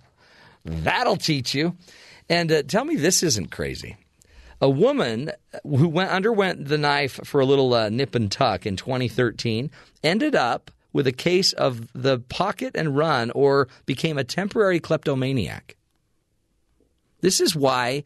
that'll 0.65 1.17
teach 1.17 1.55
you. 1.55 1.77
And 2.29 2.53
uh, 2.53 2.63
tell 2.63 2.85
me 2.85 2.97
this 2.97 3.23
isn't 3.23 3.51
crazy. 3.51 3.97
A 4.61 4.69
woman 4.69 5.33
who 5.65 5.89
went, 5.89 6.11
underwent 6.11 6.67
the 6.67 6.77
knife 6.77 7.21
for 7.25 7.41
a 7.41 7.47
little 7.47 7.73
uh, 7.73 7.89
nip 7.89 8.15
and 8.15 8.31
tuck 8.31 8.67
in 8.67 8.77
2013 8.77 9.71
ended 10.05 10.35
up 10.35 10.71
with 10.93 11.07
a 11.07 11.13
case 11.13 11.53
of 11.55 11.91
the 11.95 12.19
pocket 12.19 12.73
and 12.75 12.97
run 12.97 13.31
or 13.31 13.69
became 13.87 14.19
a 14.19 14.25
temporary 14.25 14.79
kleptomaniac. 14.79 15.77
This 17.21 17.41
is 17.41 17.57
why 17.57 18.05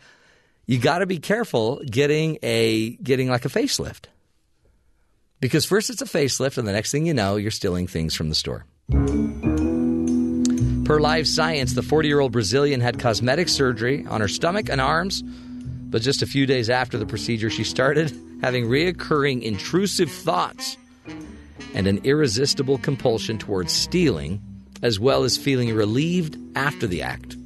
you 0.66 0.78
got 0.78 0.98
to 0.98 1.06
be 1.06 1.18
careful 1.18 1.82
getting 1.84 2.38
a 2.42 2.90
getting 2.96 3.28
like 3.28 3.44
a 3.44 3.48
facelift. 3.48 4.06
Because 5.40 5.64
first 5.64 5.90
it's 5.90 6.02
a 6.02 6.04
facelift 6.04 6.58
and 6.58 6.68
the 6.68 6.72
next 6.72 6.92
thing 6.92 7.06
you 7.06 7.14
know 7.14 7.36
you're 7.36 7.50
stealing 7.50 7.86
things 7.86 8.14
from 8.14 8.28
the 8.28 8.34
store. 8.34 8.66
Per 10.90 10.98
Live 10.98 11.28
Science, 11.28 11.74
the 11.74 11.84
40 11.84 12.08
year 12.08 12.18
old 12.18 12.32
Brazilian 12.32 12.80
had 12.80 12.98
cosmetic 12.98 13.48
surgery 13.48 14.04
on 14.08 14.20
her 14.20 14.26
stomach 14.26 14.68
and 14.68 14.80
arms, 14.80 15.22
but 15.22 16.02
just 16.02 16.20
a 16.20 16.26
few 16.26 16.46
days 16.46 16.68
after 16.68 16.98
the 16.98 17.06
procedure, 17.06 17.48
she 17.48 17.62
started 17.62 18.12
having 18.42 18.66
reoccurring 18.66 19.40
intrusive 19.40 20.10
thoughts 20.10 20.76
and 21.74 21.86
an 21.86 22.00
irresistible 22.02 22.76
compulsion 22.76 23.38
towards 23.38 23.72
stealing, 23.72 24.42
as 24.82 24.98
well 24.98 25.22
as 25.22 25.36
feeling 25.36 25.72
relieved 25.72 26.36
after 26.56 26.88
the 26.88 27.02
act. 27.02 27.36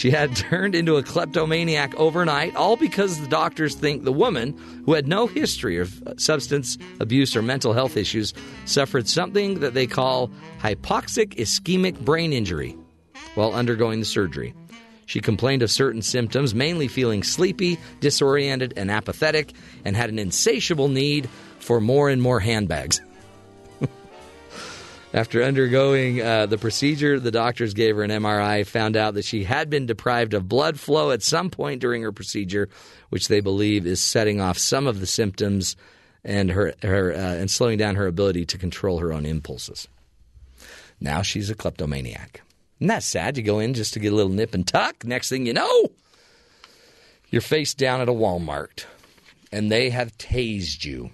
She 0.00 0.10
had 0.10 0.34
turned 0.50 0.74
into 0.74 0.96
a 0.96 1.02
kleptomaniac 1.02 1.94
overnight, 1.96 2.56
all 2.56 2.76
because 2.76 3.20
the 3.20 3.28
doctors 3.28 3.74
think 3.74 4.04
the 4.04 4.12
woman, 4.12 4.56
who 4.86 4.94
had 4.94 5.06
no 5.06 5.26
history 5.26 5.76
of 5.76 6.02
uh, 6.04 6.14
substance 6.16 6.78
abuse 7.00 7.36
or 7.36 7.42
mental 7.42 7.74
health 7.74 7.98
issues, 7.98 8.32
suffered 8.64 9.06
something 9.06 9.60
that 9.60 9.74
they 9.74 9.86
call 9.86 10.30
hypoxic 10.58 11.34
ischemic 11.34 12.00
brain 12.00 12.32
injury 12.32 12.78
while 13.34 13.52
undergoing 13.52 14.00
the 14.00 14.06
surgery. 14.06 14.54
She 15.04 15.20
complained 15.20 15.62
of 15.62 15.70
certain 15.70 16.00
symptoms, 16.00 16.54
mainly 16.54 16.88
feeling 16.88 17.22
sleepy, 17.22 17.78
disoriented, 18.00 18.72
and 18.78 18.90
apathetic, 18.90 19.52
and 19.84 19.94
had 19.94 20.08
an 20.08 20.18
insatiable 20.18 20.88
need 20.88 21.28
for 21.58 21.78
more 21.78 22.08
and 22.08 22.22
more 22.22 22.40
handbags. 22.40 23.02
After 25.12 25.42
undergoing 25.42 26.20
uh, 26.20 26.46
the 26.46 26.56
procedure, 26.56 27.18
the 27.18 27.32
doctors 27.32 27.74
gave 27.74 27.96
her 27.96 28.04
an 28.04 28.10
MRI, 28.10 28.64
found 28.64 28.96
out 28.96 29.14
that 29.14 29.24
she 29.24 29.42
had 29.42 29.68
been 29.68 29.84
deprived 29.84 30.34
of 30.34 30.48
blood 30.48 30.78
flow 30.78 31.10
at 31.10 31.22
some 31.22 31.50
point 31.50 31.80
during 31.80 32.02
her 32.02 32.12
procedure, 32.12 32.68
which 33.08 33.26
they 33.26 33.40
believe 33.40 33.86
is 33.86 34.00
setting 34.00 34.40
off 34.40 34.56
some 34.56 34.86
of 34.86 35.00
the 35.00 35.06
symptoms 35.06 35.74
and 36.22 36.50
her, 36.50 36.74
her 36.82 37.12
uh, 37.12 37.16
and 37.16 37.50
slowing 37.50 37.76
down 37.76 37.96
her 37.96 38.06
ability 38.06 38.44
to 38.46 38.58
control 38.58 38.98
her 38.98 39.12
own 39.12 39.26
impulses. 39.26 39.88
Now 41.00 41.22
she's 41.22 41.50
a 41.50 41.56
kleptomaniac. 41.56 42.42
Isn't 42.78 42.88
that 42.88 43.02
sad? 43.02 43.36
You 43.36 43.42
go 43.42 43.58
in 43.58 43.74
just 43.74 43.94
to 43.94 43.98
get 43.98 44.12
a 44.12 44.16
little 44.16 44.32
nip 44.32 44.54
and 44.54 44.66
tuck. 44.66 45.04
Next 45.04 45.28
thing 45.28 45.44
you 45.44 45.54
know, 45.54 45.88
you're 47.30 47.42
face 47.42 47.74
down 47.74 48.00
at 48.00 48.08
a 48.08 48.12
Walmart, 48.12 48.84
and 49.50 49.72
they 49.72 49.90
have 49.90 50.16
tased 50.18 50.84
you. 50.84 51.10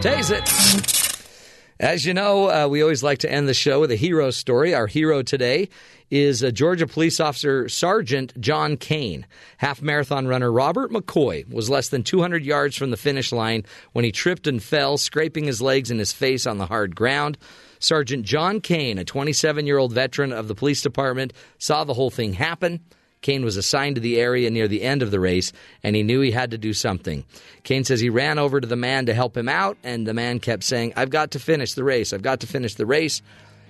Tase 0.00 0.30
it. 0.30 1.20
As 1.78 2.06
you 2.06 2.14
know, 2.14 2.48
uh, 2.48 2.68
we 2.68 2.80
always 2.80 3.02
like 3.02 3.18
to 3.18 3.30
end 3.30 3.46
the 3.46 3.52
show 3.52 3.80
with 3.80 3.90
a 3.90 3.96
hero 3.96 4.30
story. 4.30 4.74
Our 4.74 4.86
hero 4.86 5.20
today 5.20 5.68
is 6.10 6.40
Georgia 6.54 6.86
police 6.86 7.20
officer 7.20 7.68
Sergeant 7.68 8.32
John 8.40 8.78
Kane. 8.78 9.26
Half 9.58 9.82
marathon 9.82 10.26
runner 10.26 10.50
Robert 10.50 10.90
McCoy 10.90 11.46
was 11.52 11.68
less 11.68 11.90
than 11.90 12.02
200 12.02 12.46
yards 12.46 12.76
from 12.76 12.90
the 12.90 12.96
finish 12.96 13.30
line 13.30 13.64
when 13.92 14.06
he 14.06 14.10
tripped 14.10 14.46
and 14.46 14.62
fell, 14.62 14.96
scraping 14.96 15.44
his 15.44 15.60
legs 15.60 15.90
and 15.90 16.00
his 16.00 16.14
face 16.14 16.46
on 16.46 16.56
the 16.56 16.66
hard 16.66 16.96
ground. 16.96 17.36
Sergeant 17.78 18.24
John 18.24 18.62
Kane, 18.62 18.96
a 18.96 19.04
27 19.04 19.66
year 19.66 19.76
old 19.76 19.92
veteran 19.92 20.32
of 20.32 20.48
the 20.48 20.54
police 20.54 20.80
department, 20.80 21.34
saw 21.58 21.84
the 21.84 21.94
whole 21.94 22.10
thing 22.10 22.32
happen. 22.32 22.80
Kane 23.22 23.44
was 23.44 23.56
assigned 23.56 23.96
to 23.96 24.00
the 24.00 24.18
area 24.18 24.50
near 24.50 24.66
the 24.66 24.82
end 24.82 25.02
of 25.02 25.10
the 25.10 25.20
race, 25.20 25.52
and 25.82 25.94
he 25.94 26.02
knew 26.02 26.20
he 26.20 26.30
had 26.30 26.52
to 26.52 26.58
do 26.58 26.72
something. 26.72 27.24
Kane 27.64 27.84
says 27.84 28.00
he 28.00 28.08
ran 28.08 28.38
over 28.38 28.60
to 28.60 28.66
the 28.66 28.76
man 28.76 29.06
to 29.06 29.14
help 29.14 29.36
him 29.36 29.48
out, 29.48 29.76
and 29.84 30.06
the 30.06 30.14
man 30.14 30.40
kept 30.40 30.64
saying, 30.64 30.94
I've 30.96 31.10
got 31.10 31.32
to 31.32 31.38
finish 31.38 31.74
the 31.74 31.84
race. 31.84 32.12
I've 32.12 32.22
got 32.22 32.40
to 32.40 32.46
finish 32.46 32.74
the 32.74 32.86
race. 32.86 33.20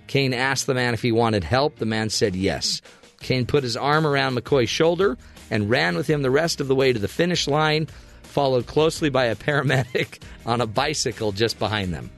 Kane 0.06 0.32
asked 0.32 0.66
the 0.66 0.74
man 0.74 0.94
if 0.94 1.02
he 1.02 1.10
wanted 1.12 1.42
help. 1.42 1.76
The 1.76 1.86
man 1.86 2.10
said 2.10 2.36
yes. 2.36 2.80
Kane 3.20 3.44
put 3.44 3.64
his 3.64 3.76
arm 3.76 4.06
around 4.06 4.36
McCoy's 4.36 4.70
shoulder 4.70 5.18
and 5.50 5.68
ran 5.68 5.96
with 5.96 6.06
him 6.06 6.22
the 6.22 6.30
rest 6.30 6.60
of 6.60 6.68
the 6.68 6.74
way 6.74 6.92
to 6.92 6.98
the 6.98 7.08
finish 7.08 7.48
line, 7.48 7.86
followed 8.22 8.66
closely 8.66 9.10
by 9.10 9.26
a 9.26 9.36
paramedic 9.36 10.22
on 10.46 10.60
a 10.60 10.66
bicycle 10.66 11.32
just 11.32 11.58
behind 11.58 11.92
them. 11.92 12.10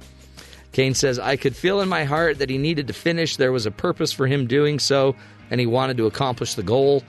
Kane 0.72 0.94
says, 0.94 1.18
I 1.18 1.36
could 1.36 1.56
feel 1.56 1.80
in 1.80 1.88
my 1.88 2.04
heart 2.04 2.38
that 2.38 2.50
he 2.50 2.58
needed 2.58 2.86
to 2.86 2.92
finish. 2.94 3.36
There 3.36 3.52
was 3.52 3.66
a 3.66 3.70
purpose 3.70 4.12
for 4.12 4.26
him 4.26 4.46
doing 4.46 4.78
so, 4.78 5.14
and 5.50 5.60
he 5.60 5.66
wanted 5.66 5.98
to 5.98 6.06
accomplish 6.06 6.54
the 6.54 6.62
goal. 6.62 7.02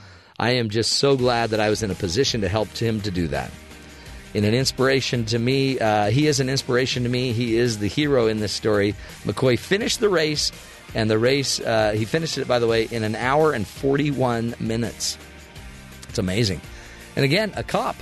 I 0.44 0.56
am 0.56 0.68
just 0.68 0.94
so 1.00 1.16
glad 1.16 1.52
that 1.52 1.62
I 1.62 1.70
was 1.70 1.84
in 1.84 1.90
a 1.90 1.96
position 1.96 2.42
to 2.42 2.50
help 2.50 2.68
him 2.76 3.00
to 3.04 3.12
do 3.12 3.30
that. 3.30 3.50
In 4.34 4.44
an 4.44 4.54
inspiration 4.54 5.24
to 5.28 5.40
me, 5.40 5.80
uh, 5.80 6.10
he 6.10 6.28
is 6.28 6.42
an 6.42 6.50
inspiration 6.50 7.04
to 7.04 7.10
me. 7.10 7.32
He 7.32 7.56
is 7.56 7.78
the 7.78 7.88
hero 7.88 8.28
in 8.28 8.42
this 8.42 8.52
story. 8.52 8.94
McCoy 9.24 9.58
finished 9.58 10.02
the 10.02 10.10
race, 10.10 10.52
and 10.94 11.10
the 11.10 11.18
race, 11.18 11.62
uh, 11.62 11.94
he 11.96 12.04
finished 12.04 12.38
it, 12.38 12.46
by 12.46 12.60
the 12.60 12.68
way, 12.68 12.84
in 12.92 13.06
an 13.06 13.16
hour 13.16 13.54
and 13.54 13.66
41 13.66 14.56
minutes. 14.60 15.18
It's 16.10 16.20
amazing. 16.20 16.60
And 17.16 17.24
again, 17.24 17.54
a 17.56 17.64
cop. 17.64 17.96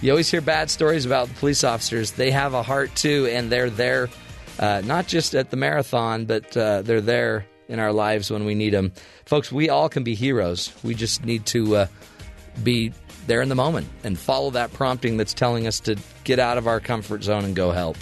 You 0.00 0.12
always 0.12 0.30
hear 0.30 0.40
bad 0.40 0.70
stories 0.70 1.04
about 1.04 1.28
the 1.28 1.34
police 1.34 1.62
officers. 1.62 2.12
They 2.12 2.30
have 2.30 2.54
a 2.54 2.62
heart 2.62 2.94
too, 2.94 3.28
and 3.30 3.52
they're 3.52 3.68
there 3.68 4.08
uh, 4.58 4.80
not 4.82 5.08
just 5.08 5.34
at 5.34 5.50
the 5.50 5.58
marathon, 5.58 6.24
but 6.24 6.56
uh, 6.56 6.80
they're 6.80 7.02
there 7.02 7.44
in 7.68 7.78
our 7.78 7.92
lives 7.92 8.30
when 8.30 8.44
we 8.44 8.54
need 8.54 8.70
them. 8.70 8.92
Folks, 9.24 9.50
we 9.50 9.68
all 9.68 9.88
can 9.88 10.04
be 10.04 10.14
heroes. 10.14 10.72
We 10.82 10.94
just 10.94 11.24
need 11.24 11.46
to 11.46 11.76
uh, 11.76 11.86
be 12.62 12.92
there 13.26 13.42
in 13.42 13.48
the 13.48 13.54
moment 13.54 13.88
and 14.02 14.18
follow 14.18 14.50
that 14.50 14.72
prompting 14.72 15.16
that's 15.16 15.34
telling 15.34 15.66
us 15.66 15.80
to 15.80 15.96
get 16.24 16.38
out 16.38 16.58
of 16.58 16.66
our 16.66 16.80
comfort 16.80 17.22
zone 17.22 17.44
and 17.44 17.56
go 17.56 17.70
help. 17.70 17.96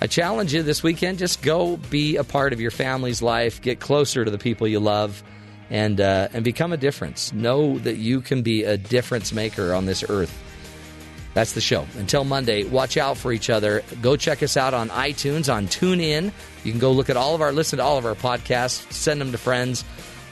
I 0.00 0.06
challenge 0.06 0.52
you 0.52 0.62
this 0.62 0.82
weekend 0.82 1.18
just 1.18 1.42
go 1.42 1.76
be 1.76 2.16
a 2.16 2.24
part 2.24 2.52
of 2.52 2.60
your 2.60 2.70
family's 2.70 3.22
life, 3.22 3.62
get 3.62 3.80
closer 3.80 4.24
to 4.24 4.30
the 4.30 4.38
people 4.38 4.68
you 4.68 4.80
love, 4.80 5.22
and, 5.70 6.00
uh, 6.00 6.28
and 6.32 6.44
become 6.44 6.72
a 6.72 6.76
difference. 6.76 7.32
Know 7.32 7.78
that 7.78 7.96
you 7.96 8.20
can 8.20 8.42
be 8.42 8.64
a 8.64 8.76
difference 8.76 9.32
maker 9.32 9.72
on 9.74 9.86
this 9.86 10.04
earth. 10.08 10.42
That's 11.36 11.52
the 11.52 11.60
show. 11.60 11.86
Until 11.98 12.24
Monday, 12.24 12.64
watch 12.64 12.96
out 12.96 13.18
for 13.18 13.30
each 13.30 13.50
other. 13.50 13.82
Go 14.00 14.16
check 14.16 14.42
us 14.42 14.56
out 14.56 14.72
on 14.72 14.88
iTunes, 14.88 15.52
on 15.52 15.66
TuneIn. 15.66 16.32
You 16.64 16.72
can 16.72 16.80
go 16.80 16.92
look 16.92 17.10
at 17.10 17.18
all 17.18 17.34
of 17.34 17.42
our, 17.42 17.52
listen 17.52 17.76
to 17.76 17.84
all 17.84 17.98
of 17.98 18.06
our 18.06 18.14
podcasts, 18.14 18.90
send 18.90 19.20
them 19.20 19.32
to 19.32 19.36
friends, 19.36 19.84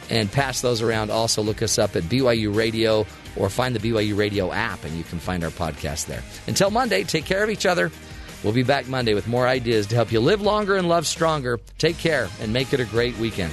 and 0.08 0.33
pass 0.33 0.62
those 0.62 0.81
around. 0.81 1.10
Also, 1.10 1.42
look 1.42 1.60
us 1.60 1.78
up 1.78 1.94
at 1.94 2.05
BYU 2.05 2.57
Radio 2.57 3.05
or 3.36 3.50
find 3.50 3.76
the 3.76 3.86
BYU 3.86 4.16
Radio 4.16 4.50
app, 4.50 4.83
and 4.83 4.97
you 4.97 5.05
can 5.05 5.18
find 5.18 5.44
our 5.44 5.50
podcast 5.50 6.07
there. 6.07 6.23
Until 6.47 6.70
Monday, 6.70 7.05
take 7.05 7.26
care 7.26 7.44
of 7.44 7.50
each 7.50 7.66
other. 7.66 7.92
We'll 8.42 8.55
be 8.55 8.62
back 8.62 8.89
Monday 8.89 9.12
with 9.12 9.28
more 9.28 9.47
ideas 9.47 9.86
to 9.89 9.97
help 9.97 10.10
you 10.10 10.20
live 10.20 10.41
longer 10.41 10.74
and 10.74 10.89
love 10.89 11.07
stronger. 11.07 11.60
Take 11.76 11.99
care 11.99 12.31
and 12.41 12.50
make 12.50 12.73
it 12.73 12.81
a 12.81 12.86
great 12.86 13.18
weekend. 13.18 13.52